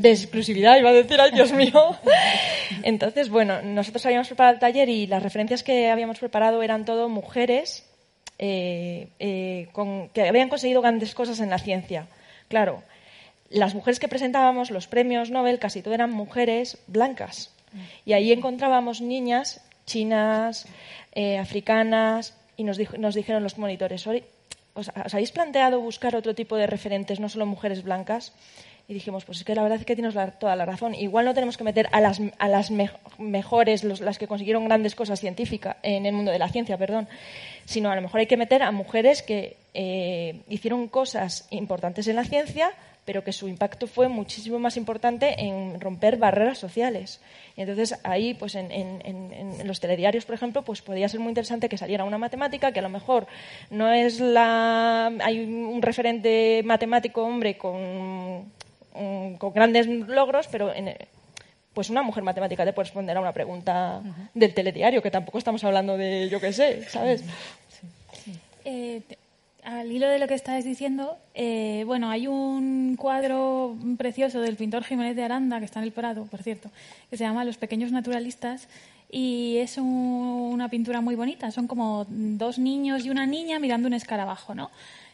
De 0.02 0.10
exclusividad, 0.10 0.76
iba 0.78 0.90
a 0.90 0.92
decir, 0.92 1.18
ay 1.20 1.30
Dios 1.32 1.52
mío. 1.52 1.96
Entonces, 2.82 3.28
bueno, 3.30 3.62
nosotros 3.62 4.04
habíamos 4.06 4.28
preparado 4.28 4.54
el 4.54 4.60
taller 4.60 4.88
y 4.88 5.06
las 5.06 5.22
referencias 5.22 5.62
que 5.62 5.90
habíamos 5.90 6.18
preparado 6.18 6.62
eran 6.62 6.84
todo 6.84 7.08
mujeres 7.08 7.84
eh, 8.38 9.08
eh, 9.18 9.68
con- 9.72 10.08
que 10.10 10.28
habían 10.28 10.48
conseguido 10.48 10.80
grandes 10.82 11.14
cosas 11.14 11.40
en 11.40 11.50
la 11.50 11.58
ciencia. 11.58 12.06
Claro, 12.48 12.82
las 13.54 13.74
mujeres 13.74 13.98
que 14.00 14.08
presentábamos 14.08 14.70
los 14.70 14.86
premios 14.86 15.30
Nobel 15.30 15.58
casi 15.58 15.80
todas 15.82 15.94
eran 15.98 16.10
mujeres 16.10 16.78
blancas. 16.86 17.50
Y 18.04 18.12
ahí 18.12 18.30
encontrábamos 18.32 19.00
niñas 19.00 19.60
chinas, 19.86 20.66
eh, 21.12 21.38
africanas, 21.38 22.34
y 22.56 22.64
nos, 22.64 22.76
dijo- 22.76 22.96
nos 22.98 23.14
dijeron 23.14 23.42
los 23.42 23.58
monitores, 23.58 24.06
"Ori, 24.06 24.22
¿os, 24.74 24.90
os 25.04 25.14
habéis 25.14 25.32
planteado 25.32 25.80
buscar 25.80 26.14
otro 26.16 26.34
tipo 26.34 26.56
de 26.56 26.66
referentes, 26.66 27.20
no 27.20 27.28
solo 27.28 27.46
mujeres 27.46 27.82
blancas? 27.82 28.32
Y 28.86 28.92
dijimos, 28.94 29.24
pues 29.24 29.38
es 29.38 29.44
que 29.44 29.54
la 29.54 29.62
verdad 29.62 29.80
es 29.80 29.86
que 29.86 29.94
tienes 29.96 30.14
la- 30.14 30.30
toda 30.32 30.54
la 30.56 30.66
razón. 30.66 30.94
Igual 30.94 31.24
no 31.24 31.32
tenemos 31.34 31.56
que 31.56 31.64
meter 31.64 31.88
a 31.92 32.00
las, 32.00 32.20
a 32.38 32.48
las 32.48 32.70
me- 32.70 32.90
mejores, 33.18 33.82
los- 33.82 34.00
las 34.00 34.18
que 34.18 34.28
consiguieron 34.28 34.66
grandes 34.66 34.94
cosas 34.94 35.20
científicas 35.20 35.76
en 35.82 36.04
el 36.06 36.12
mundo 36.12 36.30
de 36.30 36.38
la 36.38 36.48
ciencia, 36.50 36.76
perdón, 36.78 37.08
sino 37.64 37.90
a 37.90 37.96
lo 37.96 38.02
mejor 38.02 38.20
hay 38.20 38.26
que 38.26 38.36
meter 38.36 38.62
a 38.62 38.70
mujeres 38.72 39.22
que 39.22 39.56
eh, 39.74 40.42
hicieron 40.48 40.86
cosas 40.88 41.46
importantes 41.50 42.06
en 42.08 42.16
la 42.16 42.24
ciencia, 42.24 42.70
pero 43.04 43.22
que 43.22 43.32
su 43.32 43.48
impacto 43.48 43.86
fue 43.86 44.08
muchísimo 44.08 44.58
más 44.58 44.76
importante 44.76 45.40
en 45.42 45.80
romper 45.80 46.16
barreras 46.16 46.58
sociales. 46.58 47.20
Y 47.56 47.60
entonces 47.60 47.98
ahí, 48.02 48.34
pues 48.34 48.54
en, 48.54 48.70
en- 48.72 49.02
en- 49.04 49.32
en 49.60 49.66
los 49.66 49.78
telediarios, 49.80 50.24
por 50.24 50.34
ejemplo, 50.34 50.62
pues 50.62 50.80
podía 50.82 51.08
ser 51.08 51.20
muy 51.20 51.28
interesante 51.28 51.68
que 51.68 51.76
saliera 51.78 52.04
una 52.04 52.18
matemática 52.18 52.72
que 52.72 52.78
a 52.78 52.82
lo 52.82 52.88
mejor 52.88 53.26
no 53.70 53.92
es 53.92 54.20
la... 54.20 55.12
hay 55.22 55.40
un 55.44 55.82
referente 55.82 56.62
matemático 56.64 57.22
hombre 57.22 57.58
con, 57.58 58.50
con 59.38 59.52
grandes 59.52 59.86
logros, 59.86 60.46
pero 60.50 60.72
en, 60.74 60.94
pues 61.74 61.90
una 61.90 62.02
mujer 62.02 62.22
matemática 62.22 62.64
te 62.64 62.72
puede 62.72 62.86
responder 62.86 63.16
a 63.16 63.20
una 63.20 63.32
pregunta 63.32 64.00
del 64.32 64.54
telediario, 64.54 65.02
que 65.02 65.10
tampoco 65.10 65.38
estamos 65.38 65.62
hablando 65.64 65.96
de, 65.98 66.28
yo 66.30 66.40
qué 66.40 66.52
sé, 66.52 66.84
¿sabes? 66.88 67.22
Eh, 68.64 69.02
te- 69.06 69.18
al 69.64 69.90
hilo 69.90 70.08
de 70.08 70.18
lo 70.18 70.28
que 70.28 70.34
estabas 70.34 70.64
diciendo, 70.64 71.16
eh, 71.34 71.84
bueno, 71.86 72.10
hay 72.10 72.26
un 72.26 72.96
cuadro 72.96 73.76
precioso 73.96 74.40
del 74.40 74.56
pintor 74.56 74.84
Jiménez 74.84 75.16
de 75.16 75.24
Aranda, 75.24 75.58
que 75.58 75.64
está 75.64 75.80
en 75.80 75.84
el 75.86 75.92
Prado, 75.92 76.26
por 76.26 76.42
cierto, 76.42 76.70
que 77.10 77.16
se 77.16 77.24
llama 77.24 77.44
Los 77.44 77.56
pequeños 77.56 77.90
naturalistas, 77.90 78.68
y 79.10 79.56
es 79.58 79.78
un- 79.78 80.50
una 80.52 80.68
pintura 80.68 81.00
muy 81.00 81.14
bonita. 81.14 81.50
Son 81.50 81.66
como 81.66 82.04
dos 82.08 82.58
niños 82.58 83.04
y 83.04 83.10
una 83.10 83.26
niña 83.26 83.58
mirando 83.58 83.86
un 83.88 83.94
escarabajo, 83.94 84.54
¿no? 84.54 84.70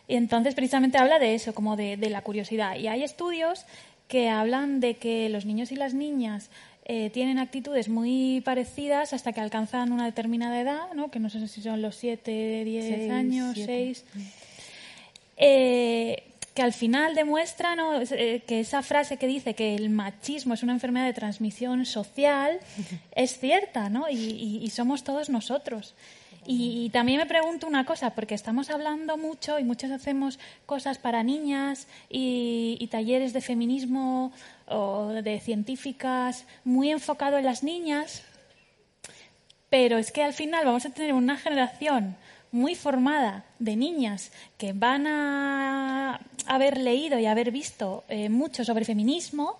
Y 0.09 0.17
entonces 0.17 0.55
precisamente 0.55 0.99
habla 0.99 1.19
de 1.19 1.35
eso, 1.35 1.55
como 1.55 1.77
de 1.77 1.97
la 2.11 2.23
curiosidad. 2.23 2.77
Y 2.77 2.89
hay 2.89 3.03
estudios 3.03 3.67
que 4.09 4.29
hablan 4.29 4.81
de 4.81 4.97
que 4.97 5.29
los 5.29 5.47
niños 5.47 5.71
y 5.71 5.77
las 5.77 5.95
niñas 5.95 6.51
eh, 6.93 7.09
tienen 7.11 7.39
actitudes 7.39 7.89
muy 7.89 8.41
parecidas 8.45 9.12
hasta 9.12 9.33
que 9.33 9.41
alcanzan 9.41 9.93
una 9.93 10.07
determinada 10.07 10.61
edad, 10.61 10.93
¿no? 10.95 11.09
que 11.12 11.21
no 11.21 11.31
sé 11.31 11.47
si 11.47 11.62
son 11.62 11.81
los 11.83 11.95
7, 11.95 12.65
10 12.65 12.85
Seis, 12.85 13.11
años, 13.12 13.53
siete. 13.55 13.95
6. 13.95 14.05
Eh, 15.37 16.25
que 16.55 16.62
al 16.62 16.73
final 16.73 17.15
demuestra 17.15 17.77
¿no? 17.77 18.01
Eh, 18.01 18.43
que 18.47 18.61
esa 18.61 18.83
frase 18.83 19.17
que 19.19 19.27
dice 19.29 19.55
que 19.55 19.75
el 19.77 19.89
machismo 19.89 20.55
es 20.55 20.62
una 20.65 20.73
enfermedad 20.73 21.07
de 21.07 21.12
transmisión 21.12 21.87
social 21.87 22.59
es 23.15 23.39
cierta, 23.39 23.89
¿no? 23.89 24.09
Y, 24.11 24.17
y- 24.17 24.61
y 24.65 24.71
somos 24.71 25.05
todos 25.05 25.31
nosotros. 25.31 25.95
Y, 26.47 26.91
también 26.91 27.19
me 27.19 27.27
pregunto 27.27 27.67
una 27.67 27.85
cosa, 27.85 28.15
porque 28.15 28.35
estamos 28.35 28.71
hablando 28.71 29.17
mucho 29.17 29.59
y 29.59 29.65
muchos 29.65 29.91
hacemos 29.91 30.39
cosas 30.67 30.99
para 30.99 31.23
niñas 31.23 31.87
y, 32.09 32.77
y 32.81 32.87
talleres 32.89 33.33
de 33.33 33.41
feminismo 33.41 34.33
o 34.67 35.09
de 35.09 35.41
científicas 35.41 36.47
muy 36.65 36.91
enfocado 36.91 37.37
en 37.39 37.45
las 37.45 37.62
niñas, 37.62 38.23
pero 39.69 39.99
es 39.99 40.12
que 40.12 40.23
al 40.23 40.33
final 40.33 40.65
vamos 40.65 40.87
a 40.87 40.91
tener 40.91 41.12
una 41.12 41.37
generación 41.37 42.17
muy 42.53 42.75
formada 42.75 43.45
de 43.59 43.77
niñas 43.77 44.33
que 44.59 44.73
van 44.73 45.07
a 45.07 46.21
haber 46.47 46.79
leído 46.79 47.19
y 47.19 47.27
haber 47.27 47.51
visto 47.51 48.05
eh, 48.09 48.29
mucho 48.29 48.65
sobre 48.65 48.85
feminismo, 48.85 49.57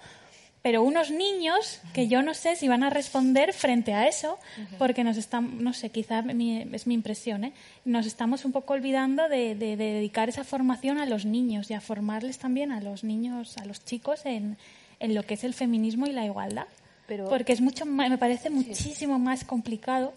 pero 0.63 0.83
unos 0.83 1.11
niños 1.11 1.81
que 1.95 2.07
yo 2.09 2.23
no 2.23 2.35
sé 2.35 2.55
si 2.57 2.69
van 2.69 2.83
a 2.83 2.91
responder 2.91 3.53
frente 3.55 3.95
a 3.95 4.07
eso, 4.07 4.39
porque 4.79 5.05
nos 5.05 5.17
están, 5.17 5.63
no 5.65 5.73
sé, 5.73 5.89
quizá 5.91 6.21
mi- 6.23 6.67
es 6.73 6.87
mi 6.87 6.95
impresión, 6.95 7.45
¿eh? 7.45 7.53
nos 7.87 8.05
estamos 8.07 8.45
un 8.45 8.53
poco 8.53 8.75
olvidando 8.75 9.29
de, 9.29 9.55
de- 9.55 9.77
de 9.77 9.93
dedicar 9.95 10.29
esa 10.29 10.45
formación 10.45 10.99
a 10.99 11.07
los 11.07 11.25
niños 11.25 11.71
y 11.71 11.75
a 11.75 11.81
formarles 11.81 12.39
también 12.39 12.73
a 12.73 12.81
los 12.81 13.05
niños, 13.05 13.57
a 13.57 13.65
los 13.65 13.85
chicos 13.85 14.27
en, 14.27 14.59
en 14.99 15.15
lo 15.15 15.23
que 15.23 15.35
es 15.35 15.45
el 15.45 15.55
feminismo 15.55 16.07
y 16.07 16.13
la 16.13 16.27
igualdad. 16.27 16.67
Pero- 17.07 17.29
porque 17.29 17.53
es 17.55 17.61
mucho 17.61 17.87
más- 17.87 18.11
me 18.11 18.19
parece 18.19 18.51
muchísimo 18.51 19.19
más 19.19 19.45
complicado 19.45 20.13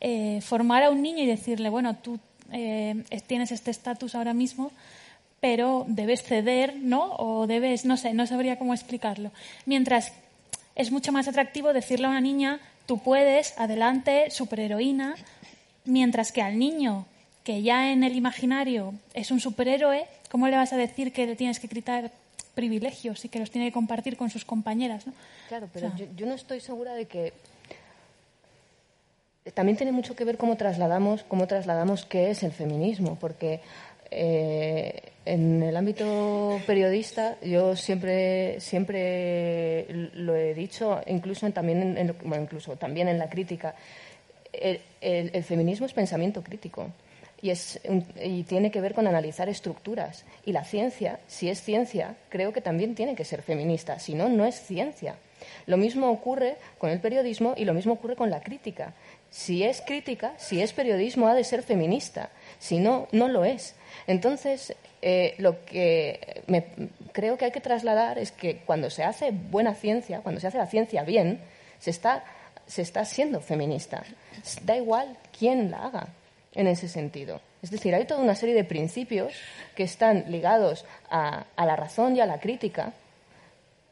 eh, 0.00 0.40
formar 0.40 0.82
a 0.82 0.90
un 0.90 1.00
niño 1.02 1.22
y 1.22 1.26
decirle, 1.26 1.68
bueno, 1.68 1.96
tú 1.96 2.18
eh, 2.50 3.04
es- 3.10 3.22
tienes 3.24 3.52
este 3.52 3.70
estatus 3.70 4.14
ahora 4.14 4.34
mismo, 4.34 4.72
pero 5.42 5.84
debes 5.88 6.22
ceder, 6.22 6.76
¿no? 6.76 7.16
O 7.16 7.48
debes, 7.48 7.84
no 7.84 7.96
sé, 7.96 8.14
no 8.14 8.28
sabría 8.28 8.60
cómo 8.60 8.74
explicarlo. 8.74 9.32
Mientras 9.66 10.12
es 10.76 10.92
mucho 10.92 11.10
más 11.10 11.26
atractivo 11.26 11.72
decirle 11.72 12.06
a 12.06 12.10
una 12.10 12.20
niña, 12.20 12.60
tú 12.86 12.98
puedes, 12.98 13.58
adelante, 13.58 14.30
superheroína, 14.30 15.16
mientras 15.84 16.30
que 16.30 16.42
al 16.42 16.60
niño 16.60 17.06
que 17.42 17.60
ya 17.60 17.90
en 17.90 18.04
el 18.04 18.14
imaginario 18.14 18.94
es 19.14 19.32
un 19.32 19.40
superhéroe, 19.40 20.06
¿cómo 20.30 20.46
le 20.46 20.56
vas 20.56 20.72
a 20.72 20.76
decir 20.76 21.12
que 21.12 21.26
le 21.26 21.34
tienes 21.34 21.58
que 21.58 21.66
quitar 21.66 22.12
privilegios 22.54 23.24
y 23.24 23.28
que 23.28 23.40
los 23.40 23.50
tiene 23.50 23.66
que 23.66 23.72
compartir 23.72 24.16
con 24.16 24.30
sus 24.30 24.44
compañeras? 24.44 25.08
¿no? 25.08 25.12
Claro, 25.48 25.68
pero 25.72 25.88
O 25.88 25.90
sea, 25.90 25.98
yo, 25.98 26.06
yo 26.14 26.26
no 26.26 26.34
estoy 26.34 26.60
segura 26.60 26.94
de 26.94 27.06
que 27.06 27.32
también 29.54 29.76
tiene 29.76 29.90
mucho 29.90 30.14
que 30.14 30.24
ver 30.24 30.36
cómo 30.36 30.56
trasladamos 30.56 31.24
cómo 31.24 31.48
trasladamos 31.48 32.04
qué 32.04 32.30
es 32.30 32.44
el 32.44 32.52
feminismo, 32.52 33.18
porque 33.20 33.60
eh, 34.14 35.12
en 35.24 35.62
el 35.62 35.76
ámbito 35.76 36.60
periodista 36.66 37.36
yo 37.42 37.76
siempre 37.76 38.60
siempre 38.60 39.86
lo 40.14 40.34
he 40.34 40.54
dicho, 40.54 41.00
incluso 41.06 41.48
también 41.50 41.96
en, 41.96 42.14
incluso 42.40 42.76
también 42.76 43.08
en 43.08 43.18
la 43.18 43.30
crítica, 43.30 43.74
el, 44.52 45.44
feminismo 45.44 45.86
es 45.86 45.92
pensamiento 45.92 46.42
crítico. 46.42 46.90
Y 47.42 48.44
tiene 48.44 48.70
que 48.70 48.80
ver 48.80 48.94
con 48.94 49.08
analizar 49.08 49.48
estructuras. 49.48 50.24
Y 50.46 50.52
la 50.52 50.64
ciencia, 50.64 51.18
si 51.26 51.48
es 51.48 51.60
ciencia, 51.60 52.14
creo 52.28 52.52
que 52.52 52.60
también 52.60 52.94
tiene 52.94 53.16
que 53.16 53.24
ser 53.24 53.42
feminista. 53.42 53.98
Si 53.98 54.14
no, 54.14 54.28
no 54.28 54.44
es 54.44 54.60
ciencia. 54.60 55.16
Lo 55.66 55.76
mismo 55.76 56.08
ocurre 56.08 56.56
con 56.78 56.90
el 56.90 57.00
periodismo 57.00 57.54
y 57.56 57.64
lo 57.64 57.74
mismo 57.74 57.94
ocurre 57.94 58.14
con 58.14 58.30
la 58.30 58.40
crítica. 58.40 58.94
Si 59.30 59.64
es 59.64 59.80
crítica, 59.80 60.34
si 60.36 60.62
es 60.62 60.72
periodismo, 60.72 61.26
ha 61.26 61.34
de 61.34 61.42
ser 61.42 61.62
feminista. 61.62 62.30
Si 62.62 62.78
no, 62.78 63.08
no 63.10 63.26
lo 63.26 63.44
es. 63.44 63.74
Entonces, 64.06 64.76
eh, 65.02 65.34
lo 65.38 65.64
que 65.64 66.44
me, 66.46 66.64
creo 67.10 67.36
que 67.36 67.46
hay 67.46 67.50
que 67.50 67.60
trasladar 67.60 68.20
es 68.20 68.30
que 68.30 68.58
cuando 68.58 68.88
se 68.88 69.02
hace 69.02 69.32
buena 69.32 69.74
ciencia, 69.74 70.20
cuando 70.20 70.40
se 70.40 70.46
hace 70.46 70.58
la 70.58 70.68
ciencia 70.68 71.02
bien, 71.02 71.40
se 71.80 71.90
está, 71.90 72.22
se 72.68 72.82
está 72.82 73.04
siendo 73.04 73.40
feminista. 73.40 74.04
Da 74.62 74.76
igual 74.76 75.18
quién 75.36 75.72
la 75.72 75.86
haga 75.86 76.06
en 76.54 76.68
ese 76.68 76.86
sentido. 76.86 77.40
Es 77.62 77.72
decir, 77.72 77.96
hay 77.96 78.04
toda 78.04 78.20
una 78.20 78.36
serie 78.36 78.54
de 78.54 78.62
principios 78.62 79.32
que 79.74 79.82
están 79.82 80.26
ligados 80.28 80.84
a, 81.10 81.46
a 81.56 81.66
la 81.66 81.74
razón 81.74 82.14
y 82.14 82.20
a 82.20 82.26
la 82.26 82.38
crítica 82.38 82.92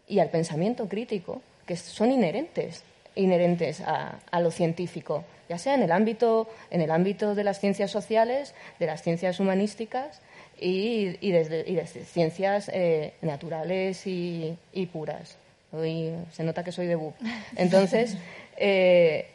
y 0.06 0.20
al 0.20 0.30
pensamiento 0.30 0.88
crítico 0.88 1.42
que 1.66 1.74
son 1.74 2.12
inherentes 2.12 2.84
inherentes 3.16 3.80
a, 3.80 4.20
a 4.30 4.40
lo 4.40 4.52
científico, 4.52 5.24
ya 5.50 5.58
sea 5.58 5.74
en 5.74 5.82
el 5.82 5.90
ámbito 5.92 6.48
en 6.70 6.80
el 6.80 6.90
ámbito 6.90 7.34
de 7.34 7.44
las 7.44 7.58
ciencias 7.60 7.90
sociales, 7.90 8.54
de 8.78 8.86
las 8.86 9.02
ciencias 9.02 9.38
humanísticas 9.40 10.20
y, 10.60 11.16
y 11.20 11.32
desde, 11.32 11.68
y 11.68 11.74
desde 11.74 12.04
ciencias 12.04 12.70
eh, 12.72 13.12
naturales 13.20 14.06
y, 14.06 14.56
y 14.72 14.86
puras. 14.86 15.36
Hoy 15.72 16.12
se 16.32 16.44
nota 16.44 16.62
que 16.64 16.72
soy 16.72 16.86
de 16.86 16.94
BUP. 16.94 17.14
Entonces, 17.56 18.16
eh, 18.56 19.26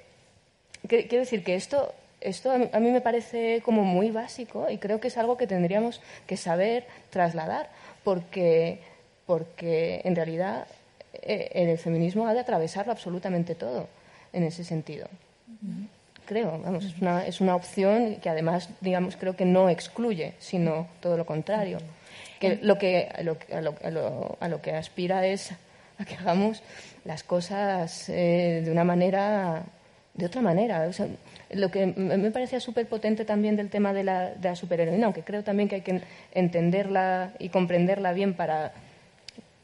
quiero 0.87 1.19
decir 1.19 1.43
que 1.43 1.55
esto, 1.55 1.93
esto 2.21 2.51
a 2.51 2.57
mí- 2.57 2.69
a 2.71 2.79
mí 2.79 2.91
me 2.91 3.01
parece 3.01 3.61
como 3.63 3.83
muy 3.83 4.09
básico 4.11 4.67
y 4.69 4.77
creo 4.77 4.99
que 4.99 5.09
es 5.09 5.17
algo 5.17 5.35
que 5.37 5.47
tendríamos 5.47 6.01
que 6.27 6.37
saber 6.37 6.85
trasladar, 7.09 7.69
porque, 8.03 8.79
porque 9.25 10.01
en 10.05 10.15
realidad 10.15 10.67
eh, 11.13 11.49
el 11.53 11.77
feminismo 11.77 12.27
ha 12.27 12.33
de 12.33 12.39
atravesarlo 12.39 12.91
absolutamente 12.93 13.53
todo 13.55 13.87
en 14.33 14.43
ese 14.43 14.63
sentido. 14.63 15.07
Creo, 16.25 16.59
vamos, 16.63 16.85
es 16.85 16.99
una, 17.01 17.25
es 17.25 17.39
una 17.41 17.55
opción 17.55 18.15
que 18.15 18.29
además, 18.29 18.69
digamos, 18.81 19.15
creo 19.15 19.35
que 19.35 19.45
no 19.45 19.69
excluye, 19.69 20.33
sino 20.39 20.87
todo 20.99 21.17
lo 21.17 21.25
contrario. 21.25 21.77
Que 22.39 22.59
lo 22.61 22.77
que, 22.77 23.09
a, 23.15 23.21
lo, 23.23 23.37
a 23.53 23.61
lo- 23.61 23.75
a 23.83 23.89
lo- 23.91 24.37
a 24.39 24.47
lo 24.47 24.61
que 24.61 24.71
aspira 24.73 25.25
es 25.25 25.51
a 25.97 26.03
que 26.05 26.15
hagamos 26.15 26.63
las 27.05 27.23
cosas 27.23 28.09
eh, 28.09 28.61
de 28.65 28.71
una 28.71 28.83
manera, 28.83 29.63
de 30.15 30.25
otra 30.25 30.41
manera. 30.41 30.87
O 30.89 30.93
sea, 30.93 31.07
lo 31.51 31.69
que 31.71 31.85
me 31.85 32.31
parecía 32.31 32.59
súper 32.59 32.87
potente 32.87 33.23
también 33.23 33.55
del 33.55 33.69
tema 33.69 33.93
de 33.93 34.03
la, 34.03 34.31
de 34.31 34.49
la 34.49 34.55
superheroína, 34.55 35.05
aunque 35.05 35.21
creo 35.23 35.43
también 35.43 35.69
que 35.69 35.75
hay 35.75 35.81
que 35.81 36.01
entenderla 36.33 37.31
y 37.39 37.49
comprenderla 37.49 38.13
bien 38.13 38.33
para 38.33 38.73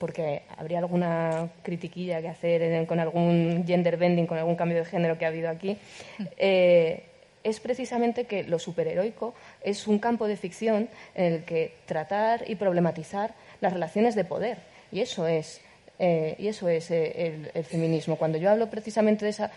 porque 0.01 0.41
habría 0.57 0.79
alguna 0.79 1.49
critiquilla 1.63 2.21
que 2.21 2.27
hacer 2.27 2.61
en- 2.63 2.85
con 2.87 2.99
algún 2.99 3.63
gender 3.67 3.95
bending, 3.97 4.25
con 4.27 4.37
algún 4.39 4.55
cambio 4.55 4.79
de 4.79 4.85
género 4.85 5.17
que 5.17 5.25
ha 5.25 5.29
habido 5.29 5.47
aquí, 5.49 5.77
eh, 6.37 7.03
es 7.43 7.59
precisamente 7.59 8.25
que 8.25 8.43
lo 8.43 8.57
superheroico 8.59 9.33
es 9.63 9.87
un 9.87 9.99
campo 9.99 10.27
de 10.27 10.37
ficción 10.37 10.89
en 11.15 11.33
el 11.33 11.43
que 11.43 11.73
tratar 11.85 12.43
y 12.49 12.55
problematizar 12.55 13.33
las 13.61 13.73
relaciones 13.73 14.15
de 14.15 14.25
poder. 14.25 14.57
Y 14.91 14.99
eso 15.01 15.27
es, 15.27 15.61
eh, 15.99 16.35
y 16.39 16.47
eso 16.49 16.67
es 16.69 16.89
eh, 16.91 17.13
el, 17.27 17.51
el 17.53 17.63
feminismo. 17.63 18.15
Cuando 18.17 18.37
yo 18.37 18.49
hablo 18.49 18.69
precisamente 18.69 19.25
de 19.25 19.31
esa, 19.31 19.51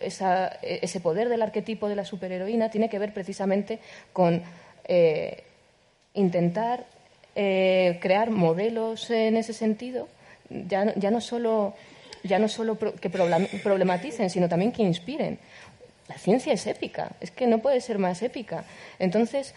esa- 0.00 0.48
ese 0.62 1.00
poder 1.00 1.28
del 1.28 1.42
arquetipo 1.42 1.88
de 1.88 1.96
la 1.96 2.04
superheroína, 2.04 2.70
tiene 2.70 2.88
que 2.88 2.98
ver 2.98 3.12
precisamente 3.12 3.78
con 4.12 4.42
eh, 4.88 5.42
intentar 6.14 6.86
eh, 7.34 7.98
crear 8.00 8.30
modelos 8.30 9.10
en 9.10 9.36
ese 9.36 9.52
sentido, 9.52 10.08
ya, 10.50 10.94
ya 10.96 11.10
no 11.10 11.20
solo, 11.20 11.74
ya 12.24 12.38
no 12.38 12.48
solo 12.48 12.74
pro- 12.76 12.94
que 12.94 13.10
problem- 13.10 13.48
problematicen, 13.62 14.30
sino 14.30 14.48
también 14.48 14.72
que 14.72 14.82
inspiren. 14.82 15.38
La 16.08 16.16
ciencia 16.18 16.52
es 16.52 16.66
épica, 16.66 17.12
es 17.20 17.30
que 17.30 17.46
no 17.46 17.58
puede 17.58 17.80
ser 17.80 17.98
más 17.98 18.22
épica. 18.22 18.64
Entonces, 18.98 19.54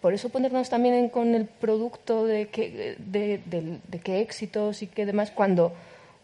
por 0.00 0.12
eso 0.12 0.28
ponernos 0.28 0.68
también 0.68 1.08
con 1.08 1.34
el 1.34 1.46
producto 1.46 2.26
de, 2.26 2.48
que, 2.48 2.96
de, 2.98 3.38
de- 3.46 3.78
de 3.86 3.98
qué 4.00 4.20
éxitos 4.20 4.82
y 4.82 4.86
qué 4.88 5.06
demás, 5.06 5.30
cuando, 5.30 5.72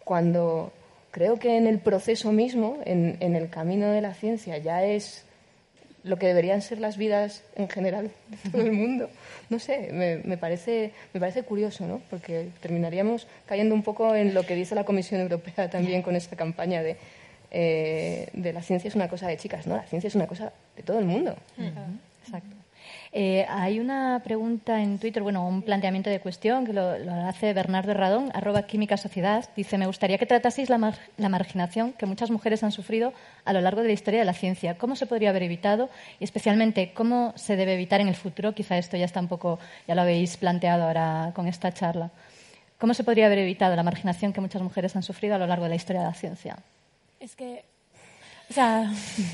cuando 0.05 0.73
creo 1.13 1.39
que 1.39 1.57
en 1.57 1.67
el 1.67 1.79
proceso 1.79 2.33
mismo, 2.33 2.79
en, 2.85 3.17
en 3.21 3.37
el 3.37 3.49
camino 3.49 3.91
de 3.91 4.01
la 4.03 4.15
ciencia, 4.15 4.59
ya 4.59 4.85
es 4.85 5.25
lo 6.09 6.19
que 6.19 6.27
deberían 6.27 6.63
ser 6.63 6.81
las 6.81 6.97
vidas 6.97 7.43
en 7.55 7.69
general 7.69 8.11
de 8.45 8.51
todo 8.51 8.63
el 8.63 8.73
mundo. 8.73 9.11
No 9.51 9.59
sé, 9.59 9.91
me, 9.93 10.17
me 10.19 10.37
parece, 10.37 10.93
me 11.13 11.21
parece 11.21 11.43
curioso, 11.43 11.87
¿no? 11.87 12.01
Porque 12.11 12.49
terminaríamos 12.61 13.27
cayendo 13.47 13.75
un 13.75 13.83
poco 13.83 14.15
en 14.15 14.35
lo 14.35 14.45
que 14.45 14.55
dice 14.55 14.75
la 14.75 14.85
Comisión 14.85 15.21
Europea 15.21 15.71
también 15.71 16.03
con 16.03 16.17
esta 16.17 16.37
campaña 16.37 16.83
de, 16.83 16.97
eh, 17.51 18.29
de 18.33 18.53
la 18.53 18.63
ciencia 18.63 18.89
es 18.89 18.95
una 18.95 19.09
cosa 19.09 19.29
de 19.29 19.37
chicas, 19.37 19.67
¿no? 19.67 19.77
La 19.77 19.85
ciencia 19.85 20.09
es 20.09 20.15
una 20.15 20.27
cosa 20.27 20.53
de 20.77 20.83
todo 20.83 20.99
el 20.99 21.05
mundo. 21.05 21.37
Exacto. 22.25 22.58
Eh, 23.13 23.47
hay 23.49 23.81
una 23.81 24.21
pregunta 24.23 24.83
en 24.83 24.99
Twitter, 24.99 25.23
bueno, 25.23 25.47
un 25.47 25.63
planteamiento 25.63 26.11
de 26.11 26.21
cuestión 26.21 26.67
que 26.67 26.73
lo, 26.73 26.83
hace 27.27 27.53
Bernardo 27.55 27.95
Radón, 27.95 28.31
arroba 28.35 28.63
Química 28.63 28.97
Sociedad. 28.97 29.49
Dice, 29.57 29.79
me 29.79 29.87
gustaría 29.87 30.19
que 30.19 30.27
trataseis 30.27 30.69
la, 30.69 30.95
la 31.17 31.29
marginación 31.29 31.93
que 31.95 32.07
muchas 32.07 32.31
mujeres 32.31 32.63
han 32.63 32.73
sufrido 32.73 33.13
a 33.45 33.53
lo 33.53 33.61
largo 33.61 33.81
de 33.81 33.89
la 33.89 33.95
historia 33.95 34.21
de 34.21 34.27
la 34.27 34.35
ciencia. 34.35 34.77
¿Cómo 34.77 34.95
se 34.97 35.07
podría 35.07 35.31
haber 35.31 35.43
evitado? 35.43 35.89
Y 36.21 36.25
especialmente, 36.25 36.93
¿cómo 36.93 37.33
se 37.37 37.57
debe 37.57 37.75
evitar 37.75 38.01
en 38.01 38.09
el 38.09 38.15
futuro? 38.15 38.55
Quizá 38.55 38.77
esto 38.77 38.97
ya 38.97 39.07
está 39.07 39.21
un 39.21 39.29
poco, 39.29 39.59
ya 39.87 39.95
lo 39.95 40.03
habéis 40.03 40.37
planteado 40.37 40.85
ahora 40.85 41.33
con 41.35 41.47
esta 41.47 41.73
charla. 41.73 42.11
¿Cómo 42.79 42.95
se 42.95 43.03
podría 43.03 43.27
haber 43.27 43.39
evitado 43.39 43.75
la 43.75 43.83
marginación 43.83 44.33
que 44.33 44.41
muchas 44.41 44.63
mujeres 44.63 44.95
han 44.95 45.03
sufrido 45.03 45.35
a 45.35 45.39
lo 45.39 45.47
largo 45.47 45.65
de 45.65 45.71
la 45.71 45.75
historia 45.75 46.03
de 46.03 46.09
la 46.09 46.15
ciencia? 46.15 46.59
Es 47.19 47.35
que, 47.35 47.65
o 48.51 48.53
sea, 48.53 48.91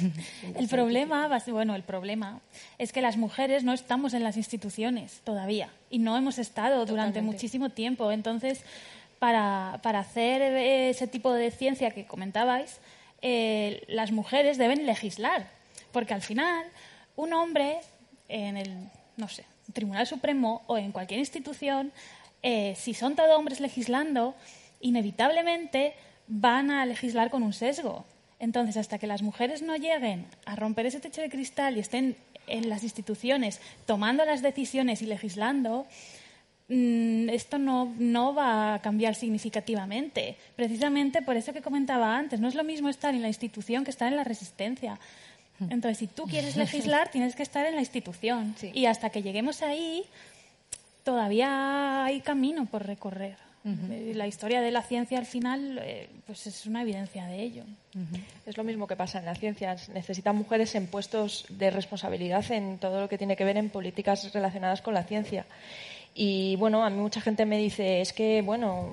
el 0.59 0.69
problema, 0.69 1.29
bueno, 1.49 1.75
el 1.75 1.83
problema 1.83 2.41
es 2.79 2.93
que 2.93 3.01
las 3.01 3.17
mujeres 3.17 3.63
no 3.63 3.73
estamos 3.73 4.13
en 4.15 4.25
las 4.25 4.37
instituciones 4.37 5.21
todavía 5.25 5.71
y 5.91 5.99
no 5.99 6.17
hemos 6.17 6.39
estado 6.39 6.85
durante 6.85 7.23
muchísimo 7.23 7.71
tiempo. 7.71 8.11
Entonces, 8.11 8.63
para, 9.19 9.79
para 9.83 10.01
hacer 10.01 10.43
ese 10.43 11.07
tipo 11.07 11.33
de 11.33 11.51
ciencia 11.51 11.93
que 11.93 12.07
comentabais, 12.07 12.81
eh, 13.23 13.85
las 13.89 14.13
mujeres 14.13 14.59
deben 14.59 14.85
legislar, 14.85 15.49
porque 15.93 16.13
al 16.13 16.21
final 16.21 16.67
un 17.17 17.33
hombre 17.33 17.79
en 18.29 18.57
el, 18.57 18.71
no 19.17 19.29
sé, 19.29 19.45
Tribunal 19.73 20.07
Supremo 20.07 20.63
o 20.67 20.77
en 20.77 20.93
cualquier 20.93 21.21
institución, 21.21 21.93
eh, 22.43 22.75
si 22.77 22.93
son 22.93 23.17
todos 23.17 23.39
hombres 23.39 23.61
legislando, 23.61 24.35
inevitablemente 24.81 25.95
van 26.27 26.71
a 26.71 26.85
legislar 26.85 27.31
con 27.31 27.43
un 27.43 27.53
sesgo. 27.53 28.05
Entonces, 28.39 28.77
hasta 28.77 28.99
que 28.99 29.07
las 29.07 29.23
mujeres 29.23 29.63
no 29.63 29.77
lleguen 29.77 30.27
a 30.45 30.57
romper 30.57 30.87
ese 30.87 31.01
techo 31.01 31.21
de 31.21 31.31
cristal 31.31 31.77
y 31.77 31.81
estén 31.81 32.17
en 32.47 32.69
las 32.69 32.83
instituciones 32.83 33.61
tomando 33.87 34.25
las 34.25 34.43
decisiones 34.43 35.03
y 35.03 35.07
legislando, 35.07 35.87
mm, 36.69 37.29
esto 37.31 37.59
no, 37.59 37.95
no 37.99 38.35
va 38.35 38.75
a 38.75 38.83
cambiar 38.83 39.15
significativamente. 39.15 40.37
Precisamente 40.57 41.23
por 41.23 41.37
eso 41.37 41.53
que 41.53 41.63
comentaba 41.63 42.17
antes, 42.17 42.41
no 42.41 42.49
es 42.49 42.55
lo 42.55 42.65
mismo 42.65 42.89
estar 42.89 43.15
en 43.15 43.23
la 43.23 43.29
institución 43.29 43.85
que 43.85 43.91
estar 43.91 44.09
en 44.09 44.17
la 44.17 44.25
resistencia. 44.25 44.99
Entonces, 45.71 45.99
si 45.99 46.07
tú 46.07 46.25
quieres 46.29 46.57
legislar, 46.57 47.11
tienes 47.11 47.37
que 47.37 47.43
estar 47.43 47.65
en 47.67 47.75
la 47.75 47.81
institución. 47.81 48.55
Y 48.73 48.87
hasta 48.87 49.11
que 49.11 49.23
lleguemos 49.23 49.63
ahí, 49.63 50.05
todavía 51.05 52.05
hay 52.05 52.21
camino 52.21 52.67
por 52.67 52.87
recorrer. 52.87 53.37
Eh, 53.65 54.13
La 54.15 54.27
historia 54.27 54.61
de 54.61 54.71
la 54.71 54.83
ciencia 54.83 55.19
al 55.19 55.25
final 55.25 55.81
eh, 55.83 56.09
pues 56.27 56.47
es 56.47 56.67
una 56.67 56.83
evidencia 56.83 57.27
de 57.27 57.43
ello. 57.43 57.65
Es 58.45 58.57
lo 58.57 58.65
mismo 58.65 58.87
que 58.87 58.97
pasa 58.97 59.19
en 59.19 59.25
la 59.25 59.35
ciencia. 59.35 59.77
Necesitan 59.93 60.37
mujeres 60.37 60.75
en 60.75 60.87
puestos 60.87 61.47
de 61.49 61.71
responsabilidad 61.71 62.45
en 62.51 62.79
todo 62.79 63.01
lo 63.01 63.09
que 63.09 63.17
tiene 63.17 63.37
que 63.37 63.45
ver 63.45 63.57
en 63.57 63.71
políticas 63.71 64.33
relacionadas 64.35 64.83
con 64.83 64.95
la 64.95 65.05
ciencia. 65.05 65.47
Y 66.17 66.55
bueno, 66.57 66.85
a 66.85 66.91
mí 66.91 66.97
mucha 67.01 67.21
gente 67.21 67.45
me 67.45 67.59
dice, 67.59 68.01
es 68.01 68.13
que, 68.13 68.41
bueno, 68.41 68.89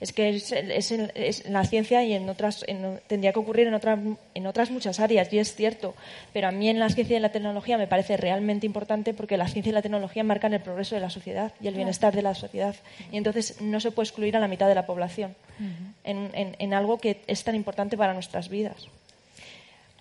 es 0.00 0.12
que 0.12 0.28
es, 0.28 0.52
es 0.52 1.48
la 1.48 1.64
ciencia 1.64 2.04
y 2.04 2.12
en 2.12 2.28
otras, 2.28 2.64
en- 2.68 3.00
tendría 3.08 3.32
que 3.32 3.40
ocurrir 3.40 3.66
en, 3.66 3.74
otras 3.74 3.98
en 4.34 4.46
otras 4.46 4.70
muchas 4.70 5.00
áreas, 5.00 5.32
y 5.32 5.38
es 5.40 5.56
cierto. 5.56 5.94
Pero 6.32 6.46
a 6.46 6.52
mí 6.52 6.68
en 6.68 6.78
la 6.78 6.88
ciencia 6.88 7.14
y 7.14 7.16
en 7.16 7.22
la 7.22 7.32
tecnología 7.32 7.76
me 7.76 7.88
parece 7.88 8.16
realmente 8.16 8.66
importante 8.66 9.14
porque 9.14 9.36
la 9.36 9.48
ciencia 9.48 9.70
y 9.70 9.74
la 9.74 9.82
tecnología 9.82 10.22
marcan 10.22 10.54
el 10.54 10.60
progreso 10.60 10.94
de 10.94 11.00
la 11.00 11.10
sociedad 11.10 11.52
y 11.60 11.66
el 11.66 11.74
bienestar 11.74 12.14
de 12.14 12.22
la 12.22 12.36
sociedad. 12.36 12.76
Y 13.10 13.16
entonces 13.16 13.60
no 13.60 13.80
se 13.80 13.90
puede 13.90 14.06
excluir 14.08 14.36
a 14.36 14.40
la 14.40 14.46
mitad 14.46 14.68
de 14.68 14.76
la 14.76 14.86
población 14.86 15.34
en, 16.04 16.30
en- 16.34 16.54
en 16.58 16.72
algo 16.74 16.98
que 16.98 17.20
es 17.26 17.42
tan 17.42 17.56
importante 17.56 17.96
para 17.96 18.14
nuestras 18.14 18.48
vidas. 18.48 18.86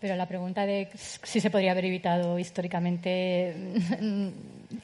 Pero 0.01 0.15
la 0.15 0.27
pregunta 0.27 0.65
de 0.65 0.87
si 0.95 1.39
se 1.41 1.49
podría 1.49 1.71
haber 1.71 1.85
evitado 1.85 2.39
históricamente 2.39 3.53
mm, 4.01 4.27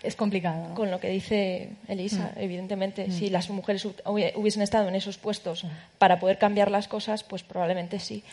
es 0.04 0.16
complicada. 0.16 0.70
¿no? 0.70 0.76
Con 0.76 0.92
lo 0.92 1.00
que 1.00 1.10
dice 1.10 1.70
Elisa, 1.88 2.34
evidentemente, 2.36 3.12
si 3.12 3.30
las 3.30 3.50
mujeres 3.50 3.86
hu- 3.86 3.96
hubi- 4.04 4.32
hubiesen 4.36 4.62
estado 4.62 4.90
en 4.90 4.96
esos 4.96 5.18
puestos 5.18 5.66
para 5.98 6.20
poder 6.20 6.38
cambiar 6.38 6.70
las 6.70 6.88
cosas, 6.88 7.24
pues 7.24 7.44
probablemente 7.44 8.00
sí. 8.00 8.24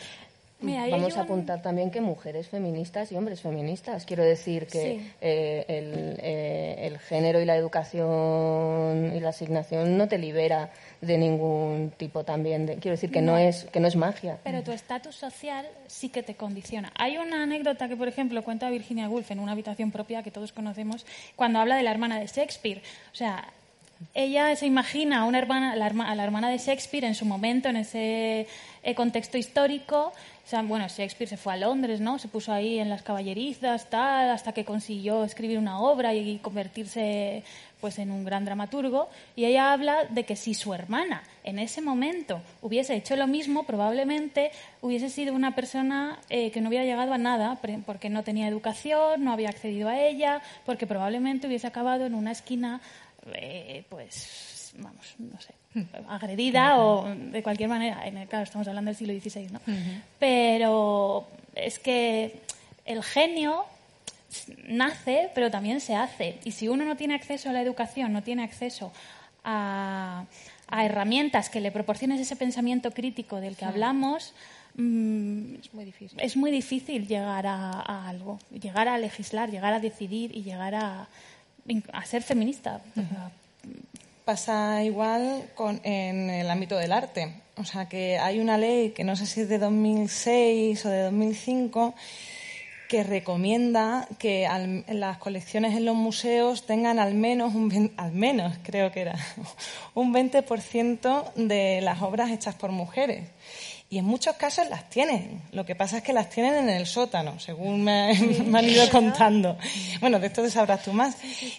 Mira, 0.63 0.87
Vamos 0.89 1.13
a 1.15 1.19
un- 1.21 1.25
apuntar 1.25 1.61
también 1.61 1.91
que 1.91 2.01
mujeres 2.01 2.47
feministas 2.47 3.11
y 3.11 3.15
hombres 3.15 3.41
feministas. 3.41 4.05
Quiero 4.05 4.23
decir 4.23 4.67
que 4.67 4.81
Sí. 4.99 5.11
eh, 5.21 5.65
el, 5.67 6.17
eh, 6.21 6.87
el 6.87 6.99
género 6.99 7.41
y 7.41 7.45
la 7.45 7.55
educación 7.55 9.13
y 9.15 9.19
la 9.19 9.29
asignación 9.29 9.97
no 9.97 10.07
te 10.07 10.17
libera 10.17 10.71
de 11.01 11.17
ningún 11.17 11.91
tipo 11.97 12.23
también. 12.23 12.65
De, 12.65 12.75
quiero 12.75 12.91
decir 12.95 13.11
que 13.11 13.21
no, 13.21 13.33
No. 13.33 13.37
es 13.37 13.65
que 13.65 13.79
no 13.79 13.87
es 13.87 13.95
magia. 13.95 14.37
Pero 14.43 14.63
tu 14.63 14.71
estatus 14.71 15.15
social 15.15 15.65
sí 15.87 16.09
que 16.09 16.23
te 16.23 16.35
condiciona. 16.35 16.91
Hay 16.95 17.17
una 17.17 17.43
anécdota 17.43 17.87
que, 17.87 17.95
por 17.95 18.07
ejemplo, 18.07 18.41
cuenta 18.43 18.69
Virginia 18.69 19.09
Woolf 19.09 19.31
en 19.31 19.39
una 19.39 19.51
habitación 19.51 19.91
propia 19.91 20.23
que 20.23 20.31
todos 20.31 20.51
conocemos, 20.53 21.05
cuando 21.35 21.59
habla 21.59 21.75
de 21.75 21.83
la 21.83 21.91
hermana 21.91 22.19
de 22.19 22.27
Shakespeare. 22.27 22.81
O 23.11 23.15
sea, 23.15 23.47
ella 24.13 24.53
se 24.55 24.65
imagina 24.65 25.21
a, 25.21 25.25
una 25.25 25.39
hermana, 25.39 25.73
a 25.73 26.15
la 26.15 26.23
hermana 26.23 26.49
de 26.49 26.57
Shakespeare 26.57 27.05
en 27.05 27.15
su 27.15 27.25
momento, 27.25 27.69
en 27.69 27.77
ese 27.77 28.47
eh, 28.83 28.95
contexto 28.95 29.37
histórico. 29.37 30.11
O 30.51 30.63
bueno, 30.63 30.87
Shakespeare 30.87 31.29
se 31.29 31.37
fue 31.37 31.53
a 31.53 31.57
Londres, 31.57 32.01
¿no? 32.01 32.19
Se 32.19 32.27
puso 32.27 32.51
ahí 32.51 32.77
en 32.77 32.89
las 32.89 33.01
caballerizas, 33.01 33.89
tal, 33.89 34.29
hasta 34.29 34.51
que 34.51 34.65
consiguió 34.65 35.23
escribir 35.23 35.57
una 35.57 35.79
obra 35.79 36.13
y 36.13 36.37
convertirse 36.39 37.43
pues 37.79 37.97
en 37.97 38.11
un 38.11 38.23
gran 38.23 38.43
dramaturgo. 38.43 39.09
Y 39.35 39.45
ella 39.45 39.71
habla 39.71 40.03
de 40.05 40.25
que 40.25 40.35
si 40.35 40.53
su 40.53 40.73
hermana 40.73 41.23
en 41.43 41.59
ese 41.59 41.81
momento 41.81 42.41
hubiese 42.61 42.95
hecho 42.95 43.15
lo 43.15 43.25
mismo, 43.25 43.63
probablemente 43.63 44.51
hubiese 44.81 45.09
sido 45.09 45.33
una 45.33 45.55
persona 45.55 46.19
eh, 46.29 46.51
que 46.51 46.61
no 46.61 46.69
hubiera 46.69 46.85
llegado 46.85 47.13
a 47.13 47.17
nada, 47.17 47.59
porque 47.85 48.09
no 48.09 48.23
tenía 48.23 48.47
educación, 48.47 49.23
no 49.23 49.31
había 49.31 49.49
accedido 49.49 49.87
a 49.89 49.99
ella, 49.99 50.41
porque 50.65 50.85
probablemente 50.85 51.47
hubiese 51.47 51.67
acabado 51.67 52.05
en 52.05 52.13
una 52.13 52.31
esquina, 52.31 52.81
eh, 53.33 53.85
pues, 53.89 54.73
vamos, 54.77 55.15
no 55.17 55.39
sé, 55.39 55.53
agredida 56.09 56.77
o 56.77 57.05
de 57.15 57.41
cualquier 57.43 57.69
manera. 57.69 58.05
En 58.07 58.17
el, 58.17 58.27
claro, 58.27 58.43
estamos 58.43 58.67
hablando 58.67 58.89
del 58.89 58.95
siglo 58.97 59.13
XVI, 59.13 59.47
¿no? 59.51 59.59
Pero 60.19 61.27
es 61.55 61.79
que 61.79 62.41
el 62.85 63.03
genio 63.03 63.65
nace, 64.67 65.29
pero 65.35 65.51
también 65.51 65.79
se 65.79 65.95
hace. 65.95 66.39
Y 66.43 66.51
si 66.51 66.67
uno 66.67 66.85
no 66.85 66.95
tiene 66.95 67.15
acceso 67.15 67.49
a 67.49 67.53
la 67.53 67.61
educación, 67.61 68.13
no 68.13 68.23
tiene 68.23 68.43
acceso 68.43 68.91
a, 69.43 70.25
a 70.67 70.85
herramientas 70.85 71.49
que 71.49 71.59
le 71.61 71.71
proporcionen 71.71 72.19
ese 72.19 72.35
pensamiento 72.35 72.91
crítico 72.91 73.39
del 73.39 73.55
que 73.55 73.65
hablamos, 73.65 74.33
mm, 74.75 75.55
Es 75.55 75.73
muy 75.73 75.85
difícil. 75.85 76.19
es 76.19 76.35
muy 76.37 76.49
difícil 76.51 77.07
llegar 77.07 77.45
a, 77.45 77.71
a 77.81 78.09
algo, 78.09 78.39
llegar 78.51 78.87
a 78.87 78.97
legislar, 78.97 79.51
llegar 79.51 79.73
a 79.73 79.79
decidir 79.79 80.35
y 80.35 80.41
llegar 80.43 80.73
a, 80.75 81.07
a 81.91 82.05
ser 82.05 82.23
feminista. 82.23 82.81
Pasa 84.25 84.83
igual 84.83 85.49
con, 85.55 85.81
en 85.83 86.29
el 86.29 86.49
ámbito 86.49 86.77
del 86.77 86.93
arte. 86.93 87.33
O 87.57 87.65
sea, 87.65 87.87
que 87.89 88.17
hay 88.17 88.39
una 88.39 88.57
ley 88.57 88.91
que 88.91 89.03
no 89.03 89.15
sé 89.15 89.25
si 89.25 89.41
es 89.41 89.49
de 89.49 89.57
2006 89.59 90.85
o 90.85 90.89
de 90.89 91.01
2005 91.03 91.93
que 92.87 93.03
recomienda 93.03 94.07
que 94.19 94.45
al- 94.45 94.85
las 94.87 95.17
colecciones 95.17 95.75
en 95.75 95.83
los 95.85 95.95
museos 95.95 96.65
tengan 96.65 96.99
al 96.99 97.15
menos, 97.15 97.53
un, 97.55 97.91
al 97.97 98.11
menos 98.11 98.55
creo 98.63 98.91
que 98.91 99.01
era, 99.01 99.15
un 99.93 100.13
20% 100.13 101.33
de 101.35 101.81
las 101.81 102.01
obras 102.01 102.31
hechas 102.31 102.55
por 102.55 102.71
mujeres. 102.71 103.27
Y 103.89 103.97
en 103.99 104.05
muchos 104.05 104.35
casos 104.37 104.69
las 104.69 104.89
tienen. 104.89 105.41
Lo 105.51 105.65
que 105.65 105.75
pasa 105.75 105.97
es 105.97 106.03
que 106.03 106.13
las 106.13 106.29
tienen 106.29 106.53
en 106.55 106.69
el 106.69 106.85
sótano, 106.87 107.39
según 107.39 107.83
me, 107.83 108.13
me 108.47 108.59
han 108.59 108.69
ido 108.69 108.89
contando. 108.89 109.57
Bueno, 109.99 110.19
de 110.19 110.27
esto 110.27 110.41
te 110.43 110.49
sabrás 110.49 110.83
tú 110.83 110.93
más. 110.93 111.15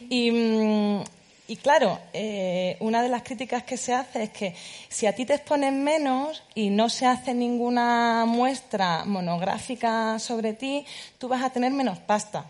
Y, 0.09 0.31
mm, 0.31 1.03
y 1.47 1.57
claro, 1.57 1.99
eh, 2.15 2.79
una 2.81 3.03
de 3.03 3.11
las 3.11 3.23
críticas 3.23 3.65
que 3.65 3.77
se 3.77 3.93
hace 3.93 4.23
es 4.25 4.31
que 4.31 4.55
si 4.89 5.07
a 5.07 5.15
ti 5.15 5.27
te 5.27 5.35
exponen 5.35 5.85
menos 5.85 6.43
y 6.55 6.71
no 6.71 6.89
se 6.89 7.05
hace 7.05 7.35
ninguna 7.35 8.25
muestra 8.27 9.05
monográfica 9.05 10.19
sobre 10.19 10.55
ti, 10.55 10.87
tú 11.19 11.29
vas 11.29 11.43
a 11.43 11.51
tener 11.51 11.73
menos 11.73 11.99
pasta. 11.99 12.47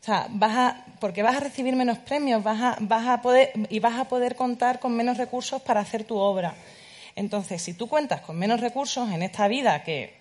O 0.00 0.04
sea, 0.04 0.26
vas 0.30 0.56
a, 0.56 0.84
porque 1.00 1.22
vas 1.22 1.36
a 1.36 1.40
recibir 1.40 1.74
menos 1.74 1.98
premios, 1.98 2.42
vas 2.42 2.60
a, 2.60 2.76
vas 2.80 3.08
a 3.08 3.22
poder, 3.22 3.52
y 3.70 3.80
vas 3.80 3.98
a 3.98 4.04
poder 4.04 4.36
contar 4.36 4.78
con 4.78 4.94
menos 4.94 5.16
recursos 5.16 5.62
para 5.62 5.80
hacer 5.80 6.04
tu 6.04 6.18
obra. 6.18 6.54
Entonces, 7.16 7.62
si 7.62 7.72
tú 7.72 7.88
cuentas 7.88 8.20
con 8.20 8.38
menos 8.38 8.60
recursos 8.60 9.10
en 9.10 9.22
esta 9.22 9.48
vida 9.48 9.82
que 9.82 10.14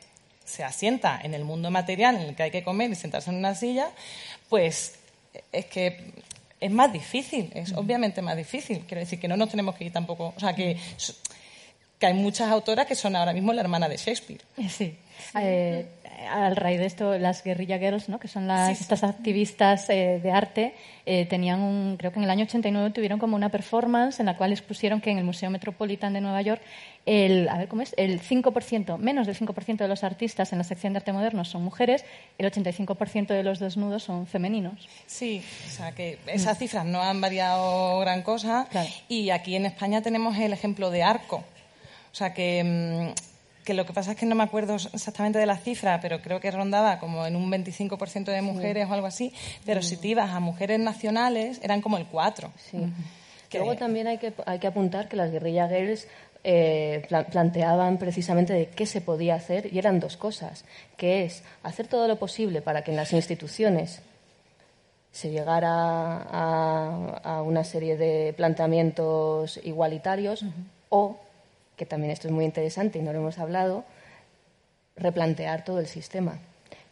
se 0.46 0.64
asienta 0.64 1.20
en 1.22 1.34
el 1.34 1.44
mundo 1.44 1.70
material 1.72 2.16
en 2.16 2.22
el 2.22 2.36
que 2.36 2.44
hay 2.44 2.52
que 2.52 2.64
comer 2.64 2.90
y 2.90 2.96
sentarse 2.96 3.30
en 3.32 3.36
una 3.36 3.54
silla, 3.54 3.90
pues 4.48 4.96
es 5.52 5.66
que 5.66 6.14
es 6.60 6.72
más 6.72 6.92
difícil, 6.92 7.52
es 7.54 7.74
obviamente 7.74 8.22
más 8.22 8.36
difícil. 8.36 8.84
Quiero 8.88 9.00
decir 9.00 9.20
que 9.20 9.28
no 9.28 9.38
nos 9.38 9.50
tenemos 9.50 9.76
que 9.76 9.86
ir 9.86 9.94
tampoco. 9.94 10.34
O 10.36 10.40
sea, 10.40 10.54
que, 10.54 10.78
que 12.00 12.06
hay 12.06 12.14
muchas 12.14 12.50
autoras 12.50 12.86
que 12.86 12.96
son 12.96 13.16
ahora 13.16 13.34
mismo 13.34 13.54
la 13.54 13.62
hermana 13.62 13.88
de 13.88 13.98
Shakespeare. 13.98 14.42
Sí. 14.70 14.96
Eh, 15.40 15.86
al 16.32 16.56
raíz 16.56 16.80
de 16.80 16.86
esto, 16.86 17.18
las 17.18 17.44
guerrilla 17.44 17.78
girls, 17.78 18.10
¿no? 18.10 18.20
que 18.20 18.28
son 18.28 18.48
las, 18.48 18.82
estas 18.82 19.04
activistas 19.04 19.90
eh, 19.90 20.20
de 20.22 20.32
arte, 20.32 20.74
eh, 21.06 21.26
tenían 21.26 21.62
un, 21.62 21.96
creo 21.98 22.12
que 22.12 22.20
en 22.20 22.24
el 22.24 22.30
año 22.30 22.46
89 22.46 22.92
tuvieron 22.92 23.20
como 23.20 23.36
una 23.36 23.50
performance 23.50 24.20
en 24.20 24.26
la 24.26 24.36
cual 24.36 24.52
expusieron 24.52 25.00
que 25.00 25.12
en 25.12 25.20
el 25.20 25.24
Museo 25.24 25.50
Metropolitan 25.50 26.14
de 26.14 26.22
Nueva 26.22 26.42
York 26.42 26.62
el, 27.06 27.48
a 27.50 27.58
ver, 27.58 27.68
¿cómo 27.68 27.84
es? 27.84 27.94
el 27.98 28.22
5%, 28.22 28.98
menos 28.98 29.28
del 29.28 29.38
5% 29.38 29.78
de 29.78 29.88
los 29.88 30.04
artistas 30.04 30.52
en 30.52 30.58
la 30.58 30.64
sección 30.64 30.94
de 30.94 30.98
arte 30.98 31.14
moderno 31.14 31.46
son 31.46 31.64
mujeres, 31.64 32.04
el 32.38 32.52
85% 32.52 33.28
de 33.28 33.44
los 33.44 33.60
desnudos 33.60 34.04
son 34.04 34.28
femeninos. 34.28 34.90
Sí, 35.06 35.42
o 35.68 35.70
sea 35.70 35.94
que 35.94 36.18
esas 36.28 36.58
cifras 36.58 36.86
no 36.86 37.02
han 37.02 37.22
variado 37.22 38.00
gran 38.00 38.24
cosa. 38.24 38.68
Y 39.08 39.30
aquí 39.30 39.56
en 39.56 39.66
España 39.66 40.02
tenemos 40.02 40.38
el 40.38 40.52
ejemplo 40.52 40.90
de 40.90 41.04
Arco. 41.04 41.44
O 42.12 42.16
sea 42.18 42.34
que 42.34 42.64
mm, 42.64 43.27
que 43.68 43.74
lo 43.74 43.86
que 43.86 43.92
pasa 43.92 44.12
es 44.12 44.18
que 44.18 44.26
no 44.26 44.34
me 44.34 44.46
acuerdo 44.46 44.76
exactamente 44.76 45.40
de 45.40 45.46
la 45.46 45.58
cifra, 45.58 46.00
pero 46.00 46.22
creo 46.22 46.40
que 46.40 46.50
rondaba 46.52 47.00
como 47.00 47.26
en 47.26 47.36
un 47.36 47.52
25% 47.52 48.24
de 48.32 48.42
mujeres 48.42 48.90
o 48.90 48.94
algo 48.94 49.08
así, 49.08 49.34
pero 49.66 49.82
si 49.82 49.98
te 49.98 50.08
ibas 50.08 50.32
a 50.32 50.40
mujeres 50.40 50.80
nacionales 50.80 51.60
eran 51.62 51.82
como 51.82 51.98
el 51.98 52.10
4%. 52.10 52.50
Sí. 52.56 52.78
Luego 53.52 53.76
también 53.76 54.08
hay 54.08 54.20
que, 54.20 54.34
hay 54.46 54.60
que 54.60 54.68
apuntar 54.68 55.10
que 55.10 55.18
las 55.18 55.32
guerrilla 55.32 55.68
girls 55.68 56.08
eh, 56.46 57.06
planteaban 57.30 57.98
precisamente 57.98 58.54
de 58.54 58.68
qué 58.68 58.86
se 58.86 59.02
podía 59.02 59.36
hacer 59.36 59.68
y 59.74 59.80
eran 59.80 60.00
dos 60.00 60.16
cosas, 60.16 60.64
que 60.96 61.26
es 61.26 61.44
hacer 61.62 61.88
todo 61.88 62.08
lo 62.08 62.16
posible 62.16 62.62
para 62.62 62.86
que 62.86 62.92
en 62.92 62.98
las 62.98 63.12
instituciones 63.12 64.00
se 65.12 65.30
llegara 65.30 66.22
a, 66.22 67.42
una 67.42 67.66
serie 67.66 67.98
de 67.98 68.32
planteamientos 68.32 69.60
igualitarios 69.66 70.46
o 70.88 71.18
que 71.78 71.86
también 71.86 72.12
esto 72.12 72.28
es 72.28 72.34
muy 72.34 72.44
interesante 72.44 73.00
y 73.00 73.02
no 73.02 73.14
lo 73.14 73.20
hemos 73.20 73.38
hablado, 73.38 73.86
replantear 74.98 75.64
todo 75.64 75.80
el 75.80 75.88
sistema. 75.88 76.40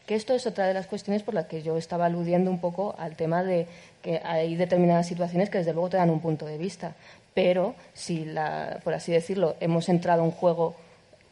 Que 0.05 0.15
esto 0.15 0.33
es 0.35 0.45
otra 0.45 0.67
de 0.67 0.75
las 0.75 0.85
cuestiones 0.85 1.23
por 1.23 1.33
las 1.33 1.47
que 1.47 1.63
yo 1.63 1.75
estaba 1.77 2.05
aludiendo 2.05 2.51
un 2.51 2.59
poco 2.59 2.95
al 2.99 3.15
tema 3.15 3.43
de 3.43 3.67
que 4.03 4.21
hay 4.23 4.55
determinadas 4.55 5.07
situaciones 5.07 5.49
que 5.49 5.57
desde 5.57 5.73
luego 5.73 5.89
te 5.89 5.97
dan 5.97 6.11
un 6.11 6.21
punto 6.21 6.45
de 6.45 6.59
vista, 6.59 6.93
pero 7.33 7.73
si, 7.93 8.23
la, 8.23 8.79
por 8.83 8.93
así 8.93 9.11
decirlo, 9.11 9.55
hemos 9.59 9.89
entrado 9.89 10.21
a 10.21 10.25
un 10.25 10.31
juego 10.31 10.75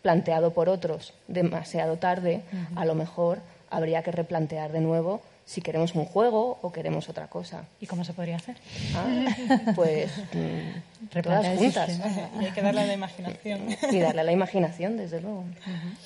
planteado 0.01 0.51
por 0.51 0.67
otros 0.67 1.13
demasiado 1.27 1.97
tarde, 1.97 2.41
a 2.75 2.83
lo 2.83 2.95
mejor 2.95 3.39
habría 3.69 4.01
que 4.01 4.11
replantear 4.11 4.71
de 4.71 4.81
nuevo 4.81 5.21
si 5.45 5.61
queremos 5.61 5.93
un 5.95 6.05
juego 6.05 6.59
o 6.61 6.71
queremos 6.71 7.09
otra 7.09 7.27
cosa. 7.27 7.65
¿Y 7.79 7.87
cómo 7.87 8.03
se 8.03 8.13
podría 8.13 8.37
hacer? 8.37 8.55
Ah, 8.95 9.27
pues 9.75 10.11
mm, 10.33 11.21
todas 11.21 11.57
juntas. 11.57 11.99
Y 12.41 12.45
hay 12.45 12.51
que 12.51 12.61
darle 12.61 12.81
a 12.81 12.85
la 12.85 12.93
imaginación. 12.93 13.61
Y 13.91 13.99
darle 13.99 14.21
a 14.21 14.23
la 14.23 14.31
imaginación, 14.31 14.97
desde 14.97 15.21
luego. 15.21 15.43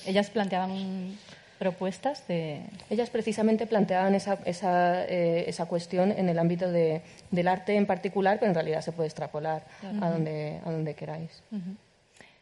Ellas 0.06 0.30
planteaban 0.30 1.16
propuestas 1.58 2.26
de... 2.28 2.62
Ellas 2.90 3.10
precisamente 3.10 3.66
planteaban 3.66 4.14
esa, 4.14 4.38
esa, 4.44 5.04
eh, 5.04 5.44
esa 5.48 5.66
cuestión 5.66 6.12
en 6.12 6.28
el 6.28 6.38
ámbito 6.38 6.70
de, 6.70 7.02
del 7.30 7.48
arte 7.48 7.76
en 7.76 7.86
particular, 7.86 8.38
pero 8.38 8.50
en 8.50 8.54
realidad 8.54 8.80
se 8.80 8.92
puede 8.92 9.08
extrapolar 9.08 9.64
a, 10.00 10.10
donde, 10.10 10.60
a 10.64 10.70
donde 10.70 10.94
queráis. 10.94 11.42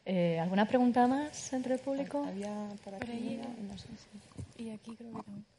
Eh, 0.04 0.38
¿Alguna 0.38 0.66
pregunta 0.66 1.06
más 1.06 1.52
entre 1.52 1.74
el 1.74 1.80
público? 1.80 2.24
Había 2.26 2.68
por 2.84 2.94
aquí, 2.94 3.40
no 3.68 3.76
sé 3.78 3.88
si... 4.56 4.64
Y 4.64 4.70
aquí 4.70 4.94
creo 4.96 5.12
que 5.12 5.55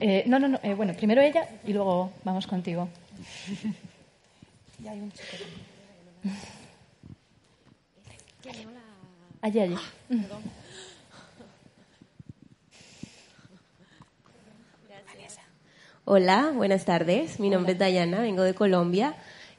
Eh, 0.00 0.24
no, 0.26 0.38
no, 0.38 0.48
no. 0.48 0.58
Eh, 0.62 0.74
bueno, 0.74 0.92
primero 0.94 1.20
ella 1.20 1.48
y 1.66 1.72
luego 1.72 2.12
vamos 2.24 2.46
contigo. 2.46 2.88
y 4.82 4.88
hay 4.88 5.00
un 5.00 5.12
chico 5.12 5.44
Allí, 9.40 9.60
allí. 9.60 9.76
Hola, 16.06 16.52
buenas 16.54 16.84
tardes. 16.84 17.40
Mi 17.40 17.50
nombre 17.50 17.72
es 17.72 17.78
Dayana, 17.78 18.20
vengo 18.20 18.42
de 18.42 18.54
Colombia 18.54 19.14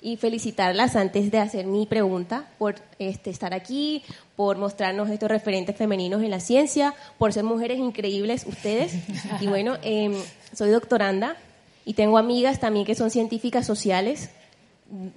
y 0.05 0.17
felicitarlas 0.17 0.95
antes 0.95 1.31
de 1.31 1.39
hacer 1.39 1.65
mi 1.65 1.87
pregunta 1.87 2.45
por 2.59 2.75
este, 2.99 3.31
estar 3.31 3.55
aquí, 3.55 4.03
por 4.35 4.55
mostrarnos 4.55 5.09
estos 5.09 5.29
referentes 5.29 5.75
femeninos 5.75 6.21
en 6.21 6.29
la 6.29 6.39
ciencia, 6.39 6.93
por 7.17 7.33
ser 7.33 7.43
mujeres 7.43 7.79
increíbles 7.79 8.45
ustedes. 8.47 8.93
Y 9.41 9.47
bueno, 9.47 9.77
em, 9.81 10.13
soy 10.53 10.69
doctoranda 10.69 11.37
y 11.85 11.95
tengo 11.95 12.19
amigas 12.19 12.59
también 12.59 12.85
que 12.85 12.93
son 12.93 13.09
científicas 13.09 13.65
sociales. 13.65 14.29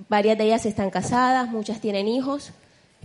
Varias 0.09 0.39
de 0.39 0.45
ellas 0.45 0.65
están 0.65 0.89
casadas, 0.89 1.51
muchas 1.51 1.83
tienen 1.83 2.09
hijos. 2.09 2.53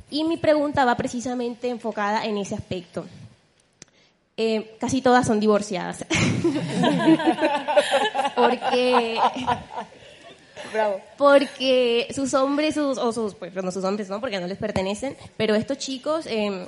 Y 0.09 0.23
mi 0.23 0.37
pregunta 0.37 0.85
va 0.85 0.95
precisamente 0.95 1.67
enfocada 1.67 2.23
en 2.23 2.37
ese 2.37 2.55
aspecto. 2.55 3.05
Eh, 4.37 4.77
casi 4.79 5.01
todas 5.01 5.27
son 5.27 5.41
divorciadas. 5.41 6.05
Porque 8.37 9.19
porque 11.17 12.07
sus 12.13 12.33
hombres, 12.33 12.75
sus, 12.75 12.97
o 12.97 13.11
sus, 13.11 13.35
pues 13.35 13.53
no 13.53 13.71
sus 13.71 13.83
hombres, 13.83 14.09
¿no? 14.09 14.19
Porque 14.19 14.39
no 14.39 14.47
les 14.47 14.57
pertenecen, 14.57 15.15
pero 15.37 15.55
estos 15.55 15.77
chicos, 15.77 16.25
em, 16.27 16.65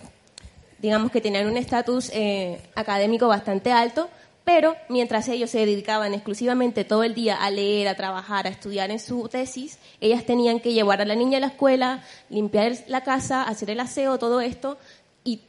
digamos 0.80 1.12
que 1.12 1.22
tenían 1.22 1.48
un 1.48 1.58
estatus 1.58 2.10
eh, 2.14 2.60
académico 2.76 3.28
bastante 3.28 3.72
alto, 3.72 4.10
pero 4.46 4.76
mientras 4.90 5.28
ellos 5.28 5.50
se 5.50 5.66
dedicaban 5.66 6.14
exclusivamente 6.14 6.84
todo 6.84 7.04
el 7.04 7.16
día 7.16 7.36
a 7.36 7.50
leer, 7.50 7.88
a 7.88 7.96
trabajar, 7.96 8.46
a 8.46 8.52
estudiar 8.52 8.92
en 8.92 9.00
su 9.00 9.28
tesis, 9.28 9.80
ellas 10.00 10.24
tenían 10.24 10.60
que 10.60 10.74
llevar 10.74 11.02
a 11.02 11.06
la 11.06 11.16
niña 11.16 11.38
a 11.38 11.42
la 11.42 11.48
escuela, 11.48 12.04
limpiar 12.30 12.74
la 12.88 13.04
casa, 13.04 13.44
hacer 13.44 13.72
el 13.72 13.80
aseo, 13.80 14.20
todo 14.20 14.42
esto, 14.42 14.78
y 15.24 15.42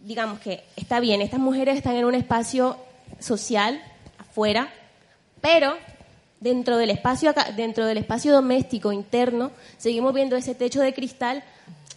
digamos 0.00 0.40
que 0.40 0.64
está 0.76 0.98
bien, 0.98 1.20
estas 1.20 1.40
mujeres 1.40 1.76
están 1.76 1.96
en 1.96 2.06
un 2.06 2.14
espacio 2.14 2.78
social 3.18 3.82
afuera, 4.16 4.72
pero 5.42 5.76
dentro 6.40 6.76
del 6.76 6.90
espacio 6.90 7.34
dentro 7.56 7.84
del 7.86 7.98
espacio 7.98 8.32
doméstico 8.32 8.92
interno 8.92 9.50
seguimos 9.76 10.14
viendo 10.14 10.36
ese 10.36 10.54
techo 10.54 10.80
de 10.80 10.94
cristal 10.94 11.42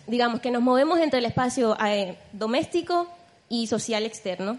digamos 0.08 0.42
que 0.42 0.52
nos 0.52 0.62
movemos 0.62 1.00
entre 1.00 1.20
el 1.20 1.26
espacio 1.26 1.78
eh, 1.86 2.18
doméstico 2.34 3.08
y 3.50 3.68
social 3.68 4.06
externo. 4.06 4.58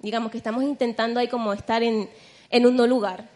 Digamos 0.00 0.30
que 0.30 0.38
estamos 0.38 0.62
intentando 0.62 1.20
ahí 1.20 1.28
como 1.28 1.52
estar 1.52 1.82
en, 1.82 2.08
en 2.50 2.66
un 2.66 2.76
no 2.76 2.86
lugar. 2.86 3.28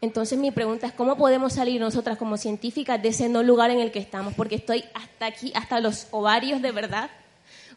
Entonces 0.00 0.38
mi 0.38 0.50
pregunta 0.50 0.86
es 0.86 0.92
cómo 0.92 1.16
podemos 1.16 1.54
salir 1.54 1.80
nosotras 1.80 2.18
como 2.18 2.36
científicas 2.36 3.02
de 3.02 3.08
ese 3.08 3.28
no 3.28 3.42
lugar 3.42 3.70
en 3.70 3.80
el 3.80 3.90
que 3.90 3.98
estamos 3.98 4.34
porque 4.34 4.54
estoy 4.54 4.84
hasta 4.94 5.26
aquí 5.26 5.52
hasta 5.56 5.80
los 5.80 6.06
ovarios 6.12 6.62
de 6.62 6.70
verdad 6.70 7.10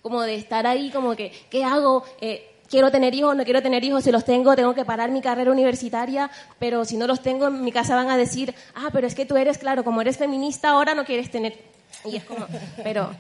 como 0.03 0.21
de 0.21 0.35
estar 0.35 0.67
ahí 0.67 0.91
como 0.91 1.15
que 1.15 1.31
qué 1.49 1.63
hago 1.63 2.03
eh, 2.19 2.50
quiero 2.71 2.89
tener 2.89 3.13
hijos, 3.13 3.35
no 3.35 3.43
quiero 3.43 3.61
tener 3.61 3.83
hijos, 3.83 4.05
si 4.05 4.11
los 4.11 4.25
tengo 4.25 4.55
tengo 4.55 4.73
que 4.73 4.85
parar 4.85 5.11
mi 5.11 5.21
carrera 5.21 5.51
universitaria, 5.51 6.31
pero 6.57 6.85
si 6.85 6.97
no 6.97 7.05
los 7.05 7.21
tengo 7.21 7.47
en 7.47 7.63
mi 7.63 7.71
casa 7.71 7.95
van 7.95 8.09
a 8.09 8.17
decir, 8.17 8.55
ah, 8.73 8.89
pero 8.91 9.05
es 9.05 9.13
que 9.13 9.25
tú 9.25 9.37
eres, 9.37 9.57
claro, 9.57 9.83
como 9.83 10.01
eres 10.01 10.17
feminista 10.17 10.69
ahora 10.69 10.95
no 10.95 11.05
quieres 11.05 11.29
tener... 11.29 11.59
Y 12.05 12.15
es 12.15 12.23
como, 12.23 12.47
pero, 12.83 13.11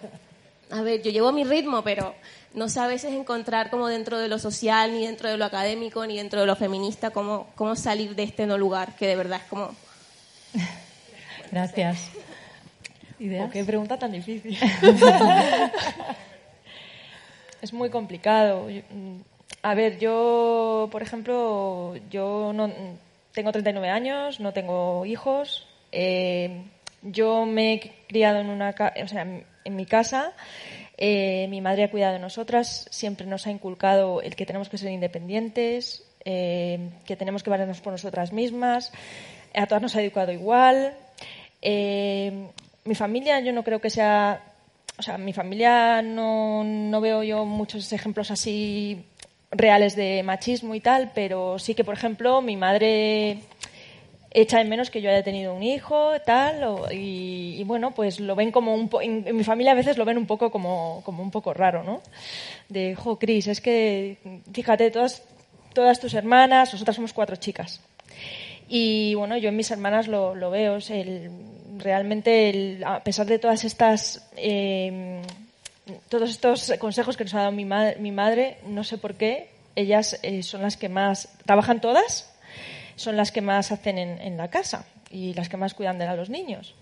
a 0.71 0.81
ver, 0.81 1.03
yo 1.03 1.11
llevo 1.11 1.33
mi 1.33 1.43
ritmo, 1.43 1.83
pero 1.83 2.15
no 2.53 2.69
sé 2.69 2.79
a 2.79 2.87
veces 2.87 3.11
encontrar 3.11 3.69
como 3.69 3.87
dentro 3.87 4.17
de 4.17 4.29
lo 4.29 4.39
social, 4.39 4.93
ni 4.93 5.05
dentro 5.05 5.29
de 5.29 5.37
lo 5.37 5.45
académico, 5.45 6.07
ni 6.07 6.17
dentro 6.17 6.39
de 6.39 6.47
lo 6.47 6.55
feminista, 6.55 7.11
cómo, 7.11 7.47
cómo 7.55 7.75
salir 7.75 8.15
de 8.15 8.23
este 8.23 8.47
no 8.47 8.57
lugar, 8.57 8.95
que 8.95 9.05
de 9.05 9.17
verdad 9.17 9.41
es 9.43 9.49
como... 9.49 9.75
Gracias. 11.51 11.99
¿Ideas? 13.19 13.51
qué 13.51 13.65
pregunta 13.65 13.99
tan 13.99 14.13
difícil. 14.13 14.57
es 17.61 17.73
muy 17.73 17.89
complicado. 17.89 18.69
A 19.63 19.75
ver, 19.75 19.99
yo, 19.99 20.89
por 20.91 21.03
ejemplo, 21.03 21.95
yo 22.09 22.51
no 22.53 22.71
tengo 23.31 23.51
39 23.51 23.89
años, 23.89 24.39
no 24.39 24.53
tengo 24.53 25.05
hijos. 25.05 25.67
Eh, 25.91 26.63
yo 27.03 27.45
me 27.45 27.73
he 27.73 27.93
criado 28.07 28.39
en 28.39 28.49
una, 28.49 28.73
o 29.03 29.07
sea, 29.07 29.21
en 29.21 29.75
mi 29.75 29.85
casa. 29.85 30.33
Eh, 30.97 31.47
mi 31.49 31.61
madre 31.61 31.83
ha 31.83 31.91
cuidado 31.91 32.13
de 32.13 32.19
nosotras, 32.19 32.87
siempre 32.91 33.25
nos 33.25 33.47
ha 33.47 33.51
inculcado 33.51 34.21
el 34.21 34.35
que 34.35 34.45
tenemos 34.45 34.69
que 34.69 34.77
ser 34.77 34.91
independientes, 34.91 36.03
eh, 36.25 36.91
que 37.05 37.15
tenemos 37.15 37.43
que 37.43 37.49
valernos 37.49 37.81
por 37.81 37.93
nosotras 37.93 38.33
mismas. 38.33 38.91
A 39.53 39.67
todas 39.67 39.81
nos 39.81 39.95
ha 39.95 40.01
educado 40.01 40.31
igual. 40.31 40.95
mi 41.61 42.95
familia, 42.95 43.39
yo 43.41 43.53
no 43.53 43.63
creo 43.63 43.79
que 43.79 43.91
sea 43.91 44.41
o 45.01 45.03
sea, 45.03 45.17
mi 45.17 45.33
familia 45.33 46.03
no, 46.03 46.63
no, 46.63 47.01
veo 47.01 47.23
yo 47.23 47.43
muchos 47.43 47.91
ejemplos 47.91 48.29
así 48.29 49.03
reales 49.51 49.95
de 49.95 50.23
machismo 50.23 50.75
y 50.75 50.79
tal, 50.79 51.11
pero 51.13 51.59
sí 51.59 51.75
que, 51.75 51.83
por 51.83 51.93
ejemplo, 51.93 52.41
mi 52.41 52.55
madre 52.57 53.39
echa 54.33 54.61
en 54.61 54.69
menos 54.69 54.89
que 54.89 55.01
yo 55.01 55.09
haya 55.09 55.23
tenido 55.23 55.53
un 55.53 55.61
hijo, 55.61 56.13
tal, 56.25 56.65
y, 56.91 57.61
bueno, 57.65 57.91
pues 57.91 58.19
lo 58.21 58.35
ven 58.35 58.51
como 58.51 58.73
un 58.73 58.89
en, 59.01 59.35
mi 59.35 59.43
familia 59.43 59.73
a 59.73 59.75
veces 59.75 59.97
lo 59.97 60.05
ven 60.05 60.17
un 60.17 60.25
poco 60.25 60.51
como, 60.51 61.01
como 61.03 61.21
un 61.21 61.31
poco 61.31 61.53
raro, 61.53 61.83
¿no? 61.83 62.01
De, 62.69 62.95
jo, 62.95 63.19
Cris, 63.19 63.47
es 63.47 63.59
que, 63.59 64.17
fíjate, 64.53 64.89
todas, 64.89 65.23
todas 65.73 65.99
tus 65.99 66.13
hermanas, 66.13 66.71
nosotras 66.71 66.95
somos 66.95 67.11
cuatro 67.11 67.35
chicas. 67.35 67.81
Y 68.69 69.15
bueno, 69.15 69.35
yo 69.35 69.49
en 69.49 69.57
mis 69.57 69.69
hermanas 69.69 70.07
lo, 70.07 70.33
lo 70.33 70.49
veo. 70.49 70.77
es 70.77 70.89
el- 70.91 71.29
realmente, 71.77 72.49
el- 72.49 72.83
a 72.85 73.03
pesar 73.03 73.25
de 73.25 73.37
todas 73.39 73.65
estas. 73.65 74.29
eh, 74.37 75.21
todos 76.09 76.29
estos 76.29 76.73
consejos 76.79 77.17
que 77.17 77.23
nos 77.23 77.33
ha 77.33 77.39
dado 77.39 77.51
mi, 77.51 77.65
ma- 77.65 77.93
mi 77.99 78.11
madre, 78.11 78.57
no 78.65 78.83
sé 78.83 78.97
por 78.97 79.15
qué, 79.15 79.49
ellas 79.75 80.19
eh, 80.23 80.43
son 80.43 80.61
las 80.61 80.77
que 80.77 80.89
más. 80.89 81.29
trabajan 81.45 81.81
todas, 81.81 82.33
son 82.95 83.15
las 83.17 83.31
que 83.31 83.41
más 83.41 83.71
hacen 83.71 83.97
en, 83.97 84.37
la 84.37 84.49
casa 84.49 84.85
y 85.09 85.33
las 85.33 85.49
que 85.49 85.57
más 85.57 85.73
cuidan 85.73 85.97
de 85.97 86.05
a 86.05 86.15
los 86.15 86.29
niños. 86.29 86.75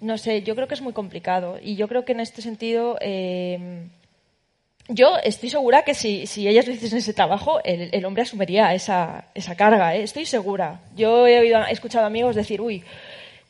No 0.00 0.18
sé, 0.18 0.42
yo 0.42 0.54
creo 0.54 0.68
que 0.68 0.74
es 0.74 0.82
muy 0.82 0.92
complicado 0.92 1.58
y 1.62 1.76
yo 1.76 1.88
creo 1.88 2.04
que 2.04 2.12
en 2.12 2.20
este 2.20 2.42
sentido. 2.42 2.98
eh, 3.00 3.88
yo 4.88 5.16
estoy 5.22 5.48
segura 5.48 5.82
que 5.82 5.94
si, 5.94 6.26
si 6.26 6.46
ellas 6.46 6.66
no 6.66 6.74
hiciesen 6.74 6.98
ese 6.98 7.14
trabajo, 7.14 7.58
el, 7.64 7.88
el 7.92 8.04
hombre 8.04 8.22
asumiría 8.24 8.74
esa, 8.74 9.28
esa 9.34 9.54
carga, 9.56 9.96
¿eh? 9.96 10.02
estoy 10.02 10.26
segura. 10.26 10.80
Yo 10.94 11.26
he, 11.26 11.38
oído, 11.40 11.64
he 11.64 11.72
escuchado 11.72 12.04
amigos 12.04 12.36
decir, 12.36 12.60
uy, 12.60 12.84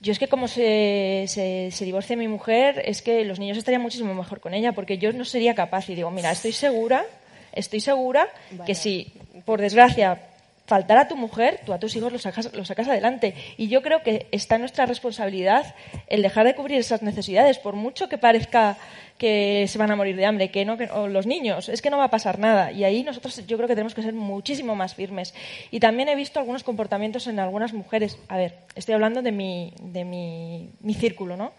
yo 0.04 0.12
es 0.12 0.18
que 0.18 0.28
como 0.28 0.48
se, 0.48 1.24
se, 1.28 1.70
se 1.72 1.84
divorcie 1.86 2.14
mi 2.14 2.28
mujer, 2.28 2.82
es 2.84 3.00
que 3.00 3.24
los 3.24 3.38
niños 3.38 3.56
estarían 3.56 3.80
muchísimo 3.80 4.14
mejor 4.14 4.38
con 4.38 4.52
ella, 4.52 4.72
porque 4.72 4.98
yo 4.98 5.12
no 5.14 5.24
sería 5.24 5.54
capaz. 5.54 5.88
Y 5.88 5.94
digo, 5.94 6.10
mira, 6.10 6.30
estoy 6.30 6.52
segura, 6.52 7.06
estoy 7.52 7.80
segura 7.80 8.28
que 8.66 8.74
si, 8.74 9.12
por 9.46 9.62
desgracia, 9.62 10.20
faltara 10.66 11.02
a 11.02 11.08
tu 11.08 11.16
mujer, 11.16 11.60
tú 11.64 11.72
a 11.72 11.78
tus 11.78 11.96
hijos 11.96 12.12
los 12.12 12.22
sacas, 12.22 12.52
los 12.52 12.68
sacas 12.68 12.88
adelante. 12.88 13.34
Y 13.56 13.68
yo 13.68 13.80
creo 13.80 14.02
que 14.02 14.26
está 14.30 14.56
en 14.56 14.62
nuestra 14.62 14.84
responsabilidad 14.84 15.74
el 16.06 16.20
dejar 16.20 16.46
de 16.46 16.54
cubrir 16.54 16.78
esas 16.78 17.00
necesidades, 17.00 17.58
por 17.58 17.74
mucho 17.74 18.10
que 18.10 18.18
parezca 18.18 18.76
que 19.18 19.66
se 19.68 19.78
van 19.78 19.90
a 19.90 19.96
morir 19.96 20.16
de 20.16 20.26
hambre, 20.26 20.50
que 20.50 20.64
no, 20.64 20.76
que, 20.76 20.88
los 21.08 21.26
niños, 21.26 21.68
es 21.68 21.80
que 21.82 21.90
no 21.90 21.98
va 21.98 22.04
a 22.04 22.10
pasar 22.10 22.38
nada. 22.38 22.72
Y 22.72 22.84
ahí 22.84 23.04
nosotros 23.04 23.46
yo 23.46 23.56
creo 23.56 23.68
que 23.68 23.74
tenemos 23.74 23.94
que 23.94 24.02
ser 24.02 24.12
muchísimo 24.12 24.74
más 24.74 24.94
firmes. 24.94 25.34
Y 25.70 25.80
también 25.80 26.08
he 26.08 26.16
visto 26.16 26.40
algunos 26.40 26.64
comportamientos 26.64 27.26
en 27.26 27.38
algunas 27.38 27.72
mujeres. 27.72 28.18
A 28.28 28.36
ver, 28.36 28.58
estoy 28.74 28.94
hablando 28.94 29.22
de 29.22 29.32
mi, 29.32 29.72
de 29.80 30.04
mi, 30.04 30.70
mi 30.80 30.94
círculo, 30.94 31.36
¿no? 31.36 31.52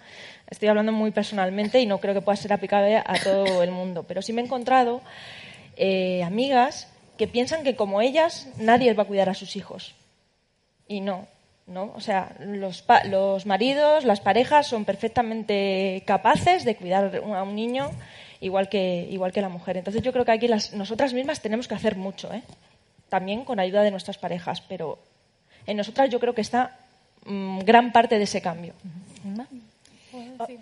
Estoy 0.49 0.67
hablando 0.67 0.91
muy 0.91 1.11
personalmente 1.11 1.79
y 1.79 1.85
no 1.85 1.99
creo 1.99 2.13
que 2.13 2.21
pueda 2.21 2.35
ser 2.35 2.53
aplicable 2.53 2.97
a 2.97 3.15
todo 3.23 3.63
el 3.63 3.71
mundo. 3.71 4.03
Pero 4.03 4.21
sí 4.21 4.33
me 4.33 4.41
he 4.41 4.45
encontrado 4.45 5.01
eh, 5.77 6.23
amigas 6.23 6.91
que 7.17 7.27
piensan 7.27 7.63
que 7.63 7.75
como 7.75 8.01
ellas 8.01 8.47
nadie 8.57 8.93
va 8.93 9.03
a 9.03 9.07
cuidar 9.07 9.29
a 9.29 9.33
sus 9.33 9.55
hijos. 9.55 9.95
Y 10.87 11.01
no, 11.01 11.27
¿no? 11.67 11.91
O 11.95 11.99
sea, 12.01 12.35
los, 12.39 12.81
pa- 12.81 13.03
los 13.05 13.45
maridos, 13.45 14.03
las 14.05 14.19
parejas 14.19 14.67
son 14.67 14.85
perfectamente 14.85 16.03
capaces 16.05 16.63
de 16.65 16.75
cuidar 16.75 17.15
a 17.15 17.43
un 17.43 17.55
niño 17.55 17.91
igual 18.41 18.69
que, 18.69 19.07
igual 19.09 19.31
que 19.31 19.41
la 19.41 19.49
mujer. 19.49 19.77
Entonces 19.77 20.01
yo 20.03 20.11
creo 20.13 20.25
que 20.25 20.31
aquí 20.31 20.47
las, 20.47 20.73
nosotras 20.73 21.13
mismas 21.13 21.41
tenemos 21.41 21.67
que 21.67 21.75
hacer 21.75 21.95
mucho, 21.95 22.31
¿eh? 22.33 22.43
También 23.09 23.43
con 23.45 23.59
ayuda 23.59 23.83
de 23.83 23.91
nuestras 23.91 24.17
parejas, 24.17 24.61
pero 24.61 24.99
en 25.67 25.77
nosotras 25.77 26.09
yo 26.09 26.19
creo 26.19 26.33
que 26.35 26.41
está 26.41 26.77
mm, 27.25 27.59
gran 27.59 27.91
parte 27.91 28.17
de 28.17 28.23
ese 28.25 28.41
cambio. 28.41 28.73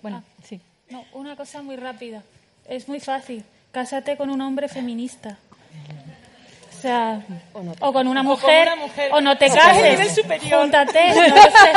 Bueno, 0.02 0.24
sí. 0.44 0.60
No, 0.90 1.04
una 1.14 1.36
cosa 1.36 1.62
muy 1.62 1.76
rápida. 1.76 2.24
Es 2.68 2.88
muy 2.88 3.00
fácil. 3.00 3.44
Cásate 3.72 4.16
con 4.18 4.30
un 4.30 4.42
hombre 4.42 4.68
feminista. 4.68 5.38
O 6.84 6.86
sea, 6.86 7.22
o, 7.80 7.94
con 7.94 8.10
una 8.10 8.20
O 8.20 8.24
con 8.26 8.32
mujer, 8.34 8.68
una 8.68 8.76
mujer. 8.76 9.10
o 9.14 9.22
no 9.22 9.38
te 9.38 9.48
cases, 9.48 10.22
júntate, 10.52 11.14
no 11.16 11.28
lo 11.30 11.42
sé. 11.42 11.72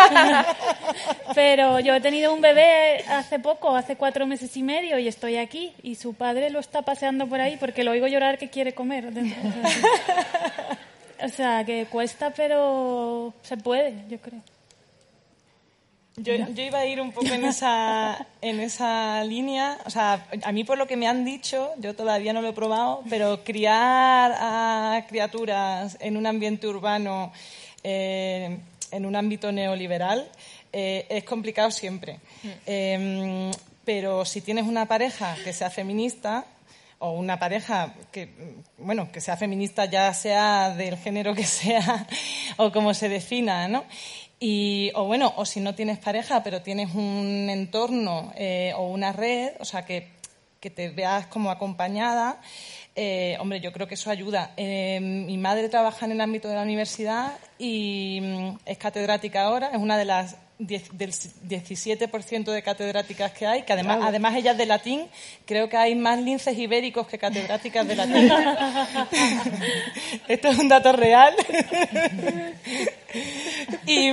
Pero 1.32 1.78
yo 1.78 1.94
he 1.94 2.00
tenido 2.00 2.34
un 2.34 2.40
bebé 2.40 3.04
hace 3.08 3.38
poco, 3.38 3.76
hace 3.76 3.94
cuatro 3.94 4.26
meses 4.26 4.56
y 4.56 4.64
medio, 4.64 4.98
y 4.98 5.06
estoy 5.06 5.36
aquí, 5.36 5.72
y 5.84 5.94
su 5.94 6.14
padre 6.14 6.50
lo 6.50 6.58
está 6.58 6.82
paseando 6.82 7.28
por 7.28 7.40
ahí 7.40 7.56
porque 7.56 7.84
lo 7.84 7.92
oigo 7.92 8.08
llorar 8.08 8.36
que 8.36 8.50
quiere 8.50 8.74
comer. 8.74 9.12
O 11.22 11.28
sea, 11.28 11.64
que 11.66 11.86
cuesta, 11.86 12.30
pero 12.30 13.32
se 13.42 13.56
puede, 13.58 13.94
yo 14.08 14.18
creo. 14.18 14.40
Yo, 16.18 16.34
yo 16.34 16.62
iba 16.62 16.78
a 16.78 16.86
ir 16.86 16.98
un 16.98 17.12
poco 17.12 17.26
en 17.26 17.44
esa, 17.44 18.26
en 18.40 18.58
esa 18.60 19.22
línea. 19.24 19.76
O 19.84 19.90
sea, 19.90 20.26
a 20.44 20.52
mí 20.52 20.64
por 20.64 20.78
lo 20.78 20.86
que 20.86 20.96
me 20.96 21.06
han 21.06 21.26
dicho, 21.26 21.72
yo 21.76 21.94
todavía 21.94 22.32
no 22.32 22.40
lo 22.40 22.48
he 22.48 22.52
probado, 22.54 23.02
pero 23.10 23.44
criar 23.44 24.32
a 24.34 25.04
criaturas 25.08 25.98
en 26.00 26.16
un 26.16 26.26
ambiente 26.26 26.66
urbano, 26.68 27.32
eh, 27.82 28.58
en 28.92 29.04
un 29.04 29.14
ámbito 29.14 29.52
neoliberal, 29.52 30.26
eh, 30.72 31.04
es 31.10 31.24
complicado 31.24 31.70
siempre. 31.70 32.18
Eh, 32.64 33.50
pero 33.84 34.24
si 34.24 34.40
tienes 34.40 34.66
una 34.66 34.86
pareja 34.86 35.36
que 35.44 35.52
sea 35.52 35.68
feminista, 35.68 36.46
o 36.98 37.10
una 37.10 37.38
pareja 37.38 37.94
que, 38.10 38.30
bueno, 38.78 39.12
que 39.12 39.20
sea 39.20 39.36
feminista 39.36 39.84
ya 39.84 40.12
sea 40.14 40.70
del 40.70 40.96
género 40.96 41.34
que 41.34 41.44
sea 41.44 42.06
o 42.56 42.72
como 42.72 42.94
se 42.94 43.10
defina, 43.10 43.68
¿no? 43.68 43.84
Y, 44.38 44.92
o 44.94 45.04
bueno, 45.04 45.32
o 45.36 45.46
si 45.46 45.60
no 45.60 45.74
tienes 45.74 45.98
pareja, 45.98 46.42
pero 46.42 46.60
tienes 46.62 46.94
un 46.94 47.48
entorno 47.50 48.32
eh, 48.36 48.72
o 48.76 48.88
una 48.88 49.12
red, 49.12 49.52
o 49.60 49.64
sea, 49.64 49.86
que, 49.86 50.08
que 50.60 50.70
te 50.70 50.90
veas 50.90 51.26
como 51.28 51.50
acompañada, 51.50 52.40
eh, 52.94 53.36
hombre, 53.40 53.60
yo 53.60 53.72
creo 53.72 53.86
que 53.86 53.94
eso 53.94 54.10
ayuda. 54.10 54.52
Eh, 54.56 55.00
mi 55.00 55.36
madre 55.36 55.68
trabaja 55.68 56.06
en 56.06 56.12
el 56.12 56.20
ámbito 56.20 56.48
de 56.48 56.54
la 56.54 56.62
universidad 56.62 57.32
y 57.58 58.20
mm, 58.22 58.58
es 58.64 58.78
catedrática 58.78 59.42
ahora, 59.42 59.68
es 59.68 59.78
una 59.78 59.98
de 59.98 60.06
las 60.06 60.36
del 60.58 60.80
17% 61.12 62.44
de 62.50 62.62
catedráticas 62.62 63.32
que 63.32 63.46
hay, 63.46 63.62
que 63.64 63.72
además, 63.74 63.96
Bravo. 63.96 64.08
además 64.08 64.34
ella 64.36 64.52
es 64.52 64.58
de 64.58 64.66
latín, 64.66 65.06
creo 65.44 65.68
que 65.68 65.76
hay 65.76 65.94
más 65.94 66.18
linces 66.20 66.56
ibéricos 66.56 67.06
que 67.06 67.18
catedráticas 67.18 67.86
de 67.86 67.94
latín. 67.96 68.32
Esto 70.28 70.48
es 70.48 70.58
un 70.58 70.68
dato 70.68 70.92
real. 70.92 71.34
y, 73.86 74.08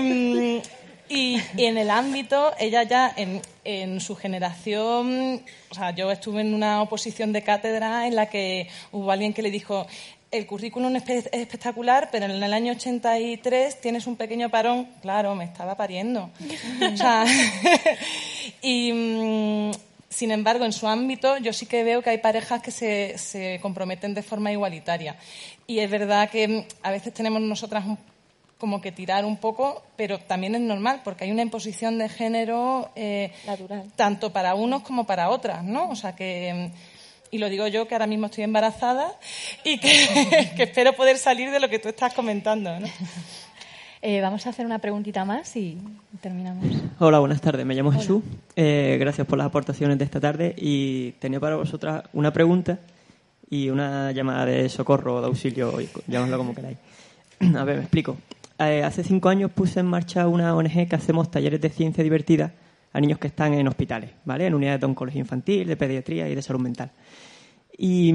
y- 1.10 1.42
y 1.56 1.66
en 1.66 1.78
el 1.78 1.90
ámbito, 1.90 2.54
ella 2.60 2.84
ya 2.84 3.14
en, 3.16 3.42
en 3.64 4.00
su 4.02 4.16
generación, 4.16 5.44
o 5.70 5.74
sea, 5.76 5.92
yo 5.92 6.12
estuve 6.12 6.42
en 6.42 6.54
una 6.54 6.82
oposición 6.82 7.32
de 7.34 7.44
cátedra 7.44 8.08
en 8.08 8.16
la 8.16 8.28
que 8.28 8.68
hubo 8.92 9.12
alguien 9.12 9.34
que 9.34 9.42
le 9.44 9.52
dijo, 9.52 9.86
el 10.34 10.46
currículum 10.46 10.96
es 10.98 11.04
espe- 11.06 11.30
es 11.32 11.40
espectacular, 11.42 12.10
pero 12.12 12.26
en 12.26 12.44
el 12.44 12.54
año 12.54 12.74
83 12.74 13.80
tienes 13.80 14.08
un 14.08 14.16
pequeño 14.18 14.50
parón. 14.50 14.88
Claro, 15.02 15.36
me 15.36 15.46
estaba 15.46 15.76
pariendo. 15.78 16.30
O 16.94 16.98
sea, 16.98 17.24
y 18.62 18.92
mm, 18.92 19.72
sin 20.10 20.32
embargo, 20.32 20.66
en 20.66 20.74
su 20.74 20.88
ámbito, 20.88 21.38
yo 21.38 21.54
sí 21.54 21.66
que 21.66 21.84
veo 21.84 22.02
que 22.02 22.10
hay 22.12 22.18
parejas 22.20 22.62
que 22.62 22.72
se, 22.72 23.18
se 23.18 23.60
comprometen 23.62 24.14
de 24.14 24.24
forma 24.24 24.52
igualitaria. 24.52 25.16
Y 25.68 25.80
es 25.80 25.90
verdad 25.90 26.30
que 26.30 26.48
mm, 26.48 26.64
a 26.84 26.92
veces 26.92 27.14
tenemos 27.14 27.42
nosotras 27.42 27.84
como 28.58 28.80
que 28.80 28.92
tirar 28.94 29.26
un 29.26 29.38
poco, 29.38 29.84
pero 29.98 30.20
también 30.20 30.56
es 30.56 30.62
normal, 30.62 31.02
porque 31.04 31.26
hay 31.26 31.32
una 31.32 31.42
imposición 31.42 31.98
de 31.98 32.08
género 32.08 32.90
eh, 32.96 33.32
tanto 33.96 34.32
para 34.32 34.56
unos 34.56 34.84
como 34.84 35.06
para 35.06 35.30
otras, 35.30 35.64
¿no? 35.64 35.90
O 35.90 35.96
sea 35.96 36.16
que. 36.16 36.70
Y 37.34 37.40
lo 37.40 37.50
digo 37.50 37.66
yo 37.68 37.88
que 37.88 37.96
ahora 37.96 38.06
mismo 38.06 38.28
estoy 38.28 38.44
embarazada 38.44 39.08
y 39.64 39.80
que, 39.80 40.52
que 40.56 40.64
espero 40.64 40.94
poder 40.94 41.18
salir 41.18 41.50
de 41.50 41.60
lo 41.60 41.68
que 41.68 41.80
tú 41.80 41.90
estás 41.90 42.14
comentando, 42.14 42.80
¿no? 42.80 42.88
Eh, 44.06 44.20
vamos 44.20 44.46
a 44.46 44.50
hacer 44.50 44.66
una 44.66 44.80
preguntita 44.80 45.24
más 45.24 45.56
y 45.56 45.78
terminamos. 46.20 46.66
Hola, 47.00 47.20
buenas 47.20 47.40
tardes. 47.40 47.66
Me 47.66 47.74
llamo 47.74 47.90
Jesús. 47.94 48.22
Eh, 48.54 48.98
gracias 49.00 49.26
por 49.26 49.38
las 49.38 49.48
aportaciones 49.48 49.98
de 49.98 50.04
esta 50.04 50.20
tarde 50.20 50.54
y 50.58 51.12
tenía 51.20 51.40
para 51.40 51.56
vosotras 51.56 52.04
una 52.12 52.34
pregunta 52.34 52.80
y 53.50 53.70
una 53.70 54.12
llamada 54.12 54.46
de 54.46 54.68
socorro 54.68 55.16
o 55.16 55.22
de 55.22 55.28
auxilio, 55.28 55.74
llamadlo 56.06 56.38
como 56.38 56.54
queráis. 56.54 56.80
A 57.56 57.64
ver, 57.64 57.78
me 57.78 57.84
explico. 57.84 58.18
Eh, 58.60 58.84
hace 58.84 59.06
cinco 59.06 59.30
años 59.30 59.52
puse 59.52 59.80
en 59.80 59.86
marcha 59.86 60.28
una 60.28 60.54
ONG 60.54 60.90
que 60.90 60.96
hacemos 60.98 61.32
talleres 61.32 61.62
de 61.62 61.70
ciencia 61.70 62.04
divertida 62.04 62.52
a 62.94 63.02
niños 63.02 63.18
que 63.18 63.28
están 63.28 63.54
en 63.54 63.68
hospitales, 63.68 64.12
¿vale? 64.24 64.46
En 64.46 64.54
unidades 64.54 64.80
de 64.80 64.86
oncología 64.86 65.20
infantil, 65.20 65.68
de 65.68 65.76
pediatría 65.76 66.30
y 66.30 66.36
de 66.36 66.42
salud 66.42 66.62
mental. 66.62 66.92
Y, 67.78 68.14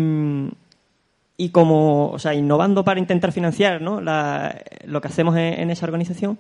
y 1.37 1.49
como, 1.51 2.11
o 2.11 2.19
sea, 2.19 2.35
innovando 2.35 2.85
para 2.85 3.01
intentar 3.01 3.33
financiar 3.33 3.81
¿no? 3.81 4.01
Lo 4.01 5.01
que 5.01 5.09
hacemos 5.09 5.37
en, 5.37 5.71
esa 5.71 5.87
organización, 5.87 6.39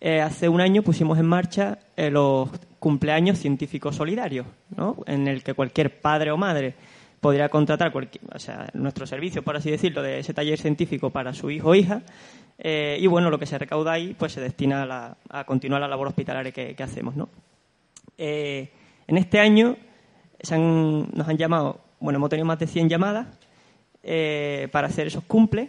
eh, 0.00 0.20
hace 0.20 0.48
un 0.48 0.60
año 0.60 0.82
pusimos 0.82 1.18
en 1.18 1.26
marcha 1.26 1.78
eh, 1.96 2.10
los 2.10 2.48
cumpleaños 2.78 3.38
científicos 3.38 3.96
solidarios, 3.96 4.46
¿no? 4.76 4.96
en 5.06 5.26
el 5.26 5.42
que 5.42 5.54
cualquier 5.54 6.00
padre 6.00 6.30
o 6.30 6.36
madre 6.36 6.74
podría 7.20 7.48
contratar 7.48 7.90
cualquier, 7.90 8.22
o 8.32 8.38
sea, 8.38 8.68
nuestro 8.74 9.04
servicio, 9.06 9.42
por 9.42 9.56
así 9.56 9.70
decirlo, 9.72 10.02
de 10.02 10.20
ese 10.20 10.32
taller 10.32 10.56
científico 10.60 11.10
para 11.10 11.34
su 11.34 11.50
hijo 11.50 11.70
o 11.70 11.74
hija. 11.74 12.02
eh, 12.58 12.96
y 13.00 13.06
bueno, 13.08 13.28
lo 13.30 13.38
que 13.40 13.46
se 13.46 13.58
recauda 13.58 13.90
ahí 13.92 14.14
pues 14.16 14.32
se 14.32 14.40
destina 14.40 14.84
a, 14.84 14.86
la- 14.86 15.16
a 15.30 15.42
continuar 15.44 15.80
la 15.80 15.88
labor 15.88 16.06
hospitalaria 16.08 16.52
que, 16.52 16.76
que 16.76 16.82
hacemos. 16.84 17.16
¿no? 17.16 17.28
En 18.16 19.16
este 19.16 19.40
año 19.40 19.76
se 20.40 20.54
han- 20.54 21.08
nos 21.12 21.26
han 21.28 21.36
llamado, 21.36 21.80
bueno, 22.00 22.16
hemos 22.18 22.30
tenido 22.30 22.46
más 22.46 22.58
de 22.58 22.66
100 22.66 22.88
llamadas 22.88 23.26
eh, 24.02 24.68
para 24.72 24.88
hacer 24.88 25.06
esos 25.08 25.24
cumples 25.24 25.68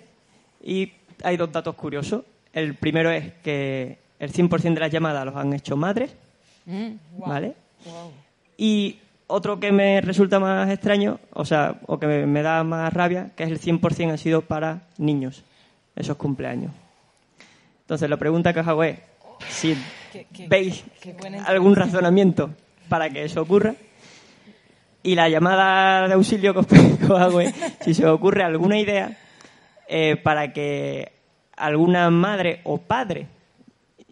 y 0.63 0.91
hay 1.23 1.37
dos 1.37 1.51
datos 1.51 1.75
curiosos. 1.75 2.23
El 2.53 2.75
primero 2.75 3.11
es 3.11 3.33
que 3.43 3.97
el 4.19 4.31
100% 4.31 4.73
de 4.73 4.79
las 4.79 4.91
llamadas 4.91 5.25
los 5.25 5.35
han 5.35 5.53
hecho 5.53 5.75
madres, 5.77 6.15
¿vale? 7.17 7.53
Y 8.57 8.97
otro 9.27 9.59
que 9.59 9.71
me 9.71 10.01
resulta 10.01 10.39
más 10.39 10.69
extraño, 10.69 11.19
o 11.33 11.45
sea, 11.45 11.79
o 11.85 11.99
que 11.99 12.07
me, 12.07 12.25
me 12.25 12.41
da 12.41 12.63
más 12.63 12.91
rabia, 12.93 13.31
que 13.35 13.43
es 13.43 13.49
el 13.51 13.59
100% 13.59 14.11
han 14.11 14.17
sido 14.17 14.41
para 14.41 14.81
niños, 14.97 15.43
esos 15.95 16.17
cumpleaños. 16.17 16.71
Entonces, 17.81 18.09
la 18.09 18.17
pregunta 18.17 18.53
que 18.53 18.59
os 18.59 18.67
hago 18.67 18.83
es 18.83 18.99
si 19.49 19.75
Qué- 20.11 20.25
qué- 20.33 20.47
veis 20.47 20.83
qué 21.01 21.15
algún 21.45 21.75
razonamiento 21.75 22.49
para 22.89 23.09
que 23.09 23.23
eso 23.23 23.41
ocurra. 23.41 23.75
Y 25.03 25.15
la 25.15 25.29
llamada 25.29 26.07
de 26.07 26.13
auxilio 26.13 26.53
que 26.53 26.59
os, 26.59 26.67
hago 27.21 27.39
es 27.41 27.53
si 27.81 27.93
se 27.93 28.05
os 28.05 28.11
ocurre 28.13 28.43
alguna 28.43 28.77
idea 28.79 29.17
eh, 29.87 30.17
para 30.17 30.51
que 30.53 31.11
alguna 31.55 32.09
madre 32.09 32.61
o 32.65 32.77
padre 32.77 33.27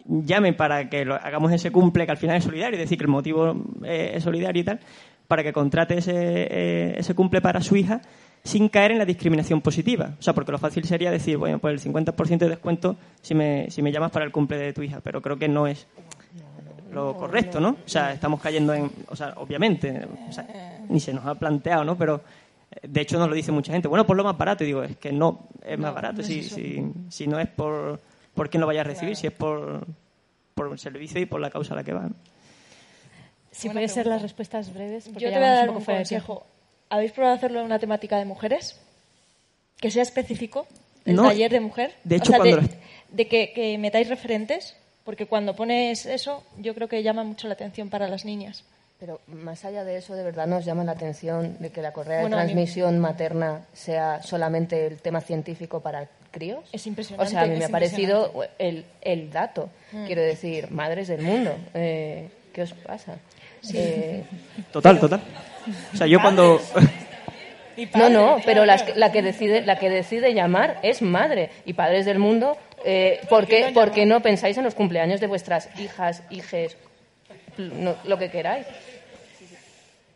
llame 0.06 0.52
para 0.54 0.88
que 0.88 1.04
lo- 1.04 1.14
hagamos 1.16 1.52
ese 1.52 1.70
cumple 1.70 2.06
que 2.06 2.12
al 2.12 2.16
final 2.16 2.36
es 2.36 2.44
solidario, 2.44 2.76
es 2.78 2.84
decir, 2.84 2.96
que 2.98 3.04
el 3.04 3.10
motivo 3.10 3.54
eh, 3.84 4.12
es 4.14 4.22
solidario 4.24 4.62
y 4.62 4.64
tal, 4.64 4.80
para 5.26 5.42
que 5.42 5.52
contrate 5.52 5.98
ese, 5.98 6.12
eh, 6.14 6.94
ese 6.96 7.14
cumple 7.14 7.42
para 7.42 7.60
su 7.60 7.76
hija 7.76 8.00
sin 8.42 8.68
caer 8.70 8.92
en 8.92 8.98
la 8.98 9.04
discriminación 9.04 9.60
positiva. 9.60 10.12
O 10.18 10.22
sea, 10.22 10.32
porque 10.32 10.52
lo 10.52 10.58
fácil 10.58 10.84
sería 10.84 11.10
decir, 11.10 11.36
bueno, 11.36 11.58
pues 11.58 11.84
el 11.84 11.92
50% 11.92 12.38
de 12.38 12.48
descuento 12.48 12.96
si 13.20 13.34
me, 13.34 13.70
si 13.70 13.82
me 13.82 13.92
llamas 13.92 14.10
para 14.10 14.24
el 14.24 14.32
cumple 14.32 14.56
de 14.56 14.72
tu 14.72 14.82
hija, 14.82 15.00
pero 15.02 15.20
creo 15.20 15.36
que 15.38 15.48
no 15.48 15.66
es 15.66 15.86
lo 16.92 17.16
correcto, 17.16 17.60
¿no? 17.60 17.70
O 17.84 17.88
sea, 17.88 18.12
estamos 18.12 18.40
cayendo 18.40 18.72
en, 18.74 18.90
o 19.08 19.16
sea, 19.16 19.34
obviamente, 19.36 20.06
o 20.28 20.32
sea, 20.32 20.46
ni 20.88 21.00
se 21.00 21.12
nos 21.12 21.24
ha 21.26 21.34
planteado, 21.34 21.84
¿no? 21.84 21.96
Pero 21.98 22.20
eh, 22.70 22.86
de 22.88 23.00
hecho 23.00 23.18
nos 23.18 23.28
lo 23.28 23.34
dice 23.34 23.52
mucha 23.52 23.72
gente, 23.72 23.88
bueno, 23.88 24.06
por 24.06 24.16
lo 24.16 24.24
más 24.24 24.36
barato, 24.36 24.64
y 24.64 24.68
digo, 24.68 24.82
es 24.82 24.96
que 24.96 25.12
no 25.12 25.48
es 25.64 25.78
más 25.78 25.94
barato, 25.94 26.16
no 26.16 26.20
es 26.22 26.26
si, 26.26 26.42
si, 26.42 26.82
si 27.08 27.26
no 27.26 27.38
es 27.38 27.48
por, 27.48 28.00
por 28.34 28.48
quién 28.50 28.60
lo 28.60 28.66
vaya 28.66 28.80
a 28.80 28.84
recibir, 28.84 29.16
si 29.16 29.26
es 29.26 29.32
por, 29.32 29.86
por 30.54 30.72
el 30.72 30.78
servicio 30.78 31.20
y 31.20 31.26
por 31.26 31.40
la 31.40 31.50
causa 31.50 31.74
a 31.74 31.76
la 31.76 31.84
que 31.84 31.92
va. 31.92 32.02
¿no? 32.02 32.14
Si 33.50 33.68
puede 33.70 33.88
ser 33.88 34.06
las 34.06 34.22
respuestas 34.22 34.72
breves, 34.72 35.04
porque 35.04 35.20
Yo 35.20 35.28
te 35.28 35.32
ya 35.34 35.38
voy 35.40 35.48
a 35.48 35.52
dar 35.52 35.70
un 35.70 35.82
consejo. 35.84 36.46
¿Habéis 36.90 37.12
probado 37.12 37.34
hacerlo 37.36 37.60
en 37.60 37.66
una 37.66 37.78
temática 37.78 38.16
de 38.16 38.24
mujeres? 38.24 38.80
Que 39.80 39.90
sea 39.90 40.02
específico, 40.02 40.66
el 41.04 41.16
No, 41.16 41.24
taller 41.24 41.50
de 41.50 41.60
mujer. 41.60 41.94
de 42.04 42.16
O 42.16 42.18
hecho, 42.18 42.26
sea, 42.30 42.38
cuando 42.38 42.56
de, 42.56 42.62
lo- 42.62 42.68
de 43.10 43.28
que, 43.28 43.52
que 43.52 43.76
metáis 43.78 44.08
referentes, 44.08 44.76
porque 45.08 45.24
cuando 45.24 45.56
pones 45.56 46.04
eso, 46.04 46.44
yo 46.58 46.74
creo 46.74 46.86
que 46.86 47.02
llama 47.02 47.24
mucho 47.24 47.48
la 47.48 47.54
atención 47.54 47.88
para 47.88 48.08
las 48.08 48.26
niñas. 48.26 48.62
Pero 49.00 49.22
más 49.26 49.64
allá 49.64 49.82
de 49.82 49.96
eso, 49.96 50.14
de 50.14 50.22
verdad 50.22 50.46
nos 50.46 50.66
llama 50.66 50.84
la 50.84 50.92
atención 50.92 51.56
de 51.60 51.70
que 51.70 51.80
la 51.80 51.94
correa 51.94 52.20
Bueno, 52.20 52.36
de 52.36 52.42
mí- 52.44 52.52
transmisión 52.52 52.98
materna 52.98 53.62
sea 53.72 54.22
solamente 54.22 54.86
el 54.86 54.98
tema 55.00 55.22
científico 55.22 55.80
para 55.80 56.08
críos. 56.30 56.62
Es 56.74 56.86
impresionante. 56.86 57.26
O 57.26 57.30
sea, 57.30 57.40
a 57.40 57.46
mí 57.46 57.56
me 57.56 57.64
ha 57.64 57.68
parecido 57.70 58.34
el, 58.58 58.84
el 59.00 59.30
dato. 59.30 59.70
Mm. 59.92 60.04
Quiero 60.04 60.20
decir, 60.20 60.70
madres 60.72 61.08
del 61.08 61.22
mundo, 61.22 61.54
eh, 61.72 62.28
¿qué 62.52 62.60
os 62.60 62.74
pasa? 62.74 63.16
Eh, 63.72 64.24
Total, 64.70 65.00
total. 65.00 65.22
O 65.94 65.96
sea, 65.96 66.06
yo 66.06 66.20
cuando... 66.20 66.60
no, 67.94 68.10
no, 68.10 68.36
pero 68.44 68.66
las 68.66 68.94
la 68.94 69.10
que 69.10 69.22
decide 69.22 69.62
la 69.62 69.78
que 69.78 69.88
decide 69.88 70.34
llamar 70.34 70.80
es 70.82 71.00
madre 71.00 71.48
y 71.64 71.72
padres 71.72 72.04
del 72.04 72.18
mundo. 72.18 72.58
Eh, 72.84 73.20
¿por, 73.28 73.46
qué, 73.46 73.70
por 73.74 73.90
qué 73.90 74.06
no 74.06 74.20
pensáis 74.22 74.56
en 74.56 74.64
los 74.64 74.74
cumpleaños 74.74 75.20
de 75.20 75.26
vuestras 75.26 75.68
hijas, 75.78 76.22
hijes, 76.30 76.76
no- 77.56 77.96
lo 78.04 78.18
que 78.18 78.30
queráis? 78.30 78.66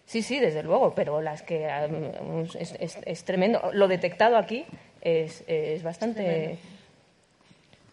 Sí, 0.06 0.22
sí, 0.22 0.38
desde 0.38 0.62
luego, 0.62 0.94
pero 0.94 1.20
las 1.22 1.42
que 1.42 1.66
es, 2.58 2.74
es- 2.78 2.98
es 3.04 3.24
tremendo. 3.24 3.70
Lo 3.72 3.88
detectado 3.88 4.36
aquí 4.36 4.64
es, 5.00 5.42
es 5.46 5.82
bastante. 5.82 6.58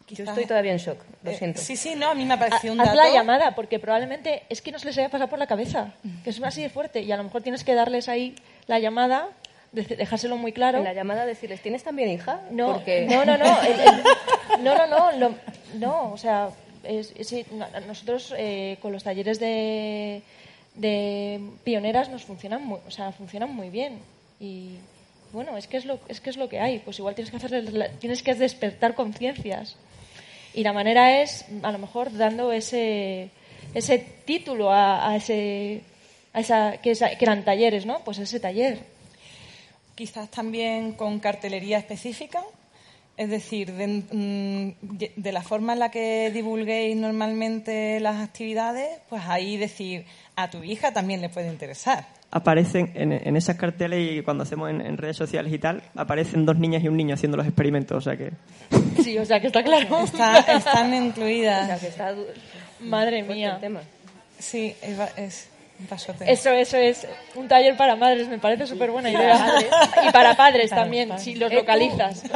Yo 0.09 0.23
estoy 0.23 0.45
todavía 0.47 0.71
en 0.71 0.79
shock, 0.79 0.97
lo 1.23 1.29
Eh, 1.31 1.35
siento. 1.37 1.61
sí, 1.61 1.75
sí, 1.75 1.93
no, 1.95 2.09
a 2.09 2.15
mí 2.15 2.25
me 2.25 2.33
ha 2.33 2.39
parecido 2.39 2.73
un 2.73 2.81
Haz 2.81 2.87
dato. 2.87 2.97
la 2.97 3.09
llamada, 3.13 3.53
porque 3.53 3.77
probablemente 3.77 4.41
es 4.49 4.59
que 4.61 4.71
no 4.71 4.79
se 4.79 4.87
les 4.87 4.97
haya 4.97 5.09
pasado 5.09 5.29
por 5.29 5.37
la 5.37 5.45
cabeza, 5.45 5.93
que 6.23 6.31
es 6.31 6.41
así 6.41 6.63
de 6.63 6.69
fuerte, 6.69 7.01
y 7.01 7.11
a 7.11 7.17
lo 7.17 7.23
mejor 7.23 7.43
tienes 7.43 7.63
que 7.63 7.75
darles 7.75 8.09
ahí 8.09 8.33
la 8.65 8.79
llamada, 8.79 9.27
dejárselo 9.71 10.37
muy 10.37 10.51
claro. 10.51 10.79
En 10.79 10.83
la 10.83 10.93
llamada 10.93 11.25
decirles, 11.25 11.61
¿tienes 11.61 11.83
también 11.83 12.09
hija? 12.09 12.41
No, 12.51 12.73
Porque- 12.73 13.05
no, 13.07 13.23
no, 13.25 13.37
no, 13.37 13.61
el- 13.63 13.79
el- 13.79 14.63
no, 14.63 14.75
no, 14.77 14.87
no, 14.87 15.11
lo- 15.17 15.35
no, 15.75 16.11
o 16.13 16.17
sea, 16.17 16.49
es- 16.83 17.13
es- 17.17 17.45
nosotros 17.87 18.33
eh, 18.37 18.77
con 18.81 18.91
los 18.91 19.03
talleres 19.03 19.39
de, 19.39 20.21
de 20.75 21.39
pioneras 21.63 22.09
nos 22.09 22.23
funcionan 22.23 22.63
muy, 22.65 22.79
o 22.87 22.91
sea, 22.91 23.11
funcionan 23.11 23.53
muy 23.55 23.69
bien 23.69 23.99
y 24.39 24.77
bueno, 25.31 25.57
es 25.57 25.67
que 25.67 25.77
es 25.77 25.85
lo, 25.85 25.99
es 26.07 26.21
que 26.21 26.31
es 26.31 26.37
lo 26.37 26.49
que 26.49 26.59
hay, 26.59 26.79
pues 26.79 26.97
igual 26.97 27.13
tienes 27.13 27.29
que 27.29 27.37
hacer, 27.37 27.91
tienes 27.99 28.23
que 28.23 28.33
despertar 28.33 28.95
conciencias 28.95 29.75
y 30.55 30.63
la 30.63 30.73
manera 30.73 31.21
es, 31.21 31.45
a 31.61 31.71
lo 31.71 31.77
mejor, 31.77 32.11
dando 32.17 32.51
ese, 32.51 33.29
ese 33.75 33.99
título 33.99 34.71
a, 34.71 35.07
a 35.11 35.15
ese, 35.17 35.81
a 36.33 36.39
esa, 36.39 36.77
que, 36.77 36.91
esa- 36.91 37.15
que 37.15 37.23
eran 37.25 37.45
talleres, 37.45 37.85
¿no? 37.85 37.99
Pues 38.03 38.17
ese 38.17 38.39
taller. 38.39 38.79
Quizás 39.99 40.31
también 40.31 40.93
con 40.93 41.19
cartelería 41.19 41.77
específica, 41.77 42.39
es 43.17 43.29
decir, 43.29 43.73
de, 43.73 43.85
mm, 43.87 45.11
de- 45.17 45.31
la 45.33 45.41
forma 45.41 45.73
en 45.73 45.79
la 45.79 45.91
que 45.91 46.31
divulguéis 46.33 46.95
normalmente 46.95 47.99
las 47.99 48.15
actividades, 48.23 48.87
pues 49.09 49.23
ahí 49.27 49.57
decir, 49.57 50.05
a 50.37 50.49
tu 50.49 50.63
hija 50.63 50.93
también 50.93 51.19
le 51.19 51.27
puede 51.27 51.49
interesar. 51.49 52.07
aparecen 52.31 52.91
en, 52.95 53.11
en 53.11 53.35
esas 53.35 53.57
carteles 53.57 53.99
y 54.19 54.21
cuando 54.21 54.43
hacemos 54.43 54.69
en, 54.69 54.79
en 54.81 54.97
redes 54.97 55.17
sociales 55.17 55.51
y 55.51 55.57
tal, 55.59 55.81
aparecen 55.95 56.45
dos 56.45 56.57
niñas 56.57 56.81
y 56.83 56.87
un 56.87 56.95
niño 56.95 57.15
haciendo 57.15 57.35
los 57.35 57.45
experimentos, 57.47 57.97
o 57.97 58.01
sea 58.01 58.15
que... 58.15 58.31
Sí, 59.03 59.17
o 59.17 59.25
sea 59.25 59.41
que 59.41 59.47
está 59.47 59.63
claro. 59.63 60.03
Está- 60.03 60.39
están 60.55 60.93
incluidas. 60.93 61.63
O 61.63 61.67
sea, 61.67 61.79
que 61.79 61.87
está 61.87 62.13
du- 62.13 62.25
Madre 62.81 63.23
mía. 63.23 63.55
el 63.55 63.59
tema. 63.59 63.81
Sí, 64.37 64.73
es 65.17 65.49
un 65.79 65.85
pasote. 65.87 66.31
Eso, 66.31 66.49
eso 66.51 66.77
es 66.77 67.07
un 67.35 67.47
taller 67.47 67.75
para 67.77 67.95
madres, 67.95 68.27
me 68.27 68.37
parece 68.37 68.67
súper 68.67 68.91
buena 68.91 69.09
idea. 69.09 69.53
Y 70.07 70.11
para 70.11 70.35
padres 70.35 70.69
también, 70.69 71.17
si 71.19 71.35
los 71.35 71.53
localizas. 71.53 72.23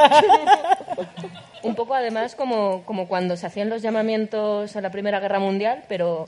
Un 1.63 1.75
poco 1.75 1.93
además 1.93 2.35
como, 2.35 2.83
como 2.83 3.07
cuando 3.07 3.37
se 3.37 3.47
hacían 3.47 3.69
los 3.69 3.81
llamamientos 3.81 4.75
a 4.75 4.81
la 4.81 4.91
Primera 4.91 5.21
Guerra 5.21 5.39
Mundial, 5.39 5.85
pero 5.87 6.27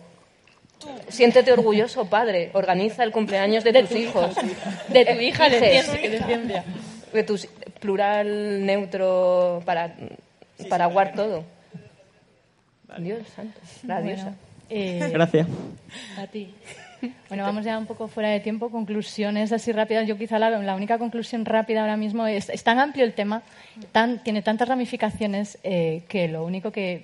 siéntete 1.09 1.51
orgulloso, 1.51 2.05
padre, 2.05 2.51
organiza 2.53 3.03
el 3.03 3.11
cumpleaños 3.11 3.65
de, 3.65 3.73
tus 3.73 3.91
hijos. 3.91 4.33
De 4.87 5.05
tu 5.05 5.19
hija 5.19 5.49
de 5.49 6.63
de 7.15 7.23
tus 7.23 7.47
plural, 7.79 8.65
neutro, 8.65 9.61
para, 9.65 9.95
para 10.69 10.85
aguar 10.85 11.13
todo. 11.13 11.43
Dios 12.99 13.27
santo, 13.35 13.59
la 13.83 14.01
diosa. 14.01 14.33
eh, 14.69 15.09
Gracias. 15.11 15.47
A 16.17 16.27
ti. 16.27 16.53
Bueno, 17.29 17.43
vamos 17.43 17.65
ya 17.65 17.77
un 17.77 17.85
poco 17.85 18.07
fuera 18.07 18.29
de 18.29 18.39
tiempo. 18.39 18.69
Conclusiones 18.69 19.51
así 19.51 19.71
rápidas. 19.71 20.07
Yo 20.07 20.17
quizá 20.17 20.39
la, 20.39 20.49
la 20.49 20.75
única 20.75 20.97
conclusión 20.97 21.45
rápida 21.45 21.81
ahora 21.81 21.97
mismo 21.97 22.27
es, 22.27 22.49
es 22.49 22.63
tan 22.63 22.79
amplio 22.79 23.03
el 23.05 23.13
tema, 23.13 23.41
tan, 23.91 24.23
tiene 24.23 24.41
tantas 24.41 24.67
ramificaciones 24.67 25.57
eh, 25.63 26.03
que 26.07 26.27
lo 26.27 26.45
único 26.45 26.71
que 26.71 27.03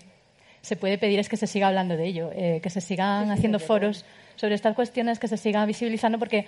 se 0.61 0.75
puede 0.75 0.97
pedir 0.97 1.19
es 1.19 1.27
que 1.27 1.37
se 1.37 1.47
siga 1.47 1.67
hablando 1.67 1.97
de 1.97 2.05
ello, 2.05 2.29
eh, 2.33 2.59
que 2.61 2.69
se 2.69 2.81
sigan 2.81 3.31
haciendo 3.31 3.59
foros 3.59 4.05
sobre 4.35 4.55
estas 4.55 4.75
cuestiones, 4.75 5.19
que 5.19 5.27
se 5.27 5.37
siga 5.37 5.65
visibilizando, 5.65 6.19
porque 6.19 6.47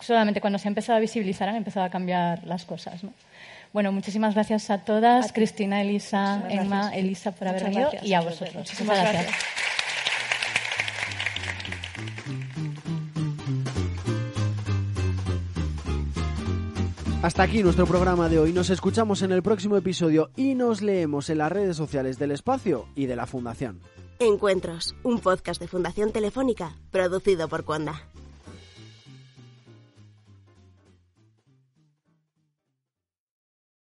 solamente 0.00 0.40
cuando 0.40 0.58
se 0.58 0.68
ha 0.68 0.70
empezado 0.70 0.98
a 0.98 1.00
visibilizar 1.00 1.48
han 1.48 1.56
empezado 1.56 1.86
a 1.86 1.90
cambiar 1.90 2.44
las 2.44 2.64
cosas. 2.64 3.02
¿no? 3.02 3.12
Bueno, 3.72 3.90
muchísimas 3.90 4.34
gracias 4.34 4.70
a 4.70 4.78
todas, 4.78 5.32
Cristina, 5.32 5.82
Elisa, 5.82 6.44
Emma. 6.48 6.94
Elisa, 6.94 7.32
por 7.32 7.48
haber 7.48 7.64
venido 7.64 7.90
y 8.02 8.12
a 8.12 8.20
vosotros. 8.20 8.54
Muchísimas 8.54 9.00
gracias. 9.00 9.34
Hasta 17.24 17.42
aquí 17.42 17.62
nuestro 17.62 17.86
programa 17.86 18.28
de 18.28 18.38
hoy. 18.38 18.52
Nos 18.52 18.68
escuchamos 18.68 19.22
en 19.22 19.32
el 19.32 19.42
próximo 19.42 19.78
episodio 19.78 20.28
y 20.36 20.54
nos 20.54 20.82
leemos 20.82 21.30
en 21.30 21.38
las 21.38 21.50
redes 21.50 21.74
sociales 21.74 22.18
del 22.18 22.32
espacio 22.32 22.84
y 22.94 23.06
de 23.06 23.16
la 23.16 23.26
Fundación. 23.26 23.80
Encuentros, 24.18 24.94
un 25.04 25.20
podcast 25.20 25.58
de 25.58 25.66
Fundación 25.66 26.12
Telefónica 26.12 26.76
producido 26.90 27.48
por 27.48 27.64
Cuanda. 27.64 28.02